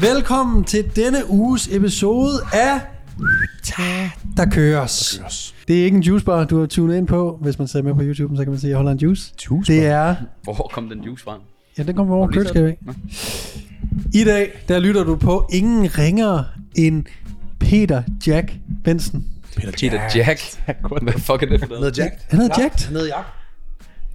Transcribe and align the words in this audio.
Velkommen 0.00 0.64
til 0.64 0.96
denne 0.96 1.18
uges 1.30 1.68
episode 1.72 2.32
af 2.52 2.80
Ta, 3.62 4.10
der 4.36 4.50
køres. 4.50 5.22
Det 5.68 5.80
er 5.80 5.84
ikke 5.84 5.96
en 5.96 6.02
juicebar, 6.02 6.44
du 6.44 6.58
har 6.58 6.66
tunet 6.66 6.96
ind 6.96 7.06
på. 7.06 7.38
Hvis 7.42 7.58
man 7.58 7.68
ser 7.68 7.82
med 7.82 7.94
på 7.94 8.00
YouTube, 8.02 8.36
så 8.36 8.42
kan 8.42 8.50
man 8.50 8.60
se, 8.60 8.66
at 8.66 8.68
jeg 8.68 8.76
holder 8.76 8.92
en 8.92 8.98
juice. 8.98 9.34
Juice 9.50 9.72
Det 9.72 9.86
er... 9.86 10.16
Hvor 10.42 10.70
kom 10.72 10.88
den 10.88 11.00
juice 11.00 11.24
fra? 11.24 11.38
Ja, 11.78 11.82
den 11.82 11.96
kommer 11.96 12.16
over 12.16 12.28
køleskabet. 12.28 12.74
I 14.14 14.24
dag, 14.24 14.50
der 14.68 14.78
lytter 14.78 15.04
du 15.04 15.16
på 15.16 15.48
ingen 15.52 15.98
ringer 15.98 16.44
end 16.76 17.04
Peter 17.58 18.02
Jack 18.26 18.52
Benson. 18.84 19.24
Peter 19.58 19.72
Peter 19.90 20.00
Jack. 20.16 20.40
Hvad 21.02 21.12
fuck 21.12 21.42
er 21.42 21.46
det 21.46 21.60
for 21.60 21.66
noget? 21.66 21.80
Noget 21.80 21.98
jagt. 21.98 22.14
Han 22.28 22.40
hedder 22.40 22.62
Jack. 22.62 22.80
Han 22.84 22.92
hedder 22.96 23.06
jagt. 23.06 23.26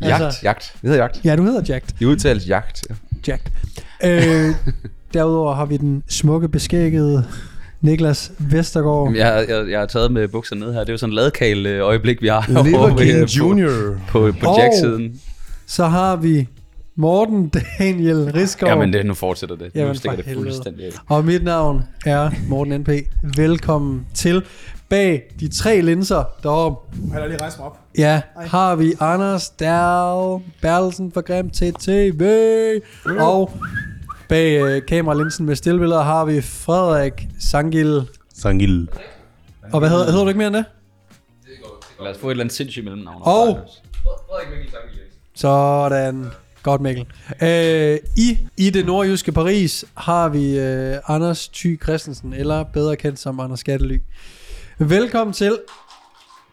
Jagt, 0.01 0.23
Altså- 0.23 0.39
jagt. 0.43 0.71
Det 0.81 0.89
hedder 0.89 1.01
jagt. 1.03 1.21
Ja, 1.25 1.35
du 1.35 1.43
hedder 1.43 1.61
Jack. 1.69 1.85
Det 1.99 2.05
udtales 2.05 2.47
jagt. 2.47 2.83
Jack. 3.27 3.41
Øh, 4.03 4.49
derudover 5.13 5.53
har 5.55 5.65
vi 5.65 5.77
den 5.77 6.03
smukke, 6.09 6.47
beskækkede 6.49 7.25
Niklas 7.81 8.31
Vestergaard. 8.39 9.03
Jamen, 9.05 9.15
Jeg, 9.19 9.45
jeg, 9.49 9.69
jeg 9.69 9.79
har 9.79 9.85
taget 9.85 10.11
med 10.11 10.27
bukserne 10.27 10.61
ned 10.61 10.73
her. 10.73 10.79
Det 10.79 10.89
er 10.89 10.93
jo 10.93 10.97
sådan 10.97 11.11
en 11.11 11.15
ladkal 11.15 11.65
øh, 11.65 11.85
øjeblik, 11.85 12.21
vi 12.21 12.27
har 12.27 12.45
Liver 12.47 12.63
herovre 12.63 12.91
ved- 12.99 13.05
King 13.05 13.19
på- 13.21 13.31
Junior. 13.37 13.97
på, 14.07 14.31
på 14.41 14.47
Og- 14.49 14.59
Jack-siden. 14.59 15.21
Så 15.67 15.85
har 15.85 16.15
vi 16.15 16.47
Morten 16.95 17.51
Daniel 17.79 18.31
Riskov. 18.35 18.69
Jamen, 18.69 18.93
det, 18.93 19.05
nu 19.05 19.13
fortsætter 19.13 19.55
det. 19.55 19.71
Jamen, 19.75 19.87
nu 19.87 19.93
stikker 19.93 20.17
det 20.17 20.33
fuldstændig 20.33 20.85
af. 20.85 20.91
Og 21.07 21.25
mit 21.25 21.43
navn 21.43 21.83
er 22.05 22.29
Morten 22.47 22.81
NP. 22.81 22.89
Velkommen 23.37 24.05
til. 24.13 24.43
Bag 24.93 25.23
de 25.39 25.47
tre 25.47 25.81
linser 25.81 26.23
deroppe, 26.43 26.97
Han 27.11 27.21
har 27.21 27.27
lige 27.27 27.41
rejst 27.41 27.57
mig 27.57 27.65
op. 27.67 27.79
ja, 27.97 28.21
har 28.37 28.75
vi 28.75 28.93
Anders 28.99 29.49
Dahl 29.49 30.41
Bertelsen 30.61 31.11
fra 31.11 31.21
Grim 31.21 31.49
til 31.49 31.73
TV. 31.73 32.21
Og 33.19 33.51
bag 34.29 34.61
øh, 34.61 34.85
kameralinsen 34.85 35.45
med 35.45 35.55
stillbilleder 35.55 36.01
har 36.03 36.25
vi 36.25 36.41
Frederik 36.41 37.27
Sangil. 37.39 38.01
Sangil. 38.35 38.87
Og 39.73 39.79
hvad 39.79 39.89
hedder, 39.89 40.05
hedder 40.05 40.21
du 40.23 40.27
ikke 40.27 40.37
mere 40.37 40.47
end 40.47 40.55
det? 40.55 40.65
Lad 42.01 42.11
os 42.11 42.17
få 42.17 42.27
et 42.27 42.31
eller 42.31 42.43
andet 42.43 42.55
sindssygt 42.55 42.85
mellemnavn. 42.85 43.21
Og- 43.25 43.59
Sådan. 45.35 46.25
Godt, 46.63 46.81
Mikkel. 46.81 47.05
Øh, 47.43 47.97
I, 48.17 48.37
I 48.57 48.69
det 48.69 48.85
nordjyske 48.85 49.31
Paris 49.31 49.85
har 49.97 50.29
vi 50.29 50.59
øh, 50.59 50.97
Anders 51.07 51.47
Thy 51.47 51.81
Christensen, 51.83 52.33
eller 52.33 52.63
bedre 52.63 52.95
kendt 52.95 53.19
som 53.19 53.39
Anders 53.39 53.59
Skattely. 53.59 53.97
Velkommen 54.87 55.33
til 55.33 55.57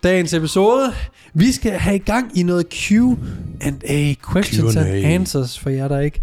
dagens 0.02 0.34
episode. 0.34 0.92
Vi 1.34 1.52
skal 1.52 1.72
have 1.72 1.96
i 1.96 1.98
gang 1.98 2.38
i 2.38 2.42
noget 2.42 2.66
Q&A, 2.72 4.14
questions 4.32 4.74
Q&A. 4.74 4.80
and 4.80 5.04
answers, 5.06 5.58
for 5.58 5.70
jer 5.70 5.88
der 5.88 6.00
ikke... 6.00 6.20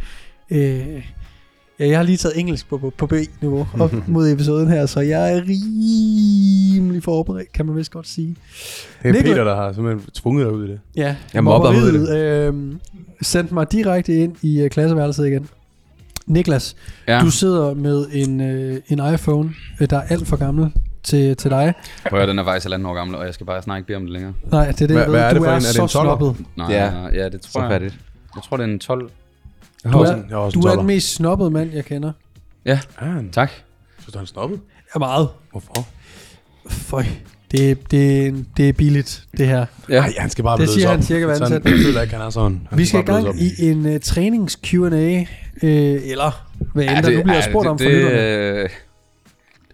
Øh, 0.49 1.03
ja, 1.79 1.87
jeg 1.87 1.97
har 1.97 2.03
lige 2.03 2.17
taget 2.17 2.39
engelsk 2.39 2.69
på, 2.69 2.77
på, 2.77 2.93
på 2.97 3.07
B-niveau 3.07 3.67
op 3.79 3.93
mod 4.07 4.29
episoden 4.31 4.67
her, 4.69 4.85
så 4.85 4.99
jeg 4.99 5.33
er 5.33 5.41
rimelig 5.47 7.03
forberedt, 7.03 7.51
kan 7.53 7.65
man 7.65 7.75
vist 7.75 7.91
godt 7.91 8.07
sige. 8.07 8.35
Det 9.03 9.09
er 9.09 9.13
Niklas- 9.13 9.21
Peter, 9.23 9.43
der 9.43 9.55
har 9.55 9.73
simpelthen 9.73 10.11
tvunget 10.13 10.45
dig 10.45 10.53
ud 10.53 10.67
i 10.67 10.71
det. 10.71 10.79
Ja, 10.95 11.01
Jeg 11.03 11.15
ud 11.33 11.41
i 11.41 11.41
mobberiet, 11.43 12.17
øh, 12.17 12.53
sendte 13.21 13.53
mig 13.53 13.71
direkte 13.71 14.15
ind 14.15 14.35
i 14.41 14.63
uh, 14.63 14.69
klasseværelset 14.69 15.27
igen. 15.27 15.47
Niklas, 16.27 16.75
ja. 17.07 17.13
Ja, 17.17 17.23
du 17.23 17.31
sidder 17.31 17.73
med 17.73 18.05
en, 18.11 18.41
øh, 18.41 18.81
en 18.87 19.13
iPhone, 19.13 19.53
øh, 19.81 19.89
der 19.89 19.97
er 19.97 20.01
alt 20.01 20.27
for 20.27 20.35
gammel 20.35 20.71
til, 21.07 21.35
til 21.37 21.51
dig. 21.51 21.73
prøv 22.09 22.19
at 22.19 22.27
den 22.27 22.39
er 22.39 22.43
faktisk 22.43 22.65
halvanden 22.65 22.85
år 22.85 22.93
gammel, 22.93 23.15
og 23.17 23.25
jeg 23.25 23.33
skal 23.33 23.45
bare 23.45 23.61
snart 23.61 23.77
ikke 23.77 23.87
bede 23.87 23.95
om 23.97 24.03
det 24.03 24.11
længere. 24.11 24.33
Nej, 24.51 24.65
det 24.71 24.81
er 24.81 24.87
det, 24.87 24.95
ved. 24.95 25.05
hvad 25.07 25.21
er 25.21 25.27
det 25.27 25.35
du 25.37 25.43
for 25.43 25.51
er 25.51 25.55
en? 25.55 25.55
Er 25.55 25.59
det 25.59 25.65
så 25.75 25.81
en 25.81 25.87
12'er? 25.87 25.91
snobbet. 25.91 26.35
Nej, 26.55 26.67
Ja. 26.73 26.91
ja, 27.13 27.29
det 27.29 27.45
Så 27.45 27.51
tror 27.51 27.61
jeg. 27.61 27.71
færdigt. 27.71 27.95
Jeg 28.35 28.43
tror, 28.43 28.57
det 28.57 28.63
er 28.63 28.67
en 28.67 28.79
12. 28.79 29.09
Jeg 29.83 29.93
Du 29.93 29.97
har 29.97 30.05
er- 30.05 30.09
også 30.09 30.13
en, 30.13 30.25
jeg 30.29 30.37
har 30.37 30.41
også 30.43 30.55
Du 30.59 30.61
en 30.61 30.67
er 30.71 30.75
den 30.75 30.85
mest 30.87 31.13
snobbede 31.15 31.51
mand, 31.51 31.73
jeg 31.73 31.85
kender. 31.85 32.11
Ja, 32.65 32.79
Ja, 33.01 33.05
han- 33.05 33.29
tak. 33.31 33.51
synes 33.99 34.13
du, 34.13 34.17
han 34.19 34.23
er 34.23 34.27
snobbet? 34.27 34.59
Ja, 34.95 34.99
meget. 34.99 35.29
Hvorfor? 35.51 35.87
Føj. 36.69 37.03
Det, 37.51 37.91
det, 37.91 38.45
det 38.57 38.69
er 38.69 38.73
billigt, 38.73 39.23
det 39.37 39.47
her. 39.47 39.65
Ja. 39.89 39.99
Nej, 39.99 40.13
han 40.17 40.29
skal 40.29 40.43
bare 40.43 40.53
Det 40.53 40.59
blødes 40.59 40.71
siger 40.73 40.87
op. 40.87 40.93
han 40.95 41.03
cirka 41.03 41.25
hver 41.25 41.35
Så 41.35 41.43
ansat. 41.43 41.65
Jeg 41.65 41.73
føler 41.85 42.01
ikke, 42.01 42.13
han 42.15 42.25
er 42.25 42.29
sådan. 42.29 42.67
Han 42.69 42.77
Vi 42.79 42.85
skal 42.85 42.99
i 42.99 43.03
bare 43.03 43.15
gang 43.23 43.35
blødes 43.35 43.59
i 43.59 43.69
en 43.71 43.85
uh, 43.85 43.97
trænings-Q&A, 44.01 45.25
øh, 45.63 46.01
eller 46.11 46.45
hvad 46.73 46.83
end 46.85 47.03
der 47.05 47.11
nu 47.11 47.23
bliver 47.23 47.41
spurgt 47.41 47.63
det, 47.65 47.71
om 47.71 47.79
for 47.79 47.85
lytterne. 47.85 48.21
øh, 48.21 48.63
det 48.63 48.71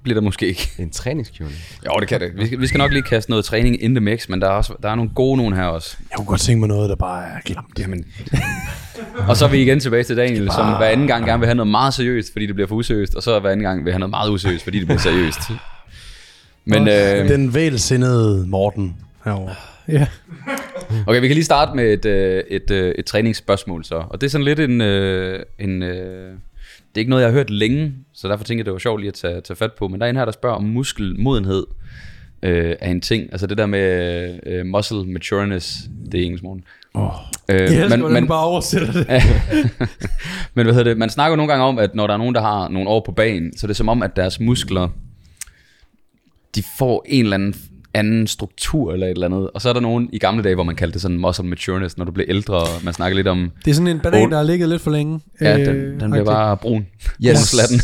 bliver 0.04 0.20
der 0.20 0.22
måske 0.22 0.48
ikke. 0.48 0.72
En 0.80 0.90
træningskjole. 0.90 1.52
Jo, 1.86 2.00
det 2.00 2.08
kan 2.08 2.20
det. 2.20 2.32
Vi 2.36 2.46
skal, 2.46 2.60
vi 2.60 2.68
skal 2.68 2.78
nok 2.78 2.92
lige 2.92 3.04
kaste 3.04 3.32
noget 3.32 3.46
træning 3.46 3.84
in 3.84 3.96
the 3.96 4.02
mix, 4.02 4.30
men 4.30 4.42
der 4.42 4.48
er, 4.48 4.52
også, 4.52 4.74
der 4.84 4.90
er 4.90 4.96
nogle 4.96 5.12
gode 5.16 5.38
nogen 5.38 5.54
her 5.54 5.64
også. 5.64 5.98
Jeg 6.00 6.18
kunne 6.18 6.26
godt 6.26 6.42
tænke 6.42 6.60
mig 6.60 6.70
noget, 6.70 6.90
der 6.90 6.96
bare 6.96 7.24
er 7.26 7.40
klamt. 7.46 7.80
Jamen. 7.80 8.06
og 9.28 9.38
så 9.38 9.46
er 9.46 9.50
vi 9.50 9.62
igen 9.62 9.80
tilbage 9.80 10.04
til 10.04 10.18
Daniel, 10.18 10.52
som 10.52 10.68
hver 10.68 10.86
anden 10.86 11.08
gang 11.08 11.26
gerne 11.26 11.40
vil 11.40 11.48
have 11.48 11.56
noget 11.56 11.72
meget 11.72 11.94
seriøst, 11.94 12.32
fordi 12.32 12.46
det 12.46 12.56
bliver 12.56 12.68
for 12.68 12.76
useriøst, 12.76 13.16
og 13.16 13.24
så 13.24 13.40
hver 13.40 13.50
anden 13.50 13.64
gang 13.64 13.86
vil 13.86 13.94
have 13.94 14.00
noget 14.00 14.10
meget 14.10 14.30
useriøst, 14.30 14.64
fordi 14.64 14.80
det 14.80 14.88
bliver 14.88 15.00
seriøst. 15.00 15.40
Men 16.66 16.88
øh, 16.88 17.30
Den 17.30 17.54
vælsindede 17.54 18.48
Morten 18.48 18.96
herovre. 19.26 19.56
Ja. 19.88 20.08
okay, 21.08 21.22
vi 21.22 21.28
kan 21.28 21.36
lige 21.36 21.44
starte 21.46 21.76
med 21.76 21.94
et, 21.94 22.06
øh, 22.06 22.44
et, 22.50 22.72
øh, 22.72 22.96
et 22.98 23.06
træningsspørgsmål 23.06 23.86
så. 23.86 23.96
Og 23.96 24.22
det 24.22 24.28
er 24.28 24.32
sådan 24.32 24.46
lidt 24.46 24.60
en... 24.60 24.82
Øh, 24.82 25.40
en 25.60 25.84
øh, 25.84 26.34
det 26.96 26.98
er 26.98 27.02
ikke 27.02 27.10
noget, 27.10 27.24
jeg 27.24 27.30
har 27.30 27.34
hørt 27.34 27.50
længe, 27.50 27.94
så 28.14 28.28
derfor 28.28 28.44
tænker 28.44 28.60
jeg, 28.60 28.66
det 28.66 28.74
var 28.74 28.80
sjovt 28.80 29.02
lige 29.02 29.08
at 29.08 29.14
tage, 29.14 29.42
tage 29.42 29.58
fat 29.58 29.74
på. 29.74 29.88
Men 29.88 30.00
der 30.00 30.06
er 30.06 30.10
en 30.10 30.16
her, 30.16 30.26
der 30.26 30.32
spørger 30.32 30.56
om 30.56 30.64
muskelmodenhed 30.64 31.66
øh, 32.44 32.76
er 32.80 32.92
en 32.92 33.02
ting. 33.02 33.28
Altså 33.32 33.48
det 33.48 33.58
der 33.58 33.66
med 33.66 34.40
øh, 34.46 34.66
muscle 34.66 35.06
matureness, 35.06 35.78
det 36.12 36.20
er 36.20 36.24
engelsk 36.24 36.44
morgen. 36.44 36.64
Oh. 36.94 37.10
Øh, 37.50 37.56
Jeg 37.56 37.84
elsker, 37.84 37.98
hvordan 37.98 38.24
du 38.24 38.28
bare 38.28 38.46
oversætter 38.46 38.92
det. 38.94 39.08
Men 40.54 40.66
hvad 40.66 40.74
hedder 40.74 40.84
det? 40.84 40.98
Man 40.98 41.10
snakker 41.10 41.36
nogle 41.36 41.52
gange 41.52 41.66
om, 41.66 41.80
at 41.80 41.96
når 41.96 42.08
der 42.08 42.14
er 42.14 42.18
nogen, 42.18 42.36
der 42.36 42.42
har 42.42 42.68
nogle 42.68 42.90
år 42.90 43.04
på 43.06 43.12
banen, 43.12 43.58
så 43.58 43.66
er 43.66 43.68
det 43.68 43.76
som 43.76 43.90
om, 43.90 44.04
at 44.04 44.16
deres 44.16 44.40
muskler, 44.40 44.90
de 46.56 46.64
får 46.78 47.06
en 47.08 47.24
eller 47.24 47.36
anden 47.36 47.56
anden 47.94 48.28
struktur 48.28 48.94
eller 48.94 49.08
et 49.08 49.12
eller 49.12 49.26
andet. 49.26 49.50
Og 49.54 49.62
så 49.62 49.70
er 49.70 49.74
der 49.74 49.80
nogen 49.80 50.10
i 50.14 50.18
gamle 50.20 50.44
dage, 50.44 50.56
hvor 50.56 50.64
man 50.64 50.76
kaldte 50.76 50.94
det 50.94 51.02
sådan 51.02 51.18
muscle 51.20 51.46
matureness, 51.46 51.98
når 51.98 52.06
du 52.06 52.12
bliver 52.12 52.30
ældre, 52.30 52.56
og 52.56 52.68
man 52.84 52.94
snakker 52.94 53.16
lidt 53.16 53.28
om, 53.28 53.52
Det 53.66 53.72
er 53.72 53.76
sådan 53.76 53.88
en 53.88 54.00
banan, 54.00 54.32
der 54.32 54.38
har 54.38 54.44
ligget 54.44 54.70
lidt 54.70 54.82
for 54.82 54.92
længe. 54.92 55.20
ja, 55.42 55.60
Øh, 55.60 55.66
den, 55.66 56.00
den 56.00 56.12
bliver 56.12 56.26
bare 56.26 56.58
brun. 56.58 56.88
Yes. 57.28 57.38
Slatten. 57.40 57.80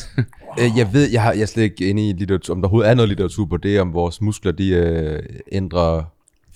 Øh, 0.60 0.70
Jeg 0.78 0.90
ved, 0.94 1.10
jeg, 1.12 1.22
har, 1.22 1.32
jeg 1.34 1.42
er 1.42 1.46
slet 1.46 1.64
ikke 1.64 1.90
inde 1.90 2.10
i 2.10 2.14
litteratur, 2.14 2.54
om 2.56 2.62
der 2.62 2.68
overhovedet 2.68 2.90
er 2.90 2.96
noget 2.96 3.10
litteratur 3.10 3.46
på 3.46 3.58
det, 3.58 3.80
om 3.82 3.94
vores 3.94 4.22
muskler, 4.22 4.52
de 4.52 4.70
øh, 4.70 5.20
ændrer 5.52 6.04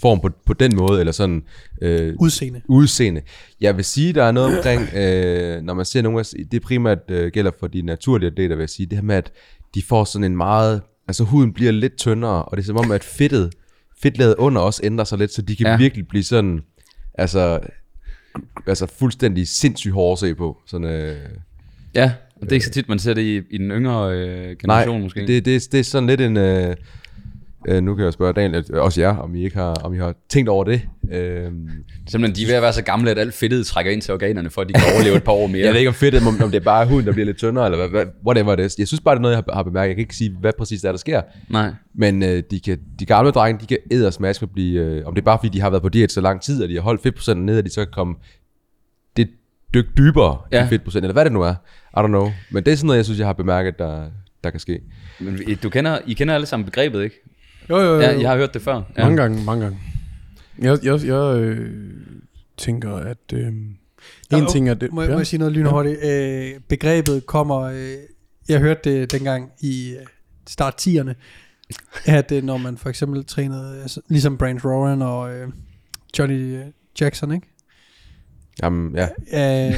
form 0.02 0.20
på, 0.20 0.30
på 0.46 0.53
den 0.53 0.75
måde, 0.75 1.00
eller 1.00 1.12
sådan 1.12 1.44
øh, 1.81 2.14
Udseende. 2.20 2.62
udseende. 2.68 3.22
Jeg 3.62 3.75
vil 3.78 3.85
sige, 3.85 4.14
der 4.14 4.24
er 4.24 4.31
noget 4.31 4.58
omkring, 4.58 4.81
øh, 4.96 5.62
når 5.62 5.74
man 5.74 5.85
ser 5.85 6.02
nogle 6.02 6.20
af, 6.20 6.25
det 6.52 6.62
primært 6.62 6.97
øh, 7.09 7.31
gælder 7.31 7.52
for 7.59 7.68
de 7.68 7.81
naturlige 7.81 8.31
atleter, 8.31 8.56
vil 8.56 8.62
jeg 8.64 8.70
sige, 8.70 8.85
det 8.85 8.97
her 8.97 9.03
med, 9.03 9.16
at 9.16 9.31
de 9.75 9.81
får 9.90 10.03
sådan 10.03 10.24
en 10.24 10.38
meget, 10.38 10.81
altså 11.08 11.24
huden 11.24 11.53
bliver 11.53 11.72
lidt 11.72 11.97
tyndere, 11.97 12.44
og 12.44 12.58
det 12.58 12.64
er 12.64 12.68
som 12.68 12.78
om, 12.78 12.91
at 12.91 13.03
fedtet, 13.03 13.53
fedtlaget 14.02 14.36
under 14.36 14.62
også 14.62 14.81
ændrer 14.84 15.06
sig 15.06 15.18
lidt, 15.18 15.34
så 15.34 15.41
de 15.41 15.56
kan 15.56 15.66
ja. 15.66 15.78
virkelig 15.78 16.08
blive 16.08 16.24
sådan, 16.24 16.62
altså, 17.14 17.59
altså 18.68 18.88
fuldstændig 19.00 19.47
sindssygt 19.47 19.94
hårde 19.94 20.12
at 20.12 20.19
se 20.19 20.36
på. 20.36 20.58
Sådan, 20.66 20.88
øh, 20.88 21.18
Ja, 21.96 22.14
og 22.36 22.41
det 22.41 22.52
er 22.52 22.53
ikke 22.53 22.66
så 22.66 22.72
tit, 22.72 22.90
man 22.90 23.00
ser 23.00 23.14
det 23.14 23.22
i, 23.22 23.41
i 23.50 23.58
den 23.58 23.72
yngre 23.72 24.14
øh, 24.14 24.58
generation 24.58 24.96
Nej, 24.96 25.03
måske. 25.03 25.28
det, 25.28 25.46
det, 25.46 25.72
det 25.72 25.80
er 25.80 25.84
sådan 25.84 26.08
lidt 26.08 26.22
en... 26.22 26.38
Øh, 26.38 26.75
øh, 27.68 27.84
nu 27.84 27.96
kan 27.96 28.06
jeg 28.06 28.13
spørge 28.13 28.34
Daniel, 28.34 28.74
også 28.74 29.01
jer, 29.01 29.16
om 29.18 29.35
I 29.35 29.44
ikke 29.44 29.57
har, 29.57 29.74
om 29.74 29.94
I 29.94 29.97
har 29.97 30.16
tænkt 30.29 30.50
over 30.50 30.63
det. 30.63 30.81
Øh, 31.12 31.51
Simpelthen, 32.07 32.35
de 32.35 32.44
er 32.44 32.47
ved 32.47 32.56
at 32.56 32.62
være 32.62 32.74
så 32.74 32.84
gamle, 32.84 33.12
at 33.12 33.19
alt 33.19 33.34
fedtet 33.34 33.66
trækker 33.66 33.91
ind 33.91 34.01
til 34.01 34.13
organerne, 34.13 34.50
for 34.50 34.62
at 34.62 34.68
de 34.68 34.74
kan 34.74 34.84
overleve 34.96 35.16
et 35.16 35.24
par 35.24 35.31
år 35.31 35.47
mere. 35.47 35.62
jeg 35.66 35.72
ved 35.72 35.79
ikke 35.79 35.90
om 35.90 35.96
fedt, 35.96 36.16
om, 36.16 36.41
om 36.44 36.52
det 36.52 36.59
er 36.59 36.63
bare 36.63 36.85
huden, 36.85 37.06
der 37.06 37.12
bliver 37.12 37.25
lidt 37.25 37.38
tyndere, 37.38 37.66
eller 37.66 37.78
hvad, 37.78 37.90
hvad, 37.90 38.06
whatever 38.25 38.56
det 38.56 38.66
er. 38.66 38.75
Jeg 38.78 38.88
synes 38.88 39.02
bare, 39.02 39.16
det 39.16 39.19
er 39.19 39.22
noget, 39.22 39.35
jeg 39.35 39.44
har, 39.47 39.56
har 39.56 39.63
bemærket. 39.63 39.88
Jeg 39.88 39.96
kan 39.96 40.02
ikke 40.02 40.16
sige, 40.16 40.35
hvad 40.40 40.53
præcis 40.57 40.81
der 40.81 40.88
er, 40.88 40.91
der 40.91 41.00
sker. 41.00 41.22
Nej. 41.50 41.72
Men 41.96 42.23
øh, 42.23 42.44
de, 42.52 42.59
kan, 42.59 42.79
de 43.00 43.06
gamle 43.06 43.31
drenge, 43.31 43.62
de 43.62 43.66
kan 43.66 43.78
ædersmask 43.91 44.41
med 44.41 44.50
blive... 44.50 44.81
Øh, 44.81 45.06
om 45.06 45.13
det 45.16 45.22
er 45.22 45.25
bare, 45.25 45.38
fordi 45.40 45.50
de 45.50 45.62
har 45.62 45.69
været 45.69 45.84
på 45.84 45.90
diæt 45.90 46.12
så 46.12 46.22
lang 46.22 46.41
tid, 46.41 46.63
og 46.63 46.69
de 46.69 46.73
har 46.73 46.81
holdt 46.81 47.02
fedtprocenten 47.02 47.46
ned, 47.46 47.58
at 47.58 47.66
de 47.66 47.70
så 47.70 47.85
kan 47.85 47.91
komme 47.93 48.16
det 49.17 49.29
dyk 49.73 49.85
dybere 49.97 50.37
ja. 50.52 50.66
I 50.66 50.70
fedtprocent, 50.70 51.05
eller 51.05 51.14
hvad 51.14 51.26
det 51.26 51.32
nu 51.32 51.41
er. 51.41 51.55
I 51.97 51.99
don't 51.99 52.08
know. 52.08 52.32
Men 52.52 52.64
det 52.64 52.72
er 52.72 52.76
sådan 52.76 52.87
noget, 52.87 52.97
jeg 52.97 53.05
synes, 53.05 53.20
jeg 53.20 53.28
har 53.28 53.34
bemærket, 53.34 53.79
der, 53.79 54.09
der 54.43 54.49
kan 54.49 54.59
ske. 54.59 54.79
Men 55.20 55.40
du 55.64 55.70
kender, 55.70 55.99
I 56.08 56.14
kender 56.14 56.35
alle 56.35 56.46
sammen 56.46 56.66
begrebet, 56.66 57.03
ikke? 57.03 57.23
Jo, 57.69 57.77
jo, 57.77 57.93
jo. 57.93 57.99
Ja, 57.99 58.19
jeg 58.19 58.29
har 58.29 58.37
hørt 58.37 58.53
det 58.53 58.61
før. 58.61 58.81
Ja. 58.97 59.03
Mange 59.03 59.17
gange, 59.21 59.43
mange 59.43 59.63
gange. 59.63 59.79
Jeg, 60.59 60.77
jeg, 60.83 61.05
jeg 61.05 61.37
øh, 61.37 61.69
tænker, 62.57 62.95
at 62.95 63.17
øh, 63.33 63.47
en 63.47 63.77
Nå, 64.31 64.49
ting 64.49 64.69
er 64.69 64.73
det... 64.73 64.93
Må, 64.93 65.01
ja. 65.01 65.11
må 65.11 65.17
jeg 65.17 65.27
sige 65.27 65.37
noget 65.37 65.53
lynhurtigt? 65.53 66.03
Øh, 66.03 66.51
begrebet 66.67 67.25
kommer... 67.25 67.59
Øh, 67.61 67.93
jeg 68.49 68.59
hørte 68.59 69.01
det 69.01 69.11
dengang 69.11 69.51
i 69.61 69.95
øh, 69.99 70.05
start 70.47 70.87
10'erne, 70.87 71.13
at 72.05 72.31
øh, 72.31 72.43
når 72.43 72.57
man 72.57 72.77
for 72.77 72.89
eksempel 72.89 73.25
trænede, 73.25 73.81
altså, 73.81 74.01
ligesom 74.09 74.37
Brand 74.37 74.59
Rowan 74.65 75.01
og 75.01 75.33
øh, 75.33 75.47
Johnny 76.19 76.55
øh, 76.55 76.65
Jackson, 77.01 77.31
ikke? 77.31 77.47
Jamen, 78.63 78.95
ja. 78.95 79.07
Øh, 79.69 79.75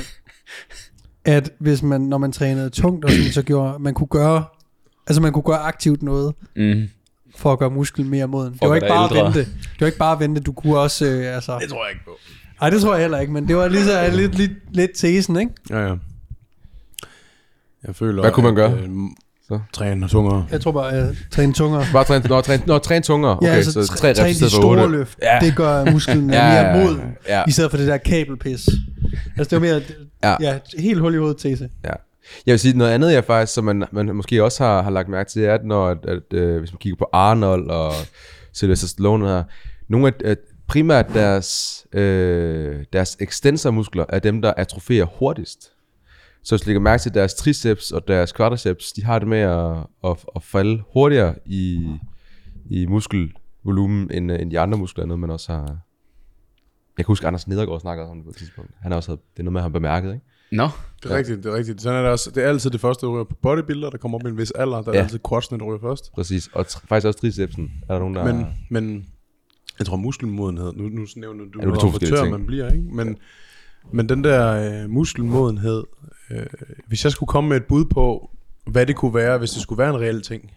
at 1.26 1.52
hvis 1.60 1.84
man, 1.84 2.02
når 2.02 2.18
man 2.18 2.32
trænede 2.32 2.70
tungt, 2.70 3.06
og 3.06 3.12
sådan, 3.12 3.32
så 3.32 3.42
gjorde, 3.44 3.80
man 3.80 3.94
kunne 3.94 4.08
gøre, 4.08 4.46
altså 5.08 5.22
man 5.22 5.34
kunne 5.34 5.44
gøre 5.44 5.60
aktivt 5.60 6.04
noget, 6.04 6.34
Mm. 6.56 6.90
For 7.38 7.54
at 7.54 7.60
gøre 7.60 7.70
musklen 7.70 8.10
mere 8.10 8.28
moden. 8.28 8.54
Det 8.54 8.62
var 8.62 8.70
at 8.70 8.76
ikke 8.76 8.88
bare 8.88 9.06
at 9.06 9.12
ældre. 9.12 9.26
vente. 9.26 9.40
Det 9.40 9.80
var 9.82 9.86
ikke 9.88 9.98
bare 10.00 10.12
at 10.14 10.20
vente, 10.20 10.42
du 10.42 10.52
kunne 10.52 10.78
også, 10.80 11.06
øh, 11.06 11.36
altså... 11.36 11.58
Det 11.62 11.70
tror 11.70 11.86
jeg 11.86 11.92
ikke 11.94 12.06
på. 12.06 12.12
Nej, 12.62 12.70
det 12.70 12.82
tror 12.82 12.94
jeg 12.94 13.02
heller 13.02 13.20
ikke, 13.20 13.34
men 13.34 13.48
det 13.48 13.56
var 13.56 13.68
lige 13.68 13.84
så 13.86 14.10
lidt, 14.14 14.36
lidt, 14.36 14.52
lidt 14.72 14.92
tesen, 14.96 15.40
ikke? 15.40 15.52
Ja, 15.70 15.88
ja. 15.88 15.96
Jeg 17.88 17.96
føler, 17.96 18.22
Hvad 18.22 18.32
kunne 18.32 18.44
man 18.52 18.64
at, 18.64 18.72
gøre? 18.72 18.80
Øh, 18.84 18.90
Så? 19.48 19.60
træne 19.74 20.08
tungere. 20.08 20.46
Jeg 20.52 20.62
tror 20.62 20.72
bare, 20.72 20.92
at 20.92 21.16
træne 21.32 21.54
tungere. 21.54 21.86
Bare 21.94 22.04
træne, 22.04 22.28
nå, 22.28 22.42
træne, 22.42 22.64
nå, 22.66 22.78
træne 22.78 23.04
tungere. 23.04 23.38
Okay, 23.38 23.48
ja, 23.48 23.54
altså, 23.54 23.72
så 23.86 23.94
tre 23.98 24.08
reps 24.10 24.20
træne 24.20 24.34
de 24.34 24.50
store 24.50 24.82
otte. 24.84 24.98
løft. 24.98 25.18
Ja. 25.22 25.40
Det 25.42 25.56
gør 25.56 25.92
musklen 25.92 26.30
Ja, 26.34 26.44
mere 26.44 26.54
ja, 26.54 26.78
ja, 26.78 26.86
mod, 26.86 27.00
ja. 27.28 27.44
i 27.48 27.52
stedet 27.52 27.72
for 27.72 27.78
det 27.78 27.88
der 27.88 27.98
kabelpis. 27.98 28.68
Altså, 29.38 29.50
det 29.50 29.52
var 29.52 29.60
mere, 29.60 29.82
Ja. 30.24 30.36
ja, 30.42 30.54
ja 30.54 30.82
helt 30.82 31.00
hul 31.00 31.14
i 31.14 31.18
hovedet 31.18 31.38
tese. 31.38 31.70
Ja. 31.84 31.90
Jeg 32.46 32.52
vil 32.52 32.60
sige, 32.60 32.78
noget 32.78 32.92
andet, 32.92 33.14
jeg 33.14 33.24
faktisk, 33.24 33.54
som 33.54 33.64
man, 33.64 33.84
man 33.92 34.16
måske 34.16 34.44
også 34.44 34.64
har, 34.64 34.82
har 34.82 34.90
lagt 34.90 35.10
mærke 35.10 35.30
til, 35.30 35.44
er, 35.44 35.54
at 35.54 35.66
når, 35.66 35.88
at, 35.88 36.06
at, 36.06 36.34
øh, 36.34 36.60
hvis 36.60 36.72
man 36.72 36.80
kigger 36.80 36.98
på 36.98 37.10
Arnold 37.14 37.70
og 37.70 37.92
Sylvester 38.54 38.88
Stallone 38.88 39.28
her, 39.28 39.44
nogle 39.88 40.08
af 40.08 40.12
at 40.26 40.38
primært 40.68 41.14
deres, 41.14 41.82
øh, 41.94 42.86
deres 42.94 43.18
extensormuskler 43.20 44.06
er 44.10 44.20
dem, 44.20 44.42
der 44.42 44.54
atroferer 44.58 45.06
hurtigst. 45.06 45.72
Så 46.44 46.56
hvis 46.56 46.62
du 46.62 46.68
lægger 46.68 46.82
mærke 46.82 47.02
til 47.02 47.14
deres 47.14 47.34
triceps 47.34 47.92
og 47.92 48.08
deres 48.08 48.34
quadriceps, 48.34 48.92
de 48.92 49.04
har 49.04 49.20
det 49.20 49.28
med 49.28 49.40
at, 49.40 49.78
at, 50.04 50.26
at 50.36 50.44
falde 50.44 50.84
hurtigere 50.94 51.36
i, 51.46 51.90
i 52.70 52.86
muskelvolumen, 52.86 54.12
end, 54.12 54.32
øh, 54.32 54.42
end 54.42 54.52
de 54.52 54.60
andre 54.60 54.78
muskler, 54.78 55.06
noget 55.06 55.20
man 55.20 55.30
også 55.30 55.52
har... 55.52 55.80
Jeg 56.98 57.06
kan 57.06 57.12
huske, 57.12 57.28
Anders 57.28 57.48
Nedergaard 57.48 57.80
snakkede 57.80 58.08
om 58.08 58.18
det 58.18 58.26
på 58.26 58.30
et 58.30 58.36
tidspunkt. 58.36 58.72
Han 58.82 58.92
har 58.92 58.96
også, 58.96 59.12
det 59.12 59.40
er 59.40 59.44
noget, 59.44 59.54
med, 59.54 59.62
at 59.62 59.64
han 59.64 59.72
bemærket, 59.74 60.14
ikke? 60.14 60.26
Nå, 60.56 60.70
Det 61.04 61.12
er 61.12 61.18
rigtigt, 61.18 61.44
det 61.44 61.52
er 61.52 61.56
rigtigt. 61.56 61.82
Sådan 61.82 61.98
er 62.00 62.02
det 62.04 62.12
også. 62.12 62.32
Det 62.36 62.44
er 62.44 62.48
altid 62.50 62.70
det 62.70 62.82
første, 62.82 63.06
der 63.06 63.12
ryger 63.12 63.24
på 63.24 63.36
bodybuilder, 63.42 63.90
der 63.90 63.98
kommer 63.98 64.18
op 64.20 64.26
i 64.26 64.30
en 64.30 64.38
vis 64.38 64.52
alder. 64.52 64.82
Der 64.82 64.92
er 64.92 64.98
Ja. 64.98 65.04
altid 65.04 65.20
quadsene, 65.30 65.60
der 65.60 65.66
ryger 65.66 65.80
først. 65.82 66.12
Præcis, 66.14 66.50
og 66.54 66.66
faktisk 66.90 67.08
også 67.08 67.20
tricepsen. 67.20 67.72
Er 67.90 67.94
der 67.94 68.00
nogen, 68.00 68.16
der... 68.16 68.34
Men, 68.34 68.46
men 68.70 69.06
jeg 69.80 69.88
tror 69.88 69.96
muskelmodenhed, 69.98 70.74
nu, 70.74 70.84
nu 70.84 71.06
nævner 71.16 71.46
du, 71.54 71.60
er 71.60 71.64
om, 71.64 71.70
hvor 71.72 71.80
forskellige 71.80 72.18
tør 72.18 72.24
ting. 72.24 72.32
man 72.32 72.46
bliver, 72.46 72.72
ikke? 72.72 72.84
Men, 72.92 73.18
men 73.94 74.10
den 74.10 74.24
der 74.24 74.82
øh, 74.84 74.90
muskelmodenhed, 74.90 75.84
øh, 76.32 76.46
hvis 76.88 77.04
jeg 77.04 77.12
skulle 77.12 77.28
komme 77.28 77.48
med 77.50 77.58
et 77.58 77.64
bud 77.66 77.86
på, 77.86 78.30
hvad 78.68 78.86
det 78.86 78.96
kunne 78.96 79.14
være, 79.14 79.38
hvis 79.38 79.52
det 79.52 79.62
skulle 79.62 79.80
være 79.80 79.90
en 79.90 80.02
reel 80.02 80.22
ting, 80.22 80.52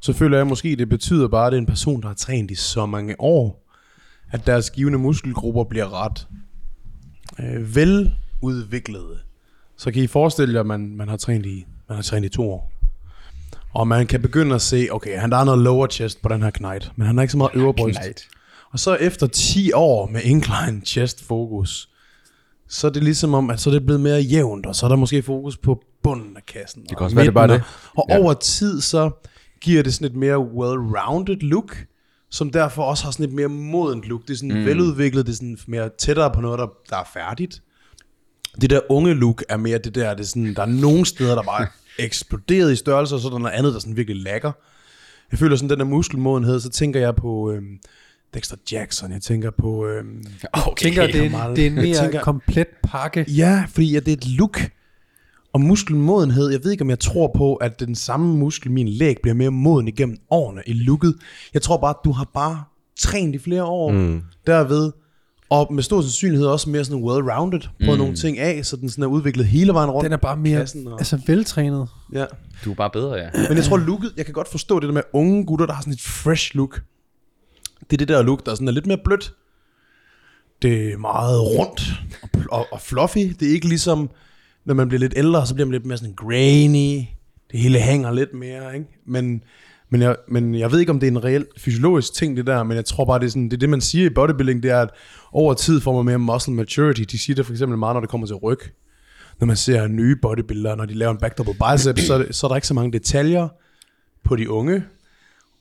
så 0.00 0.12
føler 0.12 0.36
jeg 0.36 0.46
måske, 0.46 0.76
det 0.76 0.88
betyder 0.88 1.28
bare, 1.28 1.46
at 1.46 1.52
det 1.52 1.56
er 1.56 1.60
en 1.60 1.66
person, 1.66 2.02
der 2.02 2.08
har 2.08 2.14
trænet 2.14 2.50
i 2.50 2.54
så 2.54 2.86
mange 2.86 3.14
år, 3.20 3.68
at 4.30 4.46
deres 4.46 4.70
givende 4.70 4.98
muskelgrupper 4.98 5.64
bliver 5.64 6.04
ret 6.04 6.26
øh, 7.40 7.76
veludviklede. 8.42 9.18
Så 9.76 9.90
kan 9.90 10.02
I 10.02 10.06
forestille 10.06 10.54
jer, 10.54 10.60
at 10.60 10.66
man, 10.66 10.96
man, 10.96 11.08
har 11.08 11.16
trænet 11.16 11.46
i, 11.46 11.66
man 11.88 11.96
har 11.96 12.02
trænet 12.02 12.26
i 12.26 12.28
to 12.28 12.50
år. 12.50 12.72
Og 13.74 13.88
man 13.88 14.06
kan 14.06 14.22
begynde 14.22 14.54
at 14.54 14.62
se, 14.62 14.88
okay, 14.90 15.18
han 15.18 15.30
der 15.30 15.36
er 15.36 15.44
noget 15.44 15.60
lower 15.60 15.86
chest 15.86 16.22
på 16.22 16.28
den 16.28 16.42
her 16.42 16.50
knight, 16.50 16.92
men 16.96 17.06
han 17.06 17.16
har 17.16 17.22
ikke 17.22 17.32
så 17.32 17.38
meget 17.38 17.50
øvre 17.54 17.74
bryst. 17.74 17.98
Og 18.70 18.78
så 18.78 18.94
efter 18.94 19.26
10 19.26 19.72
år 19.72 20.06
med 20.06 20.20
incline 20.24 20.80
chest 20.86 21.24
fokus, 21.24 21.88
så 22.68 22.86
er 22.86 22.90
det 22.90 23.04
ligesom 23.04 23.34
om, 23.34 23.50
at 23.50 23.60
så 23.60 23.70
er 23.70 23.74
det 23.74 23.84
blevet 23.84 24.00
mere 24.00 24.20
jævnt, 24.20 24.66
og 24.66 24.76
så 24.76 24.86
er 24.86 24.88
der 24.88 24.96
måske 24.96 25.22
fokus 25.22 25.56
på 25.56 25.82
bunden 26.02 26.36
af 26.36 26.46
kassen. 26.46 26.82
Det 26.82 26.96
kan 26.96 27.04
også 27.04 27.16
være, 27.16 27.26
det 27.26 27.34
bare 27.34 27.48
det. 27.48 27.62
Og 27.96 28.06
Ja. 28.08 28.18
over 28.18 28.34
tid, 28.34 28.80
så 28.80 29.10
giver 29.60 29.82
det 29.82 29.94
sådan 29.94 30.06
et 30.06 30.16
mere 30.16 30.36
well-rounded 30.36 31.36
look, 31.40 31.84
som 32.30 32.50
derfor 32.50 32.82
også 32.82 33.04
har 33.04 33.10
sådan 33.10 33.26
et 33.26 33.32
mere 33.32 33.48
modent 33.48 34.04
look. 34.04 34.22
Det 34.22 34.30
er 34.30 34.36
sådan 34.36 34.58
mm. 34.58 34.64
veludviklet, 34.66 35.26
det 35.26 35.32
er 35.32 35.36
sådan 35.36 35.58
mere 35.66 35.90
tættere 35.98 36.30
på 36.30 36.40
noget, 36.40 36.58
der, 36.58 36.66
der 36.90 36.96
er 36.96 37.04
færdigt. 37.14 37.62
Det 38.60 38.70
der 38.70 38.80
unge 38.88 39.14
look 39.14 39.44
er 39.48 39.56
mere 39.56 39.78
det 39.78 39.94
der, 39.94 40.14
det 40.14 40.20
er 40.22 40.26
sådan, 40.26 40.54
der 40.54 40.62
er 40.62 40.66
nogle 40.66 41.06
steder, 41.06 41.34
der 41.34 41.42
bare 41.42 41.62
er 41.98 42.04
eksploderet 42.04 42.72
i 42.72 42.76
størrelse, 42.76 43.14
og 43.14 43.20
så 43.20 43.28
er 43.28 43.32
der 43.32 43.38
noget 43.38 43.52
andet, 43.52 43.74
der 43.74 43.80
sådan 43.80 43.96
virkelig 43.96 44.22
lækker. 44.22 44.52
Jeg 45.30 45.38
føler 45.38 45.56
sådan, 45.56 45.70
den 45.70 45.78
der 45.78 45.84
muskelmodenhed, 45.84 46.60
så 46.60 46.70
tænker 46.70 47.00
jeg 47.00 47.16
på 47.16 47.50
øhm, 47.50 47.78
Dexter 48.34 48.56
Jackson, 48.72 49.12
jeg 49.12 49.22
tænker 49.22 49.50
på... 49.50 49.86
Øhm, 49.86 50.24
okay. 50.66 50.84
tænker, 50.84 51.06
det 51.06 51.16
er, 51.16 51.22
en, 51.22 51.30
meget. 51.30 51.56
det 51.56 51.66
er 51.66 51.70
en 51.70 51.76
Jeg 51.76 51.84
mere 51.84 52.02
tænker- 52.02 52.20
komplet 52.22 52.66
pakke. 52.84 53.24
Ja, 53.28 53.64
fordi 53.68 53.96
at 53.96 54.06
det 54.06 54.12
er 54.12 54.16
et 54.16 54.26
look. 54.28 54.60
Og 55.52 55.60
muskelmodenhed, 55.60 56.50
jeg 56.50 56.64
ved 56.64 56.70
ikke, 56.70 56.82
om 56.82 56.90
jeg 56.90 56.98
tror 56.98 57.30
på, 57.36 57.54
at 57.54 57.80
den 57.80 57.94
samme 57.94 58.36
muskel, 58.36 58.70
min 58.70 58.88
læg, 58.88 59.16
bliver 59.22 59.34
mere 59.34 59.50
moden 59.50 59.88
igennem 59.88 60.16
årene 60.30 60.62
i 60.66 60.72
looket. 60.72 61.14
Jeg 61.54 61.62
tror 61.62 61.76
bare, 61.76 61.90
at 61.90 62.04
du 62.04 62.12
har 62.12 62.30
bare 62.34 62.64
trænet 62.98 63.34
i 63.34 63.38
flere 63.38 63.64
år 63.64 63.92
mm. 63.92 64.22
derved. 64.46 64.92
Og 65.52 65.74
med 65.74 65.82
stor 65.82 66.00
sandsynlighed 66.00 66.46
også 66.46 66.70
mere 66.70 66.84
sådan 66.84 67.02
well-rounded, 67.04 67.68
prøvet 67.84 67.98
nogle 67.98 68.14
ting 68.16 68.38
af, 68.38 68.64
så 68.66 68.76
den 68.76 68.88
sådan 68.90 69.04
er 69.04 69.08
udviklet 69.08 69.46
hele 69.46 69.72
vejen 69.72 69.90
rundt. 69.90 70.04
Den 70.04 70.12
er 70.12 70.16
bare 70.16 70.36
mere 70.36 70.60
og- 70.86 70.98
altså, 70.98 71.20
veltrænet. 71.26 71.88
Ja. 72.12 72.24
Du 72.64 72.70
er 72.70 72.74
bare 72.74 72.90
bedre, 72.92 73.14
ja. 73.14 73.28
Men 73.48 73.56
jeg 73.56 73.64
tror, 73.64 73.76
looket, 73.76 74.12
jeg 74.16 74.24
kan 74.24 74.34
godt 74.34 74.48
forstå 74.48 74.80
det 74.80 74.86
der 74.86 74.92
med 74.94 75.02
unge 75.12 75.46
gutter, 75.46 75.66
der 75.66 75.72
har 75.72 75.80
sådan 75.82 75.92
et 75.92 76.00
fresh 76.00 76.56
look. 76.56 76.82
Det 77.80 77.92
er 77.92 77.96
det 77.96 78.08
der 78.08 78.22
look, 78.22 78.46
der 78.46 78.54
sådan 78.54 78.68
er 78.68 78.72
lidt 78.72 78.86
mere 78.86 78.98
blødt. 79.04 79.34
Det 80.62 80.92
er 80.92 80.98
meget 80.98 81.40
rundt 81.40 81.82
og, 82.22 82.28
og, 82.50 82.66
og 82.72 82.80
fluffy. 82.80 83.18
Det 83.40 83.48
er 83.48 83.52
ikke 83.52 83.68
ligesom, 83.68 84.10
når 84.64 84.74
man 84.74 84.88
bliver 84.88 85.00
lidt 85.00 85.14
ældre, 85.16 85.46
så 85.46 85.54
bliver 85.54 85.66
man 85.66 85.72
lidt 85.72 85.86
mere 85.86 85.98
sådan 85.98 86.14
grainy. 86.14 87.04
Det 87.52 87.60
hele 87.60 87.78
hænger 87.78 88.10
lidt 88.12 88.34
mere, 88.34 88.74
ikke? 88.74 88.86
Men, 89.06 89.42
men, 89.92 90.02
jeg, 90.02 90.16
men 90.28 90.54
jeg 90.54 90.72
ved 90.72 90.80
ikke, 90.80 90.92
om 90.92 91.00
det 91.00 91.06
er 91.06 91.10
en 91.10 91.24
reel 91.24 91.46
fysiologisk 91.58 92.14
ting, 92.14 92.36
det 92.36 92.46
der, 92.46 92.62
men 92.62 92.76
jeg 92.76 92.84
tror 92.84 93.04
bare, 93.04 93.18
det 93.18 93.26
er, 93.26 93.30
sådan, 93.30 93.44
det, 93.44 93.52
er 93.52 93.58
det, 93.58 93.68
man 93.68 93.80
siger 93.80 94.06
i 94.06 94.14
bodybuilding, 94.14 94.62
det 94.62 94.70
er, 94.70 94.80
at 94.80 94.90
over 95.32 95.54
tid 95.54 95.80
får 95.80 95.96
man 95.96 96.04
mere 96.04 96.18
muscle 96.18 96.54
maturity. 96.54 97.02
De 97.02 97.18
siger 97.18 97.34
det 97.34 97.46
for 97.46 97.52
eksempel 97.52 97.78
meget, 97.78 97.94
når 97.94 98.00
det 98.00 98.08
kommer 98.08 98.26
til 98.26 98.36
ryg 98.36 98.58
når 99.40 99.46
man 99.46 99.56
ser 99.56 99.86
nye 99.86 100.16
bodybuildere, 100.22 100.76
når 100.76 100.84
de 100.86 100.94
laver 100.94 101.12
en 101.12 101.18
back 101.18 101.38
double 101.38 101.54
bicep, 101.54 101.98
så, 101.98 102.14
er 102.14 102.32
så 102.32 102.46
er 102.46 102.48
der 102.48 102.56
ikke 102.56 102.66
så 102.66 102.74
mange 102.74 102.92
detaljer 102.92 103.48
på 104.24 104.36
de 104.36 104.50
unge. 104.50 104.84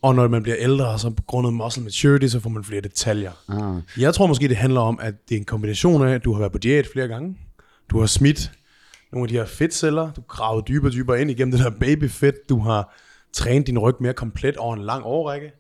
Og 0.02 0.16
når 0.16 0.28
man 0.28 0.44
bliver 0.44 0.56
ældre, 0.60 1.00
så 1.00 1.10
på 1.10 1.24
grund 1.28 1.48
af 1.48 1.54
muscle 1.54 1.84
maturity, 1.84 2.28
så 2.28 2.40
får 2.40 2.50
man 2.50 2.64
flere 2.64 2.82
detaljer. 2.82 3.32
Ah. 3.50 3.82
Jeg 3.98 4.14
tror 4.14 4.28
måske, 4.28 4.48
det 4.48 4.58
handler 4.58 4.82
om, 4.82 5.00
at 5.02 5.14
det 5.30 5.36
er 5.36 5.40
en 5.40 5.46
kombination 5.46 6.08
af, 6.08 6.14
at 6.14 6.24
du 6.24 6.34
har 6.34 6.40
været 6.40 6.52
på 6.52 6.58
diæt 6.58 6.88
flere 6.94 7.08
gange. 7.08 7.38
Du 7.90 8.00
har 8.00 8.08
smidt 8.08 8.52
nogle 9.12 9.26
af 9.26 9.30
de 9.30 9.34
her 9.34 9.46
fedtceller. 9.46 10.12
Du 10.12 10.22
gravet 10.28 10.68
dybere 10.68 10.90
og 10.90 10.94
dybere 10.94 11.22
ind 11.22 11.32
igennem 11.32 11.52
det 11.52 11.60
der 11.60 11.70
babyfedt. 11.80 12.50
Du 12.50 12.60
har 12.60 12.96
trænet 13.34 13.68
din 13.68 13.80
ryg 13.80 13.96
mere 14.00 14.14
komplet 14.14 14.58
over 14.58 14.76
en 14.76 14.82
lang 14.82 15.06
årrække. 15.06 15.52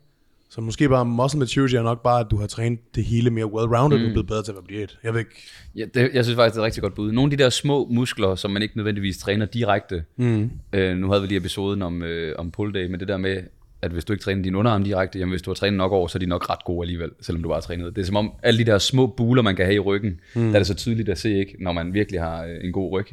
Så 0.49 0.61
måske 0.61 0.89
bare 0.89 1.05
muscle 1.05 1.39
maturity 1.39 1.75
er 1.75 1.81
nok 1.81 2.03
bare, 2.03 2.19
at 2.19 2.27
du 2.31 2.37
har 2.37 2.47
trænet 2.47 2.79
det 2.95 3.03
hele 3.03 3.29
mere 3.29 3.45
well-rounded, 3.45 3.97
mm. 3.97 4.03
du 4.03 4.07
er 4.07 4.11
blevet 4.11 4.27
bedre 4.27 4.43
til 4.43 4.51
at 4.51 4.57
på 4.57 4.63
diæt. 4.69 4.97
Jeg 5.03 5.13
ved 5.13 5.19
ikke. 5.19 5.31
Ja, 5.75 5.85
det, 5.93 6.09
jeg 6.13 6.25
synes 6.25 6.35
faktisk, 6.35 6.53
det 6.53 6.59
er 6.59 6.63
et 6.63 6.65
rigtig 6.65 6.83
godt 6.83 6.93
bud. 6.93 7.11
Nogle 7.11 7.31
af 7.31 7.37
de 7.37 7.43
der 7.43 7.49
små 7.49 7.87
muskler, 7.91 8.35
som 8.35 8.51
man 8.51 8.61
ikke 8.61 8.77
nødvendigvis 8.77 9.17
træner 9.17 9.45
direkte. 9.45 10.03
Mm. 10.15 10.51
Øh, 10.73 10.97
nu 10.97 11.07
havde 11.07 11.21
vi 11.21 11.27
lige 11.27 11.37
episoden 11.37 11.81
om, 11.81 12.03
øh, 12.03 12.35
om 12.37 12.51
pull 12.51 12.73
day, 12.73 12.87
men 12.87 12.99
det 12.99 13.07
der 13.07 13.17
med, 13.17 13.43
at 13.81 13.91
hvis 13.91 14.05
du 14.05 14.13
ikke 14.13 14.23
træner 14.23 14.43
din 14.43 14.55
underarm 14.55 14.83
direkte, 14.83 15.19
jamen 15.19 15.31
hvis 15.31 15.41
du 15.41 15.49
har 15.49 15.55
trænet 15.55 15.77
nok 15.77 15.91
over, 15.91 16.07
så 16.07 16.17
er 16.17 16.19
de 16.19 16.25
nok 16.25 16.49
ret 16.49 16.63
gode 16.65 16.83
alligevel, 16.83 17.09
selvom 17.21 17.43
du 17.43 17.49
bare 17.49 17.55
har 17.55 17.61
trænet. 17.61 17.95
Det 17.95 18.01
er 18.01 18.05
som 18.05 18.15
om, 18.15 18.31
alle 18.43 18.65
de 18.65 18.71
der 18.71 18.77
små 18.77 19.07
buler, 19.07 19.41
man 19.41 19.55
kan 19.55 19.65
have 19.65 19.75
i 19.75 19.79
ryggen, 19.79 20.19
mm. 20.35 20.41
der 20.41 20.53
er 20.53 20.59
det 20.59 20.67
så 20.67 20.73
tydeligt 20.73 21.09
at 21.09 21.17
se, 21.17 21.39
ikke, 21.39 21.55
når 21.59 21.71
man 21.71 21.93
virkelig 21.93 22.21
har 22.21 22.43
øh, 22.43 22.57
en 22.63 22.71
god 22.71 22.91
ryg. 22.91 23.07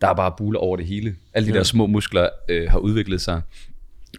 Der 0.00 0.08
er 0.08 0.14
bare 0.14 0.32
buler 0.38 0.58
over 0.58 0.76
det 0.76 0.86
hele. 0.86 1.14
Alle 1.34 1.48
de 1.48 1.54
der 1.54 1.62
små 1.62 1.86
muskler 1.86 2.28
øh, 2.48 2.70
har 2.70 2.78
udviklet 2.78 3.20
sig. 3.20 3.42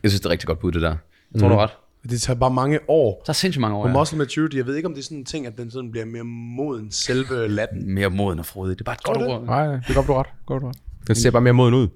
Jeg 0.04 0.12
synes, 0.12 0.22
det 0.22 0.26
er 0.26 0.30
rigtig 0.30 0.48
godt 0.48 0.60
bud, 0.60 0.72
det 0.72 0.82
der. 0.82 0.96
Jeg 1.34 1.40
tror, 1.40 1.48
mm. 1.48 1.52
du 1.54 1.60
har 1.60 1.64
ret. 1.64 1.72
Det 2.10 2.22
tager 2.22 2.40
bare 2.40 2.52
mange 2.52 2.80
år. 2.88 3.22
Der 3.26 3.30
er 3.30 3.34
sindssygt 3.34 3.62
mange 3.62 3.78
år, 3.78 3.82
Og 3.84 3.88
ja. 3.90 3.94
muscle 3.94 4.18
maturity, 4.18 4.56
jeg 4.58 4.66
ved 4.66 4.76
ikke, 4.76 4.88
om 4.88 4.94
det 4.94 5.00
er 5.02 5.04
sådan 5.04 5.18
en 5.18 5.26
ting, 5.26 5.48
at 5.48 5.58
den 5.58 5.72
sådan 5.72 5.92
bliver 5.92 6.06
mere 6.06 6.24
moden 6.24 6.92
selve 6.92 7.48
latten. 7.58 7.94
Mere 7.94 8.10
moden 8.10 8.40
og 8.40 8.46
frodig. 8.46 8.76
Det 8.80 8.82
er 8.82 8.86
bare 8.86 8.96
et 8.96 9.04
godt 9.04 9.20
det? 9.20 9.28
ord. 9.28 9.44
Nej, 9.46 9.66
det 9.68 9.84
er 9.90 9.94
godt, 9.94 10.08
du 10.08 10.14
ret. 10.14 10.28
Godt, 10.46 10.62
du 10.64 10.68
ret. 10.68 10.78
Den 11.08 11.16
ser 11.16 11.32
bare 11.32 11.42
mere 11.42 11.54
moden 11.54 11.74
ud. 11.74 11.88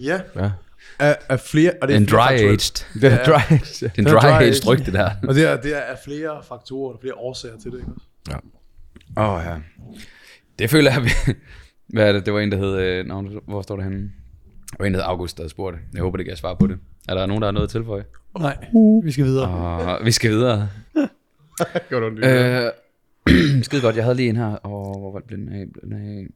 Ja. 0.00 0.20
Ja. 0.36 0.50
Af, 0.98 1.16
af 1.28 1.40
flere, 1.40 1.72
og 1.82 1.88
det 1.88 1.94
er 1.94 2.00
En 2.00 2.08
flere 2.08 2.22
dry 2.22 2.28
faktorer. 2.30 2.48
aged. 2.50 3.00
Det 3.00 3.12
er 3.12 3.24
dry. 3.24 3.56
Det 3.58 3.82
er 3.82 3.86
en 3.86 3.92
Den 3.96 4.06
er 4.06 4.10
dry 4.12 4.20
dry 4.20 4.26
aged 4.42 4.46
aged. 4.48 4.66
ryg, 4.66 4.78
det 4.86 4.94
der. 4.94 5.10
Og 5.28 5.34
det 5.34 5.50
er, 5.50 5.60
det 5.60 5.76
er 5.76 5.80
af 5.80 5.96
flere 6.04 6.42
faktorer, 6.48 6.92
og 6.94 6.98
flere 7.00 7.14
årsager 7.14 7.56
til 7.58 7.70
det, 7.70 7.78
ikke 7.78 7.90
også? 7.94 8.06
ja. 9.16 9.22
Åh 9.22 9.34
oh, 9.34 9.42
ja. 9.46 9.54
Det 10.58 10.70
føler 10.70 10.92
jeg, 10.92 11.04
vi- 11.04 11.32
hvad 11.94 12.08
er 12.08 12.12
det? 12.12 12.26
Det 12.26 12.34
var 12.34 12.40
en, 12.40 12.52
der 12.52 12.58
hed, 12.58 12.78
øh, 12.78 13.06
hvor 13.48 13.62
står 13.62 13.76
det 13.76 13.84
henne? 13.84 13.98
Det 14.00 14.78
var 14.78 14.86
en, 14.86 14.94
der 14.94 14.98
hed 15.00 15.06
August, 15.08 15.36
der 15.36 15.42
havde 15.42 15.50
spurgt. 15.50 15.76
Jeg 15.94 16.02
håber, 16.02 16.16
det 16.16 16.26
kan 16.26 16.30
jeg 16.30 16.38
svare 16.38 16.56
på 16.56 16.66
det. 16.66 16.78
Er 17.08 17.14
der 17.14 17.26
nogen, 17.26 17.42
der 17.42 17.46
har 17.46 17.52
noget 17.52 17.66
at 17.66 17.70
tilføje? 17.70 18.04
Nej, 18.38 18.56
vi 19.04 19.12
skal 19.12 19.24
videre. 19.24 19.48
Og 19.48 20.04
vi 20.04 20.12
skal 20.12 20.30
videre. 20.30 20.68
Gjorde 21.88 22.10
du 22.10 22.26
Øh, 22.26 22.70
skide 23.64 23.80
godt, 23.80 23.96
jeg 23.96 24.04
havde 24.04 24.16
lige 24.16 24.28
en 24.28 24.36
her. 24.36 24.66
Åh, 24.66 25.00
hvor 25.00 25.12
var 25.12 25.18
det 25.18 25.30
den 25.30 25.48
af? 25.48 25.64
Blev 25.72 25.82
den 25.82 25.92
af? 25.92 26.26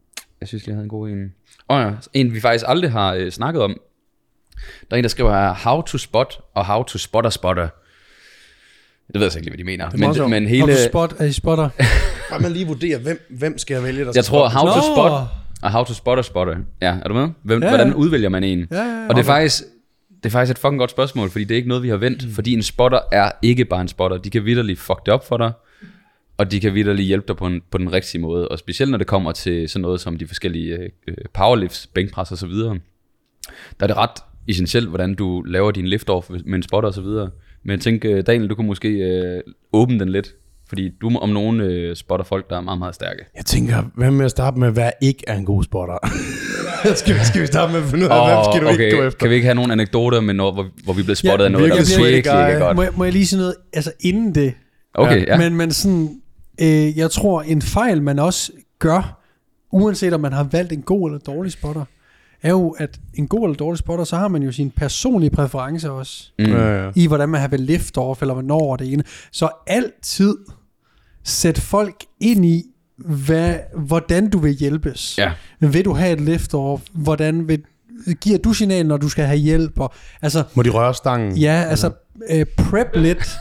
Jeg 0.40 0.48
synes, 0.48 0.66
jeg 0.66 0.74
havde 0.74 0.84
en 0.84 0.88
god 0.88 1.08
en. 1.08 1.34
Åh 1.68 1.76
oh, 1.76 1.82
ja, 1.82 1.92
en 2.12 2.34
vi 2.34 2.40
faktisk 2.40 2.64
aldrig 2.68 2.90
har 2.92 3.14
øh, 3.14 3.30
snakket 3.30 3.62
om. 3.62 3.80
Der 4.90 4.96
er 4.96 4.96
en, 4.96 5.04
der 5.04 5.08
skriver 5.08 5.30
her, 5.30 5.54
how 5.54 5.82
to 5.82 5.98
spot 5.98 6.40
og 6.54 6.66
how 6.66 6.82
to 6.82 6.98
spotter 6.98 7.30
spotter. 7.30 7.68
Det 9.06 9.14
ved 9.14 9.22
jeg 9.22 9.32
så 9.32 9.38
ikke 9.38 9.50
lige, 9.50 9.64
hvad 9.64 9.64
de 9.64 9.64
mener. 9.64 10.14
sjovt. 10.14 10.30
Men, 10.30 10.42
men 10.42 10.48
Hele... 10.48 10.62
Og 10.62 10.68
du 10.68 10.74
spot, 10.88 11.14
er 11.18 11.24
I 11.24 11.32
spotter? 11.32 11.68
Bare 12.30 12.40
man 12.40 12.52
lige 12.52 12.66
vurdere, 12.66 12.98
hvem, 12.98 13.26
hvem 13.30 13.58
skal 13.58 13.74
jeg 13.74 13.82
vælge, 13.82 14.04
der 14.04 14.12
Jeg 14.14 14.24
tror, 14.24 14.48
how 14.48 14.66
to 14.66 14.80
spot 14.94 15.28
og 15.62 15.72
how 15.72 15.84
to 15.84 15.94
spot 15.94 16.18
og 16.18 16.24
spotte. 16.24 16.56
Ja, 16.82 16.98
er 17.04 17.08
du 17.08 17.14
med? 17.14 17.28
Hvem, 17.42 17.62
Ja, 17.62 17.68
ja. 17.68 17.76
Hvordan 17.76 17.94
udvælger 17.94 18.28
man 18.28 18.44
en? 18.44 18.66
Ja, 18.70 18.76
ja, 18.76 18.82
ja. 18.82 19.08
Og 19.08 19.14
det 19.14 19.20
er 19.20 19.26
faktisk... 19.26 19.62
Det 20.22 20.26
er 20.26 20.30
faktisk 20.30 20.50
et 20.50 20.58
fucking 20.58 20.78
godt 20.78 20.90
spørgsmål, 20.90 21.30
fordi 21.30 21.44
det 21.44 21.54
er 21.54 21.56
ikke 21.56 21.68
noget, 21.68 21.82
vi 21.82 21.88
har 21.88 21.96
vendt. 21.96 22.26
Mm. 22.26 22.32
Fordi 22.32 22.52
en 22.52 22.62
spotter 22.62 23.00
er 23.12 23.30
ikke 23.42 23.64
bare 23.64 23.80
en 23.80 23.88
spotter. 23.88 24.16
De 24.16 24.30
kan 24.30 24.44
vidderligt 24.44 24.78
fuck 24.78 25.06
det 25.06 25.14
op 25.14 25.26
for 25.26 25.36
dig, 25.36 25.52
og 26.36 26.50
de 26.50 26.60
kan 26.60 26.74
vidderligt 26.74 27.06
hjælpe 27.06 27.28
dig 27.28 27.36
på, 27.36 27.46
en, 27.46 27.62
på 27.70 27.78
den 27.78 27.92
rigtige 27.92 28.20
måde. 28.20 28.48
Og 28.48 28.58
specielt 28.58 28.90
når 28.90 28.98
det 28.98 29.06
kommer 29.06 29.32
til 29.32 29.68
sådan 29.68 29.82
noget 29.82 30.00
som 30.00 30.16
de 30.16 30.26
forskellige 30.26 30.90
øh, 31.08 31.16
powerlifts, 31.32 31.86
bænkpres 31.86 32.32
og 32.32 32.38
så 32.38 32.46
videre. 32.46 32.78
Der 33.80 33.84
er 33.84 33.86
det 33.86 33.96
ret 33.96 34.22
essentielt, 34.48 34.88
hvordan 34.88 35.14
du 35.14 35.42
laver 35.42 35.70
din 35.70 35.86
lift-off 35.86 36.30
med 36.30 36.54
en 36.54 36.62
spotter 36.62 36.88
og 36.88 36.94
så 36.94 37.00
videre. 37.00 37.30
Men 37.62 37.70
jeg 37.70 37.80
tænker, 37.80 38.16
øh, 38.16 38.26
Daniel, 38.26 38.50
du 38.50 38.54
kunne 38.54 38.66
måske 38.66 38.88
øh, 38.88 39.42
åbne 39.72 40.00
den 40.00 40.08
lidt. 40.08 40.34
Fordi 40.70 40.90
du 41.00 41.18
om 41.18 41.28
nogen 41.28 41.60
øh, 41.60 41.96
spotter 41.96 42.24
folk, 42.24 42.50
der 42.50 42.56
er 42.56 42.60
meget, 42.60 42.78
meget 42.78 42.94
stærke. 42.94 43.20
Jeg 43.36 43.44
tænker, 43.46 43.82
hvad 43.94 44.10
med 44.10 44.24
at 44.24 44.30
starte 44.30 44.58
med, 44.58 44.70
hvad 44.70 44.90
ikke 45.02 45.24
er 45.26 45.36
en 45.36 45.44
god 45.44 45.64
spotter? 45.64 45.94
skal, 47.00 47.14
vi, 47.14 47.20
skal 47.24 47.40
vi 47.42 47.46
starte 47.46 47.72
med 47.72 47.80
at 47.82 47.86
finde 47.88 48.04
ud 48.04 48.10
af, 48.10 48.26
hvad 48.28 48.44
skal 48.52 48.66
du 48.66 48.82
ikke 48.82 48.96
gå 48.96 49.02
efter? 49.02 49.18
Kan 49.18 49.30
vi 49.30 49.34
ikke 49.34 49.44
have 49.44 49.54
nogle 49.54 49.72
anekdoter 49.72 50.20
med 50.20 50.34
noget, 50.34 50.54
hvor, 50.54 50.66
hvor 50.84 50.92
vi 50.92 51.02
blev 51.02 51.16
spottet 51.16 51.38
Ja, 51.38 51.44
af 51.44 51.50
noget, 51.52 51.70
der 51.72 51.76
virkelig 52.04 52.16
ikke 52.48 52.58
godt? 52.60 52.76
Må, 52.76 52.82
jeg- 52.82 52.92
må 52.96 53.04
jeg 53.04 53.12
lige 53.12 53.26
sige 53.26 53.38
noget? 53.38 53.54
Altså 53.72 53.92
inden 54.00 54.34
det. 54.34 54.54
Okay, 54.94 55.26
ja. 55.26 55.38
Men, 55.38 55.56
men 55.56 55.72
sådan, 55.72 56.20
øh, 56.60 56.98
jeg 56.98 57.10
tror, 57.10 57.42
en 57.42 57.62
fejl, 57.62 58.02
man 58.02 58.18
også 58.18 58.52
gør, 58.78 59.20
uanset 59.72 60.12
om 60.12 60.20
man 60.20 60.32
har 60.32 60.48
valgt 60.52 60.72
en 60.72 60.82
god 60.82 61.08
eller 61.10 61.18
dårlig 61.18 61.52
spotter, 61.52 61.84
er 62.42 62.50
jo, 62.50 62.70
at 62.78 62.98
en 63.14 63.28
god 63.28 63.44
eller 63.44 63.56
dårlig 63.56 63.78
spotter, 63.78 64.04
så 64.04 64.16
har 64.16 64.28
man 64.28 64.42
jo 64.42 64.52
sine 64.52 64.70
personlige 64.70 65.30
præferencer 65.30 65.90
også, 65.90 66.32
Mm. 66.38 66.44
Ja, 66.44 66.84
ja. 66.84 66.90
i 66.96 67.06
hvordan 67.06 67.28
man 67.28 67.40
har 67.40 67.48
vel 67.48 67.60
lift-off, 67.60 68.18
eller 68.20 68.32
hvornår 68.34 68.76
det 68.76 68.92
ene. 68.92 69.02
Så 69.32 69.48
altid 69.66 70.34
sæt 71.30 71.58
folk 71.58 71.96
ind 72.20 72.44
i, 72.44 72.62
hvad, 72.96 73.54
hvordan 73.76 74.30
du 74.30 74.38
vil 74.38 74.52
hjælpes. 74.52 75.18
Ja. 75.18 75.32
Vil 75.60 75.84
du 75.84 75.92
have 75.94 76.12
et 76.12 76.20
lift-off? 76.20 76.80
Hvordan 76.92 77.48
vil, 77.48 77.62
giver 78.20 78.38
du 78.38 78.52
signal, 78.52 78.86
når 78.86 78.96
du 78.96 79.08
skal 79.08 79.24
have 79.24 79.38
hjælp? 79.38 79.80
Og, 79.80 79.92
altså, 80.22 80.44
Må 80.54 80.62
de 80.62 80.70
røre 80.70 80.94
stangen? 80.94 81.36
ja, 81.38 81.64
altså, 81.68 81.90
øh, 82.30 82.46
prep 82.58 82.86
lidt. 82.96 83.28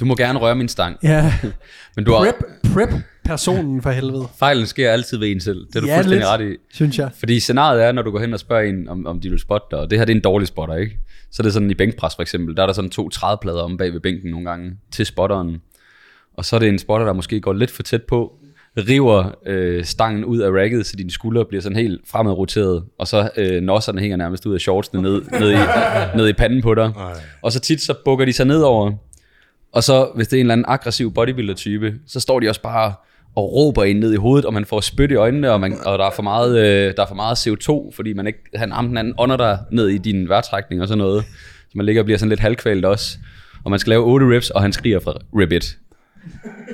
Du 0.00 0.04
må 0.04 0.14
gerne 0.16 0.38
røre 0.38 0.54
min 0.54 0.68
stang. 0.68 0.96
Ja, 1.02 1.34
Men 1.96 2.04
du 2.04 2.12
har, 2.12 2.18
prep, 2.24 2.34
prep 2.74 2.88
personen 3.24 3.82
for 3.82 3.90
helvede, 3.90 4.26
fejlen 4.38 4.66
sker 4.66 4.90
altid 4.90 5.18
ved 5.18 5.30
en 5.30 5.40
selv. 5.40 5.66
Det 5.66 5.76
er 5.76 5.80
du 5.80 5.86
Ja, 5.86 5.96
fuldstændig 5.96 6.18
lidt. 6.18 6.28
ret 6.28 6.52
i. 6.52 6.56
synes 6.74 6.98
jeg. 6.98 7.10
Fordi 7.18 7.40
scenariet 7.40 7.84
er, 7.84 7.92
når 7.92 8.02
du 8.02 8.10
går 8.10 8.18
hen 8.20 8.32
og 8.34 8.40
spørger 8.40 8.62
en, 8.68 8.88
om, 8.88 9.06
om 9.06 9.20
de 9.20 9.30
vil 9.30 9.38
spotte 9.38 9.66
dig, 9.70 9.78
og 9.78 9.90
det 9.90 9.98
her 9.98 10.04
det 10.04 10.12
er 10.12 10.16
en 10.16 10.22
dårlig 10.22 10.48
spotter, 10.48 10.74
ikke? 10.76 10.98
Så 11.32 11.42
er 11.42 11.44
det 11.44 11.52
sådan 11.52 11.70
i 11.70 11.74
bænkpres 11.74 12.14
for 12.14 12.22
eksempel, 12.22 12.56
der 12.56 12.62
er 12.62 12.66
der 12.66 12.72
sådan 12.72 12.90
to 12.90 13.08
trædeplader 13.08 13.62
om 13.62 13.76
bag 13.76 13.92
ved 13.92 14.00
bænken 14.00 14.30
nogle 14.30 14.50
gange 14.50 14.72
til 14.92 15.06
spotteren. 15.06 15.56
Og 16.36 16.44
så 16.44 16.56
er 16.56 16.60
det 16.60 16.68
en 16.68 16.78
spotter, 16.78 17.06
der 17.06 17.12
måske 17.12 17.40
går 17.40 17.52
lidt 17.52 17.70
for 17.70 17.82
tæt 17.82 18.02
på, 18.02 18.32
river 18.76 19.34
øh, 19.46 19.84
stangen 19.84 20.24
ud 20.24 20.38
af 20.38 20.50
racket, 20.50 20.86
så 20.86 20.96
dine 20.96 21.10
skuldre 21.10 21.44
bliver 21.44 21.62
sådan 21.62 21.76
helt 21.76 22.00
fremadroteret, 22.06 22.84
og 22.98 23.06
så 23.06 23.30
øh, 23.36 23.62
nosserne 23.62 24.00
hænger 24.00 24.16
nærmest 24.16 24.46
ud 24.46 24.54
af 24.54 24.60
shortsene 24.60 25.02
ned, 25.02 25.22
ned, 25.40 25.50
i, 25.52 25.56
ned 26.16 26.28
i 26.28 26.32
panden 26.32 26.62
på 26.62 26.74
dig. 26.74 26.92
Ej. 26.96 27.12
Og 27.42 27.52
så 27.52 27.60
tit 27.60 27.80
så 27.80 27.94
bukker 28.04 28.24
de 28.24 28.32
sig 28.32 28.46
nedover, 28.46 28.92
og 29.72 29.84
så 29.84 30.10
hvis 30.14 30.28
det 30.28 30.36
er 30.36 30.40
en 30.40 30.46
eller 30.46 30.52
anden 30.52 30.64
aggressiv 30.68 31.14
bodybuilder-type, 31.14 31.94
så 32.06 32.20
står 32.20 32.40
de 32.40 32.48
også 32.48 32.62
bare 32.62 32.92
og 33.36 33.52
råber 33.52 33.84
ind 33.84 33.98
ned 33.98 34.12
i 34.12 34.16
hovedet, 34.16 34.44
og 34.44 34.54
man 34.54 34.64
får 34.64 34.80
spyt 34.80 35.10
i 35.10 35.14
øjnene, 35.14 35.52
og, 35.52 35.60
man, 35.60 35.78
og 35.84 35.98
der, 35.98 36.04
er 36.04 36.10
for 36.10 36.22
meget, 36.22 36.58
øh, 36.58 36.94
der 36.96 37.02
er 37.02 37.06
for 37.06 37.14
meget 37.14 37.36
CO2, 37.46 37.90
fordi 37.96 38.12
man 38.12 38.26
ikke, 38.26 38.38
han 38.54 38.72
armen 38.72 38.88
den 38.88 38.98
anden 38.98 39.14
ånder 39.18 39.36
dig 39.36 39.58
ned 39.72 39.88
i 39.88 39.98
din 39.98 40.28
vejrtrækning 40.28 40.82
og 40.82 40.88
sådan 40.88 40.98
noget. 40.98 41.24
Så 41.60 41.72
man 41.74 41.86
ligger 41.86 42.02
og 42.02 42.04
bliver 42.04 42.18
sådan 42.18 42.28
lidt 42.28 42.40
halvkvalt 42.40 42.84
også. 42.84 43.18
Og 43.64 43.70
man 43.70 43.80
skal 43.80 43.90
lave 43.90 44.04
8 44.04 44.26
reps, 44.36 44.50
og 44.50 44.62
han 44.62 44.72
skriger 44.72 45.00
fra 45.00 45.14
rip 45.38 45.52
it. 45.52 45.78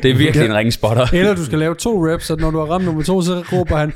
Det 0.03 0.11
er 0.11 0.15
virkelig 0.15 0.47
en 0.47 0.55
ring 0.55 0.73
spotter. 0.73 1.07
Eller 1.13 1.35
du 1.35 1.45
skal 1.45 1.59
lave 1.59 1.75
to 1.75 2.07
reps, 2.07 2.25
så 2.25 2.37
når 2.37 2.51
du 2.51 2.59
har 2.59 2.67
ramt 2.67 2.85
nummer 2.85 3.03
to, 3.03 3.23
så 3.23 3.45
råber 3.53 3.77
han, 3.77 3.93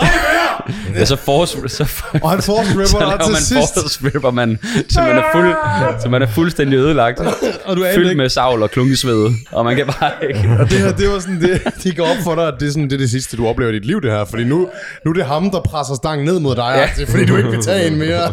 Ja, 0.94 1.04
så 1.04 1.16
force, 1.16 1.68
så, 1.68 1.92
Og 2.22 2.30
han 2.30 2.42
force 2.42 2.72
så 2.72 2.78
ripper 2.80 2.98
laver 3.00 3.16
dig 3.16 3.24
til 3.24 3.32
man 3.32 3.42
sidst. 3.42 3.74
force 3.74 4.00
ripper 4.04 4.30
man, 4.30 4.58
så 4.88 5.00
man 5.00 5.16
er, 5.16 5.22
fuld, 5.32 5.54
så 6.02 6.08
man 6.08 6.22
er 6.22 6.26
fuldstændig 6.26 6.76
ødelagt. 6.78 7.20
Og 7.66 7.76
du 7.76 7.84
aner 7.84 7.94
Fyldt 7.94 8.08
ikke. 8.10 8.18
med 8.18 8.28
savl 8.28 8.62
og 8.62 8.70
klunkesved, 8.70 9.30
og 9.52 9.64
man 9.64 9.76
kan 9.76 9.86
bare 9.86 10.12
ikke... 10.28 10.56
Og 10.60 10.70
det 10.70 10.78
her, 10.78 10.92
det 10.92 11.08
var 11.08 11.18
sådan, 11.18 11.40
det, 11.40 11.62
det 11.84 11.96
går 11.96 12.04
op 12.04 12.16
for 12.24 12.34
dig, 12.34 12.48
at 12.48 12.54
det 12.60 12.68
er, 12.68 12.72
sådan, 12.72 12.84
det 12.84 12.92
er 12.92 12.98
det 12.98 13.10
sidste, 13.10 13.36
du 13.36 13.46
oplever 13.46 13.70
i 13.70 13.74
dit 13.74 13.84
liv, 13.84 14.00
det 14.02 14.10
her. 14.10 14.24
Fordi 14.24 14.44
nu, 14.44 14.68
nu 15.04 15.10
er 15.10 15.14
det 15.14 15.24
ham, 15.24 15.50
der 15.50 15.60
presser 15.60 15.94
stangen 15.94 16.24
ned 16.24 16.40
mod 16.40 16.56
dig, 16.56 16.90
ja. 16.98 17.04
fordi 17.04 17.26
du 17.26 17.36
ikke 17.36 17.50
vil 17.50 17.62
tage 17.62 17.86
en 17.86 17.98
mere. 17.98 18.24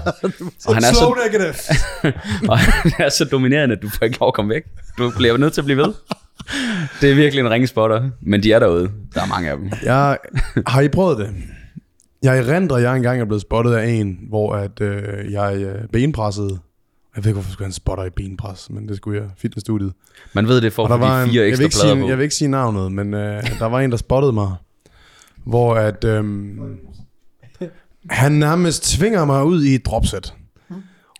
Og 0.65 0.73
han 0.75 0.83
er 0.83 0.93
slow 0.93 1.15
så, 1.15 1.17
negative. 1.25 1.53
og 2.49 2.59
han 2.59 2.91
er 2.99 3.09
så 3.09 3.25
dominerende, 3.25 3.75
at 3.75 3.81
du 3.81 3.89
får 3.89 4.05
ikke 4.05 4.17
lov 4.19 4.27
at 4.27 4.33
komme 4.33 4.53
væk. 4.53 4.63
Du 4.97 5.11
bliver 5.17 5.37
nødt 5.37 5.53
til 5.53 5.61
at 5.61 5.65
blive 5.65 5.77
ved. 5.77 5.93
Det 7.01 7.11
er 7.11 7.15
virkelig 7.15 7.39
en 7.39 7.49
ringespotter, 7.49 8.09
men 8.21 8.43
de 8.43 8.51
er 8.53 8.59
derude. 8.59 8.91
Der 9.13 9.21
er 9.21 9.27
mange 9.27 9.49
af 9.49 9.57
dem. 9.57 9.71
Jeg, 9.83 10.17
har 10.67 10.81
I 10.81 10.87
prøvet 10.87 11.17
det? 11.17 11.29
Jeg 12.23 12.37
erindrer, 12.37 12.77
at 12.77 12.83
jeg 12.83 12.95
engang 12.95 13.21
er 13.21 13.25
blevet 13.25 13.41
spottet 13.41 13.73
af 13.73 13.87
en, 13.89 14.19
hvor 14.29 14.53
at, 14.55 14.81
øh, 14.81 15.31
jeg 15.31 15.57
øh, 15.57 15.87
benpressede. 15.91 16.59
Jeg 17.15 17.23
ved 17.23 17.29
ikke, 17.29 17.33
hvorfor 17.33 17.51
skulle 17.51 17.65
han 17.65 17.73
spotter 17.73 18.03
i 18.03 18.09
benpres, 18.09 18.69
men 18.69 18.87
det 18.87 18.97
skulle 18.97 19.21
jeg 19.21 19.29
fitnessstudiet. 19.37 19.93
Man 20.33 20.47
ved 20.47 20.61
det 20.61 20.73
for 20.73 20.85
at 20.85 21.01
de 21.01 21.23
en, 21.23 21.29
fire 21.29 21.35
jeg, 21.35 21.43
vil 21.43 21.49
ekstra 21.49 21.63
ikke 21.63 21.75
plader 21.75 21.93
sige, 21.93 22.03
på. 22.03 22.09
jeg 22.09 22.17
vil 22.17 22.23
ikke 22.23 22.35
sige 22.35 22.47
navnet, 22.47 22.91
men 22.91 23.13
øh, 23.13 23.59
der 23.59 23.65
var 23.65 23.79
en, 23.79 23.91
der 23.91 23.97
spottede 23.97 24.33
mig, 24.33 24.55
hvor 25.45 25.75
at, 25.75 26.03
øhm, 26.03 26.59
han 28.09 28.31
nærmest 28.31 28.83
tvinger 28.97 29.25
mig 29.25 29.45
ud 29.45 29.63
i 29.63 29.75
et 29.75 29.85
dropset. 29.85 30.33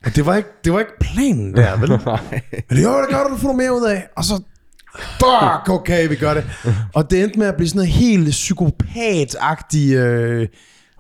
Og 0.06 0.16
det 0.16 0.26
var 0.26 0.36
ikke, 0.36 0.50
det 0.64 0.74
var 0.74 0.80
ikke 0.80 1.00
planen 1.00 1.56
der, 1.56 1.80
vel? 1.80 1.90
Men 2.70 2.78
det, 2.78 2.84
jo, 2.84 3.02
det 3.02 3.10
gør 3.10 3.24
du, 3.24 3.34
du 3.34 3.38
får 3.38 3.54
mere 3.54 3.74
ud 3.74 3.86
af. 3.86 4.08
Og 4.16 4.24
så, 4.24 4.42
fuck, 4.96 5.70
okay, 5.70 6.08
vi 6.10 6.16
gør 6.16 6.34
det. 6.34 6.44
Og 6.94 7.12
det 7.12 7.24
endte 7.24 7.40
med 7.40 7.48
at 7.48 7.56
blive 7.56 7.68
sådan 7.70 7.78
noget 7.78 7.92
helt 7.92 8.30
psykopat-agtig, 8.30 9.94
øh, 9.94 10.48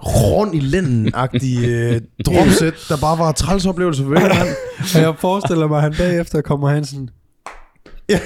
rund 0.05 0.55
i 0.55 0.59
lænden-agtig 0.59 1.65
øh, 1.67 2.01
dropset, 2.25 2.73
der 2.89 2.97
bare 2.97 3.17
var 3.17 3.31
træls 3.31 3.65
oplevelse 3.65 4.03
for 4.03 4.09
hver 4.09 4.19
mand. 4.35 4.47
Og 4.95 5.01
jeg 5.01 5.13
forestiller 5.19 5.67
mig, 5.67 5.77
at 5.77 5.83
han 5.83 5.93
bagefter 5.97 6.41
kommer 6.41 6.69
han 6.69 6.85
sådan, 6.85 7.09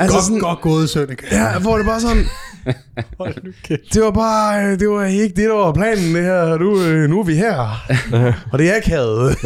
Altså 0.00 0.16
godt, 0.16 0.24
sådan, 0.24 0.40
godt 0.40 0.60
gået, 0.60 0.90
Sønneke. 0.90 1.26
ja, 1.30 1.58
hvor 1.58 1.76
det 1.76 1.86
bare 1.86 2.00
sådan, 2.00 2.24
Hold 3.18 3.44
nu 3.44 3.50
kæft. 3.64 3.80
Det 3.94 4.02
var 4.02 4.10
bare, 4.10 4.64
øh, 4.64 4.78
det 4.78 4.88
var 4.88 5.04
ikke 5.04 5.36
det, 5.36 5.48
der 5.48 5.54
var 5.54 5.72
planen 5.72 6.14
det 6.14 6.24
her. 6.24 6.58
Nu, 6.58 6.82
øh, 6.82 7.10
nu 7.10 7.20
er 7.20 7.24
vi 7.24 7.34
her. 7.34 7.84
og 8.52 8.58
det 8.58 8.70
er 8.70 8.74
ikke 8.74 8.88
havet. 8.88 9.36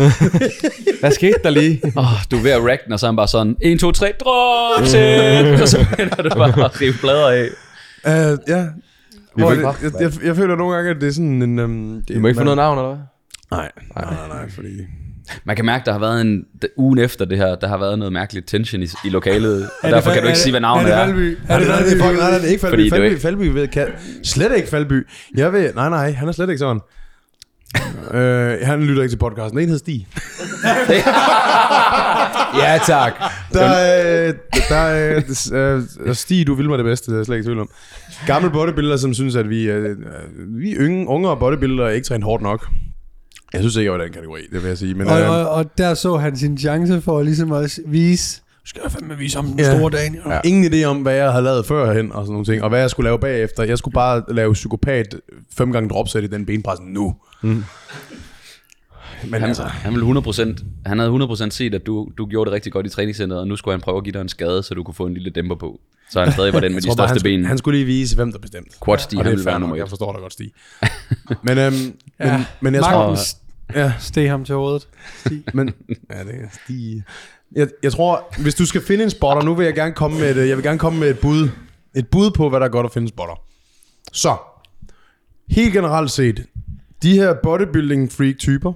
Hvad 1.00 1.10
skete 1.10 1.34
der 1.44 1.50
lige? 1.50 1.80
Oh, 1.96 2.04
du 2.30 2.36
er 2.36 2.42
ved 2.42 2.50
at 2.50 2.62
rack 2.64 2.84
den, 2.84 2.92
og 2.92 3.00
så 3.00 3.06
er 3.06 3.10
han 3.10 3.16
bare 3.16 3.28
sådan, 3.28 3.56
1, 3.62 3.80
2, 3.80 3.92
3, 3.92 4.12
drop 4.20 4.86
set! 4.86 5.60
og 5.62 5.68
så 5.68 5.86
begynder 5.90 6.16
det 6.22 6.32
bare 6.36 6.64
at 6.64 6.80
rive 6.80 6.92
plader 6.92 7.28
af. 7.28 7.46
Uh, 8.04 8.38
ja. 8.48 8.62
Vi 9.36 9.42
Hvor 9.42 9.50
det, 9.50 9.56
ikke- 9.56 9.68
jeg, 9.82 9.92
jeg, 10.00 10.12
jeg, 10.24 10.36
føler 10.36 10.56
nogle 10.56 10.74
gange, 10.74 10.90
at 10.90 10.96
det 11.00 11.08
er 11.08 11.12
sådan 11.12 11.42
en... 11.42 11.58
Um, 11.58 12.02
det, 12.08 12.14
Du 12.16 12.20
må 12.20 12.28
ikke 12.28 12.38
få 12.38 12.44
noget 12.44 12.56
navn, 12.56 12.78
eller 12.78 12.88
hvad? 12.94 13.04
Nej, 13.50 13.70
nej, 13.96 14.04
nej, 14.14 14.28
nej, 14.38 14.50
fordi... 14.50 14.68
Man 15.44 15.56
kan 15.56 15.64
mærke, 15.64 15.84
der 15.84 15.92
har 15.92 15.99
været 15.99 16.20
en, 16.20 16.44
ugen 16.76 16.99
efter 16.99 17.25
det 17.25 17.38
her, 17.38 17.54
der 17.54 17.68
har 17.68 17.78
været 17.78 17.99
noget 17.99 18.12
mærkeligt 18.12 18.49
tension 18.49 18.82
i, 18.82 18.87
i 19.04 19.08
lokalet, 19.08 19.62
og 19.62 19.68
Er 19.82 19.87
det 19.88 19.94
derfor 19.94 20.10
Fal- 20.10 20.14
kan 20.14 20.22
du 20.22 20.28
ikke 20.28 20.38
sige, 20.40 20.52
hvad 20.52 20.60
det- 20.60 20.62
navnet 20.62 20.92
er. 20.92 20.96
er. 20.96 21.06
det 21.06 21.14
Valby? 21.16 21.38
Er 21.49 21.58
det, 21.58 21.68
er, 21.68 21.76
fucking, 21.76 22.00
nej, 22.18 22.30
nej, 22.30 22.38
det 22.38 22.44
er 22.46 22.50
ikke 22.50 22.60
Falby. 22.60 22.90
Falby, 22.90 23.04
ikke- 23.04 23.20
Falby 23.20 23.42
ved, 23.46 23.68
kan, 23.68 23.87
slet 24.25 24.56
ikke 24.56 24.68
Falby. 24.68 25.06
Jeg 25.37 25.52
ved, 25.52 25.75
nej, 25.75 25.88
nej, 25.88 26.12
han 26.12 26.28
er 26.28 26.32
slet 26.32 26.49
ikke 26.49 26.58
sådan. 26.58 26.80
øh, 28.20 28.58
han 28.66 28.82
lytter 28.82 29.02
ikke 29.02 29.12
til 29.12 29.18
podcasten. 29.18 29.58
En 29.58 29.68
hed 29.68 29.78
Stig. 29.78 30.06
Ja, 32.58 32.78
tak. 32.87 33.12
Der, 33.52 33.60
er, 33.64 34.32
der 34.68 34.76
er, 34.76 35.22
øh, 36.06 36.14
Stig, 36.14 36.46
du 36.46 36.54
vil 36.54 36.68
mig 36.68 36.78
det 36.78 36.84
bedste, 36.84 37.06
det 37.06 37.12
er 37.12 37.18
jeg 37.18 37.26
slet 37.26 37.37
ikke 37.37 37.46
tvivl 37.46 37.60
om. 37.60 37.70
Gammel 38.26 38.50
bodybuilder, 38.50 38.96
som 38.96 39.14
synes, 39.14 39.37
at 39.37 39.50
vi, 39.50 39.62
øh, 39.70 39.96
vi 40.38 40.72
yngre, 40.75 41.08
unge 41.08 41.37
bodybuildere 41.37 41.88
er 41.88 41.92
ikke 41.94 42.06
trænet 42.06 42.25
hårdt 42.25 42.42
nok. 42.42 42.66
Jeg 43.52 43.61
synes 43.61 43.76
ikke, 43.76 43.85
jeg 43.92 43.99
var 43.99 44.04
i 44.04 44.07
den 44.07 44.12
kategori, 44.14 44.40
det 44.52 44.62
vil 44.62 44.69
jeg 44.69 44.78
sige. 44.78 44.95
Men, 44.95 45.07
Og, 45.07 45.21
øh, 45.21 45.30
og, 45.30 45.49
og 45.50 45.78
der 45.78 45.95
så 45.95 46.16
han 46.16 46.37
sin 46.37 46.59
chance 46.59 47.00
for 47.00 47.23
ligesom 47.23 47.52
at 47.52 47.78
vise, 47.87 48.40
"Nu 48.40 48.66
skal 48.66 48.80
jeg 48.85 48.92
fandme 48.92 49.16
vise 49.19 49.38
om 49.38 49.47
den 49.47 49.59
Ja. 49.59 49.76
store 49.78 49.90
Daniel. 49.90 50.23
Ja. 50.26 50.40
Ingen 50.45 50.73
idé 50.75 50.85
om, 50.85 50.97
hvad 51.02 51.14
jeg 51.14 51.30
havde 51.30 51.45
lavet 51.45 51.66
førhen 51.66 52.12
og 52.12 52.25
sådan 52.25 52.33
nogle 52.33 52.45
ting, 52.45 52.62
og 52.62 52.69
hvad 52.69 52.80
jeg 52.80 52.90
skulle 52.90 53.04
lave 53.09 53.19
bagefter. 53.19 53.62
Jeg 53.62 53.78
skulle 53.78 53.92
bare 53.95 54.23
lave 54.28 54.52
psykopat 54.52 55.14
fem 55.57 55.73
gange 55.73 55.88
dropset 55.88 56.25
i 56.25 56.26
den 56.26 56.47
benpressen 56.47 56.87
nu. 56.87 57.14
Mm. 57.42 57.64
Men 59.25 59.33
Han, 59.40 59.49
altså, 59.49 59.62
han, 59.62 59.92
ville 59.92 60.07
100%, 60.07 60.64
han 60.87 60.99
havde 60.99 61.11
100% 61.11 61.50
set, 61.50 61.75
at 61.75 61.87
du, 61.87 62.09
du 62.19 62.26
gjorde 62.26 62.49
det 62.50 62.54
rigtig 62.54 62.73
godt 62.73 62.87
i 62.87 62.88
træningscenteret, 62.88 63.40
og 63.40 63.49
nu 63.49 63.57
skulle 63.57 63.73
han 63.73 63.80
prøve 63.80 63.97
at 63.99 64.04
give 64.04 64.12
dig 64.12 64.21
en 64.21 64.28
skade, 64.28 64.62
så 64.62 64.75
du 64.75 64.83
kunne 64.83 64.95
få 64.95 65.07
en 65.07 65.14
lille 65.14 65.30
dæmper 65.30 65.54
på. 65.57 65.80
Så 66.11 66.21
han 66.25 66.33
stadig 66.33 66.52
var 66.52 66.61
den 66.61 66.73
med 66.73 66.83
jeg 66.85 66.92
de 66.92 66.97
bare, 66.97 67.07
han, 67.09 67.14
største 67.19 67.25
ben. 67.28 67.45
han 67.45 67.59
skulle 67.59 67.78
lige 67.78 67.87
vise, 67.87 68.16
hvem 68.16 68.33
der 68.33 68.38
bestemte. 68.38 68.71
Quad-Stig, 68.85 69.19
og 69.19 69.25
han 69.25 69.25
det 69.25 69.30
ville 69.30 69.40
er 69.42 69.45
være 69.52 69.61
nummer 69.61 69.76
jeg 69.76 69.83
et. 69.83 69.88
forstår 69.88 70.12
dig 70.12 70.21
godt, 70.23 70.33
Stig. 70.33 70.50
men, 71.42 71.59
øhm, 71.59 71.73
men, 71.75 71.92
Ja. 72.21 72.45
men 72.61 72.75
jeg 72.75 72.80
Magten 72.80 72.92
tror... 73.00 73.14
s- 73.14 73.37
Ja, 73.74 73.92
steg 73.98 74.30
ham 74.30 74.44
til 74.44 74.54
hovedet. 74.54 74.88
men, 75.54 75.74
ja, 76.10 76.18
det 76.24 76.34
er 76.34 76.48
Stig. 76.64 77.04
Jeg, 77.52 77.68
jeg 77.82 77.92
tror, 77.92 78.42
hvis 78.42 78.54
du 78.54 78.66
skal 78.66 78.82
finde 78.82 79.04
en 79.04 79.10
spotter, 79.10 79.42
nu 79.42 79.54
vil 79.54 79.64
jeg 79.64 79.74
gerne 79.74 79.92
komme 79.92 80.20
med 80.20 80.36
et, 80.36 80.48
jeg 80.48 80.56
vil 80.56 80.64
gerne 80.64 80.78
komme 80.78 81.00
med 81.00 81.10
et 81.10 81.18
bud. 81.18 81.48
Et 81.94 82.08
bud 82.08 82.30
på, 82.30 82.48
hvad 82.48 82.60
der 82.60 82.66
er 82.66 82.70
godt 82.70 82.86
at 82.86 82.92
finde 82.92 83.08
spotter. 83.08 83.34
Så, 84.12 84.36
helt 85.50 85.72
generelt 85.72 86.10
set, 86.10 86.46
de 87.02 87.12
her 87.12 87.34
bodybuilding 87.42 88.12
freak 88.12 88.38
typer, 88.38 88.72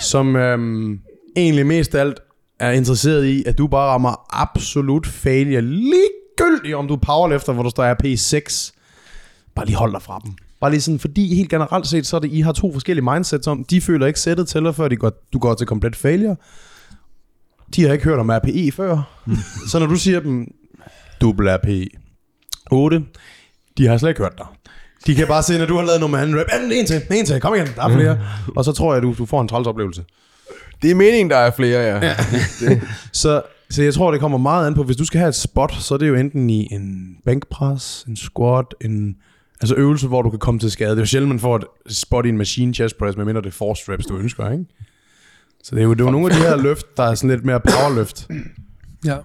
som 0.00 0.36
øhm, 0.36 1.00
egentlig 1.36 1.66
mest 1.66 1.94
af 1.94 2.00
alt 2.00 2.20
er 2.58 2.70
interesseret 2.70 3.24
i, 3.24 3.44
at 3.46 3.58
du 3.58 3.66
bare 3.66 3.90
rammer 3.90 4.26
absolut 4.30 5.06
failure, 5.06 5.60
ligegyldigt 5.60 6.74
om 6.74 6.88
du 6.88 6.94
er 6.94 6.98
powerlifter, 6.98 7.52
hvor 7.52 7.62
du 7.62 7.70
står 7.70 7.94
RP6. 7.94 8.72
Bare 9.54 9.66
lige 9.66 9.76
hold 9.76 9.92
dig 9.92 10.02
fra 10.02 10.20
dem. 10.24 10.32
Bare 10.60 10.70
lige 10.70 10.80
sådan, 10.80 10.98
fordi 10.98 11.34
helt 11.34 11.50
generelt 11.50 11.86
set, 11.86 12.06
så 12.06 12.16
er 12.16 12.20
det, 12.20 12.30
I 12.30 12.40
har 12.40 12.52
to 12.52 12.72
forskellige 12.72 13.04
mindsets 13.04 13.46
om, 13.46 13.64
de 13.64 13.80
føler 13.80 14.06
ikke 14.06 14.20
sættet 14.20 14.48
tæller, 14.48 14.72
før 14.72 14.88
de 14.88 14.96
går, 14.96 15.12
du 15.32 15.38
går 15.38 15.54
til 15.54 15.66
komplet 15.66 15.96
failure. 15.96 16.36
De 17.76 17.82
har 17.82 17.92
ikke 17.92 18.04
hørt 18.04 18.18
om 18.18 18.30
RPE 18.30 18.72
før. 18.72 19.22
så 19.70 19.78
når 19.78 19.86
du 19.86 19.96
siger 19.96 20.20
dem, 20.20 20.46
double 21.20 21.56
RPE 21.56 21.86
8, 22.70 23.02
de 23.78 23.86
har 23.86 23.98
slet 23.98 24.08
ikke 24.08 24.20
hørt 24.20 24.38
dig. 24.38 24.46
De 25.06 25.14
kan 25.14 25.26
bare 25.26 25.42
se, 25.42 25.58
når 25.58 25.66
du 25.66 25.76
har 25.76 25.84
lavet 25.84 26.00
nummer 26.00 26.18
anden 26.18 26.40
rap, 26.40 26.46
anden, 26.52 26.72
en 26.72 26.86
til, 26.86 27.02
en 27.10 27.26
til, 27.26 27.40
kom 27.40 27.54
igen, 27.54 27.66
der 27.76 27.84
er 27.84 27.94
flere. 27.94 28.18
Og 28.56 28.64
så 28.64 28.72
tror 28.72 28.92
jeg, 28.92 29.02
du, 29.02 29.14
du 29.18 29.26
får 29.26 29.40
en 29.40 29.48
træls 29.48 29.66
oplevelse. 29.66 30.04
Det 30.82 30.90
er 30.90 30.94
meningen, 30.94 31.30
der 31.30 31.36
er 31.36 31.50
flere, 31.50 31.80
ja. 31.80 32.06
ja. 32.06 32.14
Så, 33.12 33.42
så 33.70 33.82
jeg 33.82 33.94
tror, 33.94 34.10
det 34.10 34.20
kommer 34.20 34.38
meget 34.38 34.66
an 34.66 34.74
på, 34.74 34.82
hvis 34.82 34.96
du 34.96 35.04
skal 35.04 35.18
have 35.18 35.28
et 35.28 35.34
spot, 35.34 35.72
så 35.72 35.94
er 35.94 35.98
det 35.98 36.08
jo 36.08 36.14
enten 36.14 36.50
i 36.50 36.68
en 36.70 37.16
bænkpres, 37.24 38.04
en 38.08 38.16
squat, 38.16 38.66
en 38.80 39.16
altså 39.60 39.74
øvelse, 39.74 40.06
hvor 40.08 40.22
du 40.22 40.30
kan 40.30 40.38
komme 40.38 40.60
til 40.60 40.70
skade. 40.70 40.90
Det 40.90 40.96
er 40.96 41.02
jo 41.02 41.06
sjældent, 41.06 41.28
man 41.28 41.40
får 41.40 41.56
et 41.56 41.64
spot 41.88 42.26
i 42.26 42.28
en 42.28 42.38
machine 42.38 42.74
chest 42.74 42.98
press, 42.98 43.16
medmindre 43.16 43.40
det 43.42 43.48
er 43.48 43.52
force 43.52 43.92
reps, 43.92 44.06
du 44.06 44.16
ønsker, 44.16 44.50
ikke? 44.50 44.64
Så 45.62 45.74
det 45.74 45.80
er 45.80 45.84
jo, 45.84 45.92
det 45.92 46.00
er 46.00 46.04
jo 46.04 46.10
nogle 46.10 46.26
af 46.26 46.40
de 46.40 46.42
her 46.42 46.56
løft, 46.56 46.96
der 46.96 47.02
er 47.02 47.14
sådan 47.14 47.30
lidt 47.30 47.44
mere 47.44 47.60
powerløft. 47.60 48.28
Ja. 49.04 49.16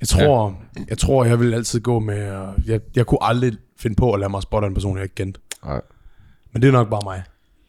Jeg 0.00 0.08
tror, 0.08 0.60
ja. 0.76 0.82
jeg 0.88 0.98
tror, 0.98 1.24
jeg 1.24 1.40
vil 1.40 1.54
altid 1.54 1.80
gå 1.80 1.98
med, 1.98 2.32
øh, 2.32 2.48
jeg, 2.66 2.80
jeg 2.96 3.06
kunne 3.06 3.18
aldrig 3.22 3.52
finde 3.78 3.96
på 3.96 4.12
at 4.12 4.20
lade 4.20 4.30
mig 4.30 4.42
spotte 4.42 4.68
en 4.68 4.74
person, 4.74 4.96
jeg 4.96 5.02
ikke 5.02 5.14
kendte. 5.14 5.40
Nej. 5.64 5.80
Men 6.52 6.62
det 6.62 6.68
er 6.68 6.72
nok 6.72 6.90
bare 6.90 7.00
mig. 7.04 7.22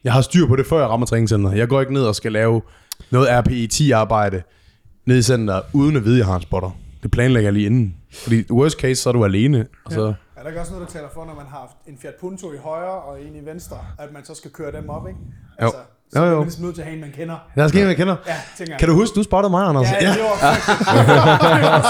Jeg 0.03 0.13
har 0.13 0.21
styr 0.21 0.47
på 0.47 0.55
det, 0.55 0.65
før 0.65 0.79
jeg 0.79 0.89
rammer 0.89 1.07
træningscenteret. 1.07 1.57
Jeg 1.57 1.67
går 1.67 1.81
ikke 1.81 1.93
ned 1.93 2.03
og 2.03 2.15
skal 2.15 2.31
lave 2.31 2.61
noget 3.11 3.27
RPE-10-arbejde 3.27 4.41
ned 5.05 5.17
i 5.17 5.21
center, 5.21 5.61
uden 5.73 5.95
at 5.95 6.05
vide, 6.05 6.15
at 6.15 6.19
jeg 6.19 6.25
har 6.25 6.35
en 6.35 6.41
spotter. 6.41 6.79
Det 7.03 7.11
planlægger 7.11 7.45
jeg 7.47 7.53
lige 7.53 7.65
inden. 7.65 7.95
Fordi 8.13 8.51
worst 8.51 8.79
case, 8.79 9.01
så 9.01 9.09
er 9.09 9.13
du 9.13 9.25
alene. 9.25 9.67
Og 9.85 9.91
så, 9.91 10.13
Er 10.39 10.43
der 10.43 10.49
ikke 10.49 10.61
også 10.61 10.73
noget, 10.73 10.87
der 10.87 10.93
taler 10.93 11.09
for, 11.13 11.25
når 11.25 11.35
man 11.35 11.45
har 11.45 11.59
haft 11.59 11.75
en 11.87 11.97
Fiat 12.01 12.13
Punto 12.21 12.53
i 12.53 12.57
højre 12.57 13.01
og 13.01 13.21
en 13.21 13.35
i 13.35 13.45
venstre, 13.45 13.77
at 13.99 14.13
man 14.13 14.25
så 14.25 14.35
skal 14.35 14.51
køre 14.51 14.71
dem 14.71 14.89
op, 14.89 15.07
ikke? 15.07 15.19
Altså, 15.57 15.77
så 16.13 16.19
Jo, 16.19 16.25
er 16.25 16.29
jo. 16.29 16.35
man 16.35 16.43
ligesom 16.45 16.63
nødt 16.65 16.75
til 16.75 16.81
at 16.81 16.85
have 16.87 16.95
en, 16.95 17.01
man 17.01 17.11
kender. 17.11 17.37
der 17.55 17.63
er 17.63 17.67
sket, 17.67 17.87
jeg 17.87 17.95
kender. 17.95 18.15
Ja, 18.27 18.35
tænker 18.57 18.73
jeg. 18.73 18.79
Kan 18.79 18.89
du 18.89 18.95
huske, 18.95 19.15
du 19.15 19.23
spottede 19.23 19.49
mig, 19.51 19.63
Anders? 19.65 19.87
Ja, 19.91 19.97
det 19.99 20.21
var 20.21 20.35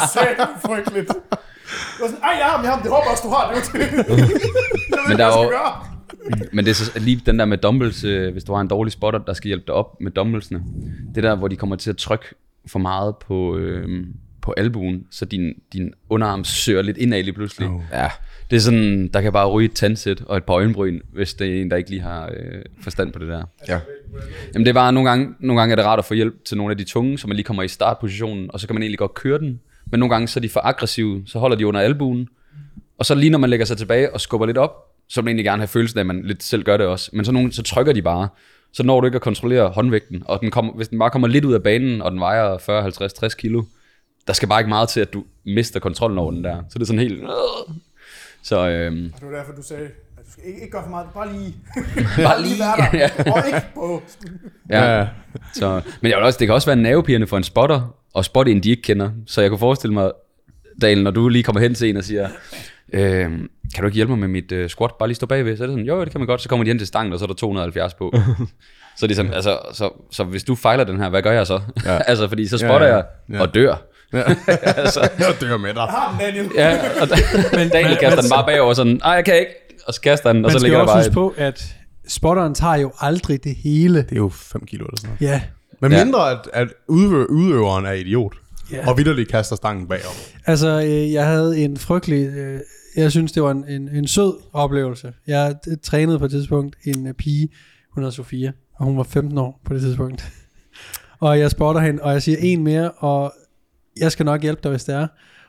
frygteligt. 0.10 0.38
det 0.38 0.40
var 0.40 0.60
frygteligt. 0.66 1.08
Det 1.08 2.02
var 2.02 2.08
sådan, 2.08 2.24
ej, 2.24 2.36
jeg 2.40 2.46
har 2.46 2.52
ham, 2.56 2.62
jeg 2.66 2.70
har 2.72 2.76
ham, 2.76 2.82
det 2.84 2.92
håber 2.92 3.10
også, 3.12 3.24
du 3.28 3.30
har. 3.30 3.54
Det 3.54 3.56
var 3.74 3.80
det. 3.80 3.92
Jeg 3.98 4.18
ved, 4.18 5.08
Men 5.10 5.18
der 5.18 5.26
hvad 5.26 5.26
er 5.26 5.30
jeg 5.30 5.36
jo- 5.36 5.44
skal 5.44 5.58
gøre. 5.60 5.74
Men 6.54 6.66
det 6.66 6.72
er 6.72 6.76
så 6.76 7.00
lige 7.00 7.22
den 7.26 7.40
der 7.40 7.46
med 7.46 7.58
dumbbells, 7.58 8.04
øh, 8.04 8.32
hvis 8.32 8.44
du 8.44 8.54
har 8.54 8.62
en 8.62 8.68
dårlig 8.68 8.92
spotter, 8.94 9.20
der 9.20 9.34
skal 9.34 9.48
hjælpe 9.48 9.64
dig 9.68 9.76
op 9.76 10.02
med 10.02 10.12
dumbbellsene. 10.12 10.64
Det 11.16 11.24
der, 11.24 11.36
hvor 11.36 11.48
de 11.48 11.56
kommer 11.56 11.76
til 11.76 11.90
at 11.90 11.98
trykke 11.98 12.26
for 12.68 12.80
meget 12.80 13.16
på, 13.18 13.56
øh, 13.56 14.08
på 14.42 14.54
albuen, 14.58 15.04
så 15.12 15.26
din, 15.26 15.54
din 15.74 15.94
underarm 16.10 16.44
søger 16.44 16.82
lidt 16.82 16.98
indad 16.98 17.24
lige 17.24 17.34
pludselig. 17.34 17.70
Oh. 17.70 17.82
Ja. 17.92 18.10
Det 18.50 18.56
er 18.56 18.60
sådan, 18.60 19.08
der 19.08 19.22
kan 19.22 19.34
bare 19.34 19.50
ryge 19.50 19.66
et 19.66 19.74
tandsæt 19.74 20.22
og 20.26 20.38
et 20.38 20.44
par 20.44 20.54
øjenbryn, 20.54 21.00
hvis 21.14 21.34
det 21.34 21.48
er 21.58 21.62
en, 21.62 21.72
der 21.72 21.78
ikke 21.78 21.90
lige 21.90 22.02
har 22.02 22.26
øh, 22.26 22.62
forstand 22.82 23.14
på 23.14 23.20
det 23.20 23.28
der. 23.28 23.44
Ja. 23.68 23.80
Jamen 24.54 24.66
det 24.66 24.70
er 24.70 24.74
bare, 24.74 24.94
nogle 24.94 25.10
gange, 25.10 25.34
nogle 25.40 25.62
gange 25.62 25.72
er 25.72 25.76
det 25.76 25.86
rart 25.86 26.00
at 26.00 26.06
få 26.06 26.14
hjælp 26.14 26.46
til 26.46 26.58
nogle 26.58 26.72
af 26.72 26.78
de 26.78 26.84
tunge, 26.84 27.18
så 27.18 27.28
man 27.28 27.36
lige 27.36 27.44
kommer 27.44 27.64
i 27.64 27.68
startpositionen, 27.68 28.50
og 28.54 28.60
så 28.60 28.68
kan 28.68 28.74
man 28.74 28.84
egentlig 28.84 29.00
godt 29.00 29.14
køre 29.14 29.40
den. 29.40 29.60
Men 29.92 30.00
nogle 30.00 30.16
gange 30.16 30.28
så 30.28 30.40
er 30.40 30.42
de 30.42 30.50
for 30.50 30.60
aggressive, 30.60 31.24
så 31.26 31.40
holder 31.40 31.58
de 31.58 31.68
under 31.68 31.80
albuen. 31.80 32.28
Og 32.98 33.06
så 33.06 33.16
lige 33.16 33.30
når 33.30 33.40
man 33.40 33.50
lægger 33.50 33.66
sig 33.66 33.78
tilbage 33.78 34.14
og 34.14 34.22
skubber 34.22 34.48
lidt 34.48 34.58
op, 34.58 34.72
så 35.10 35.22
vil 35.22 35.26
man 35.26 35.30
egentlig 35.30 35.46
gerne 35.46 35.62
have 35.62 35.68
følelsen 35.68 36.00
af, 36.00 36.02
at 36.02 36.08
man 36.08 36.22
lidt 36.26 36.44
selv 36.44 36.64
gør 36.64 36.78
det 36.78 36.86
også. 36.86 37.10
Men 37.14 37.26
så, 37.26 37.32
nogle, 37.32 37.54
så 37.54 37.64
trykker 37.64 37.94
de 37.94 38.02
bare. 38.02 38.28
Så 38.74 38.84
når 38.84 39.02
du 39.02 39.06
ikke 39.06 39.16
at 39.16 39.22
kontrollere 39.22 39.70
håndvægten, 39.70 40.24
og 40.26 40.42
den 40.42 40.52
kommer, 40.52 40.74
hvis 40.74 40.88
den 40.88 41.00
bare 41.00 41.10
kommer 41.10 41.28
lidt 41.28 41.46
ud 41.46 41.54
af 41.54 41.64
banen, 41.64 42.02
og 42.02 42.12
den 42.12 42.20
vejer 42.20 42.58
40, 42.58 42.82
50, 42.82 43.14
60 43.14 43.36
kilo, 43.36 43.64
der 44.28 44.34
skal 44.34 44.50
bare 44.50 44.60
ikke 44.60 44.70
meget 44.70 44.90
til, 44.90 45.00
at 45.00 45.14
du 45.14 45.24
mister 45.46 45.80
kontrollen 45.80 46.18
over 46.18 46.32
den 46.32 46.44
der. 46.44 46.56
Så 46.70 46.80
det 46.80 46.82
er 46.82 46.86
sådan 46.86 47.00
helt... 47.00 47.24
Så 48.44 48.70
øhm, 48.70 48.96
Det 49.20 49.32
var 49.32 49.38
derfor, 49.38 49.54
du 49.54 49.62
sagde, 49.64 49.84
at 50.18 50.26
du 50.26 50.32
skal 50.32 50.44
ikke, 50.48 50.60
ikke 50.62 50.72
gøre 50.72 50.84
for 50.84 50.90
meget, 50.90 51.08
bare 51.14 51.34
lige. 51.34 51.56
bare 52.28 52.42
lige... 52.42 52.60
være 52.60 52.92
der. 52.92 52.98
ja. 52.98 53.32
Og 53.32 53.44
ikke 53.48 53.68
på. 53.76 54.02
Ja. 54.70 55.08
Så, 55.54 55.82
men 56.02 56.12
jeg 56.12 56.18
vil 56.18 56.26
også, 56.26 56.40
det 56.40 56.48
kan 56.48 56.54
også 56.56 56.68
være 56.68 56.76
nervepirrende 56.76 57.28
for 57.28 57.38
en 57.38 57.44
spotter, 57.44 57.96
og 58.14 58.26
spotte 58.26 58.52
en, 58.52 58.64
de 58.64 58.70
ikke 58.70 58.82
kender. 58.82 59.12
Så 59.28 59.42
jeg 59.42 59.50
kunne 59.50 59.60
forestille 59.60 59.94
mig, 59.94 60.12
Dalen, 60.82 61.04
når 61.04 61.12
du 61.12 61.28
lige 61.30 61.44
kommer 61.44 61.62
hen 61.62 61.74
til 61.76 61.90
en 61.90 61.98
og 61.98 62.04
siger, 62.04 62.30
øh, 62.94 63.30
kan 63.76 63.82
du 63.82 63.86
ikke 63.86 63.96
hjælpe 63.96 64.12
mig 64.12 64.20
med 64.20 64.28
mit 64.28 64.52
øh, 64.52 64.70
squat? 64.70 64.92
Bare 65.00 65.10
lige 65.10 65.16
stå 65.16 65.26
bagved. 65.26 65.58
Så 65.58 65.64
er 65.64 65.68
det 65.68 65.74
sådan, 65.74 65.86
jo, 65.86 66.02
det 66.02 66.12
kan 66.12 66.20
man 66.22 66.28
godt. 66.28 66.42
Så 66.42 66.50
kommer 66.50 66.64
de 66.64 66.70
hen 66.70 66.78
til 66.78 66.88
stangen, 66.88 67.14
og 67.14 67.20
så 67.20 67.26
er 67.26 67.28
der 67.28 67.34
270 67.34 67.94
på. 67.94 68.14
så 68.98 69.08
det 69.08 69.12
er 69.12 69.16
sådan, 69.16 69.34
altså, 69.34 69.58
så, 69.74 69.90
så 70.12 70.24
hvis 70.24 70.44
du 70.44 70.56
fejler 70.56 70.84
den 70.84 71.00
her, 71.00 71.10
hvad 71.10 71.22
gør 71.22 71.32
jeg 71.32 71.48
så? 71.48 71.62
Ja. 71.86 72.00
altså, 72.12 72.28
fordi 72.28 72.48
så 72.48 72.58
spotter 72.58 72.88
Ja, 72.88 72.96
ja, 72.96 72.98
ja. 72.98 73.04
jeg 73.30 73.42
og 73.42 73.54
dør. 73.54 73.76
Jeg 74.14 75.36
dør 75.42 75.58
med 75.58 75.70
dig. 75.70 75.76
Jeg 75.76 75.86
har 75.86 76.18
den, 76.20 76.36
Daniel. 76.36 76.52
Ja, 76.56 77.02
og 77.02 77.08
men, 77.58 77.70
Daniel 77.70 77.98
kaster 77.98 78.22
den 78.22 78.30
bare 78.30 78.46
bagover 78.46 78.74
sådan, 78.74 78.94
nej, 79.04 79.12
jeg 79.12 79.26
kan 79.26 79.40
ikke. 79.40 79.52
Og 79.88 79.94
så 79.94 80.02
kaster 80.02 80.34
den, 80.34 80.46
og 80.46 80.50
Man 80.50 80.52
så 80.52 80.60
skal 80.60 80.64
ligger 80.70 80.78
der 80.86 80.94
også 80.94 81.12
bare 81.12 81.26
huske 81.26 81.42
et, 81.42 81.54
på, 81.58 81.60
at 81.62 81.76
spotteren 82.08 82.56
tager 82.56 82.76
jo 82.76 82.92
aldrig 83.00 83.44
det 83.44 83.56
hele. 83.56 83.98
Det 84.02 84.12
er 84.12 84.16
jo 84.16 84.30
5 84.30 84.66
kilo 84.66 84.86
eller 84.86 84.98
sådan 84.98 85.16
noget. 85.20 85.34
Ja. 85.34 85.42
Men 85.82 85.92
Ja. 85.92 86.04
mindre, 86.06 86.32
at, 86.32 86.38
at 86.54 86.68
udøver, 86.88 87.26
udøveren 87.26 87.86
er 87.86 87.92
idiot. 87.92 88.34
Ja. 88.72 88.90
Og 88.90 88.98
vidderligt 88.98 89.32
kaster 89.32 89.56
stangen 89.56 89.88
bagom. 89.88 90.12
Altså, 90.46 90.82
øh, 90.82 91.14
jeg 91.14 91.26
havde 91.26 91.60
en 91.60 91.78
frygtelig... 91.78 92.28
Øh, 92.28 92.60
jeg 92.96 93.12
synes, 93.12 93.32
det 93.32 93.44
var 93.44 93.52
en, 93.52 93.66
en, 93.70 93.90
en 93.90 94.08
sød 94.08 94.34
oplevelse. 94.54 95.14
Jeg 95.28 95.56
øh, 95.68 95.78
trænede 95.84 96.20
på 96.20 96.26
et 96.26 96.32
tidspunkt 96.32 96.76
en 96.86 97.08
øh, 97.08 97.14
pige, 97.14 97.50
hun 97.94 98.04
hedder 98.04 98.16
Sofia, 98.16 98.52
og 98.80 98.86
hun 98.86 98.98
var 98.98 99.04
15 99.04 99.38
år 99.38 99.62
på 99.66 99.74
det 99.74 99.82
tidspunkt. 99.82 100.32
og 101.20 101.40
jeg 101.40 101.52
spotter 101.52 101.82
hende, 101.82 102.04
og 102.04 102.14
jeg 102.14 102.22
siger 102.24 102.38
en 102.42 102.64
mere, 102.64 102.92
og 102.92 103.34
jeg 104.00 104.12
skal 104.12 104.26
nok 104.26 104.42
hjælpe 104.42 104.60
dig, 104.64 104.72
hvis 104.72 104.84
det 104.84 104.96
er. 104.96 105.08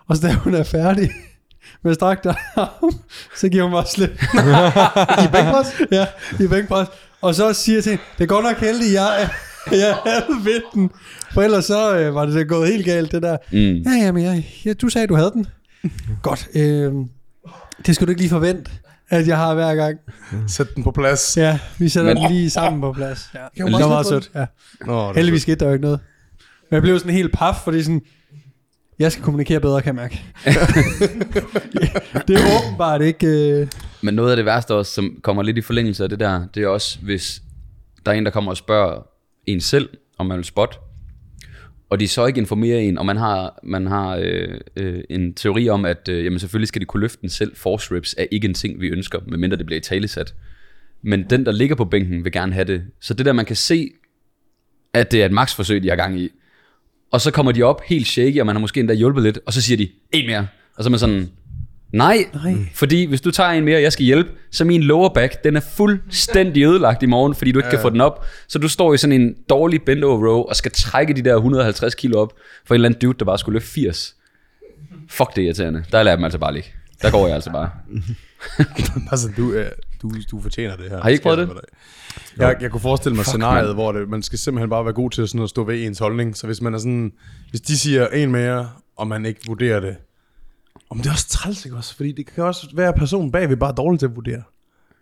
Og 0.09 0.17
så 0.17 0.27
da 0.27 0.33
hun 0.33 0.55
er 0.55 0.63
færdig 0.63 1.11
med 1.85 1.95
strakt 1.95 2.27
arm, 2.27 2.95
så 3.37 3.49
giver 3.49 3.63
hun 3.63 3.73
mig 3.73 3.85
slip. 3.87 4.11
I 5.25 5.27
bænkpres? 5.33 5.67
Ja, 5.91 6.07
i 6.41 6.47
bænkpres. 6.49 6.89
Og 7.21 7.35
så 7.35 7.53
siger 7.53 7.77
jeg 7.77 7.83
til 7.85 7.91
hende, 7.91 8.05
det 8.19 8.25
er 8.25 8.29
godt 8.29 8.45
nok 8.45 8.57
heldigt, 8.57 8.93
jeg, 8.93 9.29
jeg 9.73 9.95
havde 10.07 10.25
ved 10.45 10.61
den. 10.75 10.91
For 11.35 11.43
ellers 11.43 11.65
så 11.65 11.97
øh, 11.99 12.15
var 12.15 12.27
det 12.27 12.35
da 12.35 12.43
gået 12.43 12.69
helt 12.69 12.85
galt, 12.85 13.13
det 13.13 13.23
der. 13.23 13.37
mm. 13.53 13.59
Ja, 13.93 14.05
ja, 14.05 14.13
men 14.13 14.25
jeg, 14.25 14.45
ja, 14.65 14.73
du 14.73 14.89
sagde, 14.89 15.07
du 15.07 15.15
havde 15.15 15.31
den. 15.35 15.47
Godt. 16.23 16.49
Øh, 16.55 16.93
det 17.87 17.95
skal 17.95 18.07
du 18.07 18.11
ikke 18.11 18.21
lige 18.21 18.31
forvente, 18.31 18.71
at 19.11 19.29
jeg 19.29 19.37
har 19.37 19.55
hver 19.55 19.75
gang. 19.75 19.99
Sæt 20.47 20.75
den 20.75 20.85
på 20.85 20.91
plads. 20.91 21.37
Ja, 21.37 21.59
vi 21.79 21.89
sætter 21.89 22.15
Men- 22.15 22.23
den 22.23 22.33
lige 22.33 22.51
sammen 22.51 22.81
på 22.81 22.93
plads. 22.93 23.31
Ja. 23.35 23.41
Det 23.65 23.73
var 23.73 23.89
meget 23.89 24.07
sødt. 24.07 24.31
Ja. 24.35 24.47
Nå, 24.87 25.03
det 25.03 25.09
er 25.11 25.15
Heldigvis 25.15 25.43
skete 25.43 25.57
der 25.57 25.67
jo 25.67 25.73
ikke 25.73 25.83
noget. 25.85 26.01
Men 26.71 26.75
jeg 26.75 26.83
blev 26.83 26.99
sådan 26.99 27.13
helt 27.13 27.33
paf, 27.39 27.55
fordi 27.65 27.83
sådan, 27.83 28.01
jeg 29.01 29.13
skal 29.13 29.25
kommunikere 29.25 29.61
bedre, 29.61 29.83
kan 29.83 29.97
jeg 29.97 30.03
mærke. 30.03 30.23
det 32.29 32.37
er 32.37 32.67
åbenbart 32.67 33.03
ikke... 33.03 33.27
Øh, 33.27 33.67
Men 34.03 34.15
noget 34.15 34.31
af 34.31 34.37
det 34.37 34.45
værste 34.45 34.75
også, 34.75 34.93
som 34.93 35.21
kommer 35.23 35.43
lidt 35.43 35.59
i 35.59 35.61
forlængelse 35.61 36.03
af 36.03 36.09
det 36.09 36.21
der, 36.21 36.47
det 36.55 36.63
er 36.63 36.69
også, 36.69 36.99
hvis 37.03 37.43
der 38.07 38.13
er 38.13 38.17
en, 38.17 38.25
der 38.25 38.31
kommer 38.31 38.51
og 38.51 38.57
spørger 38.57 39.07
en 39.47 39.61
selv, 39.61 39.89
om 40.19 40.27
man 40.27 40.37
vil 40.37 40.45
spot, 40.45 40.81
og 41.91 42.01
de 42.01 42.09
så 42.09 42.27
ikke 42.27 42.41
informerer 42.41 42.79
en, 42.79 42.99
og 42.99 43.07
man 43.07 43.17
har, 43.17 43.59
man 43.63 43.87
har 43.87 44.17
øh, 44.17 44.61
øh, 44.77 45.05
en 45.11 45.35
teori 45.35 45.69
om, 45.69 45.85
at 45.85 46.09
øh, 46.09 46.25
jamen 46.25 46.39
selvfølgelig 46.39 46.69
skal 46.69 46.81
de 46.81 46.87
kunne 46.87 47.01
løfte 47.01 47.19
den 47.21 47.29
selv. 47.29 47.57
Force 47.57 47.95
reps 47.95 48.15
er 48.19 48.27
ikke 48.31 48.49
en 48.49 48.55
ting, 48.55 48.81
vi 48.81 48.89
ønsker, 48.89 49.19
medmindre 49.27 49.57
det 49.57 49.67
bliver 49.67 49.79
i 49.79 49.83
talesat. 49.83 50.35
Men 51.03 51.31
den, 51.31 51.47
der 51.47 51.53
ligger 51.53 51.77
på 51.77 51.85
bænken, 51.85 52.25
vil 52.25 52.33
gerne 52.33 52.53
have 52.53 52.65
det. 52.65 52.83
Så 53.01 53.15
det 53.15 53.27
der, 53.27 53.33
man 53.33 53.45
kan 53.45 53.57
se, 53.57 53.91
at 54.95 55.13
det 55.13 55.23
er 55.23 55.27
et 55.27 55.33
maksforsøg, 55.33 55.83
de 55.83 55.89
har 55.89 55.97
gang 55.97 56.21
i. 56.21 56.31
Og 57.11 57.21
så 57.21 57.31
kommer 57.31 57.53
de 57.53 57.63
op 57.63 57.83
helt 57.87 58.07
shaky, 58.07 58.41
og 58.41 58.47
man 58.47 58.57
har 58.57 58.61
måske 58.61 58.81
endda 58.81 58.95
hjulpet 58.95 59.23
lidt, 59.23 59.39
og 59.47 59.53
så 59.53 59.63
siger 59.63 59.77
de, 59.77 59.89
en 60.13 60.27
mere. 60.27 60.47
Og 60.77 60.85
så 60.85 60.89
er 60.89 60.91
man 60.91 60.99
sådan, 60.99 61.29
nej, 61.93 62.25
Nej. 62.35 62.55
fordi 62.75 63.05
hvis 63.05 63.21
du 63.21 63.31
tager 63.31 63.51
en 63.51 63.65
mere, 63.65 63.77
og 63.77 63.83
jeg 63.83 63.93
skal 63.93 64.05
hjælpe, 64.05 64.31
så 64.51 64.65
min 64.65 64.83
lower 64.83 65.09
back, 65.09 65.45
den 65.45 65.57
er 65.57 65.61
fuldstændig 65.61 66.65
ødelagt 66.65 67.03
i 67.03 67.07
morgen, 67.07 67.35
fordi 67.35 67.53
du 67.53 67.59
ikke 67.59 67.67
ja. 67.67 67.71
kan 67.71 67.83
få 67.83 67.91
den 67.91 68.01
op. 68.01 68.27
Så 68.49 68.59
du 68.59 68.69
står 68.69 68.95
i 68.95 68.97
sådan 68.99 69.21
en 69.21 69.35
dårlig 69.49 69.83
bend 69.83 70.05
over 70.05 70.29
row, 70.29 70.43
og 70.43 70.57
skal 70.57 70.73
trække 70.73 71.15
de 71.15 71.23
der 71.23 71.37
150 71.37 71.95
kilo 71.95 72.21
op, 72.21 72.33
for 72.67 72.75
en 72.75 72.77
eller 72.77 72.89
anden 72.89 73.01
dude, 73.01 73.19
der 73.19 73.25
bare 73.25 73.39
skulle 73.39 73.55
løfte 73.55 73.71
80. 73.71 74.15
Fuck 75.09 75.37
det 75.37 75.43
er 75.43 75.47
irriterende. 75.47 75.85
Der 75.93 75.99
lader 75.99 76.11
jeg 76.11 76.19
dem 76.19 76.25
altså 76.25 76.39
bare 76.39 76.55
ligge. 76.55 76.69
Der 77.03 77.11
går 77.11 77.27
jeg 77.27 77.35
altså 77.35 77.51
bare. 77.51 77.71
Altså, 79.13 79.29
du, 79.37 79.53
øh, 79.53 79.71
du, 80.03 80.11
du 80.31 80.41
fortjener 80.41 80.77
det 80.77 80.91
her. 80.91 81.03
Har 81.03 81.09
I 81.09 81.13
ikke 81.13 81.23
prøvet 81.23 81.39
det? 81.39 81.51
jeg. 82.39 82.57
Jeg, 82.61 82.71
kunne 82.71 82.81
forestille 82.81 83.17
mig 83.17 83.25
Fuck, 83.25 83.31
scenariet, 83.31 83.67
mand. 83.67 83.77
hvor 83.77 83.93
det, 83.93 84.09
man 84.09 84.23
skal 84.23 84.39
simpelthen 84.39 84.71
bare 84.71 84.85
være 84.85 84.95
god 84.95 85.11
til 85.11 85.29
sådan 85.29 85.43
at 85.43 85.49
stå 85.51 85.65
ved 85.65 85.87
ens 85.87 85.99
holdning. 85.99 86.37
Så 86.37 86.47
hvis 86.47 86.61
man 86.61 86.75
er 86.75 86.79
sådan, 86.79 87.13
hvis 87.51 87.61
de 87.61 87.79
siger 87.79 88.07
en 88.09 88.33
mere, 88.33 88.69
og 88.97 89.07
man 89.07 89.27
ikke 89.27 89.41
vurderer 89.47 89.81
det, 89.81 89.97
om 90.91 90.99
det 90.99 91.07
er 91.07 91.13
også 91.13 91.29
træls, 91.29 91.65
ikke 91.65 91.77
også? 91.77 91.97
Fordi 91.97 92.13
det 92.13 92.35
kan 92.35 92.45
også 92.45 92.67
være, 92.75 92.89
at 92.89 92.95
personen 92.95 93.33
bagved 93.33 93.57
bare 93.57 93.71
er 93.71 93.75
dårlig 93.75 93.99
til 93.99 94.07
at 94.07 94.17
vurdere. 94.17 94.43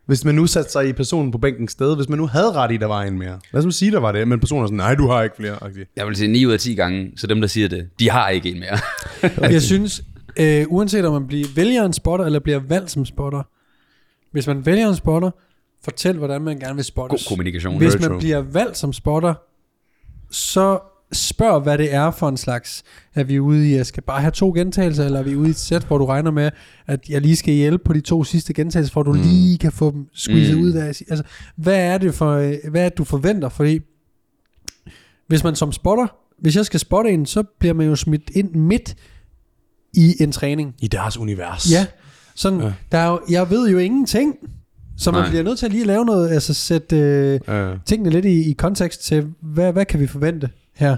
Hvis 0.06 0.24
man 0.24 0.34
nu 0.34 0.46
satte 0.46 0.70
sig 0.70 0.88
i 0.88 0.92
personen 0.92 1.32
på 1.32 1.38
bænkens 1.38 1.72
sted, 1.72 1.96
hvis 1.96 2.08
man 2.08 2.18
nu 2.18 2.26
havde 2.26 2.52
ret 2.52 2.72
i, 2.72 2.76
der 2.76 2.86
var 2.86 3.02
en 3.02 3.18
mere. 3.18 3.38
Lad 3.52 3.66
os 3.66 3.74
sige, 3.74 3.90
der 3.90 4.00
var 4.00 4.12
det, 4.12 4.28
men 4.28 4.40
personen 4.40 4.62
er 4.62 4.66
sådan, 4.66 4.76
nej, 4.76 4.94
du 4.94 5.08
har 5.08 5.22
ikke 5.22 5.36
flere. 5.36 5.58
Okay. 5.60 5.84
Jeg 5.96 6.06
vil 6.06 6.16
sige 6.16 6.28
9 6.28 6.46
ud 6.46 6.52
af 6.52 6.58
10 6.58 6.74
gange, 6.74 7.12
så 7.16 7.26
dem, 7.26 7.40
der 7.40 7.48
siger 7.48 7.68
det, 7.68 7.88
de 7.98 8.10
har 8.10 8.28
ikke 8.28 8.50
en 8.50 8.60
mere. 8.60 8.78
jeg 9.52 9.62
synes, 9.62 10.02
øh, 10.36 10.66
uanset 10.68 11.04
om 11.04 11.12
man 11.12 11.26
bliver, 11.26 11.46
vælger 11.54 11.84
en 11.84 11.92
spotter, 11.92 12.24
eller 12.24 12.38
bliver 12.40 12.58
valgt 12.58 12.90
som 12.90 13.04
spotter, 13.04 13.42
hvis 14.32 14.46
man 14.46 14.66
vælger 14.66 14.88
en 14.88 14.96
spotter, 14.96 15.30
fortæl, 15.84 16.16
hvordan 16.16 16.42
man 16.42 16.58
gerne 16.58 16.74
vil 16.74 16.84
spottes. 16.84 17.24
God 17.24 17.28
kommunikation. 17.28 17.76
Hvis 17.78 18.00
man 18.00 18.18
bliver 18.18 18.40
valgt 18.40 18.76
som 18.76 18.92
spotter, 18.92 19.34
så 20.30 20.78
spørg, 21.12 21.60
hvad 21.62 21.78
det 21.78 21.94
er 21.94 22.10
for 22.10 22.28
en 22.28 22.36
slags. 22.36 22.82
Er 23.14 23.24
vi 23.24 23.38
ude 23.40 23.68
i, 23.68 23.72
at 23.72 23.76
jeg 23.78 23.86
skal 23.86 24.02
bare 24.02 24.20
have 24.20 24.30
to 24.30 24.52
gentagelser, 24.54 25.04
eller 25.04 25.18
er 25.18 25.22
vi 25.22 25.36
ude 25.36 25.48
i 25.48 25.50
et 25.50 25.58
sæt, 25.58 25.84
hvor 25.84 25.98
du 25.98 26.04
regner 26.06 26.30
med, 26.30 26.50
at 26.86 27.08
jeg 27.08 27.20
lige 27.20 27.36
skal 27.36 27.54
hjælpe 27.54 27.84
på 27.84 27.92
de 27.92 28.00
to 28.00 28.24
sidste 28.24 28.52
gentagelser, 28.54 28.92
for 28.92 29.00
at 29.00 29.06
du 29.06 29.12
mm. 29.12 29.20
lige 29.20 29.58
kan 29.58 29.72
få 29.72 29.90
dem 29.90 30.08
squeezet 30.12 30.56
Mm. 30.56 30.62
ud 30.62 30.72
af. 30.72 30.86
Altså, 30.86 31.22
hvad 31.56 31.78
er 31.80 31.98
det 31.98 32.14
for, 32.14 32.34
hvad 32.70 32.84
er 32.84 32.88
det, 32.88 32.98
du 32.98 33.04
forventer? 33.04 33.48
Fordi 33.48 33.80
hvis 35.26 35.44
man 35.44 35.54
som 35.56 35.72
spotter, 35.72 36.06
hvis 36.38 36.56
jeg 36.56 36.66
skal 36.66 36.80
spotte 36.80 37.10
en, 37.10 37.26
så 37.26 37.42
bliver 37.58 37.74
man 37.74 37.86
jo 37.86 37.96
smidt 37.96 38.30
ind 38.30 38.54
midt 38.54 38.94
i 39.94 40.22
en 40.22 40.32
træning. 40.32 40.74
I 40.80 40.88
deres 40.88 41.16
univers. 41.16 41.72
Ja, 41.72 41.86
sådan, 42.38 42.60
Ja. 42.60 42.66
ja. 42.66 42.72
Der 42.92 42.98
er 42.98 43.10
jo, 43.10 43.20
jeg 43.30 43.50
ved 43.50 43.68
jo 43.70 43.78
ingenting. 43.78 44.34
Så 44.98 45.10
man 45.10 45.20
Nej. 45.20 45.28
bliver 45.30 45.42
nødt 45.42 45.58
til 45.58 45.66
at 45.66 45.72
lige 45.72 45.84
lave 45.84 46.04
noget, 46.04 46.30
altså 46.30 46.54
sætte 46.54 46.96
øh, 46.96 47.40
Ja. 47.48 47.74
tingene 47.86 48.10
lidt 48.10 48.24
i, 48.24 48.50
i 48.50 48.52
kontekst 48.52 49.04
til, 49.04 49.32
hvad, 49.42 49.72
hvad 49.72 49.84
kan 49.84 50.00
vi 50.00 50.06
forvente 50.06 50.50
her 50.76 50.96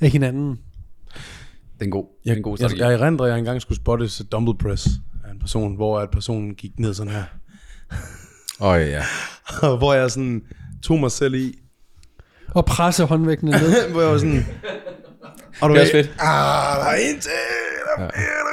af 0.00 0.10
hinanden? 0.10 0.50
Det 0.50 1.80
er 1.80 1.84
en 1.84 1.90
god, 1.90 2.06
Jeg, 2.24 2.32
er 2.32 2.36
en 2.36 2.42
god 2.42 2.52
jeg, 2.60 2.70
strategi. 2.70 2.80
jeg 2.82 2.92
erindrer, 2.94 3.26
at 3.26 3.30
jeg 3.30 3.38
engang 3.38 3.62
skulle 3.62 3.78
spotte 3.78 4.04
et 4.04 4.26
dumbbell 4.32 4.58
press 4.58 4.88
af 5.26 5.30
en 5.32 5.38
person, 5.38 5.76
hvor 5.76 6.00
at 6.00 6.10
personen 6.10 6.54
gik 6.54 6.78
ned 6.78 6.94
sådan 6.94 7.12
her. 7.12 7.24
Åh 8.60 8.68
oh, 8.68 8.80
ja. 8.80 9.02
Og 9.68 9.78
hvor 9.78 9.94
jeg 9.94 10.10
sådan 10.10 10.42
tog 10.82 11.00
mig 11.00 11.10
selv 11.10 11.34
i, 11.34 11.58
Og 12.48 12.64
presse 12.64 13.04
håndvægtene 13.04 13.50
ned. 13.50 13.88
hvor 13.92 14.00
jeg 14.00 14.10
var 14.10 14.18
sådan... 14.18 14.46
Og 15.60 15.68
du 15.68 15.74
Det 15.74 15.78
er 15.78 15.82
også 15.82 15.92
fedt. 15.92 16.10
Ah, 16.18 16.76
der 16.80 16.84
er 16.90 16.94
en 16.96 17.20
til, 17.20 17.30
der 17.96 18.02
er 18.04 18.08
der 18.08 18.51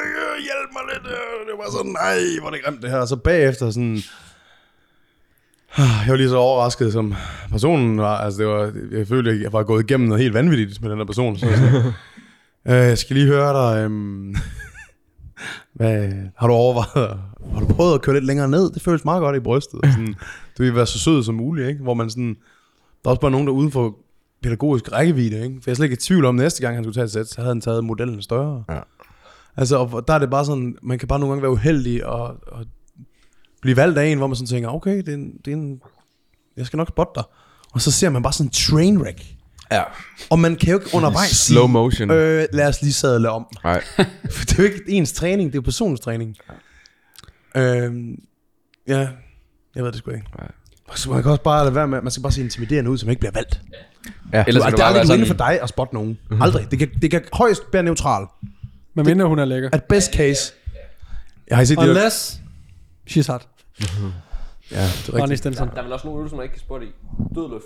Det 1.04 1.56
var 1.58 1.72
sådan, 1.78 1.92
nej, 1.92 2.18
hvor 2.42 2.50
det 2.50 2.64
grimt 2.66 2.82
det 2.82 2.90
her. 2.90 2.98
Og 2.98 3.08
så 3.08 3.16
bagefter 3.16 3.70
sådan... 3.72 3.98
Ah, 5.78 5.86
Jeg 6.06 6.12
var 6.12 6.16
lige 6.16 6.30
så 6.30 6.38
overrasket, 6.38 6.94
som 6.94 7.14
personen 7.50 7.98
var. 7.98 8.18
Altså, 8.18 8.40
det 8.42 8.48
var, 8.48 8.74
jeg 8.92 9.08
følte, 9.08 9.32
at 9.32 9.42
jeg 9.42 9.54
var 9.54 9.64
gået 9.64 9.84
igennem 9.84 10.08
noget 10.08 10.22
helt 10.24 10.34
vanvittigt 10.34 10.82
med 10.82 10.90
den 10.90 10.98
her 10.98 11.06
person. 11.06 11.38
Så, 11.38 11.46
sådan, 11.46 11.76
øh, 12.84 12.88
jeg 12.90 12.98
skal 12.98 13.16
lige 13.16 13.28
høre 13.28 13.54
dig. 13.74 13.84
Øhm, 13.84 14.36
hvad, 15.74 16.12
har 16.38 16.48
du 16.48 16.54
overvejet, 16.54 17.20
har 17.54 17.60
du 17.60 17.66
prøvet 17.74 17.94
at 17.94 18.02
køre 18.02 18.16
lidt 18.16 18.26
længere 18.26 18.50
ned? 18.50 18.72
Det 18.72 18.82
føles 18.82 19.06
meget 19.06 19.22
godt 19.22 19.36
i 19.36 19.40
brystet. 19.40 19.80
Og 19.84 19.90
Sådan, 19.92 20.16
du 20.58 20.64
vil 20.64 20.76
være 20.76 20.86
så 20.88 21.00
sød 21.00 21.24
som 21.24 21.36
muligt, 21.36 21.68
ikke? 21.68 21.84
Hvor 21.84 21.94
man 21.94 22.10
sådan, 22.10 22.36
der 23.04 23.10
er 23.10 23.10
også 23.10 23.22
bare 23.22 23.32
nogen, 23.32 23.48
der 23.48 23.54
er 23.54 23.58
uden 23.58 23.72
for 23.72 23.96
pædagogisk 24.44 24.92
rækkevidde, 24.92 25.44
ikke? 25.44 25.56
For 25.56 25.64
jeg 25.70 25.72
er 25.72 25.76
slet 25.76 25.86
ikke 25.86 25.94
i 25.94 25.98
tvivl 25.98 26.26
om, 26.26 26.36
næste 26.36 26.62
gang 26.62 26.76
han 26.76 26.84
skulle 26.84 26.96
tage 26.96 27.06
et 27.06 27.12
sæt, 27.12 27.28
så 27.28 27.36
havde 27.38 27.48
han 27.50 27.62
taget 27.62 27.84
modellen 27.84 28.22
større. 28.22 28.64
Ja. 28.70 28.80
Altså, 29.60 29.78
og 29.78 30.08
der 30.08 30.14
er 30.14 30.20
det 30.20 30.30
bare 30.30 30.46
sådan, 30.46 30.76
man 30.84 31.00
kan 31.00 31.08
bare 31.08 31.20
nogle 31.20 31.32
gange 31.32 31.42
være 31.42 31.52
uheldig 31.52 32.06
og, 32.06 32.26
og 32.48 32.66
blive 33.62 33.78
valgt 33.78 33.98
af 33.98 34.06
en, 34.06 34.18
hvor 34.18 34.28
man 34.28 34.36
sådan 34.36 34.48
tænker, 34.48 34.70
okay, 34.70 34.98
det 34.98 35.10
er 35.10 35.14
en, 35.14 35.32
det 35.46 35.54
er 35.54 35.58
en, 35.58 35.82
jeg 36.58 36.66
skal 36.66 36.78
nok 36.78 36.88
spotte 36.88 37.12
dig. 37.16 37.24
Og 37.74 37.82
så 37.82 37.92
ser 37.92 38.10
man 38.10 38.24
bare 38.24 38.34
sådan 38.34 38.48
en 38.48 38.52
train 38.52 39.02
wreck. 39.02 39.26
Ja. 39.72 39.84
Og 40.30 40.40
man 40.40 40.56
kan 40.56 40.70
jo 40.70 40.80
ikke 40.80 40.90
undervejs 40.94 41.30
Slow 41.48 41.64
sige, 41.64 41.72
motion. 41.72 42.12
Øh, 42.12 42.48
lad 42.54 42.68
os 42.68 42.82
lige 42.82 42.94
sadle 42.94 43.30
om. 43.30 43.48
Nej. 43.64 43.84
For 44.32 44.46
det 44.46 44.60
er 44.60 44.64
jo 44.64 44.64
ikke 44.64 44.84
ens 44.88 45.14
træning, 45.14 45.50
det 45.50 45.56
er 45.56 45.62
jo 45.62 45.66
personens 45.66 46.00
træning. 46.00 46.36
Øhm, 47.56 48.16
ja, 48.88 49.08
jeg 49.76 49.84
ved 49.84 49.92
det 49.92 49.96
sgu 49.96 50.12
ikke. 50.12 50.26
Nej. 50.40 50.52
Så 50.96 51.10
man 51.10 51.22
kan 51.22 51.32
også 51.32 51.44
bare 51.44 51.64
lade 51.64 51.76
være 51.76 51.88
med, 51.88 52.02
man 52.02 52.12
skal 52.12 52.24
bare 52.24 52.32
se 52.32 52.42
intimiderende 52.42 52.92
ud, 52.92 52.98
så 52.98 53.06
man 53.06 53.12
ikke 53.12 53.20
bliver 53.20 53.34
valgt. 53.34 53.62
Ja. 54.34 54.44
Ellers 54.48 54.64
Du, 54.64 54.72
det 54.72 54.80
er 54.80 54.86
aldrig 54.86 55.08
sådan, 55.08 55.28
for 55.28 55.34
dig 55.34 55.62
at 55.62 55.70
spotte 55.70 55.94
nogen. 55.94 56.10
Mm-hmm. 56.10 56.42
Aldrig. 56.42 56.72
Det 56.72 56.80
kan, 56.80 56.90
det 57.02 57.12
kan 57.12 57.24
højst 57.34 57.62
være 57.74 57.84
neutral. 57.84 58.28
Men 58.96 59.06
mindre 59.06 59.26
hun 59.28 59.40
er 59.40 59.46
lækker. 59.46 59.70
At 59.74 59.84
best 59.84 60.14
case. 60.14 60.54
Jeg 61.50 61.58
har 61.58 61.62
I 61.64 61.66
set 61.66 61.78
det 61.78 61.86
der- 61.88 61.92
Unless 61.92 62.40
she's 63.10 63.32
hot. 63.32 63.48
Ja, 64.72 64.82
det 64.82 64.84
er 65.08 65.12
Ronny 65.14 65.22
rigtigt. 65.22 65.38
Stenson. 65.40 65.70
Der 65.70 65.78
er 65.80 65.84
vel 65.84 65.94
også 65.94 66.08
nogle 66.08 66.18
øvelser, 66.18 66.38
man 66.38 66.44
ikke 66.44 66.54
kan 66.54 66.60
spotte 66.62 66.86
i. 66.86 66.90
Dødløft. 67.36 67.66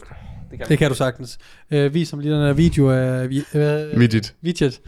Det 0.51 0.59
kan 0.59 0.67
Det 0.67 0.77
kan 0.77 0.89
du 0.89 0.95
sagtens. 0.95 1.37
Øh, 1.71 1.93
vis 1.93 2.09
ham 2.11 2.19
lige 2.19 2.33
den 2.35 2.41
her 2.45 2.53
video 2.53 2.91
af 2.91 3.29
vi, 3.29 3.37
øh, 3.53 3.97
Midget. 3.97 4.33
Widget. 4.43 4.79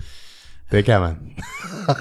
Det 0.72 0.86
kan 0.86 1.00
man. 1.02 1.16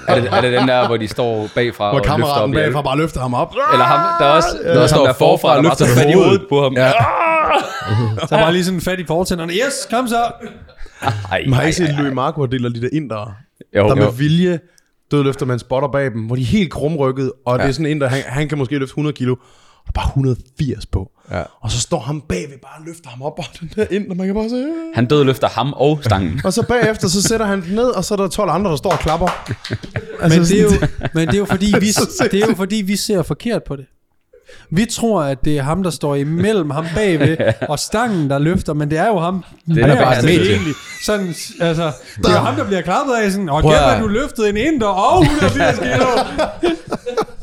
er, 0.07 0.15
det, 0.19 0.33
er 0.33 0.41
det 0.41 0.53
den 0.59 0.67
der, 0.67 0.87
hvor 0.87 0.97
de 0.97 1.07
står 1.07 1.49
bagfra 1.55 1.89
Hvor 1.89 1.99
og 1.99 2.05
løfter 2.05 2.11
op 2.13 2.19
kammeraten 2.19 2.53
i 2.53 2.55
bagfra 2.55 2.81
bare 2.81 2.97
løfter 2.97 3.21
ham 3.21 3.33
op. 3.33 3.53
Eller 3.73 3.85
ham, 3.85 3.99
der 4.19 4.25
er 4.25 4.31
også, 4.35 4.47
der 4.63 4.73
er 4.73 4.79
også 4.81 4.95
ham, 4.95 5.03
der 5.03 5.09
er 5.09 5.17
forfra, 5.17 5.55
der 5.57 5.63
bare 5.63 5.75
tager 5.75 5.95
fat 5.95 6.09
i 6.09 6.13
hovedet 6.13 6.45
på 6.49 6.63
ham. 6.63 6.73
Ja. 6.73 6.91
Så 8.27 8.29
bare 8.29 8.53
lige 8.53 8.65
sådan 8.65 8.81
fat 8.81 8.99
i 8.99 9.05
fortænderne. 9.05 9.53
Yes, 9.53 9.87
kom 9.89 10.07
så. 10.07 10.15
Ej, 11.31 11.43
Man 11.45 11.53
har 11.53 11.61
ej, 11.61 11.65
ikke 11.65 11.77
set 11.77 11.95
Louis 11.97 12.13
Marco 12.13 12.45
deler 12.45 12.69
de 12.69 12.81
der 12.81 12.89
indere, 12.93 13.33
Jo, 13.77 13.87
der 13.87 13.95
med 13.95 14.03
jo. 14.03 14.09
vilje 14.09 14.59
dødløfter, 15.11 15.45
man 15.45 15.59
spotter 15.59 15.89
bag 15.91 16.11
dem, 16.11 16.21
hvor 16.21 16.35
de 16.35 16.41
er 16.41 16.45
helt 16.45 16.71
krumrykket, 16.71 17.31
og 17.45 17.57
ja. 17.57 17.63
det 17.63 17.69
er 17.69 17.73
sådan 17.73 17.85
en, 17.91 18.01
der 18.01 18.07
han, 18.07 18.21
han 18.25 18.49
kan 18.49 18.57
måske 18.57 18.77
løfte 18.79 18.91
100 18.91 19.13
kilo, 19.13 19.35
og 19.87 19.93
bare 19.93 20.07
180 20.07 20.85
på. 20.85 21.11
Ja. 21.31 21.43
Og 21.61 21.71
så 21.71 21.79
står 21.79 21.99
ham 21.99 22.21
bagved 22.21 22.57
bare 22.63 22.79
og 22.79 22.85
løfter 22.85 23.09
ham 23.09 23.21
op, 23.21 23.39
og 23.39 23.45
den 23.59 23.71
der 23.75 23.85
ind, 23.91 24.09
og 24.11 24.17
man 24.17 24.25
kan 24.25 24.35
bare 24.35 24.49
se... 24.49 24.55
"Øh." 24.55 24.95
Han 24.95 25.05
døde 25.05 25.25
løfter 25.25 25.47
ham 25.47 25.73
og 25.73 25.99
stangen. 26.03 26.41
Og 26.43 26.53
så 26.53 26.63
bagefter, 26.67 27.07
så 27.07 27.21
sætter 27.21 27.45
han 27.45 27.61
den 27.61 27.75
ned, 27.75 27.87
og 27.87 28.05
så 28.05 28.13
er 28.13 28.17
der 28.17 28.27
12 28.27 28.49
andre, 28.49 28.71
der 28.71 28.77
står 28.77 28.91
og 28.91 28.99
klapper. 28.99 29.27
Men 30.29 30.39
det, 30.41 30.59
er 30.59 30.63
jo, 30.63 30.69
men 31.13 31.27
det 31.27 31.33
er 31.33 31.39
jo 31.39 31.45
fordi, 31.45 31.65
vi, 31.79 31.87
det 32.31 32.43
er 32.43 32.47
jo 32.49 32.55
fordi, 32.55 32.75
vi 32.75 32.95
ser 32.95 33.23
forkert 33.23 33.63
på 33.63 33.75
det. 33.75 33.85
Vi 34.69 34.85
tror, 34.91 35.21
at 35.23 35.45
det 35.45 35.57
er 35.57 35.61
ham, 35.63 35.83
der 35.83 35.89
står 35.89 36.15
imellem 36.15 36.69
ham 36.69 36.85
bagved, 36.95 37.37
og 37.69 37.79
stangen, 37.79 38.29
der 38.29 38.39
løfter, 38.39 38.73
men 38.73 38.89
det 38.91 38.97
er 38.97 39.07
jo 39.07 39.19
ham. 39.19 39.43
Det 39.67 39.83
er 39.83 39.95
bare 40.03 40.21
medie. 40.21 40.51
egentlig. 40.51 40.73
Sådan, 41.05 41.35
altså, 41.61 41.91
det 42.17 42.25
er 42.25 42.31
jo 42.31 42.37
ham, 42.37 42.55
der 42.55 42.63
bliver 42.65 42.81
klappet 42.81 43.13
af 43.23 43.31
sådan, 43.31 43.49
og 43.49 43.63
gæt, 43.63 43.71
at- 43.73 44.01
du 44.01 44.07
løftede 44.07 44.49
en 44.49 44.57
inder, 44.57 44.87
og 44.87 45.21
180 45.21 45.79
kilo. 45.93 46.05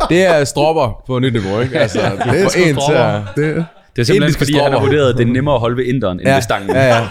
Det 0.09 0.23
er 0.27 0.45
stropper 0.45 1.03
på 1.07 1.19
nyt 1.19 1.33
niveau, 1.33 1.61
ikke? 1.61 1.79
Altså, 1.79 1.99
det 1.99 2.41
er 2.41 2.45
en 2.45 2.49
til 2.51 2.75
stropper. 2.75 3.01
at... 3.01 3.23
Det, 3.37 3.65
Det 3.97 4.03
er 4.03 4.05
simpelthen 4.05 4.23
Indiske 4.23 4.39
fordi, 4.39 4.53
han 4.53 4.63
har 4.63 4.71
stropper. 4.71 4.89
vurderet, 4.89 5.09
at 5.13 5.17
det 5.19 5.29
er 5.29 5.33
nemmere 5.33 5.55
at 5.55 5.61
holde 5.61 5.77
ved 5.77 5.85
inderen, 5.85 6.19
end 6.21 6.29
Ja, 6.29 6.35
ved 6.35 6.43
stangen. 6.43 6.71
ja, 6.71 6.87
ja. 6.97 7.07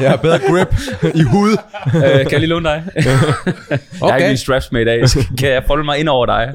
Jeg 0.00 0.10
har 0.10 0.16
bedre 0.16 0.38
grip 0.38 0.74
i 1.14 1.22
hud. 1.22 1.56
Øh, 1.94 2.02
kan 2.02 2.30
jeg 2.32 2.40
lige 2.40 2.48
låne 2.48 2.68
dig? 2.68 2.82
Jeg 2.96 3.04
har 4.00 4.16
ikke 4.16 4.28
min 4.28 4.36
straps 4.36 4.72
med 4.72 4.80
i 4.80 4.84
dag. 4.84 5.02
Kan 5.38 5.48
jeg 5.48 5.62
folde 5.66 5.84
mig 5.84 5.98
ind 5.98 6.08
over 6.08 6.26
dig? 6.26 6.52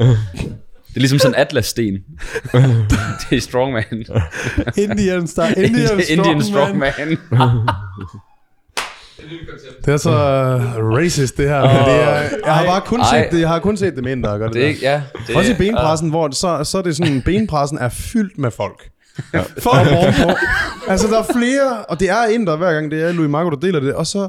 Det 0.98 1.00
er 1.00 1.02
ligesom 1.02 1.20
sådan 1.20 1.36
en 1.36 1.42
atlassten. 1.42 1.94
det 3.30 3.38
er 3.38 3.42
strongman. 3.42 3.84
Indian, 4.78 5.28
star, 5.28 5.48
Indian, 5.58 6.00
Indian 6.10 6.42
strongman. 6.42 6.92
strongman. 6.94 7.18
det 9.86 9.94
er 9.94 9.98
så 9.98 10.10
uh, 10.10 10.98
racist, 10.98 11.38
det 11.38 11.50
her. 11.50 11.62
Men 11.62 11.70
det 11.70 12.04
er, 12.04 12.22
jeg 12.46 12.54
har 12.56 12.66
bare 12.66 12.82
kun 12.82 13.00
Ej. 13.00 13.24
set 13.24 13.32
det, 13.32 13.40
jeg 13.40 13.50
har 13.50 13.60
kun 13.60 13.78
set 13.78 13.96
det 13.96 14.04
mænd, 14.04 14.24
der 14.24 14.38
gør 14.38 14.46
det, 14.46 14.54
Det 14.54 14.64
er, 14.64 14.68
ikke- 14.68 14.82
ja, 14.82 14.92
der. 15.14 15.20
det 15.28 15.36
Også 15.36 15.52
i 15.52 15.56
benpressen, 15.56 16.10
hvor 16.10 16.28
det 16.28 16.38
så, 16.38 16.64
så 16.64 16.78
er 16.78 16.82
det 16.82 16.98
sådan, 16.98 17.22
benpressen 17.22 17.78
er 17.78 17.90
fyldt 17.90 18.38
med 18.38 18.52
folk. 18.52 18.90
For 19.64 19.70
ovenpå. 19.98 20.38
Altså, 20.88 21.08
der 21.08 21.20
er 21.20 21.24
flere, 21.34 21.86
og 21.90 22.00
det 22.00 22.10
er 22.10 22.24
en, 22.24 22.48
der 22.48 22.58
hver 22.58 22.74
gang, 22.74 22.92
det 22.92 23.04
er 23.04 23.12
Louis 23.12 23.30
Marco, 23.30 23.50
der 23.50 23.56
deler 23.56 23.80
det, 23.80 23.94
og 23.94 24.08
så, 24.08 24.28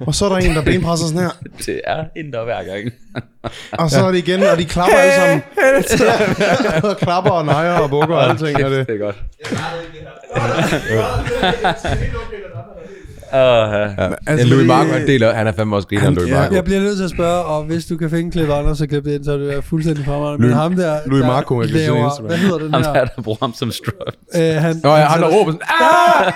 og 0.00 0.14
så 0.14 0.24
er 0.24 0.28
der 0.28 0.36
en, 0.36 0.54
der 0.56 0.62
benpresser 0.62 1.06
sådan 1.06 1.20
her, 1.20 1.30
Det 1.66 1.80
er 1.84 2.04
indre 2.16 2.44
hver 2.44 2.62
gang. 2.64 2.92
og 3.72 3.90
så 3.90 4.06
er 4.06 4.10
det 4.10 4.18
igen, 4.18 4.42
og 4.42 4.58
de 4.58 4.64
klapper 4.64 4.96
alle 4.96 5.14
sammen. 5.14 5.42
og 6.90 6.96
klapper 6.96 7.30
og 7.30 7.44
nejer 7.44 7.72
og 7.78 7.90
bukker 7.90 8.16
og 8.16 8.30
alting. 8.30 8.64
Og 8.64 8.70
det. 8.70 8.86
Det 8.86 8.94
er 8.94 8.98
godt. 8.98 9.16
Uh, 13.32 13.36
ja. 13.38 13.80
Ja. 14.04 14.08
Altså, 14.26 14.46
Louis 14.46 14.66
Marco, 14.66 14.90
han 14.92 15.06
deler, 15.06 15.34
han 15.34 15.46
er 15.46 15.52
fandme 15.52 15.76
også 15.76 15.88
griner, 15.88 16.02
Han- 16.04 16.14
Louis 16.14 16.30
Marco. 16.32 16.54
Jeg 16.54 16.64
bliver 16.64 16.80
nødt 16.80 16.96
til 16.96 17.04
at 17.04 17.10
spørge, 17.10 17.44
og 17.44 17.64
hvis 17.64 17.84
du 17.86 17.96
kan 17.96 18.10
finde 18.10 18.30
klip 18.30 18.48
andre, 18.50 18.76
så 18.76 18.86
klip 18.86 19.04
det 19.04 19.14
ind, 19.14 19.24
så 19.24 19.32
er 19.32 19.36
det 19.36 19.48
være 19.48 19.62
fuldstændig 19.62 20.04
fremragende. 20.04 20.42
Men 20.46 20.50
Louis- 20.52 20.56
ham 20.62 20.76
der, 20.76 20.96
Louis 21.06 21.20
der 21.20 21.26
Marco, 21.26 21.62
se 21.62 21.68
laver, 21.68 22.04
Instagram. 22.04 22.26
hvad 22.26 22.36
hedder 22.36 22.58
den 22.58 22.72
Ham 22.74 22.82
her? 22.82 22.92
der, 22.92 23.04
der 23.04 23.22
bruger 23.22 23.38
ham 23.42 23.54
som 23.54 23.70
strap. 23.72 23.94
Øh, 24.34 24.54
han, 24.62 24.80
Nå 24.84 24.90
ja, 24.96 25.04
han 25.04 25.22
der 25.22 25.28
råber 25.28 25.52
sådan, 25.52 25.66
ah! 25.80 26.32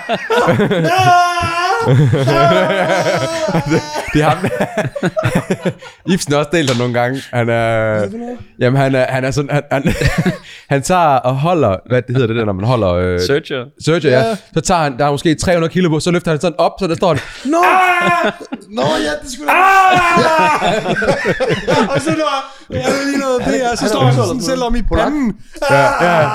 det 4.13 4.21
er 4.21 4.29
ham, 4.29 4.37
Ibsen 6.13 6.33
har 6.33 6.39
også 6.39 6.49
delt 6.53 6.69
ham 6.69 6.77
nogle 6.77 6.93
gange. 6.93 7.21
Han 7.33 7.49
er, 7.49 8.01
jamen 8.59 8.81
han 8.81 8.95
er, 8.95 9.05
han 9.09 9.25
er 9.25 9.31
sådan, 9.31 9.49
han, 9.51 9.63
han, 9.71 9.93
han 10.73 10.81
tager 10.81 10.99
og 11.15 11.35
holder, 11.35 11.75
hvad 11.89 12.01
det 12.01 12.11
hedder 12.15 12.27
det 12.27 12.35
der, 12.35 12.45
når 12.45 12.53
man 12.53 12.65
holder... 12.65 12.93
Øh, 12.93 13.19
Searcher. 13.19 13.63
Searcher, 13.85 14.09
ja. 14.11 14.35
Så 14.53 14.61
tager 14.61 14.81
han, 14.81 14.97
der 14.97 15.05
er 15.05 15.11
måske 15.11 15.35
300 15.35 15.73
kilo 15.73 15.89
på, 15.89 15.99
så 15.99 16.11
løfter 16.11 16.31
han 16.31 16.41
sådan 16.41 16.55
op, 16.57 16.71
så 16.79 16.87
der 16.87 16.95
står 16.95 17.07
han, 17.07 17.19
Nå! 17.45 17.57
Nå, 18.69 18.81
ja, 18.81 19.11
det 19.23 19.31
skulle 19.33 19.51
og 21.95 22.01
så 22.01 22.09
der, 22.09 22.15
jeg 22.69 22.83
ved 22.85 23.05
lige 23.05 23.17
noget, 23.19 23.45
det 23.45 23.65
er, 23.71 23.75
så 23.75 23.87
står 23.87 23.99
han 23.99 24.13
sådan 24.15 24.41
selv 24.41 24.63
om 24.63 24.75
i 24.75 24.81
panden. 24.81 25.33
ja, 25.71 26.05
ja. 26.05 26.25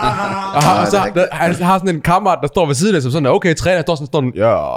Og, 0.55 0.63
har- 0.63 0.81
og 0.81 0.87
så, 0.87 1.11
der, 1.15 1.25
han 1.33 1.55
har 1.55 1.79
sådan 1.79 1.95
en 1.95 2.01
kammerat, 2.01 2.39
der 2.43 2.49
står 2.49 2.67
ved 2.67 2.75
siden 2.75 2.97
af, 2.97 3.03
som 3.03 3.11
sådan, 3.11 3.27
er, 3.27 3.31
okay, 3.31 3.55
træner, 3.55 3.83
står 3.83 3.95
sådan, 3.95 4.07
står 4.07 4.21
den, 4.21 4.33
ja. 4.37 4.77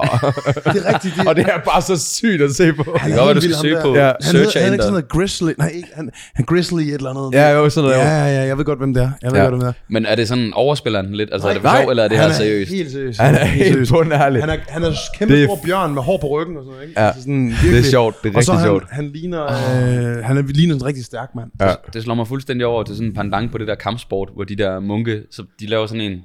Det 0.55 0.65
er 0.85 0.93
rigtigt. 0.93 1.15
Det, 1.17 1.27
og 1.27 1.35
det 1.35 1.45
er 1.45 1.57
bare 1.65 1.81
så 1.81 1.97
sygt 2.15 2.41
at 2.41 2.51
se 2.55 2.73
på. 2.73 2.83
Det 2.93 3.01
kan 3.01 3.17
godt 3.17 3.35
du 3.35 3.41
skal 3.41 3.55
søge 3.55 3.77
på 3.81 3.95
Ja. 3.95 4.11
Han 4.21 4.35
hedder, 4.35 4.59
han 4.59 4.67
er 4.69 4.71
ikke 4.73 4.83
sådan 4.83 4.91
noget 4.93 5.07
Grizzly. 5.09 5.51
Nej, 5.57 5.67
ikke, 5.75 5.87
han, 5.95 6.09
han 6.35 6.45
Grizzly 6.45 6.81
et 6.81 6.93
eller 6.93 7.09
andet. 7.09 7.29
Ja, 7.39 7.49
jo, 7.51 7.69
sådan 7.69 7.89
noget. 7.89 8.05
Ja, 8.05 8.09
ja, 8.25 8.25
ja, 8.41 8.41
jeg 8.47 8.57
ved 8.57 8.65
godt, 8.65 8.79
hvem 8.79 8.93
det 8.93 9.03
er. 9.03 9.11
Jeg 9.21 9.31
ved 9.31 9.37
Ja. 9.39 9.43
godt, 9.43 9.53
hvem 9.53 9.59
det 9.59 9.67
er. 9.67 9.73
Men 9.89 10.05
er 10.05 10.15
det 10.15 10.27
sådan, 10.27 10.53
overspiller 10.53 11.01
han 11.03 11.13
lidt? 11.15 11.29
Altså 11.33 11.47
er 11.47 11.53
det 11.53 11.61
for 11.61 11.69
Nej, 11.69 11.81
sjov, 11.81 11.89
eller 11.89 12.03
er 12.03 12.07
det 12.07 12.17
han 12.17 12.29
her 12.29 12.35
seriøst? 12.37 12.71
helt 12.71 12.91
seriøst. 12.91 13.19
Han 13.19 13.35
er 13.35 13.45
helt 13.45 13.67
seriøst. 13.67 13.91
bundærlig. 13.91 14.41
Han 14.41 14.49
er, 14.49 14.57
han 14.67 14.83
er 14.83 14.91
kæmpe 15.17 15.35
Det 15.35 15.47
stor 15.47 15.59
bjørn 15.65 15.93
med 15.93 16.01
hår 16.01 16.17
på 16.17 16.27
ryggen 16.27 16.57
og 16.57 16.63
sådan 16.63 16.73
noget, 16.73 16.87
ikke? 16.89 17.01
Ja. 17.01 17.07
Altså 17.07 17.21
sådan, 17.21 17.45
Det 17.45 17.53
er 17.53 17.61
virkelig. 17.63 17.85
sjovt, 17.85 18.23
det 18.23 18.33
er 18.33 18.37
og 18.37 18.43
så 18.43 18.51
rigtig 18.51 18.59
han, 18.61 18.67
sjovt. 18.67 18.83
han 18.91 19.09
ligner, 19.13 19.43
øh, 19.45 20.23
han 20.23 20.37
er, 20.37 20.41
ligner 20.47 20.75
en 20.75 20.85
rigtig 20.85 21.05
stærk 21.05 21.29
mand. 21.35 21.49
Ja. 21.61 21.73
Det 21.93 22.03
slår 22.03 22.15
mig 22.15 22.27
fuldstændig 22.27 22.67
over 22.67 22.83
til 22.83 22.95
sådan 22.95 23.07
en 23.07 23.13
pandang 23.15 23.51
på 23.51 23.57
det 23.57 23.67
der 23.67 23.75
kampsport, 23.75 24.29
hvor 24.35 24.43
de 24.43 24.55
der 24.55 24.79
munke, 24.79 25.21
så 25.31 25.43
de 25.59 25.67
laver 25.67 25.87
sådan 25.87 26.01
en... 26.01 26.21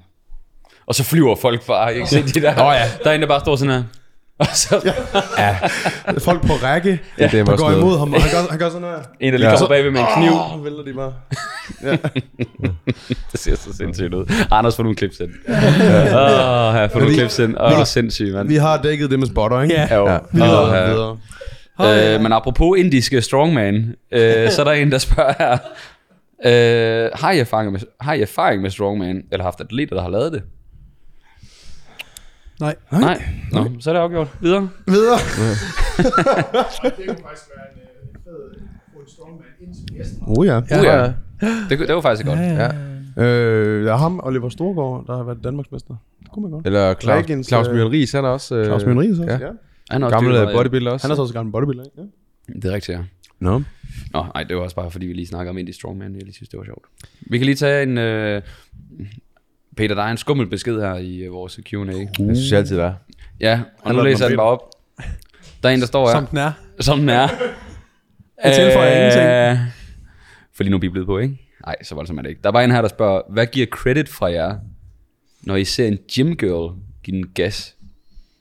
Og 0.87 0.95
så 0.95 1.05
flyver 1.05 1.37
folk 1.37 1.67
bare, 1.67 1.85
jeg 1.85 1.95
kan 1.97 2.07
se 2.07 2.23
de 2.23 2.41
der... 2.41 2.51
Åh, 2.51 2.75
ja. 2.75 2.85
Der 3.05 3.11
er 3.11 3.14
en, 3.14 3.21
der 3.21 3.27
bare 3.27 3.41
står 3.41 3.57
sådan 3.57 3.75
her. 3.75 3.83
Og 4.38 4.46
så 4.53 4.92
Folk 6.18 6.46
på 6.46 6.53
række, 6.53 7.01
Ja, 7.18 7.27
det 7.27 7.40
er 7.40 7.44
der 7.44 7.57
går 7.57 7.70
imod 7.70 7.98
ham, 7.98 8.12
og 8.14 8.22
han 8.22 8.31
gør, 8.31 8.51
han 8.51 8.59
gør 8.59 8.68
sådan 8.70 8.88
her. 8.88 8.96
en, 9.20 9.33
der 9.33 9.38
lige 9.38 9.51
Ja. 9.51 9.57
kommer 9.57 9.68
bagved 9.68 9.90
med 9.90 10.01
en 10.01 10.07
kniv. 10.16 10.31
Åh, 10.33 10.64
vælter 10.64 10.83
de 10.83 10.92
bare. 10.92 11.12
Det 13.33 13.40
ser 13.40 13.57
så 13.57 13.77
sindssygt 13.77 14.14
ud. 14.14 14.33
Anders, 14.51 14.77
få 14.77 14.83
nogle 14.83 14.96
clips 14.98 15.20
ind. 15.20 15.31
Åh, 15.48 15.55
ja, 16.74 16.87
få 16.87 16.98
nogle 16.98 17.14
clips 17.14 17.38
ind. 17.38 17.57
Åh, 17.61 17.85
sindssygt, 17.85 18.35
mand. 18.35 18.48
Vi 18.48 18.57
har 18.57 18.83
dækket 18.83 19.11
det 19.11 19.18
med 19.18 19.27
spotter, 19.27 19.61
ikke? 19.62 19.74
Ja. 19.74 20.05
Ja. 20.12 20.18
Vi 20.33 20.40
går 20.40 20.74
ja. 20.74 20.87
videre. 20.90 21.18
Øh, 22.14 22.20
men 22.20 22.33
apropos 22.33 22.79
indiske 22.79 23.22
strongman, 23.22 23.94
øh, 24.12 24.51
så 24.51 24.61
er 24.62 24.64
der 24.64 24.72
en, 24.72 24.92
der 24.92 24.98
spørger 24.98 25.33
her, 25.38 25.59
Øh, 26.46 27.11
har, 27.14 27.31
I 27.33 27.38
erfaring 27.38 27.72
med, 27.72 27.81
har 28.01 28.12
I 28.12 28.20
erfaring 28.22 28.62
med 28.62 28.70
strongman, 28.70 29.22
eller 29.33 29.44
haft 29.44 29.61
atleter, 29.61 29.94
der 29.96 30.03
har 30.03 30.11
lavet 30.11 30.33
det? 30.33 30.42
Nej. 32.61 32.75
Nej. 32.92 33.23
Nå, 33.53 33.66
så 33.81 33.90
er 33.90 33.94
det 33.94 34.01
afgjort. 34.01 34.29
Videre. 34.40 34.68
Videre. 34.87 35.16
Det 35.16 37.07
kunne 37.07 37.16
faktisk 37.23 37.49
være 37.57 37.66
en 37.75 37.81
øh, 37.81 38.25
fed 38.25 38.61
en 39.01 39.09
strongman 39.09 39.47
ind 39.61 39.75
til 39.75 39.97
gæsten. 39.97 40.23
Oh 40.27 40.47
ja. 40.47 40.61
Ja. 40.71 40.79
Uh, 40.79 41.12
ja. 41.42 41.49
Det, 41.71 41.79
det 41.79 41.94
var 41.94 42.01
faktisk 42.01 42.27
godt. 42.27 42.38
Ja. 42.38 42.71
Øh, 43.18 43.85
der 43.85 43.92
er 43.92 43.97
ham, 43.97 44.21
Oliver 44.23 44.49
Storgård, 44.49 45.07
der 45.07 45.16
har 45.16 45.25
været 45.25 45.38
Danmarksmester. 45.44 45.94
Det 46.23 46.31
kunne 46.31 46.42
man 46.42 46.51
godt. 46.51 46.66
Eller 46.66 46.94
Claus, 46.94 47.27
Dragons, 47.27 47.47
Claus 47.47 47.68
øh, 47.68 47.75
Mjøen 47.75 47.92
Ries, 47.92 48.12
han 48.12 48.25
er 48.25 48.29
også... 48.29 48.57
Øh, 48.57 48.64
Claus 48.64 48.85
Møn 48.85 49.01
Ries 49.01 49.18
også, 49.18 49.33
ja. 49.33 49.38
ja. 49.38 49.51
Han 49.90 50.03
er 50.03 50.07
også 50.07 50.16
Gammel 50.16 50.35
øh, 50.35 50.42
meget, 50.42 50.57
bodybuilder 50.57 50.92
også. 50.92 51.07
Han 51.07 51.11
er 51.11 51.14
så 51.16 51.23
også 51.23 51.35
gammel 51.35 51.53
bodybuilder, 51.53 51.85
ikke? 51.85 51.97
Ja. 51.97 52.03
ja. 52.49 52.55
Det 52.55 52.64
er 52.64 52.75
rigtigt, 52.75 52.99
ja. 52.99 53.05
Nå. 53.40 53.62
Nå, 54.12 54.25
nej, 54.35 54.42
det 54.42 54.57
var 54.57 54.62
også 54.62 54.77
bare 54.77 54.90
fordi, 54.90 55.07
vi 55.07 55.12
lige 55.12 55.27
snakker 55.27 55.51
om 55.51 55.59
Indie 55.59 55.75
Strongman. 55.75 56.14
Jeg 56.14 56.23
lige 56.23 56.35
synes, 56.35 56.49
det 56.49 56.59
var 56.59 56.64
sjovt. 56.64 56.85
Vi 57.21 57.38
kan 57.38 57.44
lige 57.44 57.55
tage 57.55 57.83
en... 57.83 57.99
Øh, 57.99 58.42
Peter, 59.79 59.95
der 59.95 60.03
er 60.03 60.11
en 60.11 60.17
skummel 60.17 60.47
besked 60.47 60.81
her 60.81 60.95
i 60.95 61.17
øh, 61.19 61.33
vores 61.33 61.61
Q&A. 61.71 61.77
Jeg 61.79 62.09
synes 62.37 62.53
altid, 62.53 62.77
der 62.77 62.85
er. 62.85 62.95
Ja, 63.41 63.61
og 63.79 63.87
Han 63.88 63.97
nu 63.97 64.03
læser 64.03 64.25
jeg 64.25 64.31
den 64.31 64.33
den 64.33 64.37
bare 64.38 64.47
op. 64.47 64.71
Der 65.62 65.69
er 65.69 65.75
en, 65.75 65.81
der 65.81 65.87
står 65.87 66.07
her. 66.07 66.14
Som 66.14 66.27
den 66.27 66.38
er. 66.38 66.53
Som 66.81 66.99
den 66.99 67.09
er. 67.09 67.29
Jeg 68.45 68.55
tilføjer 68.55 68.97
ingenting. 68.97 69.71
For 70.57 70.62
lige 70.62 70.71
nu 70.71 70.77
er 70.77 70.81
vi 70.81 70.88
blevet 70.88 71.07
på, 71.07 71.19
ikke? 71.19 71.38
Nej, 71.67 71.77
så 71.83 71.95
voldsomt 71.95 72.19
er 72.19 72.23
det 72.23 72.29
ikke. 72.31 72.43
Der 72.43 72.49
er 72.49 72.53
bare 72.53 72.64
en 72.64 72.71
her, 72.71 72.81
der 72.83 72.88
spørger, 72.88 73.23
hvad 73.33 73.47
giver 73.47 73.67
credit 73.67 74.09
fra 74.09 74.27
jer, 74.27 74.57
når 75.43 75.57
I 75.57 75.64
ser 75.64 75.87
en 75.87 75.99
gym 76.14 76.33
girl 76.35 76.77
give 77.05 77.17
en 77.17 77.29
gas 77.35 77.77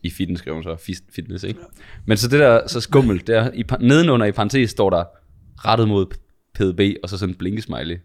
i 0.04 0.10
fitness, 0.10 0.40
skriver 0.40 0.56
hun 0.56 0.64
så, 0.64 0.74
Fis- 0.76 1.12
fitness, 1.16 1.44
ikke? 1.44 1.60
Men 2.06 2.18
så 2.18 2.28
det 2.28 2.40
der 2.40 2.68
så 2.68 2.82
skummelt, 2.82 3.28
der 3.28 3.52
i, 3.54 3.64
nedenunder 3.80 4.26
i 4.26 4.32
parentes 4.32 4.70
står 4.72 4.90
der, 4.90 5.04
rettet 5.66 5.88
mod 5.88 6.06
PDB, 6.54 6.96
og 7.04 7.10
så 7.10 7.18
sådan 7.18 7.34
en 7.34 7.38
blinkesmiley. 7.38 7.98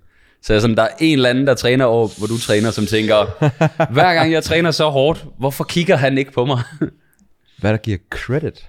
Så 0.42 0.52
jeg 0.52 0.56
er 0.56 0.60
sådan, 0.60 0.76
der 0.76 0.82
er 0.82 0.88
en 1.00 1.12
eller 1.18 1.28
anden, 1.30 1.46
der 1.46 1.54
træner 1.54 1.84
over, 1.84 2.08
hvor 2.18 2.26
du 2.26 2.38
træner, 2.38 2.70
som 2.70 2.86
tænker, 2.86 3.14
hver 3.92 4.14
gang 4.14 4.32
jeg 4.32 4.44
træner 4.44 4.70
så 4.70 4.88
hårdt, 4.90 5.24
hvorfor 5.38 5.64
kigger 5.64 5.96
han 5.96 6.18
ikke 6.18 6.32
på 6.32 6.44
mig? 6.44 6.62
Hvad 7.58 7.70
der 7.70 7.76
giver 7.76 7.98
credit? 8.10 8.66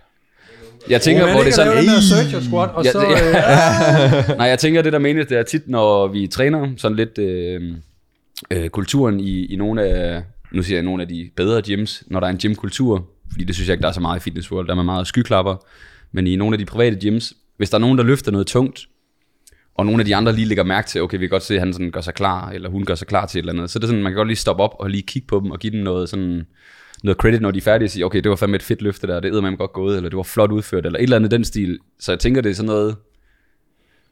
Jeg 0.90 1.02
tænker, 1.02 1.26
Man 1.26 1.34
hvor 1.36 1.44
det 1.44 1.50
er 1.50 1.56
sådan, 1.56 1.86
der 1.86 2.00
search 2.02 2.36
og 2.36 2.42
squat, 2.44 2.70
og 2.70 2.86
Ja, 2.86 2.92
så... 2.92 3.00
det- 3.00 4.30
Øh, 4.32 4.38
Nej, 4.38 4.48
jeg 4.48 4.60
tænker, 4.60 4.82
det 4.82 4.94
der 4.94 5.00
menes, 5.00 5.28
det 5.28 5.38
er 5.38 5.44
tit, 5.44 5.68
når 5.68 6.08
vi 6.08 6.28
træner 6.28 6.68
sådan 6.78 6.96
lidt 6.98 7.18
øh, 7.18 7.62
øh, 8.52 8.70
kulturen 8.70 9.20
i, 9.20 9.46
i 9.46 9.56
nogle 9.56 9.84
af, 9.84 10.24
nu 10.52 10.64
siger 10.64 10.78
jeg 10.78 10.84
nogle 10.84 11.02
af 11.04 11.08
de 11.10 11.30
bedre 11.36 11.62
gyms, 11.62 12.04
når 12.08 12.20
der 12.20 12.28
er 12.28 12.32
en 12.32 12.38
gymkultur, 12.38 13.06
fordi 13.32 13.44
det 13.44 13.56
synes 13.56 13.68
jeg 13.70 13.74
ikke, 13.74 13.82
der 13.82 13.88
er 13.88 13.94
så 13.94 14.02
meget 14.02 14.20
i 14.20 14.24
Fitness 14.24 14.52
World, 14.52 14.68
der 14.68 14.72
er 14.72 14.76
man 14.76 14.86
meget 14.86 15.08
skyklapper, 15.08 15.56
men 16.12 16.28
i 16.28 16.36
nogle 16.36 16.54
af 16.54 16.58
de 16.60 16.66
private 16.66 16.96
gyms, 16.96 17.34
hvis 17.58 17.70
der 17.70 17.76
er 17.78 17.82
nogen, 17.82 17.98
der 17.98 18.04
løfter 18.04 18.32
noget 18.32 18.48
tungt, 18.48 18.80
og 19.76 19.86
nogle 19.86 20.02
af 20.02 20.06
de 20.06 20.16
andre 20.16 20.34
lige 20.34 20.46
lægger 20.46 20.64
mærke 20.64 20.88
til, 20.88 21.02
okay, 21.02 21.18
vi 21.18 21.26
kan 21.26 21.30
godt 21.30 21.44
se, 21.44 21.54
at 21.54 21.60
han 21.60 21.74
sådan 21.74 21.92
gør 21.92 22.02
sig 22.02 22.14
klar, 22.14 22.50
eller 22.50 22.70
hun 22.70 22.86
gør 22.86 22.96
sig 22.96 23.08
klar 23.08 23.26
til 23.26 23.40
et 23.40 23.42
eller 23.42 23.54
andet, 23.54 23.70
så 23.70 23.80
det 23.80 23.84
er 23.84 23.88
sådan, 23.88 24.04
man 24.04 24.12
kan 24.12 24.18
godt 24.18 24.28
lige 24.28 24.38
stoppe 24.38 24.64
op 24.64 24.76
og 24.80 24.90
lige 24.90 25.02
kigge 25.04 25.28
på 25.28 25.40
dem, 25.40 25.52
og 25.52 25.60
give 25.60 25.74
dem 25.74 25.80
noget 25.80 26.10
sådan, 26.10 26.46
noget 27.04 27.18
credit, 27.18 27.42
når 27.42 27.52
de 27.52 27.58
er 27.58 27.62
færdige, 27.62 27.88
og 27.88 27.92
sige, 27.92 28.06
okay, 28.06 28.22
det 28.22 28.30
var 28.30 28.36
fandme 28.36 28.56
et 28.56 28.64
fedt 28.64 28.82
løfte 28.82 29.08
der, 29.08 29.20
det 29.20 29.36
er 29.36 29.42
man 29.42 29.58
godt 29.58 29.74
gået, 29.74 29.98
eller 29.98 30.10
det 30.10 30.18
var 30.18 30.24
flot 30.24 30.52
udført, 30.52 30.86
eller 30.86 31.00
et 31.00 31.04
eller 31.04 31.16
andet 31.16 31.34
i 31.34 31.36
den 31.36 31.44
stil. 31.44 31.80
Så 32.00 32.12
jeg 32.12 32.20
tænker, 32.20 32.42
det 32.42 32.50
er 32.50 32.54
sådan 32.54 32.68
noget, 32.68 32.96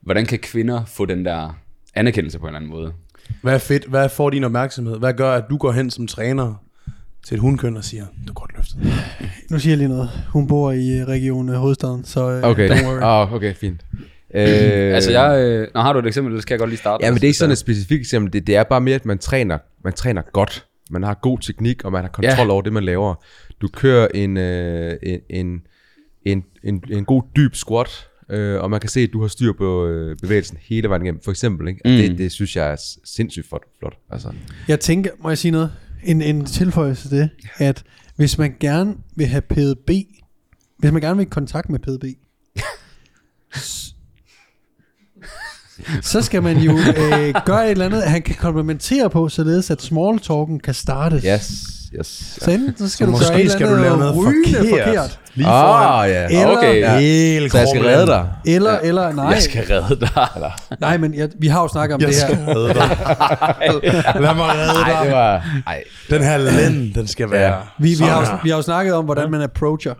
hvordan 0.01 0.25
kan 0.25 0.39
kvinder 0.39 0.85
få 0.85 1.05
den 1.05 1.25
der 1.25 1.59
anerkendelse 1.95 2.39
på 2.39 2.45
en 2.45 2.47
eller 2.49 2.59
anden 2.59 2.71
måde? 2.71 2.93
Hvad 3.41 3.53
er 3.53 3.57
fedt? 3.57 3.85
Hvad 3.85 4.09
får 4.09 4.29
din 4.29 4.43
opmærksomhed? 4.43 4.99
Hvad 4.99 5.13
gør, 5.13 5.31
at 5.33 5.43
du 5.49 5.57
går 5.57 5.71
hen 5.71 5.89
som 5.89 6.07
træner 6.07 6.53
til 7.25 7.35
et 7.35 7.41
hundkøn 7.41 7.77
og 7.77 7.83
siger, 7.83 8.05
du 8.27 8.31
er 8.31 8.33
godt 8.33 8.51
løftet? 8.57 8.77
nu 9.51 9.59
siger 9.59 9.71
jeg 9.71 9.77
lige 9.77 9.87
noget. 9.89 10.09
Hun 10.29 10.47
bor 10.47 10.71
i 10.71 10.99
øh, 10.99 11.07
region 11.07 11.49
øh, 11.49 11.55
hovedstaden, 11.55 12.05
så 12.05 12.29
øh, 12.31 12.43
Okay, 12.43 12.69
don't 12.69 12.85
worry. 12.85 13.27
oh, 13.27 13.33
okay, 13.33 13.53
fint. 13.53 13.81
Øh, 14.35 14.95
Altså 14.95 15.11
jeg, 15.11 15.39
øh, 15.45 15.67
når 15.73 15.81
har 15.81 15.93
du 15.93 15.99
et 15.99 16.05
eksempel, 16.07 16.37
så 16.37 16.41
skal 16.41 16.53
jeg 16.53 16.59
godt 16.59 16.69
lige 16.69 16.79
starte. 16.79 17.05
Ja, 17.05 17.11
men 17.11 17.15
det 17.15 17.23
er 17.23 17.27
ikke 17.27 17.37
sådan 17.37 17.51
et 17.51 17.57
specifikt 17.57 17.99
eksempel. 17.99 18.33
Det, 18.33 18.47
det 18.47 18.55
er 18.55 18.63
bare 18.63 18.81
mere, 18.81 18.95
at 18.95 19.05
man 19.05 19.17
træner, 19.17 19.57
man 19.83 19.93
træner 19.93 20.21
godt. 20.33 20.65
Man 20.89 21.03
har 21.03 21.13
god 21.21 21.39
teknik, 21.39 21.85
og 21.85 21.91
man 21.91 22.01
har 22.01 22.09
kontrol 22.09 22.47
Ja. 22.47 22.51
over 22.53 22.61
det, 22.61 22.73
man 22.73 22.83
laver. 22.83 23.15
Du 23.61 23.67
kører 23.67 24.07
en, 24.15 24.37
øh, 24.37 24.93
en, 25.03 25.19
en, 25.29 25.61
en, 26.25 26.43
en, 26.63 26.83
en 26.91 27.05
god 27.05 27.23
dyb 27.35 27.55
squat, 27.55 28.07
øh, 28.31 28.61
og 28.61 28.69
man 28.69 28.79
kan 28.79 28.89
se, 28.89 28.99
at 28.99 29.09
du 29.13 29.21
har 29.21 29.27
styr 29.27 29.53
på 29.57 29.87
øh, 29.87 30.17
bevægelsen 30.21 30.57
hele 30.61 30.89
vejen 30.89 31.01
igennem. 31.01 31.21
For 31.23 31.31
eksempel, 31.31 31.67
ikke? 31.67 31.81
Mm. 31.85 31.91
Det, 31.91 32.17
det 32.17 32.31
synes 32.31 32.55
jeg 32.55 32.71
er 32.71 32.75
sindssygt 33.03 33.47
flot. 33.49 33.63
flot. 33.79 33.97
Altså. 34.11 34.33
Jeg 34.67 34.79
tænker, 34.79 35.09
må 35.19 35.29
jeg 35.29 35.37
sige 35.37 35.51
noget? 35.51 35.71
En, 36.03 36.21
en 36.21 36.45
tilføjelse 36.45 37.09
til 37.09 37.17
det, 37.17 37.29
at 37.57 37.83
hvis 38.15 38.37
man 38.37 38.55
gerne 38.59 38.95
vil 39.15 39.27
have 39.27 39.41
PDB, 39.41 39.89
hvis 40.79 40.91
man 40.91 41.01
gerne 41.01 41.17
vil 41.17 41.25
i 41.25 41.29
kontakt 41.29 41.69
med 41.69 41.79
PDB, 41.79 42.03
så 46.01 46.21
skal 46.21 46.43
man 46.43 46.57
jo 46.57 46.71
øh, 46.97 47.33
gøre 47.45 47.65
et 47.65 47.71
eller 47.71 47.85
andet, 47.85 48.03
han 48.03 48.21
kan 48.21 48.35
komplementere 48.35 49.09
på, 49.09 49.29
således 49.29 49.71
at 49.71 49.81
small 49.81 50.19
talken 50.19 50.59
kan 50.59 50.73
startes. 50.73 51.23
Yes, 51.23 51.51
yes. 51.99 52.37
Så 52.41 52.51
enten 52.51 52.73
så 52.77 52.89
skal 52.89 53.07
Så 53.07 53.11
du 53.11 53.17
gøre 53.31 53.41
et 53.41 53.51
skal 53.51 53.61
eller 53.67 53.77
du 53.77 53.83
andet 53.83 53.85
lave 53.85 53.97
noget 53.97 54.15
rygende 54.17 54.69
forkert. 54.69 54.85
forkert. 54.87 55.19
Lige 55.35 55.45
foran. 55.45 56.03
Ah, 56.05 56.09
ja. 56.09 56.25
Eller, 56.41 56.57
Okay. 56.57 56.79
Ja. 56.79 56.99
Helt 56.99 57.51
Så 57.51 57.57
jeg 57.57 57.67
skal 57.67 57.81
redde 57.85 58.07
dig. 58.07 58.27
eller, 58.45 58.77
eller 58.79 59.11
nej, 59.13 59.25
Jeg 59.25 59.41
skal 59.41 59.63
redde 59.69 59.99
dig. 59.99 60.27
Eller? 60.35 60.51
nej, 60.79 60.97
men 60.97 61.13
jeg, 61.13 61.29
vi 61.39 61.47
har 61.47 61.61
jo 61.61 61.67
snakket 61.67 61.95
om 61.95 62.01
Jeg 62.01 62.07
det 62.07 62.15
skal 62.15 62.35
her. 62.35 62.55
redde 62.55 62.67
dig. 62.73 62.89
Lad 64.21 64.35
mig 64.35 64.45
redde 64.45 64.73
Nej, 64.73 64.91
det 65.01 65.03
dig. 65.05 65.11
var... 65.11 65.45
Ej. 65.67 65.83
Den 66.09 66.23
her 66.23 66.37
lænd, 66.37 66.93
den 66.93 67.07
skal 67.07 67.31
være. 67.31 67.61
Vi, 67.79 67.89
vi, 67.89 67.95
sådan 67.95 68.13
har, 68.13 68.39
vi 68.43 68.49
har 68.49 68.55
jo 68.57 68.61
snakket 68.61 68.93
om, 68.93 69.05
hvordan 69.05 69.31
man 69.31 69.41
approacher 69.41 69.93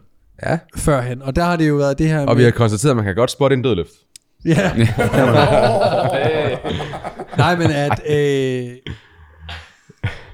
Ja. 0.50 0.58
førhen, 0.78 1.22
og 1.22 1.36
der 1.36 1.44
har 1.44 1.56
det 1.56 1.70
jo 1.70 1.76
været 1.76 2.00
det 2.00 2.08
her 2.08 2.26
Og 2.26 2.38
vi 2.38 2.44
har 2.44 2.52
konstateret, 2.52 2.89
at 2.89 2.96
man 2.96 3.06
kan 3.06 3.15
godt 3.15 3.32
spotte 3.32 3.54
en 3.56 3.62
dødløft. 3.62 3.89
Ja. 4.45 4.71
Nej, 7.38 7.56
men 7.56 7.71
at... 7.71 8.01
Øh, 8.10 8.15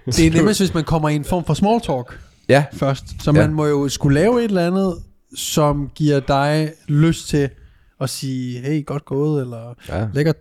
det 0.05 0.27
er 0.27 0.31
nemmest, 0.33 0.59
hvis 0.59 0.73
man 0.73 0.83
kommer 0.83 1.09
i 1.09 1.15
en 1.15 1.23
form 1.25 1.45
for 1.45 1.53
small 1.53 1.81
talk 1.81 2.19
Ja. 2.49 2.63
først. 2.73 3.03
Så 3.23 3.31
Ja. 3.31 3.41
man 3.41 3.53
må 3.53 3.65
jo 3.65 3.89
skulle 3.89 4.19
lave 4.19 4.39
et 4.39 4.43
eller 4.45 4.67
andet, 4.67 4.93
som 5.35 5.91
giver 5.95 6.19
dig 6.19 6.71
lyst 6.87 7.27
til 7.29 7.49
at 8.01 8.09
sige, 8.09 8.59
hey, 8.61 8.85
godt 8.85 9.05
gået, 9.05 9.41
eller 9.41 9.73
Ja. 9.89 10.07
lækker, 10.13 10.33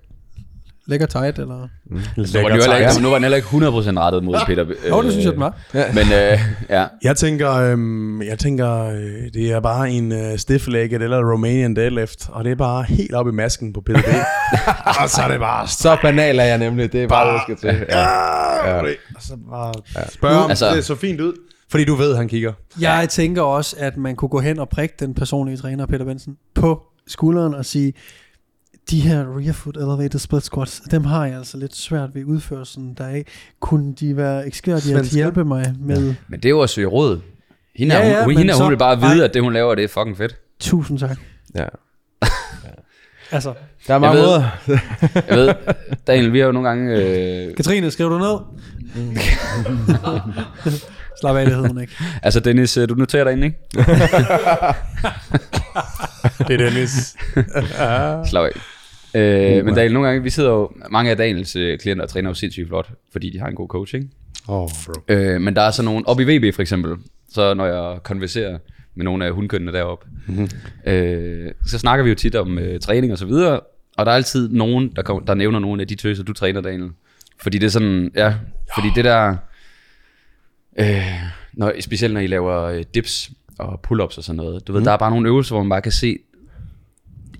lækker 0.86 1.06
tight, 1.06 1.38
eller... 1.38 1.68
Nu 1.86 1.96
var, 2.16 2.48
den 2.48 2.56
jo 2.56 2.62
heller 2.62 2.76
ikke, 2.76 3.02
nu 3.02 3.08
var 3.08 3.14
den 3.16 3.24
heller 3.24 3.36
ikke 3.36 3.48
100% 3.48 3.52
rettet 3.98 4.24
mod 4.24 4.36
Peter. 4.46 4.66
Jo, 4.88 5.02
det 5.02 5.12
synes 5.12 5.24
jeg, 5.24 5.32
den 5.32 5.40
var. 5.40 5.54
Men 5.72 6.12
øh, 6.12 6.38
ja, 6.70 6.84
Jeg 7.02 7.16
tænker, 7.16 7.52
øhm, 7.52 8.22
jeg 8.22 8.38
tænker 8.38 8.84
øh, 8.84 9.32
det 9.34 9.52
er 9.52 9.60
bare 9.60 9.90
en 9.90 10.12
øh, 10.12 10.32
stiff-legged 10.38 11.02
eller 11.02 11.32
Romanian 11.32 11.76
deadlift, 11.76 12.28
og 12.28 12.44
det 12.44 12.52
er 12.52 12.56
bare 12.56 12.82
helt 12.84 13.14
op 13.14 13.28
i 13.28 13.30
masken 13.30 13.72
på 13.72 13.80
PDB. 13.80 14.06
og 15.02 15.08
så 15.10 15.20
er 15.24 15.28
det 15.28 15.40
bare... 15.40 15.68
Så 15.68 15.96
banal 16.02 16.38
er 16.38 16.44
jeg 16.44 16.58
nemlig. 16.58 16.92
Det 16.92 17.02
er 17.02 17.08
bare, 17.08 17.26
det, 17.26 17.32
jeg 17.32 17.40
skal 17.42 17.56
til. 17.56 17.86
Ja. 17.88 18.00
Ja. 18.00 18.74
Ja. 18.74 18.80
Og 19.16 19.22
så 19.22 19.36
bare 19.50 19.72
spørg 20.10 20.36
om, 20.36 20.50
Altså- 20.50 20.74
det 20.74 20.84
så 20.84 20.94
fint 20.94 21.20
ud. 21.20 21.32
Fordi 21.70 21.84
du 21.84 21.94
ved, 21.94 22.16
han 22.16 22.28
kigger. 22.28 22.52
Jeg 22.80 23.06
tænker 23.10 23.42
også, 23.42 23.76
at 23.78 23.96
man 23.96 24.16
kunne 24.16 24.28
gå 24.28 24.40
hen 24.40 24.58
og 24.58 24.68
prikke 24.68 24.94
den 25.00 25.14
personlige 25.14 25.56
træner, 25.56 25.86
Peter 25.86 26.04
Benson, 26.04 26.36
på 26.54 26.82
skulderen 27.08 27.54
og 27.54 27.64
sige, 27.64 27.92
de 28.90 29.00
her 29.00 29.38
rear 29.38 29.52
foot 29.52 29.76
elevated 29.76 30.18
split 30.18 30.42
squats, 30.44 30.80
dem 30.90 31.04
har 31.04 31.26
jeg 31.26 31.36
altså 31.38 31.56
lidt 31.58 31.76
svært 31.76 32.14
ved 32.14 32.24
udførelsen. 32.24 32.94
Der 32.98 33.04
er 33.04 33.14
ikke, 33.14 33.30
kunne 33.60 33.94
de 34.00 34.16
være 34.16 34.46
ekspert 34.46 34.86
i 34.86 34.92
at 34.92 35.04
hjælpe 35.06 35.44
mig 35.44 35.74
med... 35.80 36.14
men 36.28 36.40
det 36.40 36.44
er 36.44 36.50
jo 36.50 36.60
at 36.60 36.70
søge 36.70 36.86
råd. 36.86 37.20
Hende, 37.76 37.94
Ja, 37.96 38.06
ja, 38.06 38.12
ja, 38.18 38.24
hun, 38.24 38.36
hende 38.36 38.52
så- 38.54 38.62
hun 38.62 38.70
vil 38.70 38.76
bare 38.78 39.00
vide, 39.00 39.16
Nej. 39.16 39.24
at 39.24 39.34
det 39.34 39.42
hun 39.42 39.52
laver, 39.52 39.74
det 39.74 39.84
er 39.84 39.88
fucking 39.88 40.16
fedt. 40.16 40.36
Tusind 40.60 40.98
tak. 40.98 41.18
ja. 41.54 41.64
Altså, 43.32 43.54
Der 43.86 43.94
er 43.94 43.98
mange 43.98 44.16
ved- 44.18 44.26
måder. 44.26 44.44
Jeg 45.28 45.36
ved, 45.36 45.54
Daniel, 46.06 46.32
vi 46.32 46.38
har 46.38 46.46
jo 46.46 46.52
nogle 46.52 46.68
gange... 46.68 46.96
Øh, 46.96 47.54
Katrine, 47.56 47.90
skriver 47.90 48.10
du 48.10 48.18
ned? 48.18 48.38
Slap 51.20 51.36
af, 51.36 51.44
det 51.46 51.54
hedder 51.54 51.68
hun 51.68 51.80
ikke. 51.80 51.92
altså 52.22 52.40
Dennis, 52.40 52.76
øh, 52.76 52.88
du 52.88 52.94
noterer 52.94 53.24
dig 53.24 53.32
ind, 53.32 53.44
ikke? 53.44 53.58
Det 56.48 56.50
er 56.50 56.56
Dennis. 56.70 57.16
Slap 58.30 58.44
af. 58.44 58.60
Øh, 59.16 59.64
men 59.64 59.74
Daniel, 59.74 59.92
nogle 59.92 60.08
gange, 60.08 60.22
vi 60.22 60.30
sidder 60.30 60.50
jo, 60.50 60.70
mange 60.90 61.10
af 61.10 61.16
Daniels 61.16 61.56
øh, 61.56 61.78
klienter 61.78 62.06
træner 62.06 62.30
jo 62.30 62.34
sindssygt 62.34 62.68
flot, 62.68 62.90
fordi 63.12 63.30
de 63.30 63.38
har 63.38 63.46
en 63.46 63.54
god 63.54 63.68
coach, 63.68 63.94
ikke? 63.94 64.08
oh, 64.48 64.68
bro. 64.86 64.92
Øh, 65.08 65.40
men 65.40 65.56
der 65.56 65.62
er 65.62 65.70
så 65.70 65.82
nogle, 65.82 66.08
op 66.08 66.20
i 66.20 66.24
VB 66.24 66.54
for 66.54 66.62
eksempel, 66.62 66.96
så 67.28 67.54
når 67.54 67.66
jeg 67.66 68.02
konverserer 68.02 68.58
med 68.94 69.04
nogle 69.04 69.26
af 69.26 69.32
hundkønnene 69.32 69.72
deroppe, 69.72 70.06
mm-hmm. 70.26 70.48
øh, 70.86 71.52
så 71.66 71.78
snakker 71.78 72.02
vi 72.02 72.08
jo 72.08 72.16
tit 72.16 72.34
om 72.34 72.58
øh, 72.58 72.80
træning 72.80 73.12
og 73.12 73.18
så 73.18 73.26
videre, 73.26 73.60
og 73.96 74.06
der 74.06 74.12
er 74.12 74.16
altid 74.16 74.48
nogen, 74.48 74.92
der, 74.96 75.02
kom, 75.02 75.26
der 75.26 75.34
nævner 75.34 75.58
nogle 75.58 75.82
af 75.82 75.88
de 75.88 75.94
tøser, 75.94 76.24
du 76.24 76.32
træner, 76.32 76.60
Daniel. 76.60 76.90
Fordi 77.38 77.58
det 77.58 77.66
er 77.66 77.70
sådan, 77.70 78.10
ja, 78.14 78.34
fordi 78.74 78.88
det 78.94 79.04
der, 79.04 79.36
øh, 80.78 81.02
når, 81.52 81.72
specielt 81.80 82.14
når 82.14 82.20
I 82.20 82.26
laver 82.26 82.62
øh, 82.62 82.84
dips 82.94 83.30
og 83.58 83.80
pull-ups 83.86 84.18
og 84.18 84.24
sådan 84.24 84.36
noget, 84.36 84.66
du 84.68 84.72
ved, 84.72 84.80
mm. 84.80 84.84
der 84.84 84.92
er 84.92 84.96
bare 84.96 85.10
nogle 85.10 85.28
øvelser, 85.28 85.54
hvor 85.54 85.62
man 85.62 85.70
bare 85.70 85.82
kan 85.82 85.92
se, 85.92 86.18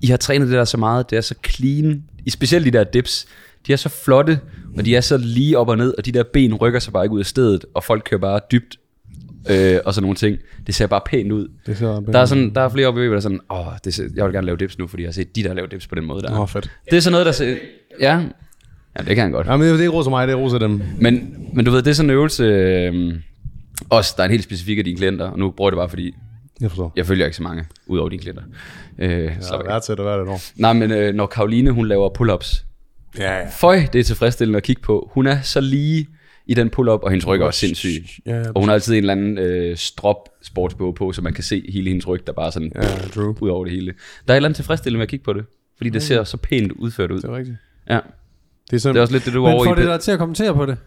I 0.01 0.07
har 0.07 0.17
trænet 0.17 0.47
det 0.47 0.55
der 0.55 0.65
så 0.65 0.77
meget, 0.77 1.09
det 1.09 1.17
er 1.17 1.21
så 1.21 1.35
clean, 1.47 2.03
i 2.25 2.29
specielt 2.29 2.65
de 2.65 2.71
der 2.71 2.83
dips, 2.83 3.25
de 3.67 3.73
er 3.73 3.77
så 3.77 3.89
flotte, 3.89 4.39
og 4.77 4.85
de 4.85 4.95
er 4.95 5.01
så 5.01 5.17
lige 5.17 5.57
op 5.57 5.69
og 5.69 5.77
ned, 5.77 5.93
og 5.97 6.05
de 6.05 6.11
der 6.11 6.23
ben 6.33 6.53
rykker 6.53 6.79
sig 6.79 6.93
bare 6.93 7.05
ikke 7.05 7.13
ud 7.13 7.19
af 7.19 7.25
stedet, 7.25 7.65
og 7.73 7.83
folk 7.83 8.03
kører 8.05 8.21
bare 8.21 8.39
dybt, 8.51 8.77
øh, 9.49 9.79
og 9.85 9.93
sådan 9.93 10.03
nogle 10.03 10.15
ting. 10.15 10.37
Det 10.67 10.75
ser 10.75 10.87
bare 10.87 11.01
pænt 11.05 11.31
ud. 11.31 11.47
Det 11.65 11.77
ser 11.77 11.99
Der 11.99 12.19
er, 12.19 12.25
sådan, 12.25 12.53
der 12.55 12.61
er 12.61 12.69
flere 12.69 12.87
oppe 12.87 13.05
i, 13.05 13.07
der 13.07 13.15
er 13.15 13.19
sådan, 13.19 13.39
åh, 13.49 13.65
det 13.83 13.93
ser, 13.93 14.03
jeg 14.15 14.25
vil 14.25 14.33
gerne 14.33 14.45
lave 14.45 14.57
dips 14.57 14.77
nu, 14.77 14.87
fordi 14.87 15.03
jeg 15.03 15.07
har 15.07 15.13
set 15.13 15.35
de, 15.35 15.43
der 15.43 15.53
laver 15.53 15.67
dips 15.67 15.87
på 15.87 15.95
den 15.95 16.05
måde 16.05 16.21
der. 16.21 16.39
Åh, 16.39 16.47
fedt. 16.47 16.71
Det 16.91 16.97
er 16.97 17.01
sådan 17.01 17.11
noget, 17.11 17.25
der 17.25 17.31
ser, 17.31 17.55
ja, 18.01 18.23
Ja, 18.99 19.03
det 19.03 19.15
kan 19.15 19.23
han 19.23 19.31
godt. 19.31 19.47
Ja, 19.47 19.57
men 19.57 19.67
det 19.67 19.73
er 19.73 19.79
ikke 19.79 19.89
roser 19.89 20.09
mig, 20.09 20.27
det 20.27 20.33
er 20.33 20.37
roser 20.37 20.57
dem. 20.57 20.81
Men, 20.99 21.35
men 21.53 21.65
du 21.65 21.71
ved, 21.71 21.81
det 21.81 21.89
er 21.89 21.93
sådan 21.95 22.09
en 22.09 22.15
øvelse, 22.15 22.43
øh, 22.43 23.13
også 23.89 24.13
der 24.17 24.23
er 24.23 24.25
en 24.25 24.31
helt 24.31 24.43
specifik 24.43 24.77
af 24.77 24.83
dine 24.83 24.97
klienter, 24.97 25.25
og 25.25 25.39
nu 25.39 25.51
bruger 25.51 25.69
jeg 25.69 25.71
det 25.71 25.79
bare 25.79 25.89
fordi, 25.89 26.15
Jeg 26.61 26.69
forstår. 26.71 26.93
jeg 26.95 27.05
følger 27.05 27.25
ikke 27.25 27.37
så 27.37 27.43
mange, 27.43 27.65
ud 27.87 27.97
over 27.99 28.09
dine 28.09 28.21
klienter. 28.21 28.43
Øh, 28.99 29.09
er 29.09 29.53
af. 29.53 29.65
værd 29.65 29.81
til 29.83 29.97
det 29.97 30.05
år. 30.05 30.39
Nej, 30.61 30.73
men 30.73 30.91
øh, 30.91 31.13
når 31.15 31.25
Karoline, 31.25 31.71
hun 31.71 31.87
laver 31.87 32.09
pull-ups, 32.19 32.63
Ja, 33.17 33.37
ja. 33.39 33.47
føj, 33.49 33.79
det 33.93 33.99
er 33.99 34.03
tilfredsstillende 34.03 34.57
at 34.57 34.63
kigge 34.63 34.81
på. 34.81 35.09
Hun 35.13 35.27
er 35.27 35.41
så 35.41 35.61
lige 35.61 36.07
i 36.45 36.53
den 36.53 36.69
pull-up, 36.69 37.03
og 37.03 37.09
hendes 37.09 37.27
ryg 37.27 37.41
er 37.41 37.45
også 37.45 37.59
sindssyg. 37.59 38.03
Ja, 38.25 38.35
ja, 38.41 38.49
Og 38.49 38.61
hun 38.61 38.67
har 38.69 38.73
altid 38.73 38.93
en 38.93 38.97
eller 38.97 39.11
anden 39.13 39.37
øh, 39.37 39.77
strop 39.77 40.29
sportsbog 40.43 40.95
på, 40.95 41.11
så 41.11 41.21
man 41.21 41.33
kan 41.33 41.43
se 41.43 41.63
hele 41.73 41.87
hendes 41.89 42.07
ryg, 42.07 42.27
der 42.27 42.33
bare 42.33 42.51
sådan 42.51 42.71
ja, 42.75 42.81
true. 43.13 43.35
ud 43.43 43.49
over 43.49 43.65
det 43.65 43.73
hele. 43.73 43.85
Der 44.27 44.33
er 44.33 44.33
et 44.33 44.35
eller 44.35 44.47
andet 44.47 44.55
tilfredsstillende 44.55 44.97
med 44.97 45.03
at 45.03 45.09
kigge 45.09 45.23
på 45.23 45.33
det, 45.33 45.45
fordi 45.77 45.89
det 45.89 46.03
ser 46.03 46.23
så 46.23 46.37
pænt 46.37 46.71
udført 46.71 47.11
ud. 47.11 47.21
Det 47.21 47.29
er 47.29 47.35
rigtigt. 47.37 47.57
Ja, 47.89 47.93
Det 47.95 48.01
er, 48.01 48.09
det 48.71 48.81
sådan, 48.81 48.97
er 48.97 49.01
også 49.01 49.13
lidt 49.13 49.25
det, 49.25 49.33
du 49.33 49.43
Men 49.43 49.53
over 49.53 49.63
får 49.65 49.75
i. 49.75 49.79
det 49.79 49.87
dig 49.87 49.99
til 49.99 50.11
at 50.11 50.17
kommentere 50.19 50.53
på 50.53 50.65
det? 50.65 50.77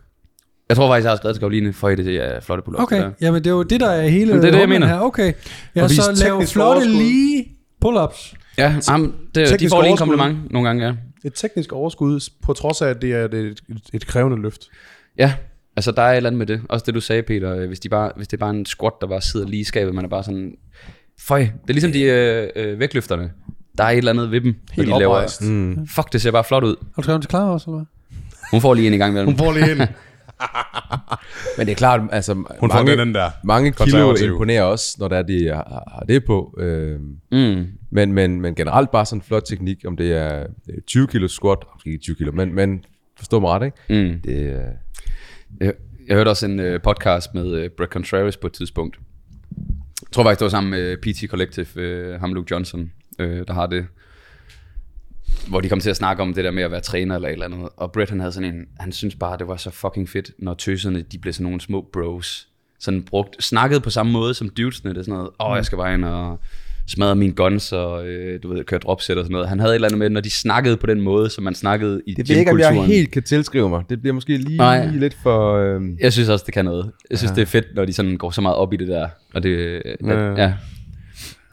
Jeg 0.71 0.77
tror 0.77 0.89
faktisk, 0.89 1.05
jeg 1.05 1.11
har 1.11 1.17
skrevet 1.17 1.35
til 1.37 1.41
Karoline, 1.41 1.73
for 1.73 1.89
det 1.89 2.17
er 2.17 2.41
flotte 2.41 2.63
pull-ups. 2.69 2.83
Okay, 2.83 3.01
der. 3.03 3.11
jamen 3.21 3.45
det 3.45 3.51
er 3.51 3.55
jo 3.55 3.63
det, 3.63 3.81
der 3.81 3.91
er 3.91 4.09
hele 4.09 4.29
Jamen, 4.29 4.43
det 4.43 4.49
er 4.49 4.53
det, 4.53 4.61
jeg 4.61 4.69
mener. 4.69 4.87
her. 4.87 5.01
Okay, 5.01 5.33
ja, 5.77 5.83
Og 5.83 5.91
så 5.91 6.13
lave 6.25 6.47
flotte 6.47 6.79
overskud. 6.79 6.93
lige 6.95 7.45
pull-ups. 7.85 8.35
Ja, 8.59 8.75
jamen, 8.91 9.15
det, 9.35 9.61
de 9.61 9.69
får 9.69 9.83
lige 9.83 9.89
en 9.89 9.91
overskud. 9.91 9.97
kompliment 9.97 10.53
nogle 10.53 10.69
gange, 10.69 10.87
ja. 10.87 10.93
et 11.25 11.33
teknisk 11.35 11.73
overskud, 11.73 12.31
på 12.43 12.53
trods 12.53 12.83
af, 12.83 12.89
at 12.89 13.03
det 13.03 13.13
er 13.13 13.25
et, 13.25 13.61
et, 13.93 14.07
krævende 14.07 14.43
løft. 14.43 14.69
Ja, 15.19 15.35
altså 15.77 15.93
der 15.93 16.03
er 16.03 16.13
et 16.13 16.17
eller 16.17 16.31
andet 16.31 16.39
med 16.39 16.47
det. 16.47 16.61
Også 16.69 16.85
det, 16.87 16.95
du 16.95 17.01
sagde, 17.01 17.23
Peter. 17.23 17.57
øh, 17.57 17.69
Hvis, 17.69 17.81
de 17.81 17.89
bare, 17.89 18.13
hvis 18.17 18.29
det 18.29 18.37
er 18.37 18.41
bare 18.41 18.51
en 18.51 18.67
squat, 18.67 18.93
der 19.01 19.07
bare 19.07 19.21
sidder 19.21 19.47
lige 19.47 19.61
i 19.61 19.65
skabet, 19.65 19.95
man 19.95 20.05
er 20.05 20.09
bare 20.09 20.25
sådan... 20.25 20.53
Føj, 21.21 21.39
det 21.41 21.51
er 21.69 21.73
ligesom 21.73 21.93
de 21.93 22.03
øh, 22.03 22.49
øh, 22.57 22.79
vægtløfterne. 22.79 23.31
Der 23.79 23.85
er 23.85 23.89
et 23.91 23.99
eller 23.99 24.13
andet 24.13 24.31
ved 24.31 24.41
dem, 24.41 24.55
Helt 24.73 24.89
de 24.89 24.99
laver... 24.99 25.07
oprejst. 25.15 25.43
Mm. 25.43 25.87
Fuck, 25.87 26.13
det 26.13 26.23
ser 26.23 26.31
bare 26.31 26.45
flot 26.45 26.65
ud. 26.65 26.77
Har 26.95 27.03
du 27.03 27.03
skrevet 27.03 27.23
til 27.23 27.31
Clara 27.31 27.53
også, 27.53 27.71
eller 27.71 27.79
hvad? 27.79 27.87
Hun 28.51 28.61
får 28.61 28.75
lige 28.75 28.87
en 28.87 28.95
i 28.95 28.97
gang 28.97 29.15
med 29.15 29.25
Hun 29.25 29.39
får 29.39 29.53
lige 29.53 29.73
en. 29.73 29.79
Men 31.59 31.67
det 31.67 31.73
er 31.73 31.77
klart, 31.77 32.01
altså 32.13 32.35
Hun 32.35 32.47
mange, 32.69 32.97
den 32.97 33.15
der. 33.15 33.31
mange 33.45 33.71
kilo 33.73 33.85
Konservativ. 33.85 34.27
imponerer 34.33 34.63
også, 34.63 34.97
når 34.99 35.09
der 35.09 35.17
er, 35.17 35.23
de 35.23 35.47
har, 35.49 35.85
har 35.95 36.05
det 36.09 36.25
på. 36.25 36.55
Øh, 36.59 37.01
Mm. 37.33 37.67
men, 37.91 38.13
men, 38.13 38.41
men 38.41 38.55
generelt 38.55 38.91
bare 38.91 39.07
sådan 39.07 39.19
en 39.19 39.23
flot 39.23 39.43
teknik, 39.47 39.85
om 39.87 39.97
det 39.97 40.13
er 40.13 40.47
øh, 40.71 40.81
20 40.87 41.07
kilo 41.07 41.29
squat, 41.29 41.59
måske 41.75 41.91
ikke 41.91 42.03
20 42.03 42.17
kilo, 42.17 42.33
men, 42.33 42.55
men 42.55 42.85
forstå 43.19 43.41
mig 43.41 43.51
ret, 43.51 43.65
ikke? 43.65 44.05
Mm. 44.13 44.21
Det, 44.21 44.37
øh, 44.37 44.61
Jeg, 45.61 45.73
jeg 46.09 46.17
hørte 46.17 46.29
også 46.29 46.47
en 46.47 46.61
øh, 46.61 46.81
podcast 46.83 47.35
med 47.35 47.47
øh, 47.53 47.71
Brett 47.77 47.93
Contreras 47.93 48.37
på 48.37 48.47
et 48.47 48.53
tidspunkt. 48.53 48.99
Jeg 50.03 50.13
tror 50.13 50.23
faktisk, 50.23 50.39
det 50.41 50.45
var 50.45 50.51
sammen 50.51 50.71
med 50.71 50.97
PT 50.97 51.31
Collective, 51.31 51.67
øh, 51.77 52.21
ham 52.21 52.35
Luke 52.35 52.49
Johnson, 52.51 52.93
øh, 53.19 53.45
der 53.49 53.53
har 53.55 53.67
det. 53.67 53.87
Hvor 55.49 55.61
de 55.61 55.69
kom 55.69 55.81
til 55.81 55.91
at 55.91 55.97
snakke 55.97 56.23
om 56.23 56.35
det 56.35 56.45
der 56.45 56.51
med 56.51 56.63
at 56.63 56.71
være 56.71 56.81
træner 56.81 57.15
eller 57.15 57.29
et 57.29 57.33
eller 57.33 57.47
andet. 57.47 57.69
Og 57.77 57.93
Brett 57.93 58.11
han 58.11 58.21
havde 58.21 58.33
sådan 58.33 58.55
en, 58.55 58.67
han 58.79 58.93
synes 58.93 59.15
bare, 59.15 59.39
det 59.39 59.49
var 59.49 59.57
så 59.57 59.71
fucking 59.71 60.09
fedt, 60.09 60.31
når 60.39 60.55
tøserne, 60.55 61.03
de 61.03 61.19
blev 61.19 61.33
sådan 61.33 61.45
nogle 61.45 61.61
små 61.61 61.89
bros. 61.93 62.47
Sådan 62.79 63.03
brugt, 63.03 63.45
snakket 63.45 63.83
på 63.83 63.91
samme 63.91 64.13
måde 64.13 64.35
som 64.35 64.49
dudesne, 64.49 64.91
det 64.91 64.99
er 64.99 65.03
sådan 65.03 65.15
noget, 65.15 65.31
åh, 65.41 65.51
oh, 65.51 65.57
jeg 65.57 65.65
skal 65.65 65.79
bare 65.79 65.95
ind 65.95 66.05
og 66.05 66.39
smadre 66.87 67.17
mine 67.17 67.33
guns 67.33 67.73
og, 67.73 68.07
øh, 68.07 68.43
du 68.43 68.55
ved, 68.55 68.65
køre 68.65 68.81
dropset 68.81 69.19
og 69.19 69.25
sådan 69.25 69.33
noget. 69.33 69.49
Han 69.49 69.61
havde 69.61 69.73
et 69.73 69.75
eller 69.75 69.89
andet 69.89 69.99
med, 69.99 70.11
når 70.11 70.21
de 70.21 70.31
snakkede 70.31 70.77
på 70.77 70.87
den 70.87 71.01
måde, 71.01 71.31
som 71.31 71.45
man 71.45 71.55
snakkede 71.55 72.03
i 72.07 72.15
det 72.15 72.29
ved 72.29 72.37
jeg 72.37 72.41
ikke, 72.41 72.53
om 72.53 72.59
jeg 72.59 72.85
helt 72.85 73.11
kan 73.11 73.23
tilskrive 73.23 73.69
mig. 73.69 73.83
Det 73.91 74.01
bliver 74.01 74.15
måske 74.15 74.37
lige 74.37 74.57
Nej. 74.57 74.87
lidt 74.87 75.17
for... 75.23 75.57
Øh, 75.57 75.83
Jeg 76.01 76.13
synes 76.13 76.29
også, 76.29 76.45
det 76.47 76.55
kan 76.55 76.65
noget. 76.65 76.91
Jeg 77.11 77.19
synes, 77.19 77.31
ja. 77.31 77.35
det 77.35 77.43
er 77.43 77.47
fedt, 77.47 77.67
når 77.75 77.85
de 77.85 77.93
sådan 77.93 78.17
går 78.17 78.31
så 78.31 78.41
meget 78.41 78.57
op 78.57 78.73
i 78.73 78.77
det 78.77 78.89
der. 78.89 79.09
Og 79.35 79.43
det, 79.43 79.83
ja. 80.05 80.15
Ja. 80.15 80.43
ja. 80.43 80.55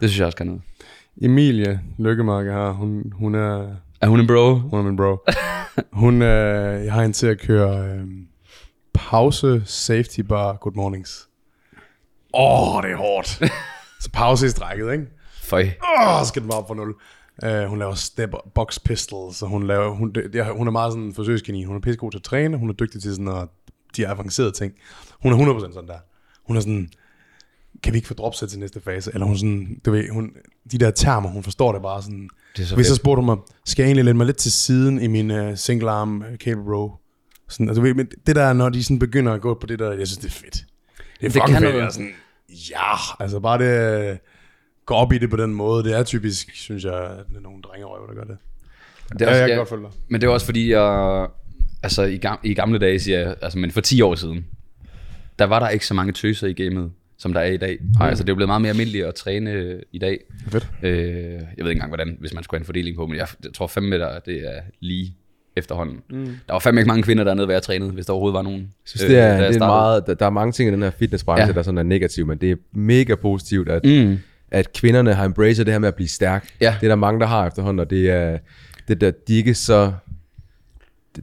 Det 0.02 0.10
synes 0.10 0.20
jeg 0.20 0.26
også 0.26 0.38
kan 0.38 0.46
noget. 0.46 0.62
Emilie 1.22 1.80
Lykkemark 1.98 2.46
her, 2.46 2.72
hun, 2.72 3.14
hun 3.16 3.36
er, 3.36 3.76
Er 4.02 4.08
hun 4.08 4.20
en 4.20 4.28
bro? 4.28 4.56
hun 4.56 4.80
er 4.80 4.84
min 4.84 4.96
bro. 4.96 5.18
Hun, 5.94 6.22
øh, 6.22 6.86
jeg 6.86 6.94
har 6.94 7.02
hende 7.02 7.16
til 7.16 7.28
at 7.28 7.40
køre 7.40 7.90
øh, 7.90 8.08
pause, 8.94 9.62
safety 9.66 10.20
bar, 10.20 10.54
good 10.54 10.74
mornings. 10.74 11.30
Åh, 12.34 12.76
oh, 12.76 12.84
det 12.84 12.92
er 12.92 12.96
hårdt. 12.96 13.28
Så 14.02 14.10
pause 14.14 14.46
i 14.46 14.50
strækket, 14.50 14.92
ikke? 14.92 15.06
Føj. 15.44 15.62
Åh, 15.62 16.20
så 16.22 16.28
skal 16.28 16.42
den 16.42 16.50
bare 16.50 16.60
op 16.60 16.68
for 16.68 16.76
nul. 16.76 16.96
Uh, 17.46 17.70
hun 17.70 17.80
laver 17.80 17.94
step 17.94 18.30
box 18.56 18.80
pistols, 18.86 19.42
og 19.42 19.50
hun, 19.50 19.68
laver, 19.68 19.90
hun, 19.90 20.12
det, 20.12 20.34
det, 20.34 20.46
hun 20.46 20.68
er 20.68 20.72
meget 20.72 20.94
sådan 20.94 21.04
en 21.04 21.14
forsøgskanin. 21.14 21.66
Hun 21.68 21.76
er 21.76 21.80
pissegod 21.80 22.12
til 22.12 22.18
at 22.18 22.24
træne, 22.24 22.58
hun 22.58 22.70
er 22.70 22.74
dygtig 22.74 23.02
til 23.02 23.12
sådan 23.12 23.28
at, 23.28 23.48
de 23.98 24.08
avancerede 24.08 24.52
ting. 24.52 24.74
Hun 25.22 25.34
er 25.34 25.54
100% 25.60 25.74
sådan 25.74 25.88
der. 25.88 25.98
Hun 26.48 26.58
er 26.58 26.62
sådan, 26.62 26.90
kan 27.84 27.94
vi 27.94 27.98
ikke 27.98 28.08
få 28.08 28.14
dropset 28.14 28.50
til 28.50 28.60
næste 28.60 28.82
fase? 28.82 29.12
Eller 29.14 29.26
hun 29.28 29.38
sådan, 29.38 29.82
du 29.86 29.92
ved, 29.92 30.10
hun, 30.10 30.32
de 30.72 30.78
der 30.78 30.92
termer, 30.92 31.30
hun 31.30 31.44
forstår 31.44 31.72
det 31.72 31.82
bare 31.82 32.02
sådan. 32.02 32.30
Det 32.58 32.64
er 32.64 32.68
så 32.68 32.76
Hvis 32.76 32.88
så 32.88 32.96
spurgte 32.96 33.20
hun 33.20 33.26
mig, 33.26 33.38
skal 33.66 33.84
jeg 33.84 33.88
egentlig 33.88 34.06
lægge 34.06 34.18
mig 34.18 34.26
lidt 34.26 34.38
til 34.38 34.52
siden 34.52 35.02
i 35.02 35.08
min 35.08 35.32
uh, 35.32 35.56
single 35.56 35.92
arm 35.92 36.18
uh, 36.32 36.36
cable 36.36 36.76
row? 36.76 36.92
Sådan, 37.50 37.70
altså, 37.70 37.82
du 37.82 37.88
ved, 37.88 37.94
men 37.94 38.08
det 38.28 38.36
der, 38.36 38.54
når 38.54 38.70
de 38.70 38.84
sådan 38.84 39.00
begynder 39.00 39.34
at 39.34 39.42
gå 39.42 39.54
på 39.62 39.68
det 39.68 39.80
der, 39.80 39.92
jeg 39.92 40.08
synes, 40.08 40.18
det 40.18 40.28
er 40.28 40.32
fedt. 40.32 40.54
Det 40.54 40.64
er 41.20 41.22
Det 41.22 41.32
fucking 41.32 41.58
kan 41.58 41.62
fedt. 41.62 41.76
Jeg 41.76 41.86
er 41.86 41.90
sådan, 41.90 42.14
ja, 42.50 43.24
altså 43.24 43.40
bare 43.40 43.58
det, 43.58 44.10
øh, 44.12 44.18
gå 44.86 44.94
op 44.94 45.14
i 45.14 45.18
det 45.18 45.30
på 45.30 45.38
den 45.38 45.54
måde, 45.54 45.84
det 45.84 45.98
er 45.98 46.04
typisk, 46.04 46.56
synes 46.56 46.84
jeg, 46.84 46.94
at 46.94 47.26
det 47.30 47.38
er 47.38 47.42
nogle 47.42 47.62
drengerøv, 47.62 48.08
der 48.08 48.14
gør 48.14 48.24
det. 48.24 48.38
Det 49.14 49.22
er 49.22 49.26
Ja, 49.26 49.30
også, 49.30 49.40
jeg 49.40 49.48
kan 49.48 49.50
ja, 49.50 49.58
godt 49.58 49.70
følge 49.70 49.84
dig. 49.84 49.92
Men 50.08 50.22
det 50.22 50.28
er 50.28 50.32
også 50.32 50.46
fordi, 50.46 50.72
jeg, 50.72 51.28
altså 51.84 52.04
i, 52.04 52.18
gam, 52.18 52.40
i 52.44 52.54
gamle 52.54 52.80
dage, 52.80 53.00
siger 53.00 53.20
jeg, 53.20 53.36
altså 53.42 53.60
men 53.60 53.72
for 53.72 53.82
10 53.82 54.02
år 54.02 54.16
siden, 54.16 54.46
der 55.40 55.46
var 55.46 55.60
der 55.60 55.70
ikke 55.70 55.86
så 55.86 55.94
mange 55.94 56.14
tøser 56.14 56.48
i 56.48 56.54
gamet, 56.54 56.92
som 57.18 57.34
der 57.34 57.40
er 57.42 57.46
i 57.52 57.58
dag. 57.58 57.78
Mm. 57.82 58.02
Altså 58.02 58.24
det 58.24 58.30
er 58.30 58.36
blevet 58.36 58.50
meget 58.50 58.62
mere 58.62 58.70
almindeligt 58.72 59.06
at 59.06 59.16
træne 59.16 59.52
øh, 59.52 59.82
i 59.94 60.00
dag. 60.00 60.20
Fedt. 60.48 60.68
Øh, 60.84 60.94
jeg 60.94 61.34
ved 61.34 61.42
ikke 61.58 61.72
engang, 61.72 61.90
hvordan, 61.90 62.18
hvis 62.20 62.34
man 62.34 62.44
skulle 62.44 62.58
have 62.58 62.62
en 62.62 62.66
fordeling 62.66 62.96
på, 62.96 63.08
men 63.08 63.18
jeg, 63.18 63.28
jeg 63.44 63.54
tror 63.54 63.68
fandme, 63.68 64.00
der 64.00 64.20
det 64.20 64.48
er 64.48 64.62
lige 64.80 65.16
efterhånden. 65.56 66.00
Mm. 66.10 66.26
Der 66.26 66.54
var 66.54 66.60
fandme 66.60 66.82
ikke 66.82 66.88
mange 66.88 67.04
kvinder 67.04 67.24
dernede, 67.24 67.48
være 67.48 67.60
trænet, 67.60 67.92
hvis 67.92 68.06
der 68.06 68.14
overhovedet 68.14 68.34
var 68.36 68.42
nogen. 68.42 68.60
Jeg 68.60 68.68
synes, 68.86 69.02
det 69.02 69.10
da 69.12 69.20
er, 69.22 69.28
jeg 69.34 69.54
det 69.54 69.62
er 69.62 69.68
meget, 69.68 70.04
der, 70.08 70.14
der 70.14 70.26
er 70.26 70.30
mange 70.30 70.52
ting 70.52 70.70
i 70.70 70.72
den 70.72 70.82
her 70.82 70.90
fitnessbranche, 70.90 71.48
ja. 71.48 71.54
der 71.54 71.62
sådan 71.62 71.78
er 71.78 71.84
negativ, 71.84 72.28
men 72.28 72.38
det 72.38 72.52
er 72.52 72.56
mega 72.74 73.16
positivt, 73.16 73.70
at, 73.70 73.86
Mm. 73.86 74.18
at 74.52 74.74
kvinderne 74.74 75.14
har 75.14 75.26
embraced 75.26 75.66
det 75.66 75.74
her 75.74 75.80
med 75.80 75.88
at 75.88 75.96
blive 75.96 76.08
stærk. 76.08 76.50
Ja. 76.62 76.76
Det 76.82 76.86
er 76.88 76.92
der 76.92 76.96
mange, 76.96 77.20
der 77.20 77.26
har 77.26 77.48
efterhånden, 77.48 77.80
og 77.80 77.90
det 77.90 78.10
er, 78.10 78.38
det 78.88 79.02
der, 79.02 79.12
de 79.12 79.34
er 79.34 79.38
ikke 79.38 79.54
så... 79.54 79.92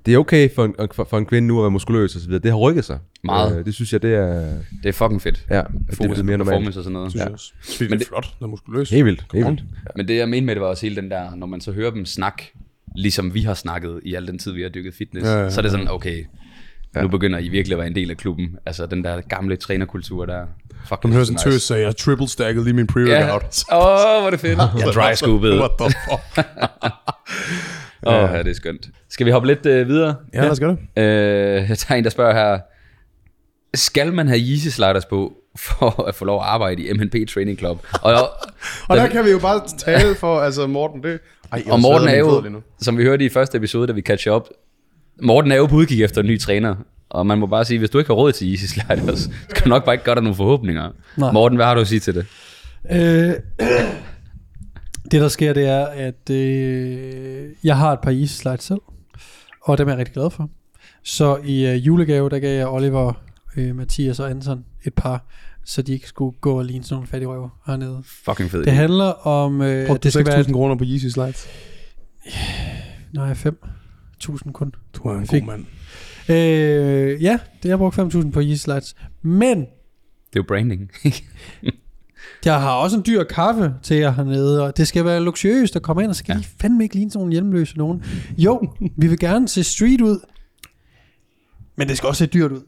Det, 0.06 0.14
er 0.14 0.18
okay 0.18 0.54
for 0.54 0.64
en, 0.64 0.74
for, 0.92 1.04
for 1.10 1.18
en 1.18 1.26
kvinde 1.26 1.48
nu 1.48 1.58
at 1.58 1.62
være 1.62 1.70
muskuløs 1.70 2.14
og 2.14 2.20
så 2.20 2.26
videre. 2.26 2.42
Det 2.42 2.50
har 2.50 2.58
rykket 2.58 2.84
sig. 2.84 2.98
Meget. 3.24 3.58
Øh, 3.58 3.64
det 3.64 3.74
synes 3.74 3.92
jeg, 3.92 4.02
det 4.02 4.14
er... 4.14 4.52
Det 4.82 4.88
er 4.88 4.92
fucking 4.92 5.22
fedt. 5.22 5.46
Ja, 5.50 5.58
at 5.60 5.66
det 5.66 5.92
er 5.92 5.96
Fokus 5.96 6.22
mere 6.22 6.38
normalt. 6.38 6.48
performance 6.54 6.80
og 6.80 6.84
sådan 6.84 6.92
noget. 6.92 7.10
Synes 7.10 7.20
Ja. 7.20 7.24
jeg 7.24 7.32
også. 7.32 7.52
Men 7.80 7.90
det 7.90 8.02
er 8.02 8.08
flot, 8.08 8.26
der 8.38 8.44
er 8.46 8.50
muskuløs. 8.50 8.90
Helt 8.90 9.04
vildt. 9.04 9.24
Helt 9.34 9.46
vildt. 9.46 9.62
Men 9.96 10.08
det 10.08 10.16
jeg 10.16 10.28
mente 10.28 10.46
med 10.46 10.54
det 10.54 10.62
var 10.62 10.68
også 10.68 10.86
hele 10.86 10.96
den 11.02 11.10
der, 11.10 11.34
når 11.36 11.46
man 11.46 11.60
så 11.60 11.72
hører 11.72 11.90
dem 11.90 12.06
snakke, 12.06 12.52
ligesom 12.96 13.34
vi 13.34 13.40
har 13.42 13.54
snakket 13.54 14.00
i 14.04 14.14
al 14.14 14.26
den 14.26 14.38
tid, 14.38 14.52
vi 14.52 14.62
har 14.62 14.68
dykket 14.68 14.94
fitness, 14.94 15.24
Ja, 15.26 15.30
ja, 15.30 15.36
ja, 15.38 15.44
ja. 15.44 15.50
så 15.50 15.60
er 15.60 15.62
det 15.62 15.70
sådan, 15.70 15.88
okay, 15.90 16.24
ja. 16.96 17.02
nu 17.02 17.08
begynder 17.08 17.38
I 17.38 17.48
virkelig 17.48 17.74
at 17.74 17.78
være 17.78 17.86
en 17.88 17.94
del 17.94 18.10
af 18.10 18.16
klubben. 18.16 18.56
Altså 18.66 18.86
den 18.86 19.04
der 19.04 19.20
gamle 19.20 19.56
trænerkultur 19.56 20.26
der. 20.26 20.44
Fuck, 20.88 21.04
Man 21.04 21.12
hører 21.12 21.24
sådan 21.24 21.38
en 21.46 21.52
tøs, 21.52 21.62
så 21.62 21.74
jeg 21.76 21.96
triple 21.96 22.28
stacket 22.28 22.64
lige 22.64 22.74
min 22.74 22.88
Ja. 22.88 22.92
pre-workout. 22.92 23.64
Åh, 23.72 23.78
oh, 23.78 24.20
hvor 24.20 24.26
er 24.26 24.30
det 24.30 24.40
fedt. 24.40 24.58
Jeg 24.58 24.92
dry 24.94 25.14
scoopede. 25.14 25.58
What 25.58 25.70
the 25.80 25.90
fuck? 26.10 26.46
Åh, 28.06 28.14
oh, 28.14 28.30
ja, 28.32 28.38
det 28.38 28.50
er 28.50 28.54
skønt. 28.54 28.88
Skal 29.10 29.26
vi 29.26 29.30
hoppe 29.30 29.48
lidt 29.48 29.66
uh, 29.66 29.88
videre? 29.88 30.14
Ja, 30.34 30.42
lad 30.42 30.50
os 30.50 30.60
gøre 30.60 30.76
det. 30.96 31.62
Uh, 31.62 31.68
jeg 31.70 31.78
tager 31.78 31.98
en, 31.98 32.04
der 32.04 32.10
spørger 32.10 32.34
her. 32.34 32.58
Skal 33.74 34.12
man 34.12 34.28
have 34.28 34.40
Yeezy 34.40 34.68
sliders 34.68 35.04
på, 35.04 35.32
for 35.56 36.02
at 36.08 36.14
få 36.14 36.24
lov 36.24 36.40
at 36.40 36.46
arbejde 36.46 36.82
i 36.82 36.92
MNP 36.92 37.28
Training 37.28 37.58
Club? 37.58 37.86
Og, 38.02 38.12
Og 38.88 38.96
der 38.96 39.06
kan 39.06 39.24
vi 39.24 39.30
jo 39.30 39.38
bare 39.38 39.60
tale 39.78 40.14
for, 40.14 40.40
altså 40.40 40.66
Morten, 40.66 41.02
det... 41.02 41.20
Ej, 41.52 41.62
jeg 41.64 41.72
Og 41.72 41.80
Morten 41.80 42.08
er 42.08 42.18
jo, 42.18 42.60
som 42.80 42.98
vi 42.98 43.04
hørte 43.04 43.24
i 43.24 43.28
første 43.28 43.58
episode, 43.58 43.86
da 43.86 43.92
vi 43.92 44.00
catch 44.00 44.28
up, 44.28 44.48
Morten 45.22 45.52
er 45.52 45.56
jo 45.56 45.66
på 45.66 45.76
udkig 45.76 46.04
efter 46.04 46.20
en 46.20 46.26
ny 46.26 46.40
træner. 46.40 46.74
Og 47.10 47.26
man 47.26 47.38
må 47.38 47.46
bare 47.46 47.64
sige, 47.64 47.78
hvis 47.78 47.90
du 47.90 47.98
ikke 47.98 48.08
har 48.08 48.14
råd 48.14 48.32
til 48.32 48.50
Easy 48.50 48.64
Sliders, 48.64 49.18
så 49.48 49.54
kan 49.54 49.64
du 49.64 49.68
nok 49.68 49.84
bare 49.84 49.94
ikke 49.94 50.04
gøre 50.04 50.14
dig 50.14 50.22
nogle 50.22 50.36
forhåbninger. 50.36 50.90
Nej. 51.16 51.32
Morten, 51.32 51.56
hvad 51.56 51.66
har 51.66 51.74
du 51.74 51.80
at 51.80 51.88
sige 51.88 52.00
til 52.00 52.14
det? 52.14 52.26
Øh, 52.90 53.34
det 55.10 55.20
der 55.20 55.28
sker, 55.28 55.52
det 55.52 55.66
er, 55.66 55.86
at 55.86 56.30
øh, 56.30 57.50
jeg 57.64 57.76
har 57.78 57.92
et 57.92 58.00
par 58.00 58.10
Easy 58.10 58.34
Slides 58.34 58.62
selv, 58.64 58.80
og 59.62 59.78
dem 59.78 59.88
er 59.88 59.92
jeg 59.92 59.98
rigtig 59.98 60.14
glad 60.14 60.30
for. 60.30 60.50
Så 61.02 61.36
i 61.44 61.66
øh, 61.66 61.86
julegave, 61.86 62.30
der 62.30 62.38
gav 62.38 62.56
jeg 62.56 62.68
Oliver, 62.68 63.12
øh, 63.56 63.76
Mathias 63.76 64.20
og 64.20 64.30
Anton 64.30 64.64
et 64.84 64.94
par, 64.94 65.26
så 65.64 65.82
de 65.82 65.92
ikke 65.92 66.08
skulle 66.08 66.36
gå 66.40 66.58
og 66.58 66.64
ligne 66.64 66.84
sådan 66.84 66.94
nogle 66.94 67.06
fattige 67.08 67.28
røver 67.28 67.48
hernede. 67.66 68.02
Fucking 68.24 68.50
fed. 68.50 68.64
Det 68.64 68.72
handler 68.72 69.26
om, 69.26 69.62
øh, 69.62 69.86
Brugte 69.86 70.08
det 70.08 70.14
du 70.14 70.20
skal 70.20 70.26
være... 70.26 70.40
6.000 70.44 70.52
kroner 70.52 70.74
på 70.76 70.84
Yeezy 70.86 71.06
Slides? 71.06 71.46
Nej, 73.12 73.32
5.000 73.32 74.52
kun. 74.52 74.72
Du 74.94 75.02
er 75.08 75.18
en 75.18 75.26
Fik- 75.26 75.40
god 75.40 75.46
mand. 75.46 75.64
Øh, 76.28 77.22
ja, 77.22 77.38
det 77.62 77.70
har 77.70 77.76
brugt 77.78 77.98
5.000 77.98 78.30
på 78.30 78.40
Easy 78.40 78.62
Slides. 78.62 78.94
Men 79.22 79.58
Det 79.58 79.66
er 79.66 79.66
jo 80.36 80.44
branding. 80.48 80.90
Jeg 82.44 82.60
har 82.60 82.70
også 82.72 82.96
en 82.96 83.02
dyr 83.06 83.24
kaffe 83.24 83.74
til 83.82 83.96
jer 83.96 84.12
hernede, 84.12 84.62
og 84.62 84.76
det 84.76 84.88
skal 84.88 85.04
være 85.04 85.20
luksuriøst 85.20 85.76
at 85.76 85.82
komme 85.82 86.02
ind, 86.02 86.10
og 86.10 86.16
så 86.16 86.24
kan 86.24 86.34
Ja. 86.34 86.40
I 86.40 86.44
fandme 86.60 86.82
ikke 86.84 86.94
ligne 86.94 87.10
sådan 87.10 87.20
nogle 87.20 87.32
hjemløse 87.32 87.78
nogen. 87.78 88.02
Jo, 88.38 88.68
vi 88.96 89.06
vil 89.06 89.18
gerne 89.18 89.48
se 89.48 89.64
street 89.64 90.00
ud, 90.00 90.18
men 91.76 91.88
det 91.88 91.96
skal 91.96 92.06
også 92.06 92.18
se 92.18 92.26
dyrt 92.26 92.52
ud. 92.52 92.60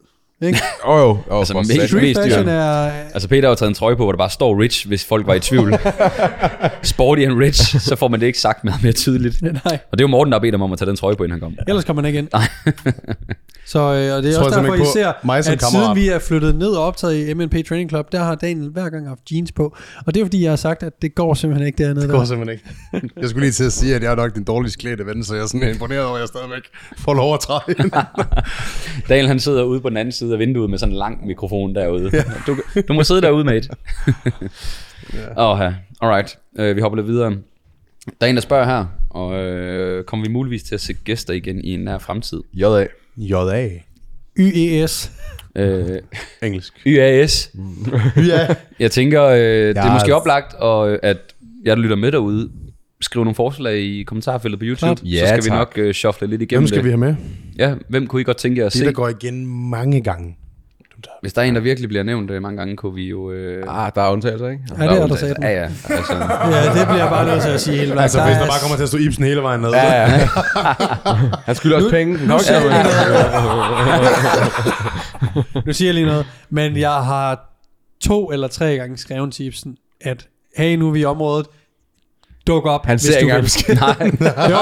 Ikke? 0.42 0.58
Åh 0.86 0.90
oh, 0.94 0.98
jo, 1.00 1.10
oh, 1.30 1.38
Altså, 1.38 1.52
for 1.52 1.60
mest-. 1.60 1.88
Street 1.88 2.02
mest 2.02 2.20
fashion 2.20 2.44
dyr. 2.46 2.50
er... 2.50 2.90
Altså 2.90 3.28
Peter 3.28 3.48
har 3.48 3.54
taget 3.54 3.68
en 3.68 3.74
trøje 3.74 3.96
på, 3.96 4.02
hvor 4.02 4.12
der 4.12 4.16
bare 4.18 4.30
står 4.30 4.60
rich, 4.62 4.88
hvis 4.88 5.04
folk 5.04 5.26
var 5.26 5.34
i 5.34 5.40
tvivl. 5.40 5.72
Sporty 6.82 7.22
and 7.22 7.38
rich, 7.38 7.80
så 7.80 7.96
får 7.96 8.08
man 8.08 8.20
det 8.20 8.26
ikke 8.26 8.40
sagt 8.40 8.64
meget 8.64 8.82
mere 8.82 8.92
tydeligt. 8.92 9.42
Nej, 9.42 9.52
Og 9.64 9.98
det 9.98 10.00
er 10.00 10.04
jo 10.04 10.08
Morten, 10.08 10.32
der 10.32 10.38
har 10.38 10.42
bedt 10.42 10.54
om 10.54 10.72
at 10.72 10.78
tage 10.78 10.88
den 10.88 10.96
trøje 10.96 11.16
på, 11.16 11.24
inden 11.24 11.40
han 11.40 11.40
kom. 11.40 11.58
ellers 11.68 11.84
kommer 11.84 12.02
man 12.02 12.08
ikke 12.08 12.18
ind. 12.18 12.28
Så 13.66 13.78
øh, 13.78 13.86
og 13.86 14.22
det 14.22 14.34
er 14.34 14.38
også 14.38 14.60
derfor, 14.60 14.74
I 14.74 14.84
ser, 14.92 15.12
mig 15.24 15.44
som 15.44 15.52
at 15.52 15.58
kammerat. 15.58 15.84
siden 15.84 15.96
vi 15.96 16.08
er 16.08 16.18
flyttet 16.18 16.54
ned 16.54 16.68
og 16.68 16.84
optaget 16.84 17.28
i 17.28 17.34
MNP 17.34 17.54
Training 17.68 17.90
Club, 17.90 18.12
der 18.12 18.18
har 18.18 18.34
Daniel 18.34 18.70
hver 18.70 18.88
gang 18.88 19.08
haft 19.08 19.20
jeans 19.32 19.52
på. 19.52 19.76
Og 20.06 20.14
det 20.14 20.20
er 20.20 20.24
fordi, 20.24 20.42
jeg 20.42 20.50
har 20.50 20.56
sagt, 20.56 20.82
at 20.82 21.02
det 21.02 21.14
går 21.14 21.34
simpelthen 21.34 21.66
ikke 21.66 21.84
dernede. 21.84 22.00
Det 22.00 22.10
går 22.10 22.18
der. 22.18 22.24
simpelthen 22.24 22.60
ikke. 22.92 23.10
Jeg 23.20 23.28
skulle 23.28 23.44
lige 23.44 23.52
til 23.52 23.64
at 23.64 23.72
sige, 23.72 23.94
at 23.94 24.02
jeg 24.02 24.12
er 24.12 24.16
nok 24.16 24.34
den 24.34 24.44
dårligst 24.44 24.78
klædte 24.78 25.06
ven, 25.06 25.24
så 25.24 25.34
jeg 25.34 25.42
er 25.42 25.46
sådan 25.46 25.68
imponeret 25.68 26.04
over, 26.04 26.14
at 26.14 26.20
jeg 26.20 26.28
stadigvæk 26.28 26.62
får 26.98 27.14
lov 27.14 27.34
at 27.34 27.40
træde. 27.40 27.90
Daniel 29.08 29.28
han 29.28 29.40
sidder 29.40 29.62
ude 29.62 29.80
på 29.80 29.88
den 29.88 29.96
anden 29.96 30.12
side 30.12 30.32
af 30.32 30.38
vinduet 30.38 30.70
med 30.70 30.78
sådan 30.78 30.92
en 30.92 30.98
lang 30.98 31.26
mikrofon 31.26 31.74
derude. 31.74 32.10
Ja. 32.12 32.22
Du, 32.46 32.56
du 32.88 32.92
må 32.92 33.04
sidde 33.04 33.20
derude, 33.20 33.44
mate. 33.44 33.68
Åh, 35.36 35.50
oh, 35.50 35.58
ja. 35.60 35.74
Alright, 36.00 36.38
uh, 36.58 36.76
vi 36.76 36.80
hopper 36.80 36.96
lidt 36.96 37.08
videre. 37.08 37.30
Der 38.06 38.26
er 38.26 38.26
en, 38.26 38.36
der 38.36 38.42
spørger 38.42 38.64
her, 38.64 38.86
og 39.10 39.34
øh, 39.34 40.04
kommer 40.04 40.26
vi 40.26 40.32
muligvis 40.32 40.62
til 40.62 40.74
at 40.74 40.80
se 40.80 40.92
gæster 40.92 41.34
igen 41.34 41.64
i 41.64 41.74
en 41.74 41.80
nær 41.80 41.98
fremtid? 41.98 42.40
J.A. 42.54 42.86
J.A. 43.16 43.68
YES. 44.38 45.12
Øh, 45.56 45.98
Engelsk. 46.42 46.72
YAS. 46.86 47.50
Ja. 48.16 48.54
Jeg 48.80 48.90
tænker, 48.90 49.24
øh, 49.24 49.38
det 49.40 49.76
er 49.76 49.92
måske 49.92 50.14
oplagt, 50.14 50.54
og, 50.54 50.90
øh, 50.90 50.98
at 51.02 51.16
jeg 51.64 51.76
der 51.76 51.82
lytter 51.82 51.96
med 51.96 52.12
derude, 52.12 52.50
skriv 53.00 53.24
nogle 53.24 53.34
forslag 53.34 53.78
i 53.78 54.02
kommentarfeltet 54.02 54.58
på 54.60 54.64
YouTube, 54.64 54.78
Klart. 54.78 54.98
så 54.98 55.04
Ja, 55.06 55.26
skal 55.26 55.36
vi 55.44 55.48
tak. 55.48 55.58
nok 55.58 55.72
øh, 55.76 55.94
shuffle 55.94 56.26
lidt 56.28 56.42
igennem 56.42 56.60
Hvem 56.62 56.66
skal 56.68 56.76
det. 56.76 56.84
vi 56.84 56.90
have 56.90 56.98
med? 56.98 57.14
Ja, 57.58 57.74
hvem 57.88 58.06
kunne 58.06 58.20
I 58.20 58.24
godt 58.24 58.36
tænke 58.36 58.60
jer 58.60 58.66
at 58.66 58.72
De, 58.72 58.78
se? 58.78 58.84
der 58.84 58.92
går 58.92 59.08
igen 59.08 59.46
mange 59.70 60.00
gange. 60.00 60.36
Hvis 61.26 61.32
der 61.32 61.42
er 61.42 61.46
en, 61.46 61.54
der 61.54 61.60
virkelig 61.60 61.88
bliver 61.88 62.02
nævnt 62.04 62.30
øh, 62.30 62.42
mange 62.42 62.56
gange, 62.58 62.76
kunne 62.76 62.94
vi 62.94 63.08
jo... 63.08 63.30
Øh, 63.30 63.64
Ah, 63.68 63.90
der 63.94 64.02
er 64.02 64.10
undtagelser, 64.10 64.48
ikke? 64.48 64.62
Ja, 64.78 64.84
det 64.84 65.02
er 65.02 65.06
der 65.06 65.16
sat. 65.16 65.36
Ja, 65.42 65.48
ja. 65.48 65.62
Altså, 65.62 66.12
Ja, 66.56 66.64
det 66.64 66.86
bliver 66.86 66.96
jeg 66.96 67.08
bare 67.10 67.26
nødt 67.26 67.42
til 67.42 67.48
at 67.50 67.60
sige 67.60 67.76
helt 67.76 67.92
blankt. 67.92 68.02
Altså, 68.02 68.22
hvis 68.24 68.36
der 68.36 68.42
er- 68.42 68.46
bare 68.48 68.60
kommer 68.60 68.76
til 68.76 68.82
at 68.82 68.88
stå 68.88 68.98
Ibsen 68.98 69.24
hele 69.24 69.42
vejen 69.42 69.60
ned. 69.60 69.70
Ja, 69.70 70.02
ja. 70.02 70.28
Han 71.46 71.54
skylder 71.54 71.76
også 71.76 71.90
penge. 71.90 72.26
Nok, 72.26 72.40
siger 72.40 72.60
Nu 75.66 75.72
siger 75.72 75.88
jeg 75.88 75.94
lige 75.94 76.06
noget, 76.06 76.26
men 76.50 76.76
jeg 76.76 76.90
har 76.92 77.58
to 78.00 78.30
eller 78.32 78.48
tre 78.48 78.76
gange 78.76 78.96
skrevet 78.98 79.32
til 79.32 79.46
Ibsen, 79.46 79.76
at 80.00 80.26
hey, 80.56 80.76
nu 80.76 80.88
er 80.88 80.92
vi 80.92 81.00
i 81.00 81.04
området, 81.04 81.46
duk 82.46 82.66
op, 82.66 82.86
Han 82.86 82.92
hvis 82.94 83.02
ser 83.02 83.12
du 83.12 83.18
ikke 83.18 83.34
engang 83.34 84.20
nej, 84.20 84.50
jo, 84.50 84.56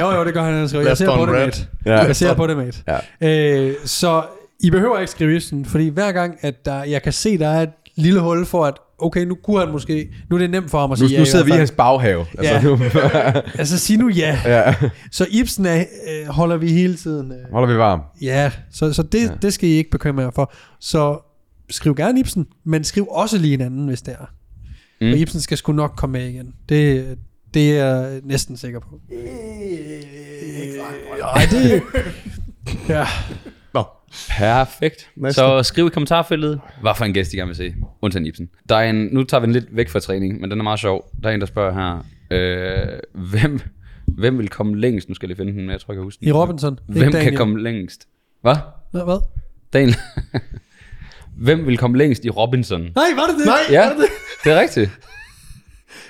jo, 0.10 0.16
jo, 0.18 0.24
det 0.24 0.34
gør 0.34 0.42
han. 0.42 0.54
Jeg 0.86 0.96
ser 0.96 1.16
på 1.16 1.26
det, 1.26 1.34
red. 1.34 1.44
mate. 1.46 1.66
Ja. 1.86 1.98
Jeg 2.04 2.16
ser 2.16 2.34
på 2.34 2.46
det, 2.46 2.56
mate. 2.56 2.78
Ja. 3.22 3.58
Øh, 3.60 3.74
så 3.84 4.22
I 4.62 4.70
behøver 4.70 4.98
ikke 4.98 5.10
skrive 5.10 5.36
Ibsen, 5.36 5.64
fordi 5.64 5.88
hver 5.88 6.12
gang, 6.12 6.34
at 6.40 6.64
der, 6.64 6.84
jeg 6.84 7.02
kan 7.02 7.12
se, 7.12 7.38
der 7.38 7.48
er 7.48 7.62
et 7.62 7.70
lille 7.96 8.20
hul 8.20 8.46
for, 8.46 8.64
at 8.64 8.74
okay, 8.98 9.24
nu 9.24 9.34
kunne 9.44 9.60
han 9.60 9.72
måske, 9.72 10.08
nu 10.30 10.36
er 10.36 10.40
det 10.40 10.50
nemt 10.50 10.70
for 10.70 10.80
ham 10.80 10.92
at 10.92 11.00
Nu, 11.00 11.06
sige 11.08 11.18
nu 11.18 11.24
ja. 11.24 11.30
sidder 11.30 11.44
vi 11.44 11.50
i 11.52 11.56
hans 11.56 11.70
baghave. 11.70 12.26
Altså, 12.38 12.54
Ja. 12.54 12.62
nu 12.62 12.78
Altså, 13.58 13.78
sig 13.78 13.98
nu 13.98 14.08
ja. 14.08 14.38
ja. 14.44 14.74
Så 15.10 15.26
Ibsen 15.30 15.66
er, 15.66 15.78
øh, 15.78 16.28
holder 16.28 16.56
vi 16.56 16.72
hele 16.72 16.96
tiden. 16.96 17.32
Øh, 17.32 17.52
holder 17.52 17.68
vi 17.72 17.78
varm. 17.78 18.00
Ja, 18.22 18.50
så, 18.70 18.92
så 18.92 19.02
det, 19.02 19.22
ja. 19.22 19.28
Det 19.42 19.52
skal 19.52 19.68
I 19.68 19.72
ikke 19.72 19.90
bekymre 19.90 20.22
jer 20.22 20.30
for. 20.30 20.52
Så 20.80 21.18
skriv 21.70 21.94
gerne 21.94 22.20
Ibsen, 22.20 22.46
men 22.64 22.84
skriv 22.84 23.06
også 23.10 23.38
lige 23.38 23.54
en 23.54 23.60
anden, 23.60 23.86
hvis 23.86 24.02
det 24.02 24.14
er. 24.20 24.26
Mm. 25.00 25.12
Og 25.12 25.18
Ibsen 25.18 25.40
skal 25.40 25.56
sgu 25.56 25.72
nok 25.72 25.92
komme 25.96 26.18
med 26.18 26.28
igen. 26.28 26.54
Det, 26.68 27.06
det 27.54 27.78
er 27.78 27.84
jeg 27.86 28.20
næsten 28.24 28.56
sikker 28.56 28.80
på. 28.80 29.00
Nej, 31.20 31.46
det... 31.50 31.82
Ja, 32.88 32.98
Nå. 32.98 33.04
Perfekt. 34.28 35.10
Næste. 35.16 35.34
Så 35.34 35.62
skriv 35.62 35.86
i 35.86 35.90
kommentarfeltet, 35.90 36.60
hvad 36.80 36.92
for 36.96 37.04
en 37.04 37.12
gæst 37.12 37.32
I 37.32 37.36
gerne 37.36 37.46
vil 37.48 37.56
se. 37.56 37.74
Undtagen 38.02 38.26
Ibsen. 38.26 38.48
Der 38.68 38.76
er 38.76 38.90
en, 38.90 39.08
nu 39.12 39.24
tager 39.24 39.40
vi 39.40 39.44
den 39.46 39.52
lidt 39.52 39.76
væk 39.76 39.88
fra 39.88 40.00
træning, 40.00 40.40
men 40.40 40.50
den 40.50 40.58
er 40.58 40.62
meget 40.64 40.80
sjov. 40.80 41.10
Der 41.22 41.28
er 41.30 41.34
en, 41.34 41.40
der 41.40 41.46
spørger 41.46 41.72
her, 41.72 42.04
øh, 42.30 42.98
hvem, 43.30 43.60
hvem 44.06 44.38
vil 44.38 44.48
komme 44.48 44.80
længst? 44.80 45.08
Nu 45.08 45.14
skal 45.14 45.26
jeg 45.26 45.28
lige 45.28 45.36
finde 45.36 45.52
den, 45.52 45.60
men 45.60 45.70
jeg 45.70 45.80
tror, 45.80 45.92
jeg 45.92 45.96
kan 45.96 46.04
huske 46.04 46.20
den. 46.20 46.28
i 46.28 46.32
Robinson. 46.32 46.78
Hvem 46.88 47.12
Daniel. 47.12 47.30
kan 47.30 47.36
komme 47.36 47.62
længst? 47.62 48.08
Hvad? 48.42 48.56
Nå, 48.92 49.04
hvad? 49.04 49.18
Daniel. 49.72 49.96
Hvem 51.36 51.66
vil 51.66 51.78
komme 51.78 51.98
længst 51.98 52.24
i 52.24 52.30
Robinson? 52.30 52.80
Nej, 52.80 53.04
var 53.16 53.26
det 53.26 53.36
det? 53.38 53.46
Nej. 53.46 53.56
Ja, 53.70 53.90
det 54.44 54.52
er 54.52 54.60
rigtigt. 54.60 54.90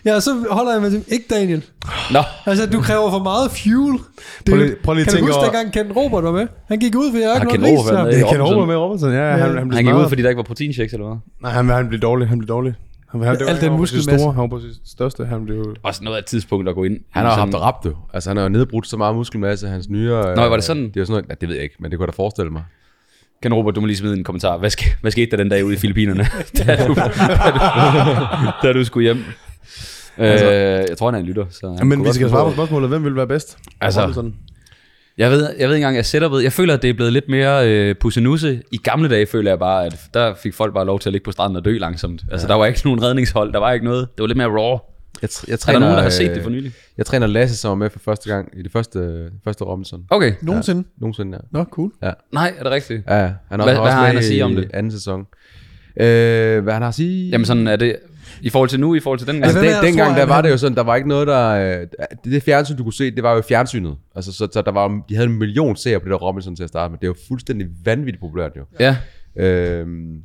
Ja, 0.05 0.21
så 0.21 0.45
holder 0.51 0.73
jeg 0.73 0.83
med 0.83 0.91
dem. 0.91 1.05
Ikke 1.09 1.25
Daniel. 1.31 1.65
Nå, 2.11 2.19
Altså, 2.47 2.67
du 2.67 2.81
kræver 2.81 3.11
for 3.11 3.19
meget 3.19 3.51
fuel. 3.51 3.93
Det, 3.93 4.03
Prøv 4.49 4.57
lige- 4.59 4.77
prøv 4.85 4.95
lige 4.95 5.05
kan 5.05 5.11
du 5.13 5.17
tænke 5.17 5.27
huske, 5.27 5.37
over- 5.37 5.45
dengang 5.45 5.73
Ken 5.73 5.93
Robert 5.93 6.25
var 6.25 6.33
med? 6.33 6.47
Han 6.69 6.79
gik 6.79 6.95
ud, 6.97 7.11
for 7.13 7.19
jeg 7.19 7.35
ikke 7.37 7.51
Ken 7.51 7.61
noget 7.61 7.79
ris 7.79 7.89
kan 7.89 7.97
Robinson. 7.99 8.41
Robert 8.55 8.69
med 8.69 8.77
Robinson. 8.77 9.13
Ja, 9.13 9.31
han, 9.31 9.41
han, 9.41 9.51
blev 9.51 9.61
han 9.61 9.69
gik 9.71 9.79
ud, 9.79 9.85
smadret. 9.93 10.09
fordi 10.09 10.23
der 10.23 10.29
ikke 10.29 10.37
var 10.37 10.43
proteinchecks, 10.43 10.93
eller 10.93 11.07
hvad? 11.07 11.17
Nej, 11.43 11.51
han, 11.53 11.69
han 11.69 11.89
blev 11.89 12.01
dårlig. 12.01 12.29
Han 12.29 12.39
blev 12.39 12.49
dårlig. 12.49 12.75
Han, 13.11 13.23
han, 13.23 13.37
det 13.39 13.45
var- 13.47 13.51
Alt 13.53 13.61
den 13.61 13.73
muskelmasse. 13.73 14.19
store, 14.19 14.33
Han 14.33 14.41
var 14.43 14.49
på 14.49 14.61
sit 14.61 14.77
største. 14.87 15.25
Han 15.25 15.45
blev... 15.45 15.77
Også 15.83 16.05
noget 16.05 16.17
af 16.17 16.21
et 16.21 16.27
tidspunkt 16.27 16.69
at 16.69 16.75
gå 16.75 16.85
ind. 16.85 16.97
Han 17.11 17.25
har 17.25 17.35
haft 17.35 17.55
ramt 17.55 17.77
det. 17.85 17.93
Altså, 18.15 18.31
han 18.31 18.37
har 18.37 18.49
nedbrudt 18.49 18.87
så 18.89 18.97
meget 18.97 19.15
muskelmasse, 19.17 19.69
hans 19.69 19.89
nyere... 19.89 20.37
Nå, 20.37 20.43
var 20.49 20.57
det 20.57 20.65
sådan? 20.65 20.83
Det 20.83 20.97
er 21.01 21.05
sådan 21.05 21.13
noget, 21.13 21.25
ja, 21.29 21.35
det 21.41 21.49
ved 21.49 21.55
jeg 21.55 21.65
ikke, 21.65 21.77
men 21.81 21.91
det 21.91 21.99
kunne 21.99 22.07
jeg 22.07 22.13
da 22.13 22.17
forestille 22.23 22.51
mig. 22.51 22.63
Ken 23.43 23.55
Robert, 23.55 23.75
du 23.75 23.81
må 23.81 23.87
lige 23.87 23.97
smide 23.97 24.17
en 24.17 24.25
kommentar. 24.25 24.57
Hvad, 24.59 24.71
sk- 24.81 24.97
hvad 25.01 25.11
skete 25.11 25.31
der 25.31 25.37
den 25.37 25.49
dag 25.49 25.65
ude 25.65 25.75
i 25.75 25.77
Filippinerne, 25.77 26.27
da, 26.59 26.87
du, 26.87 26.95
da, 26.95 27.03
du, 27.05 28.69
da 28.69 28.73
du 28.73 28.85
skulle 28.85 29.05
hjem? 29.05 29.25
Altså, 30.19 30.47
øh, 30.53 30.85
jeg 30.89 30.99
tror, 30.99 31.07
han 31.07 31.15
er 31.15 31.19
en 31.19 31.27
lytter. 31.27 31.45
Så 31.51 31.67
han 31.69 31.79
Ja, 31.79 31.85
men 31.85 32.05
vi 32.05 32.13
skal 32.13 32.29
svare 32.29 32.45
på 32.47 32.53
spørgsmålet. 32.53 32.89
Hvem 32.89 33.05
vil 33.05 33.17
være 33.17 33.27
bedst? 33.27 33.59
Altså, 33.81 34.01
Robinson. 34.01 34.35
Jeg 35.19 35.31
ved, 35.31 35.41
jeg 35.59 35.69
ved 35.69 35.75
ikke 35.75 35.77
engang, 35.77 35.97
jeg 35.97 36.07
sætter 36.07 36.29
ved. 36.29 36.41
Jeg 36.41 36.53
føler, 36.53 36.75
at 36.75 36.83
det 36.83 36.91
er 36.91 36.95
blevet 36.95 37.13
lidt 37.13 37.29
mere 37.29 37.69
øh, 37.71 37.95
pussenusse. 37.95 38.63
I 38.73 38.77
gamle 38.77 39.09
dage 39.09 39.27
føler 39.27 39.51
jeg 39.51 39.59
bare, 39.59 39.87
at 39.87 40.01
der 40.15 40.35
fik 40.35 40.55
folk 40.55 40.75
bare 40.75 40.87
lov 40.87 41.01
til 41.01 41.09
at 41.09 41.13
ligge 41.13 41.25
på 41.25 41.33
stranden 41.33 41.57
og 41.57 41.65
dø 41.65 41.79
langsomt. 41.79 42.23
Altså, 42.33 42.47
der 42.47 42.55
var 42.55 42.67
ikke 42.67 42.81
nogen 42.85 43.03
redningshold. 43.03 43.53
Der 43.53 43.59
var 43.59 43.73
ikke 43.73 43.85
noget. 43.85 44.09
Det 44.17 44.23
var 44.23 44.27
lidt 44.27 44.37
mere 44.39 44.49
raw. 44.49 44.79
Jeg, 45.23 45.29
jeg 45.49 45.53
Er 45.53 45.57
træner, 45.57 45.79
der 45.79 45.87
nogen, 45.87 45.97
der 45.97 46.03
har 46.03 46.11
set 46.11 46.29
øh, 46.29 46.35
det 46.35 46.43
for 46.43 46.51
nylig? 46.51 46.73
Jeg 46.99 47.07
træner 47.07 47.27
Lasse, 47.27 47.57
som 47.57 47.69
var 47.69 47.75
med 47.75 47.91
for 47.91 47.99
første 47.99 48.29
gang 48.35 48.49
i 48.59 48.63
det 48.63 48.73
første, 48.73 49.29
første 49.45 49.65
Robinson. 49.65 50.05
Okay. 50.11 50.33
Nogensinde. 50.43 50.85
Nogensinde, 51.01 51.39
ja. 51.53 51.59
Nå, 51.59 51.65
cool. 51.65 51.91
Nej, 52.33 52.53
er 52.59 52.63
det 52.63 52.73
rigtigt? 52.73 53.03
Ja, 53.09 53.15
ja. 53.23 53.31
han 53.51 53.61
er 53.61 53.65
Hvad- 53.65 53.75
også 53.77 53.83
hvad 53.83 53.93
har 53.93 54.07
han 54.07 54.17
at 54.17 54.25
sige 54.25 54.45
om 54.45 54.55
det? 54.55 54.71
anden 54.75 54.93
sæson. 54.93 55.21
Øh, 55.97 56.63
hvad 56.63 56.73
han 56.73 56.83
har 56.83 56.89
at 56.89 56.95
sige? 56.95 57.31
Jamen 57.31 57.45
sådan 57.45 57.67
er 57.67 57.77
det... 57.77 57.97
I 58.41 58.51
forhold 58.51 58.69
til 58.69 58.81
nu, 58.81 58.95
i 58.95 59.01
forhold 59.01 59.19
til 59.19 59.29
den 59.29 59.43
Altså, 59.45 59.59
hvem 59.59 59.69
er 59.69 59.75
den, 59.75 59.83
der, 59.83 59.89
dengang, 59.89 60.09
tror 60.15 60.19
der 60.21 60.27
var 60.27 60.35
han- 60.35 60.45
det 60.45 60.51
jo 60.51 60.57
sådan, 60.57 60.77
der 60.77 60.83
var 60.83 60.97
ikke 60.97 61.09
noget, 61.09 61.27
der... 61.27 61.49
Øh, 61.81 61.87
det, 62.25 62.43
fjernsyn, 62.43 62.77
du 62.77 62.83
kunne 62.83 62.93
se, 62.93 63.11
det 63.11 63.23
var 63.23 63.35
jo 63.35 63.43
fjernsynet. 63.43 63.97
Altså, 64.17 64.33
så, 64.33 64.49
så 64.53 64.63
der 64.63 64.71
var, 64.73 65.03
de 65.09 65.15
havde 65.15 65.29
en 65.29 65.39
million 65.39 65.77
seere 65.77 66.01
på 66.01 66.05
det 66.05 66.11
der 66.11 66.17
Robinson 66.17 66.57
til 66.57 66.63
at 66.63 66.69
starte 66.69 66.91
med. 66.91 66.99
Det 66.99 67.07
jo 67.07 67.15
fuldstændig 67.29 67.67
vanvittigt 67.85 68.21
populært, 68.21 68.53
jo. 68.57 68.65
Ja, 68.81 68.97
Øhm, 69.37 70.17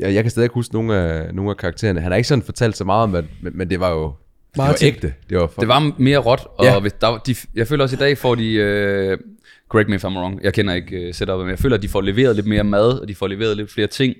ja, 0.00 0.12
jeg 0.12 0.24
kan 0.24 0.30
stadig 0.30 0.44
ikke 0.44 0.54
huske 0.54 0.74
nogle 0.74 0.94
af, 0.96 1.34
nogle 1.34 1.50
af 1.50 1.56
karaktererne. 1.56 2.00
Han 2.00 2.12
har 2.12 2.16
ikke 2.16 2.28
sådan 2.28 2.42
fortalt 2.42 2.76
så 2.76 2.84
meget 2.84 3.02
om, 3.02 3.12
det, 3.12 3.24
men, 3.42 3.52
men 3.58 3.70
det 3.70 3.80
var 3.80 3.90
jo 3.90 4.02
det 4.04 4.58
var 4.58 4.66
Martin. 4.66 4.88
ægte. 4.88 5.14
Det 5.30 5.38
var, 5.38 5.46
for, 5.46 5.60
det 5.60 5.68
var 5.68 5.92
mere 5.98 6.18
råt, 6.18 6.46
og 6.58 6.64
Ja. 6.64 6.80
hvis 6.80 6.92
der, 6.92 7.06
var- 7.06 7.18
de, 7.18 7.34
jeg 7.54 7.66
føler 7.68 7.84
også 7.84 7.96
i 7.96 7.98
dag 7.98 8.18
får 8.18 8.34
de... 8.34 8.52
Øh, 8.54 9.18
correct 9.68 9.88
me 9.88 9.94
if 9.94 10.04
I'm 10.04 10.08
wrong, 10.18 10.40
jeg 10.42 10.52
kender 10.54 10.74
ikke 10.74 10.96
uh, 10.96 11.08
setup'et, 11.08 11.36
men 11.40 11.48
jeg 11.50 11.58
føler, 11.58 11.76
at 11.76 11.82
de 11.82 11.88
får 11.88 12.00
leveret 12.00 12.36
lidt 12.36 12.46
mere 12.46 12.64
mad, 12.64 12.98
og 13.00 13.08
de 13.08 13.14
får 13.14 13.26
leveret 13.26 13.56
lidt 13.56 13.72
flere 13.72 13.86
ting. 13.86 14.14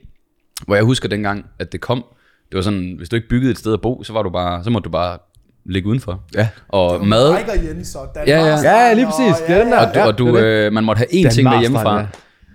Hvor 0.66 0.74
jeg 0.74 0.84
husker 0.84 1.08
dengang, 1.08 1.46
at 1.58 1.72
det 1.72 1.80
kom, 1.80 2.04
det 2.48 2.56
var 2.56 2.62
sådan, 2.62 2.94
hvis 2.98 3.08
du 3.08 3.16
ikke 3.16 3.28
byggede 3.28 3.50
et 3.50 3.58
sted 3.58 3.72
at 3.72 3.80
bo, 3.80 4.02
så 4.02 4.12
var 4.12 4.22
du 4.22 4.30
bare, 4.30 4.64
så 4.64 4.70
måtte 4.70 4.84
du 4.84 4.90
bare 4.90 5.18
ligge 5.66 5.88
udenfor. 5.88 6.22
Ja. 6.36 6.48
Og 6.68 7.06
mad, 7.06 7.30
Rækker 7.30 7.52
Jens 7.68 7.94
og 7.94 8.08
Dan 8.14 8.26
Ja, 8.28 8.38
ja. 8.46 8.56
Ja, 8.62 8.92
lige 8.92 9.06
præcis. 9.06 9.40
og- 9.42 9.46
Det 9.48 9.56
er 9.56 9.62
den 9.62 9.72
der. 9.72 9.78
og 9.86 9.94
du, 9.94 9.98
Ja, 10.00 10.06
og 10.06 10.18
du 10.18 10.26
det 10.26 10.34
er 10.34 10.40
det. 10.60 10.66
øh, 10.66 10.72
man 10.72 10.84
måtte 10.84 10.98
have 10.98 11.08
én 11.08 11.22
Dan 11.22 11.30
ting 11.32 11.48
med 11.48 11.60
hjemmefra. 11.60 11.98
ja. 11.98 12.06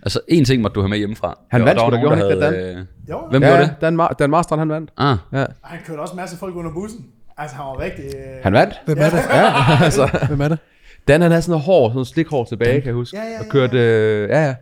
Altså 0.03 0.19
én 0.31 0.43
ting 0.45 0.61
måtte 0.61 0.75
du 0.75 0.81
have 0.81 0.89
med 0.89 0.97
hjemmefra. 0.97 1.39
Han 1.51 1.65
vandt 1.65 1.81
sgu 1.81 1.91
da, 1.91 1.97
gjorde 1.99 2.15
han 2.15 2.25
ikke 2.31 2.45
det, 2.45 2.75
øh, 2.77 2.85
Jo, 3.09 3.19
Hvem 3.31 3.41
ja, 3.43 3.47
gjorde 3.47 3.61
ja, 3.61 3.65
det? 3.67 3.75
Dan, 3.81 3.99
Mar- 4.01 4.13
Dan 4.19 4.29
Marstrand, 4.29 4.61
han 4.61 4.69
vandt. 4.69 4.91
Ah, 4.97 5.17
Ja. 5.33 5.45
han 5.63 5.79
kørte 5.87 5.99
også 5.99 6.13
en 6.13 6.17
masse 6.19 6.37
folk 6.37 6.55
under 6.55 6.71
bussen. 6.73 7.05
Altså, 7.37 7.55
han 7.55 7.65
var 7.65 7.79
rigtig... 7.79 8.05
øh, 8.05 8.43
Han 8.43 8.53
vandt. 8.53 8.73
Hvem 8.85 8.97
er 9.01 9.09
det? 9.09 9.19
Ja, 9.29 9.51
altså. 9.85 10.09
Hvem 10.27 10.41
er 10.41 10.47
det? 10.47 10.59
Dan, 11.07 11.21
han 11.21 11.31
havde 11.31 11.41
sådan 11.41 11.51
noget 11.51 11.65
hår, 11.65 11.87
sådan 11.87 11.95
noget 11.95 12.07
slikhår 12.07 12.43
tilbage, 12.45 12.73
kan 12.81 12.85
jeg 12.85 12.93
huske. 12.93 13.17
Ja, 13.17 13.23
ja, 13.23 13.29
ja, 13.31 13.39
Og 13.39 13.45
kørte, 13.49 13.77
øh, 13.77 14.29
ja, 14.29 14.45
ja. 14.45 14.55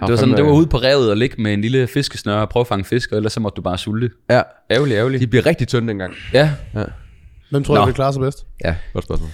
Det 0.00 0.10
var 0.10 0.16
sådan, 0.16 0.34
det 0.36 0.44
var 0.44 0.50
ude 0.52 0.66
på 0.66 0.76
revet 0.78 1.10
og 1.10 1.16
ligge 1.16 1.42
med 1.42 1.54
en 1.54 1.60
lille 1.60 1.86
fiskesnøre 1.86 2.40
og 2.40 2.48
prøve 2.48 2.60
at 2.60 2.66
fange 2.66 2.84
fisk, 2.84 3.12
og 3.12 3.16
ellers 3.16 3.32
så 3.32 3.40
måtte 3.40 3.56
du 3.56 3.62
bare 3.62 3.78
sulte. 3.78 4.10
Ja, 4.30 4.42
Ærgerlig, 4.70 4.94
ærgerlig. 4.94 5.20
de 5.20 5.26
blev 5.26 5.42
rigtig 5.42 5.68
tynde 5.68 5.88
dengang. 5.88 6.14
Ja, 6.32 6.50
Hvem 7.50 7.64
tror 7.64 7.74
Nå. 7.74 7.80
du, 7.80 7.86
vil 7.86 7.94
klare 7.94 8.12
sig 8.12 8.20
bedst? 8.20 8.46
Ja, 8.64 8.74
godt 8.92 9.04
spørgsmål. 9.04 9.30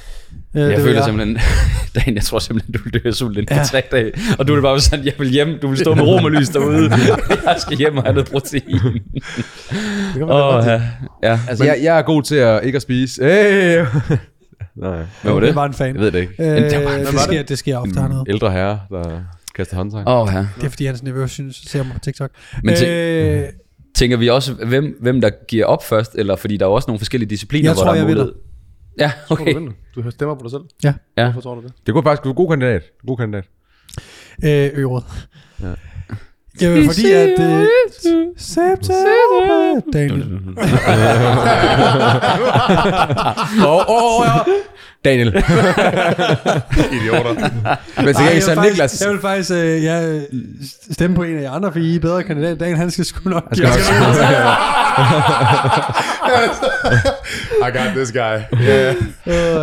Øh, 0.55 0.61
jeg 0.63 0.71
det 0.71 0.81
føler 0.81 0.99
var 0.99 1.07
simpelthen, 1.07 1.39
Dan, 1.95 2.15
jeg 2.15 2.23
tror 2.23 2.39
simpelthen, 2.39 2.75
du 2.75 2.81
vil 2.85 2.95
dø 2.95 3.09
af 3.09 3.15
sult 3.15 3.39
inden 3.39 3.57
for 3.57 3.65
tre 3.65 3.83
dage. 3.93 4.13
Og 4.39 4.49
du 4.49 4.55
vil 4.55 4.63
bare 4.63 4.81
sådan, 4.81 5.05
jeg 5.05 5.13
vil 5.19 5.29
hjem, 5.29 5.59
du 5.63 5.69
vil 5.69 5.79
stå 5.79 5.95
med 5.95 6.03
romerlys 6.03 6.49
derude. 6.49 6.91
jeg 7.47 7.57
skal 7.59 7.77
hjem 7.77 7.97
og 7.97 8.03
have 8.03 8.13
noget 8.15 8.31
protein. 8.31 8.63
Det 8.69 8.83
kan 10.17 10.27
man 10.27 10.31
oh, 10.31 10.65
ja. 10.67 10.83
ja. 11.23 11.39
Altså, 11.49 11.65
jeg, 11.65 11.79
jeg 11.83 11.99
er 11.99 12.03
god 12.03 12.23
til 12.23 12.37
at 12.37 12.65
ikke 12.65 12.77
at 12.77 12.83
spise. 12.83 13.25
Hey! 13.25 13.85
Nej, 14.77 14.97
Hvad 15.23 15.33
var 15.33 15.41
Det 15.41 15.47
det? 15.49 15.55
var 15.55 15.65
en 15.65 15.75
fan. 15.75 15.95
jeg 15.95 16.03
ved 16.05 16.13
det 16.13 16.19
ikke. 16.21 16.35
Øh, 16.39 16.47
det 16.47 16.63
var- 16.63 16.69
det, 16.71 17.01
hvad 17.03 17.13
var 17.13 17.19
sker, 17.21 17.43
det 17.43 17.59
sker 17.59 17.79
ofte 17.79 18.01
hernede. 18.01 18.25
Ældre 18.29 18.51
herre, 18.51 18.81
der 18.91 19.21
kaster 19.55 19.76
håndtegn. 19.76 20.09
Åh, 20.09 20.28
ja. 20.32 20.38
Det 20.57 20.64
er 20.64 20.68
fordi, 20.68 20.84
hans 20.86 21.03
nevø 21.03 21.26
synes, 21.26 21.57
ser 21.57 21.82
mig 21.82 21.92
på 21.92 21.98
TikTok. 21.98 22.30
Men 22.64 22.74
tænk- 22.74 22.88
øh, 22.90 23.42
Tænker 23.94 24.16
vi 24.16 24.28
også, 24.28 24.55
hvem, 24.55 24.96
hvem 25.01 25.20
der 25.20 25.30
giver 25.48 25.66
op 25.66 25.84
først, 25.84 26.14
eller 26.14 26.36
fordi 26.36 26.57
der 26.57 26.66
er 26.66 26.70
også 26.70 26.86
nogle 26.88 26.98
forskellige 26.98 27.30
discipliner, 27.30 27.68
Jeg 27.68 27.74
hvor 27.74 27.82
tror, 27.82 27.90
der 27.92 27.92
er 27.92 27.96
jeg 28.03 28.07
vinder. 28.09 28.22
mulighed. 28.24 28.42
Ja, 28.98 29.12
Okay. 29.30 29.55
Du, 29.94 30.03
du 30.03 30.11
stemmer 30.11 30.34
på 30.34 30.42
dig 30.42 30.51
selv. 30.51 30.61
ja, 30.84 30.94
Ja. 31.18 31.24
Hvorfor 31.24 31.40
tror 31.40 31.55
du 31.55 31.61
det? 31.62 31.72
Det 31.86 31.94
kunne 31.94 32.03
faktisk 32.05 32.24
være 32.24 32.30
en 32.30 32.36
god 32.36 32.48
kandidat. 32.48 32.82
God 33.07 33.16
kandidat. 33.16 33.44
øh, 34.44 34.70
øret. 34.84 35.05
Ja. 35.62 35.66
Jamen, 36.61 36.86
fordi 36.86 37.11
at... 37.12 37.40
Øh, 37.40 37.66
September... 38.36 39.80
Daniel. 39.92 40.38
Åh, 43.66 43.84
åh, 43.88 44.26
ja. 44.26 44.38
Daniel. 45.05 45.28
Idioter. 46.92 47.34
Men 48.03 48.14
så 48.14 48.20
kan 48.20 48.34
jeg, 48.34 48.42
faktisk, 48.42 48.59
Niklas. 48.62 49.01
jeg 49.01 49.11
vil 49.11 49.20
faktisk 49.20 49.51
øh, 49.51 49.84
ja, 49.84 50.20
stemme 50.92 51.16
på 51.16 51.22
en 51.22 51.38
af 51.38 51.42
jer 51.42 51.51
andre, 51.51 51.72
for 51.72 51.78
I 51.78 51.96
er 51.96 52.01
bedre 52.01 52.22
kandidat. 52.22 52.61
Daniel, 52.61 52.76
han 52.76 52.90
skal 52.90 53.05
sgu 53.05 53.30
nok 53.30 53.42
skal 53.53 53.66
give 53.66 53.68
nok- 53.68 54.09
os- 54.09 54.16
I 57.66 57.70
got 57.76 57.94
this 57.96 58.12
guy. 58.12 58.38
Yeah. 58.62 58.94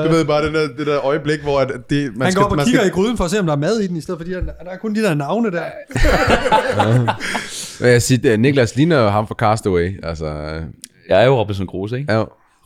Du 0.05 0.09
ved 0.11 0.25
bare, 0.25 0.45
det 0.45 0.53
der, 0.53 0.67
det 0.77 0.88
der 0.88 1.05
øjeblik, 1.05 1.39
hvor 1.41 1.59
at 1.59 1.71
det, 1.89 2.11
man 2.15 2.21
Han 2.25 2.31
skal, 2.31 2.41
går 2.43 2.49
op 2.51 2.57
og 2.57 2.65
kigger 2.65 2.79
skal, 2.79 2.88
i 2.88 2.91
gryden 2.91 3.17
for 3.17 3.23
at 3.23 3.31
se, 3.31 3.39
om 3.39 3.45
der 3.45 3.53
er 3.53 3.57
mad 3.57 3.79
i 3.79 3.88
den, 3.88 3.97
i 3.97 4.01
stedet 4.01 4.19
for 4.19 4.25
de 4.25 4.31
der, 4.33 4.41
der 4.41 4.71
er 4.71 4.77
kun 4.77 4.95
de 4.95 5.03
der 5.03 5.13
navne 5.13 5.51
der. 5.51 5.63
Men 7.79 7.89
jeg 7.91 8.01
siger, 8.01 8.38
Niklas 8.38 8.75
ligner 8.75 8.99
jo 8.99 9.09
ham 9.09 9.27
fra 9.27 9.35
Castaway. 9.39 10.05
Altså, 10.07 10.25
øh, 10.25 10.61
Jeg 11.09 11.21
er 11.21 11.25
jo 11.25 11.39
Robinson 11.39 11.67
Crusoe, 11.67 11.99
ikke? 11.99 12.13
ja, 12.13 12.23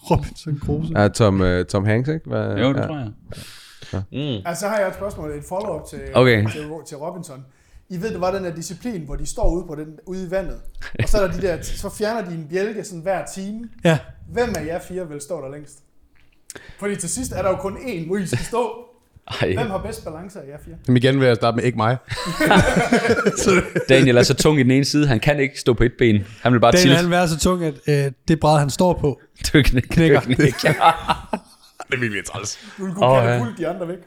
Robinson 0.10 0.60
Crusoe. 0.66 1.02
ja 1.02 1.08
Tom, 1.08 1.42
uh, 1.42 1.62
Tom 1.70 1.86
Hanks, 1.86 2.10
ikke? 2.10 2.30
Hvad, 2.30 2.58
Jo, 2.58 2.74
det 2.74 2.80
ja. 2.80 2.86
tror 2.88 2.98
jeg. 2.98 4.42
Altså, 4.46 4.68
har 4.68 4.80
jeg 4.80 4.88
et 4.88 4.94
spørgsmål, 4.96 5.32
et 5.32 5.44
follow-up 5.50 5.88
til, 5.90 6.00
Okay. 6.14 6.52
til, 6.52 6.70
til 6.88 6.98
Robinson. 6.98 7.46
I 7.90 8.02
ved, 8.02 8.12
det 8.12 8.22
var 8.22 8.32
den 8.32 8.44
der 8.44 8.56
disciplin, 8.56 9.02
hvor 9.06 9.16
de 9.16 9.26
står 9.26 9.50
ude, 9.56 9.66
på 9.68 9.76
den, 9.76 9.88
ude 10.06 10.28
i 10.28 10.32
vandet, 10.32 10.58
og 11.04 11.10
så, 11.10 11.18
er 11.18 11.28
der 11.28 11.34
de 11.34 11.42
der, 11.42 11.62
så 11.62 11.90
fjerner 11.90 12.30
de 12.30 12.36
en 12.36 12.48
bjælke 12.50 12.84
sådan 12.84 13.02
hver 13.02 13.26
time. 13.36 13.70
Ja. 13.84 13.98
Hvem 14.30 14.50
af 14.58 14.66
jer 14.66 14.80
fire 14.80 15.10
vil 15.10 15.22
stå 15.22 15.42
der 15.42 15.50
længst? 15.52 15.80
Fordi 16.80 16.96
til 16.96 17.10
sidst 17.10 17.32
er 17.32 17.42
der 17.42 17.50
jo 17.50 17.56
kun 17.56 17.78
én, 17.78 18.08
hvor 18.08 18.18
I 18.18 18.26
skal 18.26 18.40
stå. 18.40 18.86
Ej, 19.42 19.54
Hvem 19.54 19.70
har 19.70 19.78
bedst 19.78 20.04
balance 20.06 20.40
af 20.40 20.44
jer 20.48 20.58
fire? 20.66 20.76
Jamen 20.88 20.98
igen 20.98 21.20
vil 21.20 21.28
jeg 21.28 21.36
starte 21.36 21.56
med 21.56 21.64
ikke 21.64 21.78
mig. 21.78 21.98
Daniel 23.90 24.18
er 24.18 24.24
så 24.24 24.34
tung 24.34 24.60
i 24.60 24.64
den 24.64 24.72
ene 24.72 24.86
side, 24.86 25.08
han 25.08 25.20
kan 25.20 25.40
ikke 25.40 25.60
stå 25.60 25.74
på 25.74 25.84
et 25.84 25.94
ben. 25.98 26.24
Han 26.42 26.54
vil 26.54 26.60
bare 26.60 26.72
Daniel, 26.72 26.82
tilte. 26.82 26.96
han 26.96 27.06
vil 27.06 27.12
være 27.12 27.28
så 27.28 27.40
tung, 27.40 27.64
at 27.64 27.74
øh, 27.88 28.12
det 28.28 28.40
bræd, 28.40 28.60
han 28.60 28.70
står 28.70 28.94
på, 28.94 29.22
Du 29.54 29.62
knækker. 29.64 30.20
knækker. 30.22 30.74
Det 31.92 31.98
er 31.98 32.02
virkelig 32.02 32.26
træls. 32.26 32.60
Du 32.78 32.86
vil 32.86 32.94
kunne 32.94 33.06
oh, 33.06 33.26
ja. 33.26 33.46
de 33.58 33.68
andre 33.68 33.88
væk. 33.88 33.98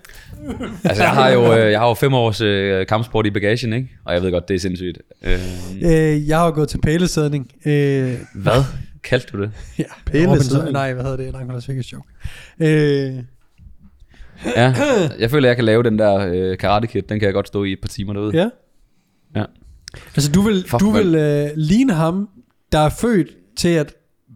Altså, 0.85 1.03
jeg 1.03 1.13
har 1.13 1.29
jo, 1.31 1.57
øh, 1.57 1.71
jeg 1.73 1.81
har 1.81 1.89
jo 1.89 1.95
fem 1.95 2.15
års 2.15 2.41
øh, 2.41 2.87
kampsport 2.87 3.27
i 3.27 3.31
bagagen, 3.31 3.73
ikke? 3.73 3.89
Og 4.05 4.15
jeg 4.15 4.23
ved 4.23 4.33
godt, 4.33 4.49
det 4.49 4.55
er 4.55 4.59
sindssygt. 4.59 4.99
Øh, 5.23 5.39
Øh, 5.83 6.29
jeg 6.29 6.39
har 6.39 6.45
jo 6.47 6.53
gået 6.55 6.69
til 6.69 6.79
pælesædning. 6.81 7.51
Øh, 7.67 8.15
hvad 8.35 8.65
kaldte 9.05 9.27
du 9.33 9.43
det? 9.43 9.51
ja, 9.79 9.85
Pælesædning? 10.07 10.73
Nej, 10.73 10.93
hvad 10.93 11.05
hedder 11.05 11.17
det? 11.17 11.33
Langt 11.33 11.53
Las 11.55 11.69
Vegas 11.69 11.93
joke. 11.93 12.09
Øh, 12.61 13.15
Ja, 14.57 14.75
jeg 15.19 15.31
føler, 15.31 15.49
jeg 15.49 15.57
kan 15.57 15.65
lave 15.65 15.83
den 15.83 15.99
der 15.99 16.29
øh, 16.33 16.59
karate 16.59 16.87
kid. 16.87 17.03
Den 17.03 17.19
kan 17.21 17.27
jeg 17.27 17.35
godt 17.35 17.49
stå 17.49 17.65
i 17.65 17.73
et 17.73 17.79
par 17.83 17.89
timer 17.89 18.13
derude. 18.13 18.37
ja. 18.37 18.49
Ja. 19.37 19.45
Altså, 20.17 20.33
du 20.33 20.43
vil, 20.43 20.65
Fuck, 20.69 20.81
du 20.81 20.91
vil 20.91 21.15
øh, 21.15 21.47
ligne 21.57 21.93
ham, 21.93 22.29
der 22.73 22.79
er 22.79 22.89
født 22.89 23.29
til 23.57 23.69
at 23.69 23.95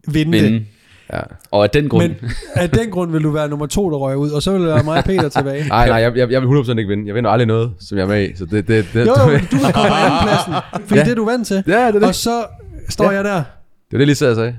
vinde, 0.08 0.32
Vinde. 0.32 0.48
det. 0.58 0.64
Ja. 1.12 1.20
Og 1.50 1.64
af 1.64 1.70
den 1.70 1.88
grund... 1.88 2.02
Men 2.08 2.16
af 2.54 2.70
den 2.70 2.90
grund 2.90 3.12
vil 3.12 3.22
du 3.22 3.30
være 3.30 3.48
nummer 3.48 3.66
to, 3.66 3.90
der 3.90 3.96
røger 3.96 4.16
ud, 4.16 4.30
og 4.30 4.42
så 4.42 4.52
vil 4.52 4.60
der 4.60 4.66
være 4.74 4.84
mig 4.84 4.98
og 4.98 5.04
Peter 5.04 5.28
tilbage. 5.28 5.68
Nej, 5.68 5.88
nej, 5.88 5.96
jeg, 5.96 6.16
jeg, 6.16 6.30
jeg 6.30 6.42
vil 6.42 6.48
100% 6.48 6.70
ikke 6.78 6.88
vinde. 6.88 7.06
Jeg 7.06 7.14
vinder 7.14 7.30
aldrig 7.30 7.46
noget, 7.46 7.72
som 7.80 7.98
jeg 7.98 8.04
er 8.04 8.08
med 8.08 8.28
i. 8.30 8.36
Så 8.36 8.44
det, 8.44 8.68
det, 8.68 8.86
det, 8.92 9.06
Jo, 9.06 9.14
jo, 9.20 9.26
men 9.26 9.40
du 9.50 9.56
vil 9.56 9.72
komme 9.74 9.88
på 9.88 9.94
andenpladsen, 9.94 10.52
fordi 10.88 10.98
Ja. 10.98 11.04
det 11.04 11.10
er 11.10 11.14
du 11.14 11.24
vant 11.24 11.46
til. 11.46 11.64
Ja, 11.66 11.72
det 11.72 11.80
er 11.86 11.90
det. 11.92 12.02
Og 12.02 12.14
så 12.14 12.44
står 12.88 13.04
Ja. 13.04 13.10
jeg 13.10 13.24
der. 13.24 13.34
Det 13.36 13.92
var 13.92 13.98
det, 13.98 14.06
lige 14.06 14.16
så 14.16 14.26
jeg 14.26 14.36
sagde. 14.36 14.56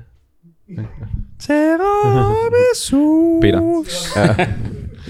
Tiramisu. 1.40 3.40
Peter. 3.42 4.46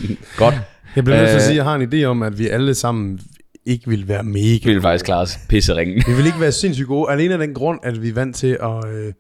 Godt. 0.37 0.55
Jeg 0.97 1.05
bliver 1.05 1.17
nødt 1.19 1.29
til 1.29 1.35
at 1.37 1.43
Øh. 1.43 1.47
sige, 1.47 1.51
at 1.51 1.57
jeg 1.57 1.65
har 1.65 1.75
en 1.75 1.93
idé 1.95 2.05
om, 2.05 2.23
at 2.23 2.39
vi 2.39 2.49
alle 2.49 2.75
sammen 2.75 3.21
ikke 3.67 3.89
vil 3.91 4.09
være 4.09 4.23
mega 4.23 4.59
Vi 4.65 4.73
vil 4.73 4.83
faktisk 4.83 5.05
klare 5.05 5.21
os 5.21 5.39
pisseringen. 5.49 6.03
Vi 6.07 6.13
vil 6.15 6.27
ikke 6.27 6.41
være 6.41 6.53
sindssygt 6.53 6.89
gode, 6.89 7.11
alene 7.13 7.33
af 7.35 7.39
den 7.39 7.55
grund, 7.55 7.81
at 7.83 8.03
vi 8.03 8.09
er 8.09 8.15
vant 8.15 8.37
til 8.37 8.59
at, 8.63 8.85
øh, 8.95 9.07
vi 9.07 9.13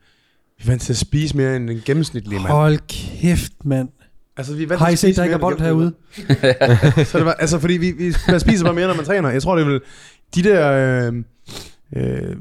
er 0.62 0.66
vant 0.66 0.82
til 0.82 0.92
at 0.92 0.96
spise 0.96 1.36
mere 1.36 1.56
end 1.56 1.68
den 1.68 1.82
gennemsnitlige 1.84 2.38
mand. 2.38 2.52
Hold 2.52 2.78
kæft, 3.20 3.52
mand. 3.64 3.88
Altså, 4.36 4.54
vi 4.54 4.62
er 4.62 4.66
vant 4.66 4.78
Har 4.80 4.86
til 4.86 4.90
I 4.90 4.94
at 4.94 4.98
set, 4.98 5.08
spise 5.08 5.16
der 5.20 5.24
ikke 5.24 5.34
er 5.34 5.38
mere 5.38 5.50
end 5.50 5.58
bold 5.58 5.66
herude? 5.66 7.04
Så 7.10 7.18
det 7.18 7.26
var, 7.26 7.32
altså, 7.32 7.58
fordi 7.58 7.74
vi, 7.76 7.90
vi, 7.98 8.14
man 8.28 8.40
spiser 8.40 8.64
bare 8.64 8.74
mere, 8.74 8.86
når 8.86 8.94
man 8.94 9.04
træner. 9.04 9.28
Jeg 9.30 9.42
tror, 9.42 9.56
det 9.56 9.66
vil 9.66 9.80
de 10.34 10.42
der 10.42 10.72
øh, 11.08 11.12
øh, 11.96 12.36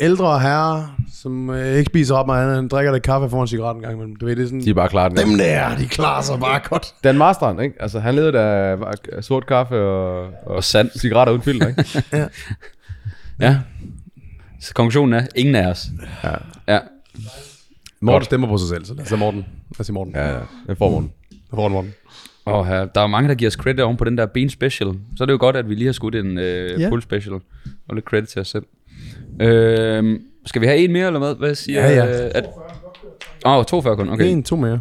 ældre 0.00 0.40
herrer, 0.40 0.96
som 1.22 1.50
øh, 1.50 1.78
ikke 1.78 1.88
spiser 1.88 2.14
ret 2.14 2.26
meget 2.26 2.44
andet, 2.44 2.58
end 2.58 2.70
drikker 2.70 2.92
lidt 2.92 3.02
kaffe 3.04 3.30
foran 3.30 3.42
en 3.42 3.48
cigaret 3.48 3.76
en 3.76 3.82
gang 3.82 3.94
imellem. 3.94 4.16
Du 4.16 4.26
ved, 4.26 4.36
det 4.36 4.42
er 4.42 4.46
sådan, 4.46 4.60
De 4.60 4.70
er 4.70 4.74
bare 4.74 4.88
klar 4.88 5.08
den. 5.08 5.16
dem 5.18 5.38
der, 5.38 5.76
de 5.76 5.86
klarer 5.86 6.22
sig 6.22 6.40
bare 6.40 6.60
godt. 6.64 6.94
Dan 7.04 7.18
Marstrand, 7.18 7.60
ikke? 7.62 7.82
Altså, 7.82 8.00
han 8.00 8.14
levede 8.14 8.38
af 8.40 8.76
af 9.12 9.24
sort 9.24 9.46
kaffe 9.46 9.76
og, 9.80 10.30
og, 10.46 10.64
sand. 10.64 10.90
cigaretter 10.98 11.32
uden 11.32 11.42
filter, 11.42 11.66
ikke? 11.68 11.84
Ja. 13.40 13.58
Så 14.60 14.74
konklusionen 14.74 15.14
er, 15.14 15.26
ingen 15.34 15.54
af 15.54 15.66
os. 15.66 15.86
Ja. 16.24 16.30
Ja. 16.68 16.78
Morten 18.00 18.24
stemmer 18.24 18.48
på 18.48 18.58
sig 18.58 18.68
selv, 18.68 18.84
så 18.84 18.94
lad 18.94 19.02
os 19.02 19.08
sige 19.08 19.18
Morten. 19.18 19.40
Lad 19.40 19.80
os 19.80 19.86
sige 19.86 19.94
Morten. 19.94 20.12
Ja, 20.16 20.28
ja. 20.28 20.38
Den 20.66 20.76
får 20.76 20.90
Morten. 20.90 21.10
Hvad 21.30 21.56
får 21.56 21.68
Morten? 21.68 21.94
Og 22.46 22.66
her, 22.66 22.84
der 22.84 23.00
er 23.00 23.06
mange, 23.06 23.28
der 23.28 23.34
giver 23.34 23.48
os 23.48 23.54
credit 23.54 23.80
oven 23.80 23.96
på 23.96 24.04
den 24.04 24.18
der 24.18 24.26
ben 24.26 24.50
special. 24.50 24.88
Så 25.16 25.24
er 25.24 25.26
det 25.26 25.32
jo 25.32 25.38
godt, 25.40 25.56
at 25.56 25.68
vi 25.68 25.74
lige 25.74 25.86
har 25.86 25.92
skudt 25.92 26.14
en 26.14 26.38
øh, 26.38 26.80
Ja. 26.80 26.88
pull 26.88 27.02
special. 27.02 27.34
Og 27.88 27.94
lidt 27.94 28.04
credit 28.04 28.28
til 28.28 28.40
os 28.40 28.48
selv. 28.48 28.64
Øh, 29.40 30.20
skal 30.46 30.60
vi 30.62 30.66
have 30.66 30.78
en 30.78 30.92
mere, 30.92 31.06
eller 31.06 31.18
hvad? 31.18 31.34
Hvad 31.34 31.54
siger 31.54 31.80
Ja, 31.88 32.04
ja. 32.04 32.24
Øh, 32.24 32.30
at, 32.34 32.44
Åh, 33.46 33.52
oh, 33.56 33.64
42 33.64 33.96
kun. 33.96 34.08
Okay. 34.08 34.24
En, 34.26 34.42
to 34.42 34.56
mere. 34.56 34.80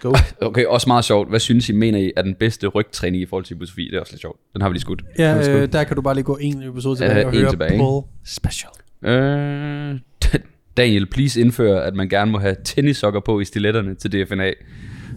Go. 0.00 0.14
okay, 0.40 0.64
også 0.64 0.88
meget 0.88 1.04
sjovt. 1.04 1.28
Hvad 1.28 1.40
synes 1.40 1.68
I, 1.68 1.72
mener 1.72 1.98
I 1.98 2.12
er 2.16 2.22
den 2.22 2.34
bedste 2.34 2.66
rygtræning 2.66 3.22
i 3.22 3.26
forhold 3.26 3.44
til 3.44 3.56
hypotrofi? 3.56 3.84
Det 3.84 3.94
er 3.96 4.00
også 4.00 4.12
lidt 4.12 4.20
sjovt. 4.20 4.40
Den 4.52 4.62
har 4.62 4.68
vi 4.68 4.72
lige 4.72 4.80
skudt. 4.80 5.02
Ja, 5.18 5.50
øh, 5.62 5.72
der 5.72 5.84
kan 5.84 5.96
du 5.96 6.02
bare 6.02 6.14
lige 6.14 6.24
gå 6.24 6.38
en 6.40 6.62
episode 6.62 6.96
tilbage 6.96 7.18
Ja, 7.18 7.26
og 7.26 7.32
høre 7.32 7.50
tilbage? 7.50 7.78
Paul 7.78 8.04
Special. 8.24 8.70
Øh, 9.04 9.98
Daniel, 10.76 11.06
please 11.06 11.40
indfør, 11.40 11.80
at 11.80 11.94
man 11.94 12.08
gerne 12.08 12.30
må 12.30 12.38
have 12.38 12.56
tennissokker 12.64 13.20
på 13.20 13.40
i 13.40 13.44
stiletterne 13.44 13.94
til 13.94 14.12
DFNA. 14.12 14.50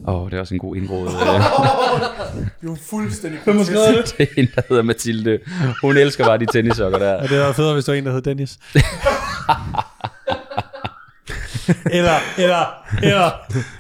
Åh, 0.08 0.22
oh, 0.22 0.30
det 0.30 0.38
er 0.38 0.42
også 0.42 0.54
en 0.54 0.60
god 0.60 0.76
indråd. 0.76 1.10
Du 2.62 2.74
er 2.74 2.78
fuldstændig 2.90 3.40
Hvem 3.44 3.58
har 3.58 3.64
skrevet 3.64 3.96
det? 3.96 4.18
det 4.18 4.30
er 4.38 4.42
en, 4.42 4.48
der 4.56 4.62
hedder 4.70 4.84
Mathilde. 4.84 5.40
Hun 5.82 5.98
elsker 5.98 6.26
bare 6.26 6.38
de 6.38 6.46
tennissokker 6.46 7.00
der. 7.00 7.12
Ja, 7.12 7.28
det 7.28 7.40
var 7.40 7.52
federe, 7.52 7.74
hvis 7.74 7.86
der 7.86 7.92
var 7.92 7.98
en, 7.98 8.06
der 8.06 8.12
hed 8.12 8.22
Dennis. 8.22 8.58
eller, 11.92 12.18
eller, 12.38 12.66
eller. 13.04 13.32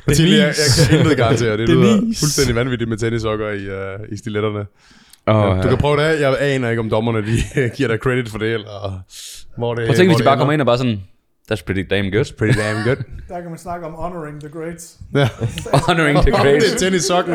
Mathilde, 0.07 0.37
jeg, 0.37 0.47
jeg 0.47 0.87
kan 0.89 0.99
intet 0.99 1.17
garantere. 1.17 1.57
Det 1.57 1.69
lyder 1.69 1.97
fuldstændig 2.19 2.55
vanvittigt 2.55 2.89
med 2.89 2.97
tennissokker 2.97 3.49
i, 3.49 3.67
uh, 3.67 4.13
i 4.13 4.17
stiletterne. 4.17 4.65
Oh, 5.27 5.63
Du 5.63 5.69
kan 5.69 5.77
prøve 5.77 5.97
det. 6.03 6.21
Jeg 6.21 6.37
aner 6.39 6.69
ikke, 6.69 6.79
om 6.79 6.89
dommerne 6.89 7.21
de 7.27 7.69
giver 7.75 7.89
dig 7.89 7.97
credit 7.97 8.29
for 8.29 8.37
det, 8.37 8.53
eller 8.53 9.01
hvor 9.57 9.75
det 9.75 9.85
Prøv 9.85 9.89
at 9.89 9.95
tænke, 9.95 10.09
hvis 10.09 10.17
de 10.17 10.23
bare 10.23 10.33
ender. 10.33 10.39
kommer 10.41 10.53
ind 10.53 10.61
og 10.61 10.65
bare 10.65 10.77
sådan, 10.77 11.01
that's 11.51 11.61
pretty 11.65 11.83
damn 11.89 12.11
good. 12.11 12.25
Pretty 12.37 12.59
damn 12.59 12.83
good. 12.87 12.97
Der 13.29 13.41
kan 13.41 13.49
man 13.49 13.57
snakke 13.57 13.85
om 13.85 13.93
honoring 13.93 14.39
the 14.41 14.49
greats. 14.49 14.97
ja. 15.15 15.29
Honoring 15.87 16.17
the 16.17 16.31
det 16.31 16.39
greats. 16.39 16.73
er 16.73 16.77
tennissokken. 16.77 17.33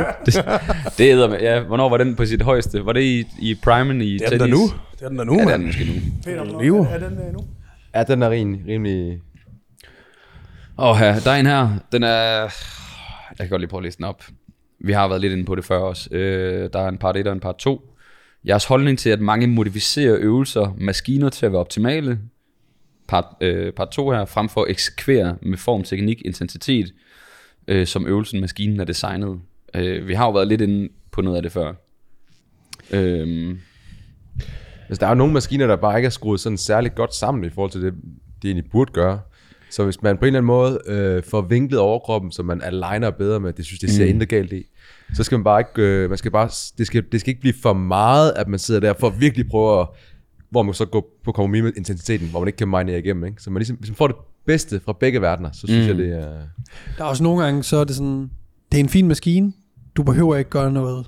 Det 0.99 1.07
hedder 1.07 1.29
med, 1.29 1.41
ja, 1.41 1.61
hvornår 1.61 1.89
var 1.89 1.97
den 1.97 2.17
på 2.17 2.27
sit 2.27 2.43
højeste? 2.43 2.87
Var 2.87 2.93
det 2.93 3.03
i, 3.03 3.25
i 3.41 3.55
primen 3.65 4.01
i 4.01 4.13
Det 4.19 4.23
er 4.23 4.29
tennis? 4.29 4.41
den 4.41 4.51
der 4.51 4.57
nu. 4.57 4.63
Det 4.99 5.03
er 5.05 5.09
den 5.09 5.19
der 5.19 5.25
nu, 5.25 5.33
Ja, 5.35 5.39
det 5.41 5.45
er 5.45 5.49
mand. 5.51 5.61
den 5.61 5.67
måske 5.67 5.85
nu. 5.85 5.93
Peter, 6.25 6.45
hvornår- 6.45 6.63
Leo. 6.63 6.83
er 6.85 6.99
den 6.99 7.19
øh, 7.27 7.33
nu? 7.33 7.41
Ja, 7.95 8.03
den 8.03 8.23
er 8.23 8.31
rimelig... 8.31 8.63
rimelig 8.69 9.21
Og 10.77 10.99
her, 10.99 11.21
der 11.21 11.31
er 11.31 11.37
en 11.41 11.47
her, 11.47 11.69
den 11.93 12.03
er... 12.03 12.41
Jeg 13.31 13.39
kan 13.39 13.49
godt 13.49 13.61
lige 13.61 13.69
prøve 13.71 13.79
at 13.81 13.85
læse 13.85 13.97
den 13.99 14.05
op. 14.05 14.25
Vi 14.85 14.93
har 14.93 15.09
været 15.09 15.21
lidt 15.21 15.33
inde 15.33 15.45
på 15.45 15.55
det 15.55 15.65
før 15.65 15.79
også. 15.79 16.09
Øh, 16.15 16.71
der 16.73 16.79
er 16.81 16.89
en 16.89 16.99
part 16.99 17.17
1 17.17 17.27
og 17.27 17.33
en 17.33 17.41
part 17.41 17.57
2. 17.57 17.89
Jeres 18.49 18.65
holdning 18.65 18.99
til, 18.99 19.11
at 19.11 19.21
mange 19.21 19.47
modificerer 19.47 20.17
øvelser, 20.19 20.75
maskiner 20.81 21.29
til 21.29 21.47
at 21.47 21.53
være 21.53 21.61
optimale. 21.61 22.19
Part, 23.09 23.25
øh, 23.41 23.73
part 23.73 23.89
2 23.89 24.11
her, 24.11 24.25
frem 24.25 24.49
for 24.49 24.63
at 24.63 24.71
eksekvere 24.71 25.37
med 25.43 25.59
form, 25.59 25.83
teknik, 25.83 26.23
intensitet, 26.25 26.95
øh, 27.69 27.87
som 27.87 28.07
øvelsen, 28.07 28.41
maskinen 28.41 28.81
er 28.81 28.85
designet. 28.85 29.41
Øh, 29.75 30.09
vi 30.09 30.15
har 30.15 30.27
jo 30.27 30.33
været 30.33 30.49
lidt 30.49 30.61
inde 30.61 30.89
på 31.11 31.23
noget 31.23 31.37
af 31.37 31.43
det 31.43 31.53
før. 31.53 31.73
Øh, 32.91 33.57
Altså, 34.93 35.01
der 35.01 35.07
er 35.07 35.11
jo 35.11 35.15
nogle 35.15 35.33
maskiner, 35.33 35.67
der 35.67 35.77
bare 35.77 35.99
ikke 35.99 36.07
er 36.07 36.11
skruet 36.11 36.41
sådan 36.41 36.59
særligt 36.59 36.95
godt 36.95 37.15
sammen 37.15 37.45
i 37.45 37.51
forhold 37.51 37.71
til 37.71 37.83
det, 37.83 37.95
de 38.43 38.49
egentlig 38.49 38.71
burde 38.71 38.93
gøre. 38.93 39.21
Så 39.71 39.85
hvis 39.85 40.03
man 40.03 40.19
på 40.19 40.25
en 40.25 40.27
eller 40.27 40.39
anden 40.39 40.47
måde 40.47 40.79
øh, 40.87 41.23
får 41.23 41.41
vinklet 41.41 41.81
overkroppen, 41.81 42.33
så 42.33 42.43
man 42.43 42.63
aligner 42.63 43.11
bedre 43.11 43.41
med, 43.41 43.53
det 43.53 43.65
synes 43.65 43.81
det 43.81 43.91
ser 43.91 44.05
mm. 44.05 44.11
intet 44.11 44.29
galt 44.29 44.53
i, 44.53 44.65
så 45.15 45.25
skal 45.25 45.39
man 45.39 45.45
bare 45.45 45.61
ikke, 45.61 45.83
øh, 45.83 46.09
man 46.09 46.19
skal 46.19 46.31
bare, 46.31 46.49
det 46.79 46.87
skal, 46.87 47.05
det 47.13 47.21
skal 47.21 47.31
ikke 47.31 47.41
blive 47.41 47.55
for 47.63 47.73
meget, 47.73 48.33
at 48.37 48.49
man 48.49 48.59
sidder 48.59 48.81
der 48.81 48.95
for 49.01 49.07
at 49.07 49.21
virkelig 49.21 49.49
prøve 49.49 49.81
at, 49.81 49.87
hvor 50.53 50.63
man 50.63 50.75
så 50.75 50.85
går 50.85 51.19
på 51.25 51.33
kompromis 51.33 51.63
med 51.63 51.73
intensiteten, 51.77 52.29
hvor 52.29 52.41
man 52.41 52.49
ikke 52.49 52.57
kan 52.57 52.69
minere 52.69 52.99
igennem. 52.99 53.25
Ikke? 53.25 53.43
Så 53.43 53.51
man 53.51 53.61
ligesom, 53.61 53.77
hvis 53.77 53.91
man 53.91 53.97
får 53.97 54.07
det 54.07 54.17
bedste 54.47 54.81
fra 54.85 54.93
begge 55.01 55.21
verdener, 55.21 55.51
så 55.53 55.67
synes 55.67 55.83
mm. 55.83 55.89
jeg, 55.89 55.97
det 55.97 56.23
er... 56.23 56.29
Der 56.99 57.05
er 57.05 57.09
også 57.09 57.23
nogle 57.23 57.45
gange, 57.45 57.63
så 57.63 57.77
er 57.77 57.85
det 57.85 57.97
sådan, 57.97 58.31
det 58.73 58.79
er 58.79 58.85
en 58.85 58.89
fin 58.89 59.09
maskine, 59.09 59.53
du 59.97 60.03
behøver 60.03 60.37
ikke 60.37 60.51
gøre 60.51 60.73
noget. 60.73 61.07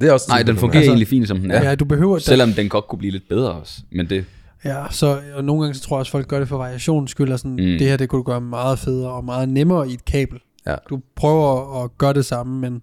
Det 0.00 0.08
er 0.08 0.12
også 0.12 0.26
nej, 0.28 0.42
den 0.42 0.56
fungerer 0.56 0.78
Altså, 0.78 0.90
egentlig 0.90 1.08
fint, 1.08 1.28
som 1.28 1.40
den 1.40 1.50
er. 1.50 1.62
Ja, 1.62 1.74
du 1.74 1.84
behøver... 1.84 2.18
Selvom 2.18 2.52
den 2.52 2.68
godt 2.68 2.88
kunne 2.88 2.98
blive 2.98 3.12
lidt 3.12 3.28
bedre 3.28 3.52
også. 3.52 3.82
Men 3.92 4.08
det, 4.08 4.24
Ja, 4.64 4.84
så 4.90 5.20
og 5.34 5.44
nogle 5.44 5.62
gange 5.62 5.74
så 5.74 5.82
tror 5.82 5.96
jeg 5.96 6.00
også, 6.00 6.12
folk 6.12 6.28
gør 6.28 6.38
det 6.38 6.48
for 6.48 6.56
variationens 6.56 7.10
skyld, 7.10 7.32
og 7.32 7.38
sådan. 7.38 7.50
Mm. 7.50 7.56
det 7.56 7.80
her 7.80 7.96
det 7.96 8.08
kunne 8.08 8.18
du 8.18 8.22
gøre 8.22 8.40
meget 8.40 8.78
federe 8.78 9.10
og 9.12 9.24
meget 9.24 9.48
nemmere 9.48 9.88
i 9.88 9.92
et 9.92 10.04
kabel. 10.04 10.38
Ja. 10.66 10.74
Du 10.90 11.00
prøver 11.16 11.84
at 11.84 11.98
gøre 11.98 12.12
det 12.12 12.24
samme, 12.24 12.60
men 12.60 12.82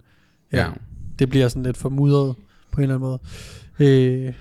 ja, 0.54 0.58
ja. 0.58 0.68
det 1.20 1.30
bliver 1.30 1.48
sådan 1.48 1.64
lidt 1.64 1.78
for 1.78 1.90
mudret 1.90 2.36
på 2.72 2.82
en 2.82 2.84
eller 2.84 2.96
anden 2.96 3.10
måde. 3.10 3.20
Øh, 3.80 4.34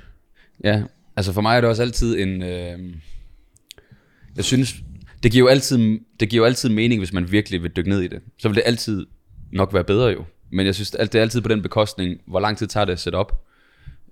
Ja, 0.65 0.83
Altså 1.17 1.33
for 1.33 1.41
mig 1.41 1.57
er 1.57 1.61
det 1.61 1.71
også 1.71 1.83
altid 1.83 2.19
en... 2.19 2.43
Øh, 2.43 2.79
jeg 4.37 4.45
synes, 4.45 4.75
det 5.23 5.33
giver, 5.33 5.45
jo 5.45 5.49
altid, 5.49 6.01
det 6.21 6.29
giver 6.29 6.43
jo 6.43 6.47
altid 6.47 6.69
mening, 6.69 7.01
hvis 7.01 7.13
man 7.13 7.33
virkelig 7.33 7.63
vil 7.63 7.71
dykke 7.71 7.91
ned 7.91 8.01
i 8.01 8.09
det. 8.09 8.21
Så 8.39 8.49
vil 8.49 8.57
det 8.57 8.63
altid 8.67 9.07
nok 9.53 9.75
være 9.75 9.85
bedre 9.85 10.09
jo. 10.09 10.25
Men 10.51 10.67
jeg 10.67 10.75
synes, 10.75 10.91
det 10.91 11.15
er 11.15 11.21
altid 11.21 11.41
på 11.41 11.49
den 11.49 11.63
bekostning, 11.63 12.21
hvor 12.27 12.41
lang 12.41 12.59
tid 12.59 12.67
tager 12.67 12.85
det 12.85 12.93
at 12.93 13.01
sætte 13.01 13.17
op, 13.17 13.45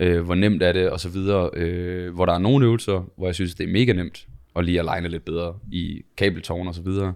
øh, 0.01 0.21
hvor 0.21 0.35
nemt 0.35 0.63
er 0.63 0.73
det, 0.73 0.91
og 0.91 1.01
så 1.01 1.09
videre. 1.09 1.51
Øh, 1.55 2.15
hvor 2.15 2.27
der 2.27 2.33
er 2.33 2.39
nogle 2.39 2.67
øvelser, 2.67 3.11
hvor 3.17 3.27
jeg 3.27 3.35
synes, 3.35 3.55
det 3.55 3.69
er 3.69 3.73
mega 3.73 3.93
nemt 3.93 4.27
at 4.57 4.65
lige 4.65 4.81
align 4.81 5.07
lidt 5.07 5.25
bedre 5.25 5.55
i 5.73 6.03
kabeltårn 6.17 6.69
og 6.69 6.75
så 6.75 6.83
videre. 6.83 7.15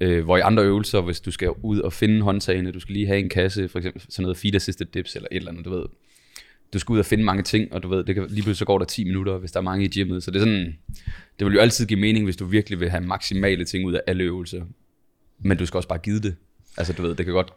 Øh, 0.00 0.24
hvor 0.24 0.36
i 0.36 0.40
andre 0.40 0.64
øvelser, 0.64 1.00
hvis 1.00 1.20
du 1.20 1.30
skal 1.30 1.50
ud 1.62 1.80
og 1.80 1.92
finde 1.92 2.22
håndtagene, 2.22 2.72
du 2.72 2.80
skal 2.80 2.92
lige 2.92 3.06
have 3.06 3.18
en 3.18 3.28
kasse, 3.28 3.68
for 3.68 3.78
eksempel 3.78 4.02
sådan 4.08 4.22
noget 4.22 4.36
feed 4.36 4.54
assisted 4.54 4.86
dips 4.86 5.16
eller 5.16 5.28
et 5.30 5.36
eller 5.36 5.50
andet, 5.50 5.64
du 5.64 5.70
ved. 5.70 5.86
Du 6.76 6.80
skal 6.80 6.92
ud 6.92 6.98
og 6.98 7.06
finde 7.06 7.24
mange 7.24 7.42
ting, 7.42 7.72
og 7.72 7.82
du 7.82 7.88
ved, 7.88 8.04
det 8.04 8.14
kan, 8.14 8.22
lige 8.22 8.34
pludselig 8.34 8.56
så 8.56 8.64
går 8.64 8.78
der 8.78 8.84
10 8.84 9.04
minutter, 9.04 9.38
hvis 9.38 9.52
der 9.52 9.60
er 9.60 9.64
mange 9.64 9.84
i 9.84 9.88
gymmet. 9.88 10.22
Så 10.22 10.30
det 10.30 10.36
er 10.36 10.40
sådan, 10.40 10.76
det 11.38 11.46
vil 11.46 11.54
jo 11.54 11.60
altid 11.60 11.86
give 11.86 12.00
mening, 12.00 12.24
hvis 12.24 12.36
du 12.36 12.44
virkelig 12.44 12.80
vil 12.80 12.90
have 12.90 13.04
maksimale 13.04 13.64
ting 13.64 13.86
ud 13.86 13.92
af 13.92 14.00
alle 14.06 14.24
øvelser. 14.24 14.64
Men 15.38 15.56
du 15.56 15.66
skal 15.66 15.78
også 15.78 15.88
bare 15.88 15.98
give 15.98 16.20
det. 16.20 16.36
Altså 16.76 16.92
du 16.92 17.02
ved, 17.02 17.14
det 17.14 17.24
kan 17.26 17.34
godt 17.34 17.52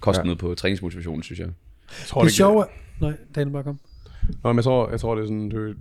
koste 0.00 0.20
ja. 0.20 0.24
noget 0.24 0.38
på 0.38 0.54
træningsmotivationen, 0.54 1.22
synes 1.22 1.38
jeg. 1.38 1.46
Jeg 1.46 2.06
tror, 2.06 2.22
Det 2.22 2.32
det, 2.32 2.40
er... 2.40 2.64
Nej, 3.00 3.12
Daniel 3.34 3.52
bare 3.52 3.64
kom. 3.64 3.80
Nå, 4.44 4.52
men 4.52 4.56
jeg 4.56 4.64
tror, 4.64 4.90
jeg 4.90 5.00
tror, 5.00 5.14
det 5.14 5.22
er 5.22 5.26
sådan... 5.26 5.50
Det, 5.50 5.76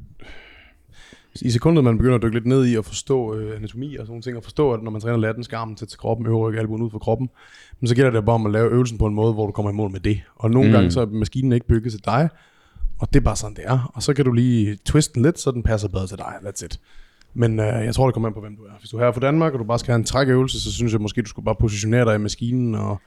I 1.42 1.50
sekundet, 1.50 1.84
man 1.84 1.98
begynder 1.98 2.16
at 2.16 2.22
dykke 2.22 2.36
lidt 2.36 2.46
ned 2.46 2.66
i 2.66 2.76
at 2.76 2.86
forstå 2.86 3.36
øh, 3.36 3.58
anatomi 3.58 3.96
og 3.96 4.06
sådan 4.06 4.12
nogle 4.12 4.22
ting, 4.22 4.38
og 4.38 4.44
forstå, 4.44 4.74
at 4.74 4.84
når 4.84 4.92
man 4.92 5.02
træner 5.02 5.18
latten, 5.18 5.44
skarmen 5.44 5.76
til, 5.76 5.88
til 5.88 6.00
kroppen, 6.00 6.28
øvre 6.28 6.50
ryg, 6.50 6.58
albuen 6.58 6.82
ud 6.82 6.90
for 6.90 7.00
kroppen, 7.00 7.30
men 7.80 7.88
så 7.88 7.96
gælder 7.96 8.12
det 8.12 8.26
bare 8.26 8.36
om 8.36 8.46
at 8.46 8.52
lave 8.52 8.72
øvelsen 8.72 8.98
på 8.98 9.06
en 9.06 9.14
måde, 9.14 9.34
hvor 9.34 9.46
du 9.46 9.52
kommer 9.52 9.72
i 9.72 9.76
mål 9.76 9.92
med 9.92 10.00
det. 10.00 10.22
Og 10.36 10.52
nogle 10.52 10.70
mm. 10.70 10.74
gange 10.74 10.92
så 10.92 11.02
er 11.02 11.06
maskinen 11.06 11.52
ikke 11.52 11.68
bygget 11.68 11.94
til 11.94 12.06
dig, 12.06 12.30
og 13.00 13.14
det 13.14 13.20
er 13.20 13.24
bare 13.24 13.36
sådan, 13.36 13.56
det 13.56 13.64
er. 13.68 13.92
Og 13.94 14.04
så 14.04 14.14
kan 14.14 14.26
du 14.26 14.32
lige 14.32 14.78
twiste 14.86 15.14
den 15.14 15.24
lidt, 15.24 15.40
så 15.40 15.52
den 15.52 15.64
passer 15.64 15.88
bedre 15.88 16.08
til 16.08 16.18
dig. 16.18 16.34
That's 16.46 16.66
it. 16.66 16.80
Men 17.34 17.60
øh, 17.60 17.66
jeg 17.66 17.96
tror, 17.96 18.06
det 18.06 18.14
kommer 18.14 18.30
an 18.30 18.34
på, 18.34 18.42
hvem 18.42 18.56
du 18.56 18.64
er. 18.64 18.72
Hvis 18.80 18.90
du 18.90 18.98
er 18.98 19.06
her 19.06 19.12
fra 19.12 19.20
Danmark, 19.20 19.54
og 19.54 19.60
du 19.60 19.64
bare 19.64 19.80
skal 19.80 19.92
have 19.92 20.00
en 20.00 20.04
trækøvelse, 20.04 20.62
så 20.62 20.72
synes 20.72 20.94
jeg 20.94 21.02
måske, 21.02 21.22
du 21.22 21.30
skulle 21.30 21.46
bare 21.46 21.56
positionere 21.56 22.06
dig 22.06 22.16
i 22.16 22.18
maskinen 22.18 22.76
og 22.76 23.02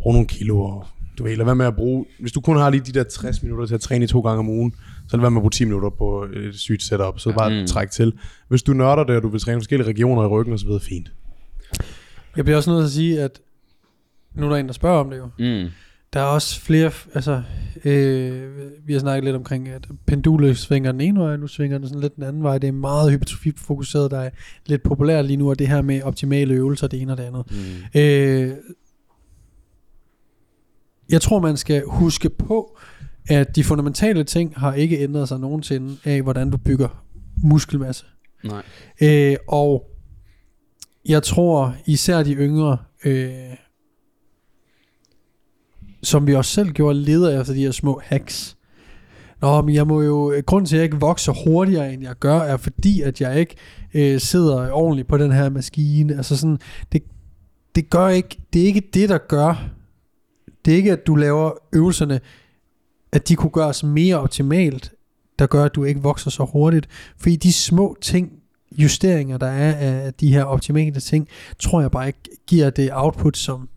bruge 0.00 0.14
nogle 0.14 0.28
kilo. 0.28 0.60
Og, 0.60 0.86
du 1.18 1.24
ved, 1.24 1.36
lad 1.36 1.44
være 1.44 1.56
med 1.56 1.66
at 1.66 1.76
bruge... 1.76 2.04
Hvis 2.20 2.32
du 2.32 2.40
kun 2.40 2.56
har 2.56 2.70
lige 2.70 2.80
de 2.80 2.92
der 2.92 3.04
60 3.04 3.42
minutter 3.42 3.66
til 3.66 3.74
at 3.74 3.80
træne 3.80 4.04
i 4.04 4.08
to 4.08 4.20
gange 4.20 4.38
om 4.38 4.48
ugen, 4.48 4.74
så 5.08 5.16
lad 5.16 5.20
være 5.20 5.30
med 5.30 5.38
at 5.38 5.42
bruge 5.42 5.50
10 5.50 5.64
minutter 5.64 5.90
på 5.90 6.26
et 6.36 6.54
sygt 6.54 6.82
setup. 6.82 7.18
Så 7.20 7.32
bare 7.38 7.60
Mm. 7.60 7.66
træk 7.66 7.90
til. 7.90 8.12
Hvis 8.48 8.62
du 8.62 8.72
nørder 8.72 9.04
det, 9.04 9.16
og 9.16 9.22
du 9.22 9.28
vil 9.28 9.40
træne 9.40 9.60
forskellige 9.60 9.88
regioner 9.88 10.22
i 10.22 10.26
ryggen 10.26 10.52
og 10.52 10.58
så 10.58 10.66
videre, 10.66 10.80
fint. 10.80 11.12
Jeg 12.36 12.44
bliver 12.44 12.56
også 12.56 12.70
nødt 12.70 12.80
til 12.82 12.86
at 12.86 12.92
sige, 12.92 13.20
at 13.22 13.40
nu 14.34 14.46
er 14.46 14.50
der 14.50 14.56
en, 14.56 14.66
der 14.66 14.72
spørger 14.72 15.00
om 15.00 15.10
det 15.10 15.16
jo. 15.18 15.24
Mm. 15.38 15.68
Der 16.12 16.20
er 16.20 16.24
også 16.26 16.60
flere, 16.60 16.90
altså, 17.14 17.42
øh, 17.84 18.42
vi 18.86 18.92
har 18.92 19.00
snakket 19.00 19.24
lidt 19.24 19.36
omkring, 19.36 19.68
at 19.68 19.86
pendulet 20.06 20.58
svinger 20.58 20.92
den 20.92 21.00
ene 21.00 21.20
vej, 21.20 21.36
nu 21.36 21.46
svinger 21.46 21.78
den 21.78 21.88
sådan 21.88 22.00
lidt 22.02 22.16
den 22.16 22.22
anden 22.24 22.42
vej. 22.42 22.58
Det 22.58 22.68
er 22.68 22.72
meget 22.72 23.12
hypertrofifokuseret, 23.12 24.10
der 24.10 24.18
er 24.20 24.30
lidt 24.66 24.82
populært 24.82 25.24
lige 25.26 25.36
nu, 25.36 25.50
og 25.50 25.58
det 25.58 25.68
her 25.68 25.82
med 25.82 26.02
optimale 26.02 26.54
øvelser, 26.54 26.86
det 26.86 27.00
ene 27.02 27.12
og 27.12 27.18
det 27.18 27.24
andet. 27.24 27.44
Mm. 27.50 28.00
Øh, 28.00 28.50
jeg 31.08 31.22
tror, 31.22 31.40
man 31.40 31.56
skal 31.56 31.82
huske 31.86 32.30
på, 32.30 32.78
at 33.28 33.56
de 33.56 33.64
fundamentale 33.64 34.24
ting 34.24 34.52
har 34.56 34.74
ikke 34.74 34.98
ændret 34.98 35.28
sig 35.28 35.40
nogensinde 35.40 35.96
af, 36.04 36.22
hvordan 36.22 36.50
du 36.50 36.56
bygger 36.56 37.04
muskelmasse. 37.42 38.04
Nej. 38.44 38.62
Øh, 39.00 39.36
og 39.48 39.90
jeg 41.08 41.22
tror 41.22 41.74
især 41.86 42.22
de 42.22 42.34
yngre, 42.34 42.78
øh, 43.04 43.30
som 46.02 46.26
vi 46.26 46.34
også 46.34 46.50
selv 46.50 46.72
gjorde, 46.72 46.98
leder 46.98 47.40
efter 47.40 47.54
de 47.54 47.60
her 47.60 47.70
små 47.70 48.00
hacks. 48.04 48.56
Nå, 49.40 49.62
men 49.62 49.74
jeg 49.74 49.86
må 49.86 50.02
jo, 50.02 50.42
grunden 50.46 50.66
til, 50.66 50.76
at 50.76 50.78
jeg 50.78 50.84
ikke 50.84 51.00
vokser 51.00 51.32
hurtigere, 51.46 51.92
end 51.92 52.02
jeg 52.02 52.14
gør, 52.20 52.38
er 52.38 52.56
fordi, 52.56 53.02
at 53.02 53.20
jeg 53.20 53.40
ikke 53.40 53.56
øh, 53.94 54.20
sidder 54.20 54.70
ordentligt 54.72 55.08
på 55.08 55.18
den 55.18 55.32
her 55.32 55.48
maskine. 55.48 56.16
Altså 56.16 56.36
sådan, 56.36 56.58
det, 56.92 57.02
det 57.74 57.90
gør 57.90 58.08
ikke, 58.08 58.40
det 58.52 58.62
er 58.62 58.66
ikke 58.66 58.82
det, 58.94 59.08
der 59.08 59.18
gør, 59.18 59.70
det 60.66 60.72
er 60.72 60.76
ikke, 60.76 60.92
at 60.92 61.06
du 61.06 61.14
laver 61.14 61.50
øvelserne, 61.72 62.20
at 63.12 63.28
de 63.28 63.34
kunne 63.36 63.50
gøres 63.50 63.84
mere 63.84 64.16
optimalt, 64.20 64.92
der 65.38 65.46
gør, 65.46 65.64
at 65.64 65.74
du 65.74 65.84
ikke 65.84 66.02
vokser 66.02 66.30
så 66.30 66.44
hurtigt. 66.44 66.88
Fordi 67.18 67.36
de 67.36 67.52
små 67.52 67.96
ting, 68.00 68.32
justeringer, 68.72 69.38
der 69.38 69.46
er 69.46 69.74
af 70.06 70.14
de 70.14 70.32
her 70.32 70.44
optimale 70.44 71.00
ting, 71.00 71.28
tror 71.58 71.80
jeg 71.80 71.90
bare 71.90 72.06
ikke 72.06 72.18
giver 72.46 72.70
det 72.70 72.90
output, 72.92 73.36
som 73.36 73.68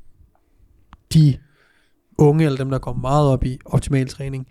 de 1.13 1.37
unge, 2.17 2.45
eller 2.45 2.57
dem, 2.57 2.69
der 2.69 2.79
går 2.79 2.93
meget 2.93 3.27
op 3.29 3.43
i 3.45 3.59
optimal 3.65 4.07
træning, 4.07 4.47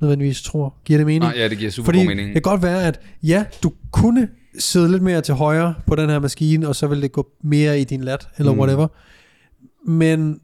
nødvendigvis 0.00 0.42
tror. 0.42 0.74
Giver 0.84 0.98
det 0.98 1.06
mening? 1.06 1.22
Nej, 1.24 1.34
ja, 1.36 1.48
det 1.48 1.58
giver 1.58 1.70
super 1.70 1.84
Fordi 1.84 1.98
god 1.98 2.06
mening. 2.06 2.26
det 2.26 2.34
kan 2.34 2.42
godt 2.52 2.62
være, 2.62 2.82
at 2.86 3.00
ja, 3.22 3.44
du 3.62 3.72
kunne 3.90 4.28
sidde 4.58 4.90
lidt 4.90 5.02
mere 5.02 5.20
til 5.20 5.34
højre 5.34 5.74
på 5.86 5.94
den 5.96 6.10
her 6.10 6.18
maskine, 6.18 6.68
og 6.68 6.76
så 6.76 6.86
vil 6.86 7.02
det 7.02 7.12
gå 7.12 7.28
mere 7.42 7.80
i 7.80 7.84
din 7.84 8.04
lat, 8.04 8.28
eller 8.38 8.52
Mm. 8.52 8.58
whatever. 8.58 8.88
Men 9.90 10.40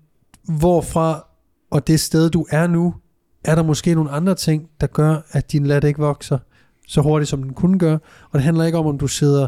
hvorfra, 0.59 1.28
og 1.71 1.87
det 1.87 2.01
sted, 2.01 2.31
du 2.31 2.47
er 2.51 2.67
nu, 2.67 2.95
er 3.45 3.55
der 3.55 3.63
måske 3.63 3.95
nogle 3.95 4.11
andre 4.11 4.35
ting, 4.35 4.69
der 4.81 4.87
gør, 4.87 5.17
at 5.31 5.53
din 5.53 5.67
lat 5.67 5.85
ikke 5.85 6.01
vokser 6.01 6.39
så 6.89 7.01
hurtigt, 7.01 7.29
som 7.31 7.43
den 7.43 7.55
kunne 7.55 7.79
gøre. 7.79 7.99
Og 8.31 8.35
det 8.35 8.43
handler 8.43 8.65
ikke 8.65 8.79
om, 8.79 8.87
om 8.87 8.99
du 8.99 9.07
sidder 9.07 9.47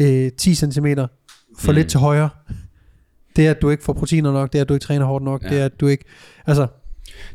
øh, 0.00 0.30
10 0.38 0.54
cm 0.54 0.86
for 1.58 1.72
Mm. 1.72 1.76
lidt 1.76 1.88
til 1.88 2.00
højre. 2.00 2.28
Det 3.36 3.46
er, 3.46 3.50
at 3.50 3.62
du 3.62 3.70
ikke 3.70 3.84
får 3.84 3.92
proteiner 3.92 4.32
nok, 4.32 4.52
det 4.52 4.58
er, 4.58 4.62
at 4.62 4.68
du 4.68 4.74
ikke 4.74 4.84
træner 4.84 5.04
hårdt 5.06 5.24
nok, 5.24 5.42
Ja. 5.42 5.48
det 5.48 5.60
er, 5.60 5.64
at 5.64 5.80
du 5.80 5.86
ikke... 5.86 6.04
Altså, 6.46 6.66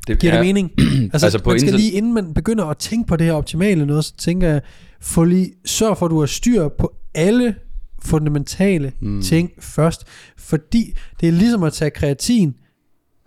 Det, 0.08 0.20
Giver 0.20 0.34
det 0.34 0.42
mening? 0.46 0.72
Altså, 1.14 1.26
Altså, 1.26 1.44
på 1.44 1.50
man 1.50 1.60
skal 1.60 1.74
lige, 1.74 1.92
inden 1.92 2.14
man 2.14 2.34
begynder 2.34 2.66
at 2.66 2.78
tænke 2.78 3.08
på 3.08 3.16
det 3.16 3.26
her 3.26 3.34
optimale 3.34 3.86
noget, 3.86 4.06
så 4.06 4.14
tænker 4.18 4.48
jeg, 4.50 4.62
få 5.02 5.24
lige, 5.24 5.52
sørg 5.66 5.98
for, 5.98 6.06
at 6.06 6.10
du 6.10 6.20
har 6.20 6.26
styr 6.26 6.68
på 6.68 6.94
alle 7.16 7.56
fundamentale 8.02 8.92
mm. 9.02 9.22
ting 9.22 9.52
først. 9.60 10.04
Fordi 10.38 10.94
det 11.22 11.28
er 11.28 11.32
ligesom 11.34 11.64
at 11.64 11.74
tage 11.74 11.92
kreatin, 11.92 12.56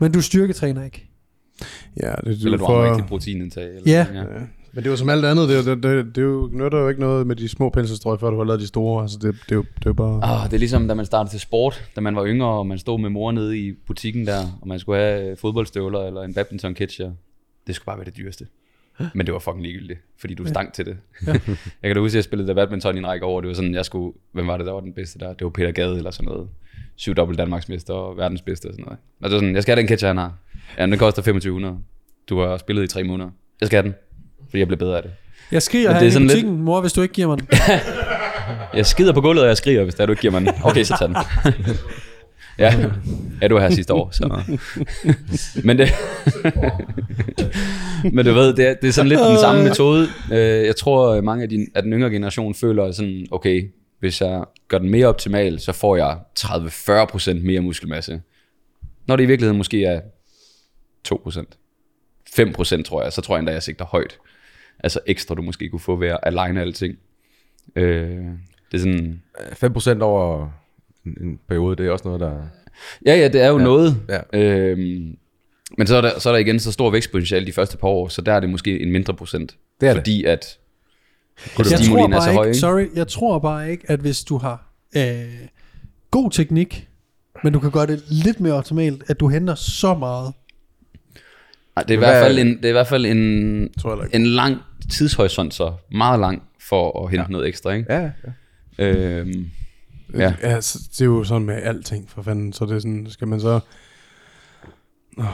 men 0.00 0.12
du 0.12 0.20
styrketræner 0.22 0.84
ikke. 0.84 1.06
Ja, 2.02 2.10
det, 2.10 2.24
det 2.24 2.44
Eller 2.44 2.58
du 2.58 2.64
for, 2.66 2.82
har 2.82 2.90
rigtig 2.90 3.06
proteinindtag. 3.08 3.64
Eller 3.66 3.82
Ja. 3.86 4.04
sådan, 4.04 4.22
Ja. 4.22 4.38
Men 4.72 4.76
det 4.84 4.86
er 4.86 4.90
jo 4.90 4.96
som 4.96 5.08
alt 5.08 5.24
andet, 5.24 5.48
det, 5.48 5.58
er 5.58 5.62
jo- 5.62 5.74
det, 5.74 5.82
det, 5.82 6.14
det, 6.14 6.20
er 6.20 6.26
jo, 6.26 6.50
nytter 6.52 6.78
jo 6.78 6.88
ikke 6.88 7.00
noget 7.00 7.26
med 7.26 7.36
de 7.36 7.48
små 7.48 7.70
penselstrøg, 7.70 8.20
før 8.20 8.30
du 8.30 8.36
har 8.36 8.44
lavet 8.44 8.60
de 8.60 8.66
store. 8.66 9.02
Altså, 9.02 9.18
det, 9.22 9.34
det, 9.44 9.52
er, 9.52 9.56
jo, 9.56 9.62
det 9.62 9.86
er 9.86 9.90
jo 9.90 9.92
bare... 9.92 10.20
Ah, 10.24 10.46
det 10.46 10.54
er 10.54 10.58
ligesom, 10.58 10.88
da 10.88 10.94
man 10.94 11.06
startede 11.06 11.32
til 11.32 11.40
sport, 11.40 11.90
da 11.96 12.00
man 12.00 12.16
var 12.16 12.26
yngre, 12.26 12.48
og 12.48 12.66
man 12.66 12.78
stod 12.78 13.00
med 13.00 13.10
mor 13.10 13.32
nede 13.32 13.58
i 13.58 13.72
butikken 13.86 14.26
der, 14.26 14.58
og 14.62 14.68
man 14.68 14.78
skulle 14.78 14.98
have 15.00 15.30
øh, 15.30 15.36
fodboldstøvler 15.36 16.00
eller 16.00 16.22
en 16.22 16.34
badminton 16.34 16.74
catcher. 16.74 17.12
Det 17.66 17.74
skulle 17.74 17.86
bare 17.86 17.96
være 17.98 18.04
det 18.06 18.16
dyreste. 18.16 18.46
Men 19.14 19.26
det 19.26 19.32
var 19.34 19.38
fucking 19.40 19.62
ligegyldigt, 19.62 20.00
fordi 20.20 20.34
du 20.34 20.46
stank 20.46 20.72
til 20.72 20.86
det. 20.86 20.96
jeg 21.26 21.40
kan 21.82 21.94
da 21.94 22.00
huske, 22.00 22.12
at 22.12 22.16
jeg 22.16 22.24
spillede 22.24 22.48
der 22.48 22.54
badminton 22.54 22.94
i 22.96 22.98
en 22.98 23.06
række 23.06 23.26
år. 23.26 23.40
Det 23.40 23.48
var 23.48 23.54
sådan, 23.54 23.74
jeg 23.74 23.84
skulle, 23.84 24.12
hvem 24.32 24.46
var 24.46 24.56
det, 24.56 24.66
der 24.66 24.72
var 24.72 24.80
den 24.80 24.92
bedste 24.92 25.18
der? 25.18 25.28
Det 25.32 25.44
var 25.44 25.50
Peter 25.50 25.70
Gade 25.72 25.96
eller 25.96 26.10
sådan 26.10 26.28
noget. 26.32 26.48
Syv 26.96 27.14
dobbelt 27.14 27.38
Danmarksmester 27.38 27.94
og 27.94 28.16
verdens 28.16 28.42
bedste 28.42 28.66
og 28.66 28.72
sådan 28.72 28.84
noget. 28.84 28.98
Og 29.22 29.30
det 29.30 29.34
var 29.34 29.40
sådan, 29.40 29.54
jeg 29.54 29.62
skal 29.62 29.72
have 29.74 29.80
den 29.82 29.88
catcher, 29.88 30.08
han 30.08 30.16
har. 30.16 30.32
Ja, 30.78 30.82
den 30.86 30.98
koster 30.98 31.22
2500. 31.22 31.78
Du 32.28 32.40
har 32.40 32.56
spillet 32.58 32.84
i 32.84 32.86
tre 32.86 33.04
måneder. 33.04 33.30
Jeg 33.60 33.66
skal 33.66 33.76
have 33.82 33.92
den, 33.92 33.94
fordi 34.48 34.58
jeg 34.58 34.66
blev 34.66 34.78
bedre 34.78 34.96
af 34.96 35.02
det. 35.02 35.10
Jeg 35.52 35.62
skriger 35.62 35.92
her 35.92 36.00
er 36.00 36.04
i 36.04 36.10
sådan 36.10 36.26
lidt- 36.28 36.36
butikken, 36.36 36.62
mor, 36.62 36.80
hvis 36.80 36.92
du 36.92 37.02
ikke 37.02 37.14
giver 37.14 37.28
mig 37.28 37.38
den. 37.38 37.48
Jeg 38.74 38.86
skider 38.86 39.12
på 39.12 39.20
gulvet, 39.20 39.42
og 39.42 39.48
jeg 39.48 39.56
skriger, 39.56 39.82
hvis 39.84 39.94
der 39.94 40.06
du 40.06 40.12
ikke 40.12 40.20
giver 40.20 40.32
mig 40.32 40.40
den. 40.40 40.48
Okay, 40.64 40.82
så 40.84 40.96
tag 40.98 41.08
den. 41.08 41.16
ja. 42.60 42.90
ja, 43.42 43.48
du 43.48 43.54
var 43.54 43.60
her 43.62 43.70
sidste 43.70 43.94
år, 43.94 44.10
så... 44.10 44.42
Men 45.64 45.78
det... 45.78 45.88
Men 48.14 48.26
du 48.26 48.32
ved, 48.32 48.54
det 48.56 48.68
er, 48.68 48.74
det 48.74 48.88
er 48.88 48.92
sådan 48.92 49.08
lidt 49.08 49.20
den 49.20 49.38
samme 49.38 49.64
metode. 49.64 50.08
Øh, 50.32 50.66
Jeg 50.66 50.76
tror, 50.76 51.14
at 51.14 51.24
mange 51.24 51.42
af, 51.42 51.48
din, 51.48 51.68
af 51.74 51.82
den 51.82 51.92
yngre 51.92 52.10
generation 52.10 52.54
føler 52.54 52.92
sådan, 52.92 53.26
okay, 53.30 53.70
hvis 54.00 54.20
jeg 54.20 54.44
gør 54.68 54.78
den 54.78 54.90
mere 54.90 55.06
optimal, 55.06 55.60
så 55.60 55.72
får 55.72 55.96
jeg 55.96 56.18
30-40% 56.40 57.34
mere 57.46 57.60
muskelmasse. 57.60 58.20
Når 59.06 59.16
det 59.16 59.24
i 59.24 59.26
virkeligheden 59.26 59.58
måske 59.58 59.84
er 59.84 60.00
2%. 61.08 61.44
5% 62.40 62.82
tror 62.82 63.02
jeg, 63.02 63.12
så 63.12 63.20
tror 63.20 63.34
jeg 63.34 63.38
endda, 63.38 63.52
jeg 63.52 63.62
sigter 63.62 63.84
højt. 63.84 64.18
Altså 64.84 65.00
ekstra, 65.06 65.34
du 65.34 65.42
måske 65.42 65.68
kunne 65.68 65.80
få 65.80 65.96
ved 65.96 66.08
at 66.08 66.18
aligne 66.22 66.60
alting. 66.60 66.94
Øh, 67.76 68.18
det 68.72 68.74
er 68.74 68.78
sådan... 68.78 69.22
5% 69.98 70.00
over 70.00 70.48
en, 71.20 71.26
en 71.28 71.38
periode, 71.48 71.76
det 71.76 71.86
er 71.86 71.90
også 71.90 72.04
noget, 72.04 72.20
der... 72.20 72.32
Ja, 73.06 73.16
ja, 73.16 73.28
det 73.28 73.40
er 73.40 73.48
jo 73.48 73.58
ja. 73.58 73.64
Noget. 73.64 73.96
Ja. 74.08 74.38
Øhm, 74.40 75.16
men 75.78 75.86
så 75.86 75.96
er, 75.96 76.00
der, 76.00 76.18
så 76.18 76.28
er 76.28 76.32
der 76.32 76.38
igen 76.38 76.60
så 76.60 76.72
stor 76.72 76.90
vækstpotentiale 76.90 77.46
de 77.46 77.52
første 77.52 77.76
par 77.76 77.88
år, 77.88 78.08
så 78.08 78.22
der 78.22 78.32
er 78.32 78.40
det 78.40 78.50
måske 78.50 78.80
en 78.82 78.92
mindre 78.92 79.14
procent. 79.14 79.56
Det 79.80 79.88
er 79.88 79.92
det. 79.92 80.00
fordi 80.00 80.24
at 80.24 80.58
Jeg 81.58 81.66
tror, 81.66 81.76
stimulien 81.76 82.12
er 82.12 82.20
så 82.20 82.26
bare 82.26 82.34
høj, 82.34 82.46
ikke, 82.46 82.58
sorry, 82.58 82.86
jeg 82.94 83.08
tror 83.08 83.38
bare 83.38 83.70
ikke, 83.70 83.84
at 83.90 84.00
hvis 84.00 84.24
du 84.24 84.36
har 84.36 84.72
øh, 84.96 85.48
god 86.10 86.30
teknik, 86.30 86.88
men 87.44 87.52
du 87.52 87.60
kan 87.60 87.70
gøre 87.70 87.86
det 87.86 88.02
lidt 88.08 88.40
mere 88.40 88.52
optimalt, 88.52 89.02
at 89.06 89.20
du 89.20 89.28
henter 89.28 89.54
så 89.54 89.94
meget. 89.94 90.32
Ej, 91.76 91.82
det, 91.82 91.90
er 91.90 91.94
i 91.94 91.98
hvert 91.98 92.24
fald 92.24 92.38
en, 92.38 92.56
det 92.56 92.64
er 92.64 92.68
i 92.68 92.72
hvert 92.72 92.86
fald 92.86 93.06
en, 93.06 93.18
en 94.12 94.26
lang 94.26 94.56
tidshorisont, 94.90 95.54
så 95.54 95.72
meget 95.92 96.20
lang 96.20 96.42
for 96.68 97.04
at 97.04 97.10
hente 97.10 97.22
ja. 97.22 97.28
noget 97.28 97.48
ekstra. 97.48 97.70
Ikke? 97.70 97.92
Ja, 97.92 98.10
ja. 98.78 98.84
Øhm, 98.84 99.50
Ja. 100.14 100.20
Ja. 100.20 100.34
ja 100.50 100.60
så 100.60 100.78
det 100.92 101.00
er 101.00 101.04
jo 101.04 101.24
sådan 101.24 101.46
med 101.46 101.54
alting, 101.54 102.10
for 102.10 102.22
fanden. 102.22 102.52
Så 102.52 102.64
det 102.64 102.76
er 102.76 102.78
sådan, 102.78 103.06
skal 103.10 103.28
man 103.28 103.40
så... 103.40 103.60
Oh. 105.18 105.24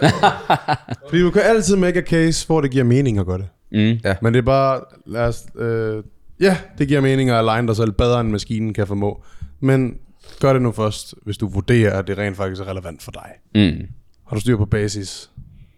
Fordi 1.08 1.22
du 1.22 1.30
kan 1.30 1.42
altid 1.42 1.76
make 1.76 1.98
a 1.98 2.02
case, 2.02 2.46
hvor 2.46 2.60
det 2.60 2.70
giver 2.70 2.84
mening 2.84 3.18
at 3.18 3.26
gøre 3.26 3.38
det. 3.38 3.48
Mm. 3.72 4.16
Men 4.22 4.34
det 4.34 4.38
er 4.38 4.42
bare, 4.42 4.80
lad 5.06 5.22
os, 5.22 5.46
øh, 5.56 6.02
ja, 6.40 6.56
det 6.78 6.88
giver 6.88 7.00
mening 7.00 7.30
at 7.30 7.36
align 7.36 7.66
dig 7.66 7.76
selv 7.76 7.92
bedre, 7.92 8.20
end 8.20 8.30
maskinen 8.30 8.74
kan 8.74 8.86
formå. 8.86 9.24
Men 9.60 9.98
gør 10.40 10.52
det 10.52 10.62
nu 10.62 10.72
først, 10.72 11.14
hvis 11.22 11.38
du 11.38 11.48
vurderer, 11.48 11.98
at 11.98 12.06
det 12.06 12.18
rent 12.18 12.36
faktisk 12.36 12.60
er 12.62 12.68
relevant 12.70 13.02
for 13.02 13.10
dig. 13.10 13.30
Mm. 13.54 13.86
Har 14.28 14.36
du 14.36 14.40
styr 14.40 14.56
på 14.56 14.66
basis? 14.66 15.30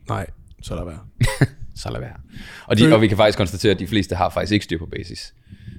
Nej, 0.09 0.27
så 0.63 0.75
lad 0.75 0.85
være. 0.85 0.99
Så 1.75 1.91
lad 1.91 2.01
være. 2.01 2.17
Og, 2.67 2.79
de, 2.79 2.95
og 2.95 3.01
vi 3.01 3.09
kan 3.09 3.17
faktisk 3.17 3.39
konstatere, 3.39 3.73
at 3.73 3.79
de 3.79 3.87
fleste 3.87 4.17
har 4.17 4.31
faktisk 4.31 4.53
ikke 4.53 4.65
styr 4.65 4.79
på 4.79 4.87
basis. 4.87 5.35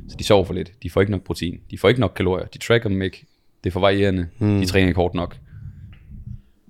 Så 0.10 0.16
de 0.20 0.24
sover 0.24 0.46
for 0.46 0.54
lidt. 0.54 0.72
De 0.84 0.90
får 0.90 1.02
ikke 1.02 1.12
nok 1.12 1.24
protein. 1.24 1.58
De 1.72 1.78
får 1.78 1.90
ikke 1.90 2.02
nok 2.02 2.14
kalorier. 2.16 2.46
De 2.46 2.58
tracker 2.58 2.90
dem 2.90 3.02
ikke. 3.02 3.26
Det 3.64 3.70
er 3.70 3.72
for 3.72 3.80
varierende. 3.80 4.28
Hmm. 4.40 4.60
De 4.60 4.66
træner 4.66 4.88
ikke 4.88 4.96
hårdt 5.00 5.14
nok. 5.16 5.38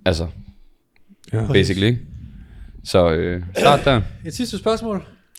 Altså, 0.05 0.27
Ja. 1.33 1.47
basically, 1.53 1.85
ikke? 1.87 1.99
Så 2.83 3.11
øh, 3.13 3.43
start 3.57 3.85
der. 3.85 4.01
Et 4.25 4.33
sidste 4.33 4.57
spørgsmål. 4.57 4.95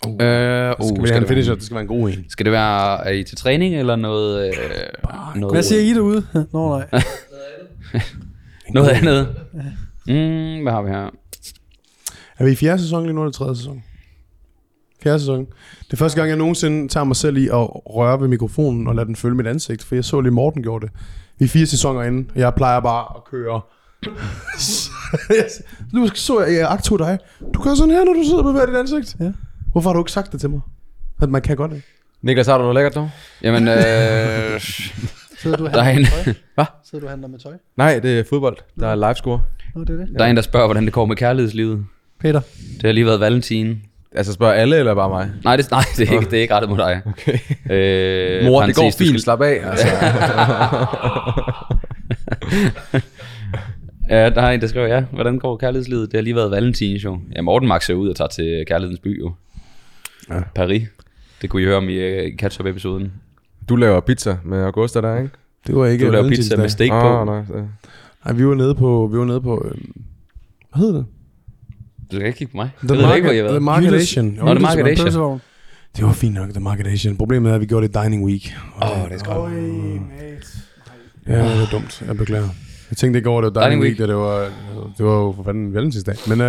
Øh, 0.07 0.11
uh, 0.11 0.17
Skal 0.19 1.03
vi 1.03 1.09
have 1.09 1.17
en 1.23 1.29
finisher? 1.29 1.55
Det 1.55 1.63
skal 1.63 1.75
være 1.75 1.83
en 1.83 1.89
god 1.89 2.09
en. 2.11 2.25
Skal 2.29 2.45
det 2.47 2.53
være, 2.53 3.07
er 3.07 3.11
I 3.11 3.25
til 3.25 3.37
træning, 3.37 3.75
eller 3.77 3.97
noget... 3.97 4.47
Øh, 4.47 4.53
noget 5.37 5.55
Hvad 5.55 5.63
siger 5.63 5.81
I 5.81 5.95
derude? 5.95 6.27
Nå 6.53 6.69
nej. 6.79 7.03
Noget 8.75 8.89
andet. 8.91 9.29
Mm, 10.07 10.63
hvad 10.63 10.73
har 10.73 10.83
vi 10.83 10.91
her? 10.91 11.11
Er 12.39 12.45
vi 12.45 12.51
i 12.53 12.55
fjerde 12.55 12.83
sæson 12.83 13.03
lige 13.03 13.15
nu, 13.15 13.23
eller 13.23 13.33
tredje 13.33 13.57
sæson? 13.57 13.83
Fjerde 15.05 15.19
sæson. 15.19 15.47
Det 15.87 15.93
er 15.93 15.97
første 15.97 16.19
gang, 16.21 16.29
jeg 16.29 16.37
nogensinde 16.37 16.89
tager 16.89 17.05
mig 17.05 17.17
selv 17.17 17.37
i 17.37 17.47
at 17.47 17.69
røre 17.87 18.21
ved 18.21 18.29
mikrofonen 18.29 18.87
og 18.87 18.95
lade 18.95 19.07
den 19.07 19.17
følge 19.17 19.35
mit 19.35 19.47
ansigt, 19.47 19.85
for 19.85 19.95
jeg 19.95 20.05
så 20.05 20.21
lige 20.21 20.33
Morten 20.33 20.63
gjorde 20.63 20.87
det. 20.87 20.95
Vi 21.39 21.45
er 21.45 21.49
fire 21.49 21.67
sæsoner 21.67 22.03
inde, 22.03 22.29
og 22.35 22.41
jeg 22.41 22.55
plejer 22.55 22.81
bare 22.81 23.07
at 23.17 23.25
køre. 23.31 23.61
nu 25.95 26.09
så 26.15 26.41
jeg, 26.41 26.55
jeg 26.55 26.71
agtog 26.71 26.99
dig. 26.99 27.19
Du 27.55 27.63
gør 27.63 27.75
sådan 27.75 27.91
her, 27.91 28.05
når 28.05 28.13
du 28.13 28.23
sidder 28.25 28.39
og 28.39 28.45
bevæger 28.45 28.67
dit 28.67 28.75
ansigt. 28.75 29.17
Ja. 29.21 29.33
Hvorfor 29.73 29.91
har 29.91 29.95
du 29.95 30.01
ikke 30.01 30.13
sagt 30.13 30.33
det 30.33 30.41
til 30.41 30.51
mig? 30.51 30.61
At 31.23 31.29
man 31.31 31.43
kan 31.43 31.57
godt 31.57 31.71
det. 31.71 31.83
Niklas, 32.23 32.47
har 32.47 32.59
du 32.59 32.63
noget 32.63 32.75
lækkert 32.75 32.95
nu? 32.95 33.11
Jamen, 33.43 33.69
øh, 33.69 34.61
Sidder 35.39 35.57
du 35.57 35.65
og 35.67 35.71
er 35.73 35.83
handler 35.83 36.09
med 36.17 36.25
tøj? 36.25 36.35
Hvad? 36.55 36.65
Sidder 36.85 37.01
du 37.01 37.07
og 37.07 37.11
handler 37.11 37.29
med 37.29 37.39
tøj? 37.39 37.53
Nej, 37.77 37.99
det 37.99 38.19
er 38.19 38.25
fodbold. 38.29 38.57
Der 38.81 38.89
er 38.89 38.95
live 38.95 39.15
score. 39.15 39.43
Nå, 39.75 39.85
det 39.85 39.91
er 39.91 40.07
det. 40.07 40.19
der 40.19 40.25
er 40.25 40.29
en, 40.31 40.37
der 40.37 40.43
spørger, 40.43 40.67
hvordan 40.67 40.85
det 40.85 40.93
går 40.93 41.05
med 41.07 41.17
kærlighedslivet. 41.17 41.85
Peter. 42.21 42.41
Det 42.75 42.83
har 42.85 42.93
lige 42.93 43.07
været 43.07 43.21
valentin. 43.21 43.83
Altså 44.15 44.33
spørger 44.33 44.53
alle, 44.55 44.77
eller 44.77 44.95
bare 44.95 45.09
mig? 45.09 45.31
Nej, 45.45 45.57
det, 45.57 45.71
nej, 45.71 45.85
det, 45.97 46.09
er, 46.09 46.13
ikke, 46.13 46.25
det 46.31 46.37
er 46.37 46.41
ikke 46.43 46.55
rettet 46.55 46.71
mod 46.71 46.79
dig. 46.79 47.01
Okay. 47.07 47.39
Øh, 47.71 48.45
Mor, 48.45 48.63
det 48.67 48.77
går 48.77 48.83
fint. 48.83 48.95
skal- 48.95 49.21
Slap 49.21 49.41
af. 49.41 49.61
Altså. 49.71 49.87
Ja, 54.11 54.31
der 54.31 54.43
er 54.43 54.51
en, 54.51 54.61
der 54.61 54.67
skriver, 54.67 54.87
ja, 54.87 55.05
hvordan 55.13 55.39
går 55.39 55.57
kærlighedslivet? 55.57 56.13
Det 56.13 56.19
har 56.19 56.23
lige 56.23 56.37
været 56.37 56.51
valentins 56.51 57.05
jo. 57.05 57.19
Ja, 57.37 57.43
Morten 57.43 57.69
Max 57.69 57.91
er 57.91 57.95
ud 57.95 58.09
og 58.09 58.17
tager 58.17 58.29
til 58.29 58.65
kærlighedens 58.67 59.01
by 59.01 59.21
jo. 59.21 59.33
Ja. 60.31 60.41
Paris. 60.55 60.89
Det 61.43 61.51
kunne 61.51 61.63
I 61.63 61.65
høre 61.65 61.77
om 61.77 61.89
i 61.89 62.25
uh, 62.27 62.37
catch-up-episoden. 62.39 63.13
Du 63.69 63.77
laver 63.77 64.01
pizza 64.01 64.37
med 64.45 64.63
Augusta 64.65 65.01
der, 65.01 65.17
ikke? 65.17 65.31
Det 65.67 65.77
var 65.77 65.87
ikke 65.87 66.07
Du 66.07 66.11
laver 66.13 66.29
pizza 66.29 66.57
med 66.57 66.69
steak 66.69 66.91
på. 66.91 66.95
Ah, 67.19 67.27
nej. 67.27 67.43
Nej, 68.25 68.35
vi 68.35 68.47
var 68.47 68.55
nede 68.55 68.75
på, 68.75 69.09
vi 69.13 69.19
var 69.19 69.25
nede 69.25 69.41
på, 69.41 69.65
øh, 69.65 69.71
hvad 70.75 70.81
hedder 70.87 70.93
det? 70.95 71.05
Du 72.15 72.19
skal 72.21 72.27
ikke 72.27 72.39
kigge 72.39 72.51
på 72.51 72.57
mig. 72.57 72.71
The 72.89 72.97
jeg 73.09 73.17
ikke, 73.17 73.43
hvor 73.43 73.43
Market, 73.43 73.51
the. 73.51 73.61
Market 73.61 73.95
Asian. 73.95 74.25
Nå, 74.25 74.55
The 74.55 74.59
Market 74.59 74.87
Asian. 74.87 75.41
Det 75.97 76.05
var 76.05 76.13
fint 76.13 76.35
nok, 76.35 76.51
The 76.51 76.61
Market 76.61 76.87
Asian. 76.87 77.17
Problemet 77.17 77.51
er, 77.51 77.55
at 77.55 77.61
vi 77.61 77.67
gjorde 77.67 77.89
det 77.89 77.95
Dining 77.95 78.25
Week. 78.25 78.55
Åh, 78.83 78.91
oh, 79.03 79.09
det 79.09 79.15
er 79.15 79.19
skræmt. 79.19 79.53
Ja, 81.29 81.39
det 81.39 81.61
var 81.61 81.69
dumt. 81.73 82.03
Jeg 82.07 82.17
beklager. 82.17 82.49
Jeg 82.91 82.97
tænkte 82.97 83.19
ikke 83.19 83.29
over, 83.29 83.43
at 83.43 83.45
det 83.45 83.55
var 83.55 83.69
Dining, 83.69 83.83
Dining 83.83 83.99
Week, 83.99 84.09
da 84.09 84.13
det 84.13 84.17
var, 84.21 84.41
det 84.99 85.07
var 85.07 85.13
jo 85.15 85.33
for 85.37 85.43
fanden 85.45 85.75
valentinsdag. 85.75 86.15
Men 86.27 86.41
uh, 86.41 86.47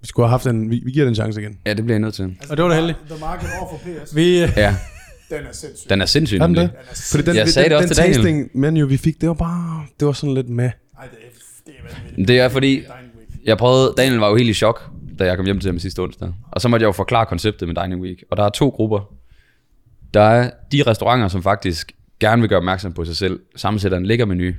vi 0.00 0.06
skulle 0.06 0.26
have 0.26 0.30
haft 0.30 0.46
en, 0.46 0.70
vi, 0.70 0.82
vi 0.84 0.90
giver 0.90 1.04
den 1.04 1.12
en 1.12 1.14
chance 1.14 1.40
igen. 1.40 1.58
Ja, 1.66 1.74
det 1.74 1.84
bliver 1.84 1.94
jeg 1.94 2.00
nødt 2.00 2.14
til. 2.14 2.36
Og 2.50 2.56
det 2.56 2.62
var 2.64 2.68
da 2.70 2.76
heldigt. 2.76 2.98
The 3.10 3.20
Market 3.20 3.48
over 3.60 3.68
for 3.70 4.04
PS. 4.04 4.16
Vi, 4.16 4.42
øh, 4.42 4.48
Ja, 4.56 4.76
Den 5.30 5.38
er 5.46 5.52
sindssyg. 5.52 5.90
den 5.90 6.00
er 6.00 6.06
sindssyg. 6.06 6.40
Den 6.40 6.54
det? 6.54 6.70
Fordi 7.10 7.22
den, 7.22 7.36
Jeg 7.36 7.44
den, 7.44 7.52
sagde 7.52 7.68
det 7.68 7.76
også 7.76 7.86
den 7.88 7.94
til 7.94 8.02
Daniel. 8.02 8.14
tasting 8.16 8.50
menu, 8.54 8.86
vi 8.86 8.96
fik, 8.96 9.20
det 9.20 9.28
var 9.28 9.34
bare, 9.34 9.84
det 10.00 10.06
var 10.06 10.12
sådan 10.12 10.34
lidt 10.34 10.48
med. 10.48 10.64
Ej, 10.64 10.70
det 11.04 11.18
er, 11.22 11.28
det 11.66 11.74
er 11.78 11.94
vanvittigt. 11.94 12.28
Det 12.28 12.40
er 12.40 12.48
fordi 12.48 12.82
jeg 13.48 13.58
prøvede, 13.58 13.94
Daniel 13.96 14.18
var 14.18 14.28
jo 14.28 14.36
helt 14.36 14.50
i 14.50 14.54
chok, 14.54 14.90
da 15.18 15.24
jeg 15.24 15.36
kom 15.36 15.44
hjem 15.44 15.60
til 15.60 15.68
ham 15.68 15.78
sidste 15.78 16.00
onsdag. 16.00 16.32
Og 16.52 16.60
så 16.60 16.68
måtte 16.68 16.82
jeg 16.84 16.86
jo 16.86 16.92
forklare 16.92 17.26
konceptet 17.26 17.68
med 17.68 17.82
Dining 17.82 18.00
Week. 18.00 18.24
Og 18.30 18.36
der 18.36 18.44
er 18.44 18.48
to 18.48 18.68
grupper. 18.68 19.14
Der 20.14 20.20
er 20.20 20.50
de 20.72 20.82
restauranter, 20.82 21.28
som 21.28 21.42
faktisk 21.42 21.92
gerne 22.20 22.42
vil 22.42 22.48
gøre 22.48 22.56
opmærksom 22.56 22.92
på 22.92 23.04
sig 23.04 23.16
selv, 23.16 23.40
sammensætter 23.56 23.98
en 23.98 24.06
lækker 24.06 24.24
menu. 24.24 24.52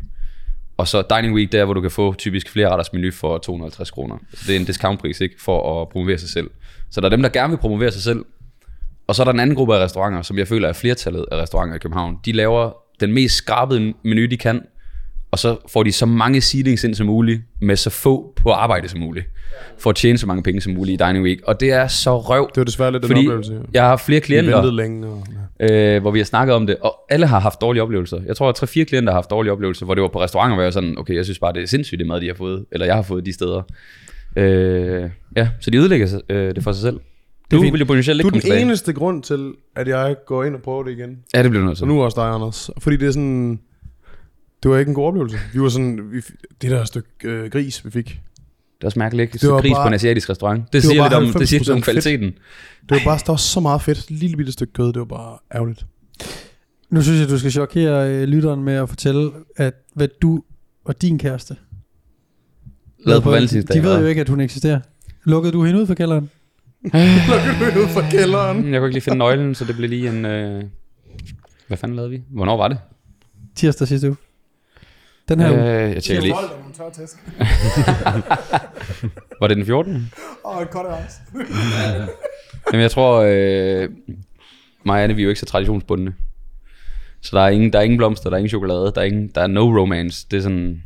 Og 0.78 0.88
så 0.88 1.04
Dining 1.10 1.36
Week, 1.36 1.52
der 1.52 1.66
hvor 1.66 1.74
du 1.74 1.82
kan 1.82 1.92
få 1.92 2.14
typisk 2.14 2.50
flere 2.50 2.70
retters 2.70 2.94
menu 2.94 3.12
for 3.12 3.38
250 3.38 3.92
kroner. 3.92 4.18
Så 4.34 4.44
det 4.48 4.56
er 4.56 4.60
en 4.60 4.66
discountpris, 4.66 5.22
ikke? 5.22 5.36
For 5.40 5.82
at 5.82 5.90
promovere 5.90 6.18
sig 6.18 6.30
selv. 6.30 6.50
Så 6.90 7.02
der 7.02 7.06
er 7.08 7.10
dem, 7.10 7.22
der 7.22 7.30
gerne 7.30 7.50
vil 7.50 7.58
promovere 7.58 7.92
sig 7.92 8.02
selv. 8.02 8.26
Og 9.08 9.16
så 9.16 9.22
er 9.22 9.24
der 9.24 9.34
en 9.34 9.40
anden 9.40 9.56
gruppe 9.56 9.76
af 9.76 9.84
restauranter, 9.84 10.22
som 10.22 10.38
jeg 10.38 10.48
føler 10.48 10.68
er 10.68 10.74
flertallet 10.74 11.26
af 11.32 11.42
restauranter 11.42 11.76
i 11.76 11.80
København. 11.80 12.18
De 12.26 12.32
laver 12.32 12.72
den 13.00 13.14
mest 13.14 13.36
skrabede 13.36 13.94
menu, 14.04 14.26
de 14.26 14.38
kan. 14.38 14.62
Og 15.32 15.40
så 15.40 15.58
får 15.70 15.84
de 15.84 15.92
så 15.92 16.06
mange 16.06 16.42
seatings 16.42 16.84
ind 16.84 16.96
som 16.96 17.08
muligt, 17.08 17.42
med 17.62 17.76
så 17.76 17.90
få 17.90 18.34
på 18.36 18.52
arbejde 18.52 18.88
som 18.88 19.00
muligt. 19.00 19.26
For 19.78 19.90
at 19.90 19.96
tjene 19.96 20.18
så 20.18 20.28
mange 20.28 20.44
penge 20.44 20.62
som 20.62 20.74
muligt 20.74 21.02
i 21.02 21.06
Dining 21.06 21.26
Week. 21.26 21.40
Og 21.44 21.60
det 21.60 21.72
er 21.72 21.88
så 21.88 22.20
røv. 22.20 22.50
Det 22.50 22.58
var 22.58 22.64
desværre 22.64 22.92
lidt 22.92 23.06
Fordi 23.06 23.20
en 23.20 23.28
oplevelse. 23.28 23.54
ja. 23.54 23.60
jeg 23.74 23.84
har 23.84 23.98
flere 23.98 24.20
Vi 24.20 24.26
klienter, 24.26 24.56
ventede 24.56 24.76
længe. 24.76 25.08
Og, 25.08 25.24
ja. 25.60 25.96
øh, 25.96 26.02
hvor 26.02 26.12
vi 26.12 26.20
har 26.20 26.26
snakket 26.26 26.56
om 26.56 26.68
det, 26.68 26.76
og 26.82 26.96
alle 27.10 27.26
har 27.28 27.40
haft 27.40 27.62
dårlige 27.62 27.84
oplevelser. 27.84 28.20
Jeg 28.26 28.36
tror, 28.36 28.50
at 28.50 28.64
3-4 28.64 28.84
klienter 28.84 29.12
har 29.14 29.18
haft 29.18 29.30
dårlige 29.30 29.52
oplevelser, 29.52 29.86
hvor 29.86 29.96
det 29.96 30.02
var 30.02 30.08
på 30.08 30.22
restauranter, 30.22 30.56
hvor 30.56 30.62
jeg 30.62 30.66
var 30.66 30.72
sådan, 30.72 30.98
okay, 30.98 31.16
jeg 31.16 31.26
synes 31.26 31.40
bare, 31.40 31.54
det 31.54 31.64
er 31.64 31.68
sindssygt 31.68 32.00
det 32.00 32.08
mad, 32.08 32.22
de 32.22 32.28
har 32.28 32.34
fået, 32.34 32.66
eller 32.72 32.86
jeg 32.86 32.96
har 32.96 33.02
fået 33.02 33.26
de 33.26 33.34
steder. 33.34 33.62
Øh, 34.36 35.10
ja, 35.38 35.50
så 35.60 35.72
de 35.72 35.78
ødelægger 35.78 36.22
øh, 36.30 36.56
det 36.56 36.64
for 36.64 36.72
sig 36.72 36.82
selv. 36.82 37.00
Du 37.52 37.62
vil 37.62 37.80
jo 37.80 37.86
potentielt 37.86 38.24
Du 38.24 38.28
ikke 38.28 38.38
er 38.38 38.42
komme 38.42 38.56
den 38.56 38.68
eneste 38.68 38.94
grund 38.94 39.24
til, 39.24 39.54
at 39.76 39.88
jeg 39.88 40.16
går 40.28 40.44
ind 40.44 40.56
og 40.56 40.62
prøver 40.62 40.84
det 40.84 40.92
igen. 40.92 41.18
Ja, 41.34 41.44
det 41.44 41.52
bliver 41.52 41.62
du 41.62 41.68
nødt 41.68 41.78
til. 41.78 41.84
Og 41.84 41.88
nu 41.88 42.04
også 42.04 42.22
dig, 42.22 42.30
Anders. 42.30 42.70
Fordi 42.80 42.98
det 42.98 43.08
er 43.08 43.12
sådan... 43.12 43.60
Det 44.64 44.72
var 44.72 44.78
ikke 44.78 44.90
en 44.90 44.96
god 44.96 45.06
oplevelse. 45.08 45.38
Vi 45.54 45.62
var 45.62 45.70
sådan... 45.70 46.12
Vi, 46.12 46.22
det 46.62 46.72
der 46.72 46.86
stykke 46.86 47.10
øh, 47.24 47.52
gris, 47.52 47.86
vi 47.86 47.92
fik. 47.92 48.22
Det 48.82 48.88
er 48.96 49.00
mærkeligt, 49.00 49.22
ikke? 49.22 49.38
Det 49.42 49.50
var 49.54 49.62
gris 49.62 49.72
bare- 49.74 49.84
på 49.84 49.88
en 49.88 49.94
asiatisk 49.94 50.30
restaurant. 50.30 50.74
Det, 50.74 50.84
var 50.84 50.90
siger 50.90 51.04
lidt 51.04 51.14
om, 51.14 51.40
det 51.40 51.50
siger 51.50 51.60
lidt 51.60 51.70
om 51.70 51.76
90% 51.78 51.80
fedt. 51.80 51.84
kvaliteten. 51.86 52.24
Det 52.90 52.92
var 52.98 53.02
bare, 53.06 53.18
der 53.26 53.32
var 53.32 53.36
så 53.38 53.60
meget 53.60 53.82
fedt. 53.82 53.98
Et 53.98 54.12
lille 54.12 54.38
bitte 54.38 54.52
stykke 54.52 54.74
kød. 54.74 54.88
Det 54.88 55.00
var 55.00 55.06
bare 55.06 55.38
ærgerligt. 55.56 55.86
nu 56.90 57.02
synes 57.02 57.20
jeg, 57.20 57.30
du 57.30 57.40
skal 57.40 57.52
chokere 57.52 58.10
øh, 58.14 58.24
lytteren 58.24 58.64
med 58.64 58.74
at 58.74 58.90
fortælle, 58.90 59.32
at 59.58 59.74
hvad 59.94 60.08
du 60.22 60.44
og 60.86 61.02
din 61.02 61.18
kæreste 61.20 61.56
Lavet 63.06 63.24
på 63.24 63.30
valentinsdag. 63.32 63.76
De 63.78 63.84
ved 63.84 64.00
jo 64.00 64.06
ikke, 64.06 64.22
at 64.22 64.30
hun 64.30 64.40
eksisterer. 64.40 64.80
Lukkede 65.24 65.54
du 65.54 65.64
hende 65.66 65.82
ud 65.82 65.88
fra 65.88 65.94
kælderen? 65.94 66.30
Ud 67.82 67.88
fra 67.94 68.10
kælderen. 68.12 68.62
hvad? 68.62 68.72
Jeg 68.72 68.80
kunne 68.80 68.88
ikke 68.88 68.96
lige 68.96 69.02
finde 69.02 69.18
nøglen, 69.18 69.56
så 69.56 69.66
det 69.66 69.76
blev 69.76 69.90
lige 69.90 70.10
en... 70.10 70.26
Øh... 70.26 70.64
Hvad 71.68 71.78
fanden 71.78 71.96
lavede 71.96 72.12
vi? 72.12 72.22
Hvornår 72.30 72.58
var 72.58 72.68
det? 72.68 72.78
Tirsdag 73.56 73.88
sidste 73.88 74.08
uge. 74.08 74.18
Den 75.30 75.40
her 75.40 75.54
Øh, 75.54 75.94
jeg 75.94 76.04
tjekker 76.04 76.22
lige. 76.22 76.34
Var 79.40 79.48
det 79.48 79.58
den 79.58 79.66
14. 79.66 80.12
Og 80.44 80.62
et 80.62 80.68
cutter 80.72 80.98
ice. 81.08 81.22
Jamen 82.74 82.82
jeg 82.82 82.92
tror, 82.92 83.24
øh, 83.28 83.90
mig 84.86 84.96
og 84.96 85.04
Anne, 85.04 85.16
vi 85.16 85.22
er 85.22 85.24
jo 85.24 85.30
ikke 85.30 85.40
så 85.40 85.46
traditionsbundne. 85.46 86.14
Så 87.22 87.38
der 87.38 87.42
er 87.44 87.50
ingen, 87.50 87.74
der 87.74 87.80
er 87.80 87.84
ingen 87.84 87.98
blomster, 87.98 88.30
der 88.30 88.36
er 88.36 88.40
ingen 88.40 88.50
chokolade, 88.50 88.92
der 88.96 89.02
er, 89.02 89.06
ingen, 89.06 89.32
der 89.36 89.42
er 89.42 89.48
no 89.48 89.80
romance. 89.80 90.28
Det 90.32 90.38
er 90.38 90.42
sådan, 90.42 90.84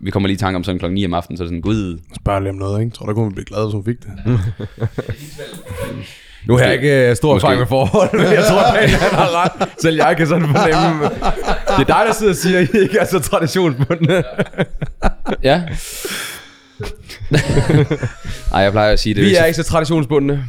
vi 0.00 0.10
kommer 0.10 0.26
lige 0.26 0.34
i 0.34 0.38
tanke 0.38 0.56
om 0.56 0.64
sådan 0.64 0.78
klokken 0.78 0.94
9 0.94 1.04
om 1.04 1.14
aftenen, 1.14 1.36
så 1.36 1.42
er 1.42 1.44
det 1.44 1.50
sådan, 1.50 1.60
gud, 1.60 2.00
Spørg 2.16 2.40
lige 2.40 2.50
om 2.50 2.56
noget, 2.56 2.80
ikke? 2.80 2.92
Tror 2.94 3.06
du, 3.06 3.14
kunne 3.14 3.28
vi 3.28 3.34
blive 3.34 3.44
glade, 3.44 3.64
hvis 3.66 3.74
hun 3.74 3.84
fik 3.84 3.96
det? 4.02 4.10
Nu 6.46 6.56
har 6.56 6.64
jeg 6.64 6.74
ikke 6.74 7.10
uh, 7.10 7.16
stor 7.16 7.34
erfaring 7.36 7.58
med 7.58 7.66
forhold, 7.66 8.12
men 8.12 8.32
jeg 8.32 8.44
tror, 8.48 8.60
at 8.82 8.90
han 8.90 9.10
har 9.18 9.44
ret. 9.44 9.68
Selv 9.82 9.96
jeg 9.96 10.14
kan 10.16 10.26
sådan 10.26 10.46
fornemme. 10.48 11.04
Det 11.78 11.80
er 11.80 11.84
dig, 11.96 12.02
der 12.06 12.12
sidder 12.12 12.32
og 12.32 12.36
siger, 12.36 12.58
at 12.58 12.68
I 12.74 12.78
ikke 12.78 12.98
er 12.98 13.04
så 13.06 13.18
traditionsbundne. 13.20 14.24
ja. 15.42 15.62
Ej, 18.52 18.60
jeg 18.60 18.72
plejer 18.72 18.92
at 18.92 19.00
sige 19.00 19.14
det. 19.14 19.22
Vi 19.24 19.34
er 19.34 19.44
ikke 19.44 19.56
så 19.56 19.62
traditionsbundne. 19.62 20.44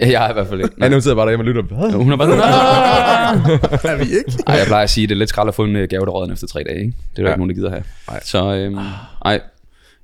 Jeg 0.00 0.26
er 0.26 0.30
i 0.30 0.32
hvert 0.32 0.46
fald 0.48 0.60
ikke. 0.60 0.74
Ja, 0.80 0.88
nu 0.88 1.00
sidder 1.00 1.10
jeg 1.10 1.16
bare 1.16 1.26
derhjemme 1.26 1.42
og 1.42 1.46
lytter. 1.46 1.62
Hvad? 1.62 1.92
Hun 1.92 2.12
er 2.12 2.16
bare 2.16 2.28
sådan, 2.28 3.92
er 3.92 3.96
vi 3.96 4.02
ikke? 4.04 4.32
Ej, 4.46 4.54
jeg 4.54 4.66
plejer 4.66 4.82
at 4.84 4.90
sige, 4.90 5.06
det 5.06 5.14
er 5.14 5.18
lidt 5.18 5.28
skrald 5.28 5.48
at 5.48 5.54
få 5.54 5.64
en 5.64 5.76
øh, 5.76 5.88
gave, 5.88 6.04
der 6.04 6.10
rådner 6.12 6.34
efter 6.34 6.46
tre 6.46 6.62
dage, 6.68 6.78
ikke? 6.78 6.92
Det 7.16 7.18
er 7.18 7.22
der 7.22 7.22
Ja. 7.22 7.28
ikke 7.28 7.38
nogen, 7.38 7.48
der 7.50 7.54
gider 7.54 7.70
have. 7.70 7.82
Så, 8.24 8.54
øhm, 8.54 8.78
ej, 9.24 9.40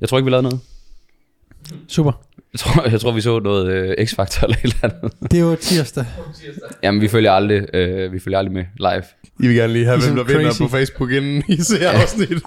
jeg 0.01 0.09
tror 0.09 0.18
ikke, 0.18 0.24
vi 0.24 0.30
lavede 0.30 0.42
noget. 0.42 0.61
Super. 1.88 2.12
Jeg 2.57 2.61
tror, 2.61 2.89
jeg 2.91 3.01
tror 3.01 3.13
vi 3.13 3.21
så 3.21 3.39
noget 3.39 3.73
øh, 3.73 3.91
X-Factor 4.07 4.43
eller 4.45 4.57
et 4.57 4.65
eller 4.65 4.95
andet. 5.03 5.31
Det 5.31 5.45
var 5.45 5.55
tirsdag. 5.57 6.05
Jamen, 6.83 7.01
vi 7.01 7.09
følger 7.09 7.33
aldrig, 7.33 7.67
øh, 7.75 8.13
vi 8.13 8.19
følger 8.19 8.39
aldrig 8.39 8.53
med 8.55 8.65
live. 8.77 9.03
I 9.41 9.47
vil 9.47 9.57
gerne 9.57 9.73
lige 9.73 9.85
have, 9.85 9.97
Ligesom 9.97 10.15
hvem 10.15 10.27
der 10.27 10.33
vinder 10.37 10.51
crazy. 10.51 10.63
på 10.63 10.69
Facebook, 10.69 11.11
inden 11.11 11.43
I 11.49 11.57
ser 11.57 11.91
afsnit. 11.91 12.31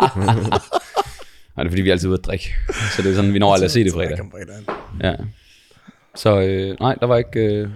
Nej, 1.56 1.64
det 1.64 1.66
er 1.66 1.70
fordi, 1.70 1.82
vi 1.82 1.90
er 1.90 1.94
altid 1.94 2.08
ude 2.10 2.18
at 2.20 2.26
drikke. 2.26 2.54
Så 2.96 3.02
det 3.02 3.12
er 3.12 3.16
sådan, 3.16 3.34
vi 3.34 3.40
når 3.40 3.54
aldrig 3.54 3.66
at 3.66 3.72
se 3.72 3.84
det 3.84 3.94
fredag. 3.94 4.20
Ja. 5.04 5.14
Så 6.16 6.40
øh, 6.42 6.76
nej, 6.80 6.96
der 7.00 7.06
var 7.06 7.18
ikke, 7.18 7.40
øh, 7.40 7.70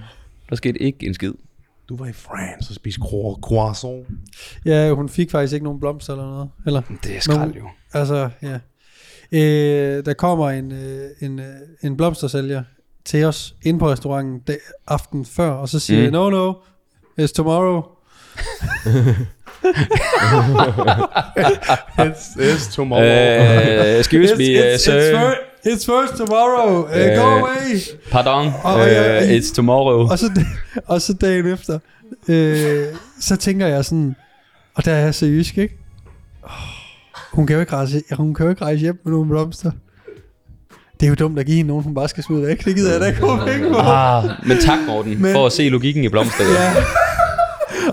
der 0.50 0.56
skete 0.56 0.82
ikke 0.82 1.06
en 1.06 1.14
skid. 1.14 1.34
Du 1.90 1.98
var 1.98 2.06
i 2.06 2.14
France 2.14 2.72
og 2.72 2.76
spiste 2.76 3.02
cro- 3.02 3.40
croissant. 3.42 4.08
Ja, 4.66 4.92
hun 4.92 5.10
fik 5.10 5.32
faktisk 5.32 5.54
ikke 5.54 5.64
nogen 5.64 5.80
blomster 5.80 6.14
eller 6.14 6.26
noget. 6.26 6.50
Eller, 6.66 6.82
Det 7.04 7.16
er 7.16 7.20
skrald, 7.20 7.54
jo. 7.54 7.70
altså, 7.94 8.30
ja. 8.42 8.60
Øh, 9.34 10.06
der 10.06 10.14
kommer 10.14 10.50
en, 10.50 10.72
øh, 10.72 11.10
en, 11.22 11.40
øh, 11.40 11.46
en 11.84 11.98
blomstersælger 11.98 12.64
til 13.06 13.26
os 13.26 13.56
ind 13.64 13.80
på 13.80 13.92
restauranten 13.92 14.40
dag, 14.40 14.58
aften 14.88 15.26
før, 15.26 15.50
og 15.52 15.70
så 15.70 15.80
siger 15.80 16.06
Mm. 16.06 16.12
no, 16.14 16.30
no, 16.30 16.54
it's 17.22 17.34
tomorrow. 17.34 17.82
It's, 21.98 22.36
it's 22.38 22.76
tomorrow. 22.76 23.04
Uh, 23.04 24.00
excuse 24.00 24.36
me, 24.36 24.44
it's, 24.44 24.60
uh, 24.60 24.74
it's, 24.74 24.84
sir. 24.84 25.00
it's, 25.00 25.18
fir- 25.18 25.72
it's 25.72 25.86
first 25.86 26.16
tomorrow. 26.18 26.84
Uh, 26.84 26.90
go 26.92 26.98
Øh, 26.98 27.42
away. 27.42 27.80
Pardon, 28.12 28.52
Og- 28.64 28.76
uh, 28.80 28.88
jeg- 28.88 29.38
it's 29.38 29.54
tomorrow. 29.56 30.08
Og 30.12 30.20
så, 30.20 30.42
og 30.88 31.02
så 31.02 31.14
dagen 31.14 31.46
efter, 31.54 31.80
øh, 32.28 32.86
så 33.20 33.36
tænker 33.36 33.68
jeg 33.68 33.86
sådan, 33.86 34.16
og 34.76 34.86
der 34.86 34.92
er 34.92 35.00
jeg 35.04 35.16
seriøst, 35.16 35.58
ikke? 35.58 35.76
Oh, 36.44 36.50
hun 37.34 37.48
kan 37.48 37.54
jo 37.54 37.60
ikke 37.60 37.74
rejse, 37.74 38.02
hun 38.18 38.34
kan 38.34 38.44
jo 38.46 38.50
ikke 38.50 38.62
rejse 38.62 38.80
hjem 38.82 39.00
med 39.04 39.12
nogle 39.12 39.28
blomster. 39.30 39.72
Det 41.00 41.06
er 41.06 41.10
jo 41.10 41.16
dumt 41.16 41.40
at 41.40 41.46
give 41.46 41.58
hende 41.58 41.68
nogen, 41.68 41.84
hun 41.84 41.94
bare 41.94 42.08
skal 42.10 42.24
smide 42.24 42.42
væk. 42.48 42.66
Det 42.66 42.76
gider 42.76 42.92
jeg 42.92 43.02
da 43.02 43.06
ikke 43.06 43.20
bruge 43.20 43.38
penge 43.48 43.70
på. 43.70 43.76
Ah, 43.78 44.24
men 44.48 44.58
tak, 44.58 44.80
Morten, 44.88 45.22
Men- 45.22 45.34
for 45.34 45.46
at 45.46 45.52
se 45.52 45.70
logikken 45.70 46.04
i 46.04 46.10
blomster. 46.10 46.44
Ja. 46.44 46.74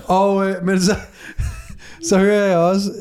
Og, 0.05 0.49
øh, 0.49 0.65
men 0.65 0.81
så, 0.81 0.95
så 2.09 2.17
hører 2.17 2.45
jeg 2.47 2.57
også, 2.57 2.91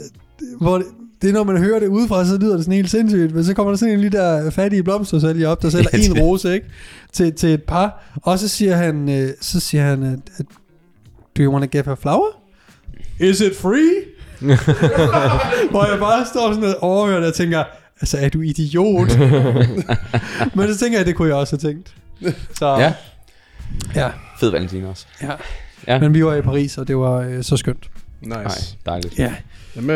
hvor 0.60 0.78
det, 0.78 0.86
det 1.22 1.28
er 1.28 1.32
når 1.32 1.44
man 1.44 1.56
hører 1.58 1.78
det 1.80 1.86
udefra, 1.86 2.24
så 2.24 2.36
lyder 2.38 2.54
det 2.54 2.64
sådan 2.64 2.76
helt 2.76 2.90
sindssygt, 2.90 3.34
men 3.34 3.44
så 3.44 3.54
kommer 3.54 3.72
der 3.72 3.76
sådan 3.78 3.94
en 3.94 4.00
lille 4.00 4.18
der 4.18 4.50
fattige 4.50 4.82
blomstersælger 4.82 5.48
op, 5.48 5.62
der 5.62 5.70
sælger 5.70 5.90
en 6.16 6.20
rose, 6.20 6.54
ikke? 6.54 6.66
Til, 7.12 7.32
til 7.32 7.48
et 7.48 7.62
par, 7.62 8.12
og 8.22 8.38
så 8.38 8.48
siger 8.48 8.76
han, 8.76 9.08
øh, 9.08 9.28
så 9.40 9.60
siger 9.60 9.82
han, 9.84 10.02
at, 10.02 10.18
at, 10.36 10.46
do 11.38 11.42
you 11.42 11.52
want 11.52 11.64
to 11.64 11.68
give 11.70 11.84
her 11.86 11.94
flower? 11.94 12.26
Is 13.20 13.40
it 13.40 13.56
free? 13.56 13.90
Hvor 15.70 15.90
jeg 15.90 15.98
bare 15.98 16.26
står 16.26 16.52
sådan 16.52 16.64
og 16.64 16.82
overhører 16.82 17.18
det 17.18 17.28
og 17.28 17.34
tænker, 17.34 17.64
altså 18.00 18.18
er 18.18 18.28
du 18.28 18.40
idiot? 18.40 19.18
men 20.54 20.74
så 20.74 20.78
tænker 20.80 20.98
jeg, 20.98 21.06
det 21.06 21.14
kunne 21.14 21.28
jeg 21.28 21.36
også 21.36 21.58
have 21.62 21.72
tænkt. 21.72 21.94
Så, 22.54 22.66
ja, 22.66 22.92
ja. 23.94 24.10
fed 24.40 24.50
valentin 24.50 24.84
også. 24.84 25.06
Ja. 25.22 25.32
Ja. 25.86 25.98
Men 25.98 26.14
vi 26.14 26.24
var 26.24 26.34
i 26.34 26.42
Paris, 26.42 26.78
og 26.78 26.88
det 26.88 26.96
var 26.96 27.16
øh, 27.20 27.42
så 27.42 27.56
skønt. 27.56 27.90
Nej, 28.22 28.44
nice. 28.44 28.76
dejligt. 28.86 29.18
Ja. 29.18 29.34
Jamen, 29.76 29.88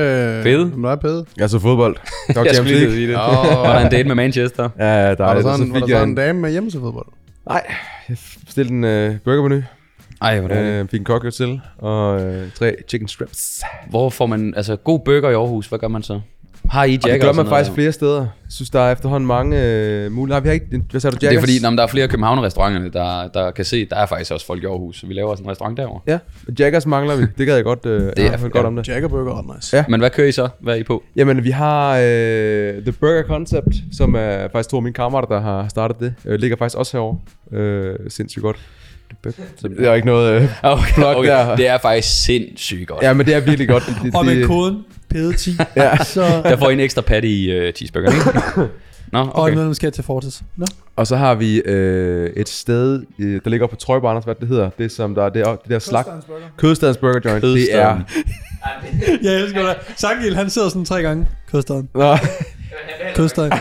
Fede. 0.43 0.65
Hvad 0.65 0.91
er 0.91 0.97
pede? 0.97 1.25
Jeg 1.37 1.51
så 1.51 1.59
fodbold. 1.59 1.97
Nok 2.35 2.47
Jeg 2.47 2.55
skulle 2.55 2.75
lige 2.79 2.91
sige 2.91 3.09
det. 3.09 3.17
Åh. 3.17 3.23
Var 3.23 3.73
der 3.73 3.85
en 3.85 3.91
date 3.91 4.09
med 4.09 4.15
Manchester? 4.15 4.69
Ja, 4.79 4.85
ja, 4.85 5.03
Var 5.03 5.09
der 5.09 5.15
dejligt. 5.15 5.47
Og 5.47 5.53
sådan, 5.57 5.67
så 5.67 5.73
var 5.73 5.81
der 5.81 5.87
sådan 5.87 6.03
en 6.03 6.09
en... 6.09 6.17
dame 6.17 6.41
med 6.41 6.51
hjemme 6.51 6.71
til 6.71 6.81
fodbold? 6.81 7.07
Nej, 7.49 7.63
jeg 8.09 8.17
bestilte 8.45 8.73
en 8.73 8.85
øh, 8.85 9.17
burgermenu. 9.25 9.63
Ej, 10.25 10.41
hvor. 10.41 10.81
Øh, 10.81 10.89
fik 10.89 11.01
en 11.01 11.07
cocktail 11.07 11.33
til, 11.33 11.61
og 11.79 12.23
øh, 12.23 12.53
tre 12.53 12.75
chicken 12.89 13.09
strips. 13.09 13.63
Hvor 13.91 14.11
får 14.11 14.27
man, 14.27 14.55
altså 14.57 14.77
god 14.77 15.01
burger 15.05 15.31
i 15.31 15.35
Aarhus, 15.35 15.67
hvad 15.67 15.79
gør 15.79 15.89
man 15.89 16.03
så? 16.03 16.21
Har 16.71 16.85
I 16.85 16.91
Jack 16.93 17.05
Og 17.05 17.11
det 17.11 17.21
gør 17.21 17.33
man 17.33 17.47
faktisk 17.47 17.69
noget? 17.71 17.75
flere 17.75 17.93
steder. 17.93 18.21
Jeg 18.21 18.29
synes, 18.51 18.71
der 18.71 18.81
er 18.81 18.93
efterhånden 18.93 19.27
mange 19.27 19.63
øh, 19.63 20.13
muligheder. 20.13 20.35
Har 20.37 20.41
vi 20.41 20.49
har 20.49 20.53
ikke... 20.55 20.67
Hvad 20.91 21.01
sagde 21.01 21.17
du, 21.17 21.27
Det 21.27 21.35
er 21.37 21.41
fordi, 21.41 21.61
når 21.63 21.71
der 21.71 21.83
er 21.83 21.87
flere 21.87 22.09
København-restauranterne, 22.09 22.91
der, 22.93 23.29
der 23.29 23.51
kan 23.51 23.65
se, 23.65 23.85
der 23.87 23.97
er 23.97 24.07
faktisk 24.07 24.33
også 24.33 24.47
folk 24.47 24.63
i 24.63 24.67
Aarhus, 24.67 25.01
så 25.01 25.07
vi 25.07 25.15
laver 25.15 25.31
også 25.31 25.43
en 25.43 25.51
restaurant 25.51 25.77
derovre. 25.77 26.01
Ja, 26.07 26.19
Jaggers 26.59 26.87
mangler 26.87 27.17
vi. 27.17 27.27
Det 27.39 27.47
gad 27.47 27.55
jeg 27.55 27.65
godt, 27.65 27.87
øh, 27.87 28.01
det 28.17 28.19
er- 28.19 28.31
er 28.33 28.39
godt 28.49 28.55
ja. 28.55 28.67
om 28.67 28.77
det. 28.77 28.89
Jaggerburger 28.89 29.33
er 29.33 29.39
ret 29.39 29.57
nice. 29.57 29.77
Ja. 29.77 29.85
Men 29.89 30.01
hvad 30.01 30.11
kører 30.11 30.29
I 30.29 30.33
så? 30.33 30.49
Hvad 30.61 30.75
er 30.75 30.79
I 30.79 30.83
på? 30.83 31.03
Jamen, 31.17 31.45
vi 31.45 31.51
har 31.51 31.97
øh, 31.97 32.83
The 32.83 32.93
Burger 32.93 33.23
Concept, 33.23 33.75
som 33.93 34.15
er 34.19 34.49
faktisk 34.53 34.71
to 34.71 34.77
af 34.77 34.83
mine 34.83 34.95
kammerater, 34.95 35.29
der 35.29 35.41
har 35.41 35.69
startet 35.69 36.01
det. 36.01 36.15
Øh, 36.27 36.39
ligger 36.41 36.57
faktisk 36.57 36.79
også 36.79 36.97
herovre. 36.97 37.19
Øh, 37.59 37.97
sindssygt 38.09 38.43
godt. 38.43 38.57
Det 39.25 39.87
er 39.89 39.95
ikke 39.95 40.07
noget... 40.07 40.43
Øh, 40.43 40.49
Okay, 40.63 40.93
Plug 40.95 41.07
okay. 41.17 41.29
der. 41.31 41.57
Det 41.57 41.69
er 41.69 41.79
faktisk 41.79 42.25
sindssygt 42.25 42.89
godt. 42.89 43.03
ja, 43.03 43.13
men 43.13 43.27
det 43.27 43.35
er 43.35 43.41
virkelig 43.41 43.69
godt. 43.69 43.87
Det, 43.87 43.97
det, 44.03 44.15
Og 44.15 44.27
med 44.27 44.47
koden 44.47 44.85
PEDE10, 45.15 45.51
Ja. 45.77 45.97
så... 46.05 46.21
Der 46.45 46.57
får 46.57 46.71
I 46.71 46.73
en 46.73 46.81
ekstra 46.81 47.03
patty 47.03 47.27
i 47.29 47.67
uh, 47.69 47.73
cheeseburgeren, 47.75 48.17
ikke? 48.17 48.71
Nå, 49.13 49.19
Og 49.21 49.35
okay. 49.37 49.53
en 49.53 49.59
medlemskab 49.59 49.93
til 49.93 50.05
Fortis. 50.05 50.43
Nå. 50.57 50.67
Og 50.97 51.07
så 51.07 51.17
har 51.17 51.35
vi 51.35 51.57
øh, 51.65 52.31
et 52.37 52.49
sted, 52.49 53.03
øh, 53.19 53.41
der 53.45 53.51
ligger 53.51 53.67
på 53.67 53.77
Trøjborg, 53.77 54.11
Anders, 54.11 54.25
hvad 54.25 54.35
det 54.35 54.49
hedder. 54.49 54.71
Det 54.79 54.93
som 54.93 55.15
der 55.15 55.25
er 55.25 55.29
det, 55.29 55.43
er- 55.43 55.57
det 55.57 55.71
der 55.71 55.79
slag. 55.79 56.05
Kødstadens 56.57 56.97
burger. 56.97 57.21
Joint. 57.31 57.43
Det 57.43 57.75
er... 57.75 58.01
Jeg 59.23 59.35
elsker 59.35 59.63
det. 59.63 59.77
Sangil, 59.97 60.37
han 60.37 60.51
sidder 60.51 60.69
sådan 60.69 60.85
tre 60.85 61.03
gange. 61.03 61.27
Kødstaden. 61.53 61.89
Nå, 61.95 62.17
Kødstaden. 63.19 63.53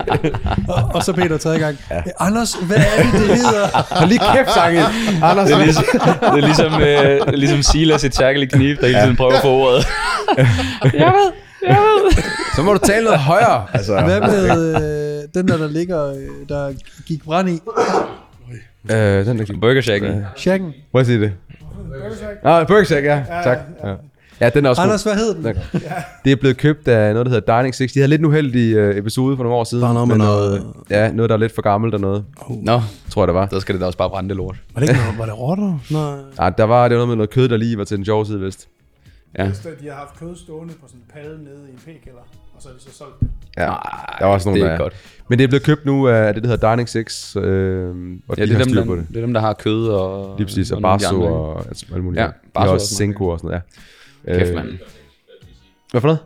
og, 0.68 0.90
og, 0.94 1.02
så 1.02 1.12
Peter 1.12 1.38
tredje 1.38 1.58
gang. 1.58 1.78
Ja. 1.90 2.02
Anders, 2.20 2.54
hvad 2.54 2.76
er 2.76 3.02
det, 3.02 3.12
det 3.12 3.28
hedder? 3.28 3.94
hold 3.94 4.08
lige 4.08 4.20
kæft, 4.34 4.52
Sangel. 4.52 4.84
Anders, 5.22 5.48
Det 5.48 5.56
er 5.56 5.64
ligesom, 5.64 5.84
det 6.20 6.44
er 6.44 6.46
ligesom, 6.46 6.82
øh, 6.82 7.34
ligesom 7.34 7.62
Silas 7.62 8.04
et 8.04 8.12
tærkeligt 8.12 8.52
kniv, 8.52 8.76
der 8.76 8.86
hele 8.86 9.00
tiden 9.00 9.16
prøver 9.16 9.32
at 9.32 9.42
få 9.42 9.48
ordet. 9.48 9.86
så 12.56 12.62
må 12.62 12.72
du 12.72 12.78
tale 12.78 13.04
noget 13.04 13.20
højere. 13.20 13.66
Altså. 13.72 14.00
Hvad 14.00 14.20
med 14.20 14.74
øh, 14.76 15.28
den 15.34 15.48
der, 15.48 15.56
der 15.56 15.68
ligger, 15.68 16.08
øh, 16.08 16.48
der 16.48 16.72
gik 17.06 17.24
brand 17.24 17.48
i? 17.48 17.60
Øh, 18.90 19.26
den 19.26 19.38
der 19.38 19.54
Burger 19.60 19.80
Shacken. 19.80 20.24
Shacken. 20.36 20.74
Prøv 20.92 21.00
at 21.00 21.06
sige 21.06 21.20
det. 21.20 21.32
Ah, 22.44 22.66
Burger 22.66 22.84
Shack, 22.84 23.04
ja. 23.04 23.22
Tak. 23.44 23.58
Ja. 23.84 23.88
Ja, 23.88 23.94
den 24.50 24.64
er 24.66 24.70
også 24.70 24.82
god. 24.82 24.86
Anders, 24.88 25.02
hvad 25.02 25.14
hed 25.14 25.34
den? 25.34 25.44
Det 26.24 26.32
er 26.32 26.36
blevet 26.36 26.56
købt 26.56 26.88
af 26.88 27.12
noget, 27.12 27.26
der 27.26 27.32
hedder 27.32 27.58
Dining 27.58 27.74
6. 27.74 27.92
De 27.92 27.98
havde 27.98 28.08
lidt 28.10 28.20
en 28.20 28.24
uheldig 28.26 28.74
øh, 28.74 28.96
episode 28.98 29.36
for 29.36 29.42
nogle 29.44 29.56
år 29.58 29.64
siden. 29.64 29.82
Der 29.82 29.88
er 29.88 29.92
noget 29.94 30.08
med 30.08 30.16
noget- 30.16 30.58
øh, 30.58 30.64
Ja, 30.90 31.10
noget, 31.12 31.28
der 31.30 31.36
er 31.36 31.40
lidt 31.40 31.54
for 31.54 31.62
gammelt 31.62 31.94
og 31.94 32.00
noget, 32.00 32.24
Nå, 32.62 32.80
tror 33.10 33.22
jeg, 33.22 33.28
det 33.28 33.34
var. 33.34 33.48
så 33.52 33.60
skal 33.60 33.72
det 33.74 33.80
da 33.80 33.86
også 33.86 33.98
bare 33.98 34.10
brænde 34.10 34.28
det 34.28 34.36
lort. 34.36 34.56
Var 34.74 34.80
det 34.80 34.88
ikke 34.88 35.00
noget, 35.02 35.18
var 35.18 35.24
det 35.24 35.38
rotter? 35.38 35.78
Nej. 35.90 36.46
Ah, 36.46 36.52
der 36.58 36.64
var 36.64 36.88
det 36.88 36.96
var 36.96 37.00
noget 37.00 37.08
med 37.08 37.16
noget 37.16 37.30
kød, 37.30 37.48
der 37.48 37.56
lige 37.56 37.78
var 37.78 37.84
til 37.84 37.96
den 37.96 38.04
sjove 38.04 38.26
side, 38.26 38.40
vist. 38.40 38.68
Ja. 39.38 39.52
Så 39.52 39.68
De 39.80 39.86
har 39.88 39.94
haft 39.94 40.18
kød 40.20 40.36
stående 40.36 40.74
på 40.74 40.86
sådan 40.86 41.00
en 41.00 41.04
palle 41.14 41.44
nede 41.44 41.60
i 41.68 41.72
en 41.72 41.78
p-kælder, 41.78 42.18
og 42.56 42.62
så 42.62 42.68
har 42.68 42.74
de 42.74 42.80
så 42.82 42.98
solgt 42.98 43.20
det. 43.20 43.28
Ja, 43.56 43.62
Ej, 43.62 44.16
der 44.18 44.24
var 44.26 44.32
også 44.32 44.48
nogle, 44.48 44.60
det 44.60 44.66
er 44.68 44.70
der 44.70 44.78
godt. 44.78 44.92
Men 45.28 45.38
det 45.38 45.44
er 45.44 45.48
blevet 45.48 45.62
købt 45.62 45.86
nu 45.86 46.08
af 46.08 46.34
det, 46.34 46.42
der 46.42 46.48
hedder 46.48 46.70
Dining 46.70 46.88
6, 46.88 47.36
øh, 47.36 47.42
og 47.42 47.44
Ja, 48.38 48.42
de 48.42 48.48
det 48.48 48.60
er, 48.60 48.64
dem, 48.64 48.74
der, 48.74 48.84
på 48.84 48.96
det. 48.96 49.06
det 49.08 49.16
er 49.16 49.20
dem, 49.20 49.32
der 49.34 49.40
har 49.40 49.52
kød 49.52 49.88
og... 49.88 50.34
Lige 50.38 50.46
præcis, 50.46 50.70
og 50.70 50.76
de 50.76 50.82
Barso 50.82 51.14
ikke? 51.14 51.28
og 51.28 51.66
altså, 51.68 51.86
alle 51.92 52.04
mulige. 52.04 52.22
Ja, 52.22 52.26
de 52.28 52.32
Barso 52.54 52.60
har 52.64 52.68
er 52.68 52.72
også 52.72 52.84
også 52.84 52.94
Senko 52.94 53.28
og 53.28 53.38
sådan 53.38 53.48
noget, 53.48 53.62
ja. 53.66 53.80
Kæft, 54.28 54.48
Øh, 54.50 54.54
mand. 54.54 54.68
Hvad 55.90 56.00
for 56.00 56.08
noget? 56.08 56.18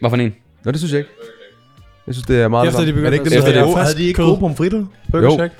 Hvad 0.00 0.10
for 0.10 0.16
en? 0.16 0.34
Nå, 0.64 0.70
det 0.70 0.80
synes 0.80 0.92
jeg 0.92 0.98
ikke. 0.98 1.10
Jeg 2.06 2.14
synes, 2.14 2.26
det 2.26 2.40
er 2.40 2.48
meget 2.48 2.66
Efter 2.68 2.80
de 2.80 2.86
det 2.86 2.94
begyndte 2.94 3.16
Er 3.16 3.20
det 3.22 3.26
ikke 3.32 3.48
at 3.48 3.54
det- 3.54 3.64
gode, 3.64 3.76
havde 3.76 3.94
de 3.98 4.04
ikke 4.04 4.22
gode 4.22 4.38
pomfritter? 4.38 4.84
Burger 5.12 5.24
Jo. 5.24 5.34
Shack? 5.36 5.52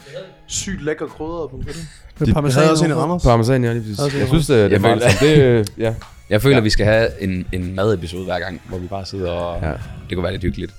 Sygt 0.47 0.85
lækker 0.85 1.07
krydrede 1.07 1.49
pomfritter. 1.49 1.83
med 2.19 2.27
De 2.27 2.33
parmesan. 2.33 2.61
havde 2.61 2.73
også 2.73 2.85
en. 2.85 2.97
Randers. 2.97 3.23
Parmesan, 3.23 3.65
ja, 3.65 3.73
lige 3.73 3.83
præcis. 3.97 4.19
Jeg 4.19 4.29
synes, 4.29 4.47
det, 4.47 4.57
det 4.57 4.65
er 4.65 4.69
Jeg 4.69 4.81
meget 4.81 5.03
det, 5.21 5.73
ja. 5.79 5.95
Jeg 6.31 6.43
føler, 6.43 6.55
Ja. 6.57 6.59
ja. 6.61 6.63
vi 6.65 6.71
skal 6.71 6.87
have 6.87 7.23
en, 7.23 7.47
en 7.53 7.75
madepisode 7.75 8.25
hver 8.25 8.39
gang, 8.39 8.61
hvor 8.69 8.79
vi 8.79 8.87
bare 8.87 9.07
sidder 9.07 9.31
og... 9.31 9.63
Ja. 9.63 9.69
Ja. 9.69 9.75
Det 10.09 10.15
kunne 10.17 10.23
være 10.23 10.33
lidt 10.33 10.43
hyggeligt. 10.43 10.73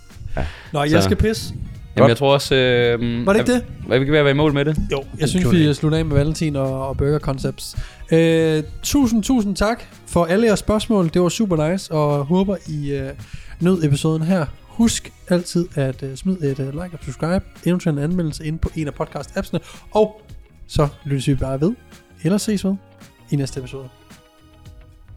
Nå, 0.73 0.83
jeg 0.83 1.03
skal 1.03 1.15
pisse. 1.17 1.53
Jamen, 1.97 2.09
jeg 2.09 2.17
tror 2.17 2.33
også... 2.33 2.55
Øh, 2.55 3.25
Var 3.25 3.33
det 3.33 3.39
ikke 3.39 3.53
det? 3.53 3.63
Vi 4.07 4.17
at 4.17 4.23
være 4.25 4.31
i 4.31 4.33
mål 4.33 4.53
med 4.53 4.65
det? 4.65 4.77
Jo, 4.91 5.03
jeg 5.19 5.29
synes, 5.29 5.51
vi 5.51 5.73
slutter 5.73 5.97
af 5.97 6.05
med 6.05 6.17
Valentin 6.17 6.55
og, 6.55 6.87
og 6.89 6.97
Burger 6.97 7.19
Concepts. 7.19 7.75
Øh, 8.11 8.63
tusind, 8.83 9.23
tusind 9.23 9.55
tak 9.55 9.83
for 10.07 10.25
alle 10.25 10.45
jeres 10.45 10.59
spørgsmål. 10.59 11.09
Det 11.13 11.21
var 11.21 11.29
super 11.29 11.69
nice, 11.71 11.91
og 11.93 12.25
håber 12.25 12.57
I 12.67 12.91
øh, 12.91 13.13
nød 13.59 13.83
episoden 13.83 14.21
her. 14.21 14.45
Husk 14.67 15.13
altid 15.29 15.67
at 15.75 16.03
øh, 16.03 16.15
smide 16.15 16.51
et 16.51 16.59
øh, 16.59 16.67
like 16.67 16.89
og 16.93 16.99
subscribe, 17.03 17.45
eventuelt 17.65 17.97
en 17.97 18.03
anmeldelse 18.03 18.45
ind 18.45 18.59
på 18.59 18.69
en 18.75 18.87
af 18.87 18.93
podcast-appsene, 18.93 19.59
og 19.91 20.21
så 20.67 20.87
lyttes 21.05 21.27
vi 21.27 21.35
bare 21.35 21.61
ved, 21.61 21.73
eller 22.23 22.37
ses 22.37 22.65
ved, 22.65 22.75
i 23.31 23.35
næste 23.35 23.59
episode. 23.59 23.89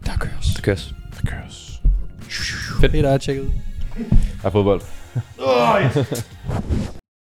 Der 0.05 0.17
køres. 0.19 0.45
Det 0.55 0.63
køres. 0.63 1.81
Fedt, 2.81 2.95
at 2.95 2.99
I 2.99 2.99
er 2.99 3.17
tjekket 3.17 3.43
ud. 3.43 3.51
Har 4.41 4.49
fodbold. 4.49 4.81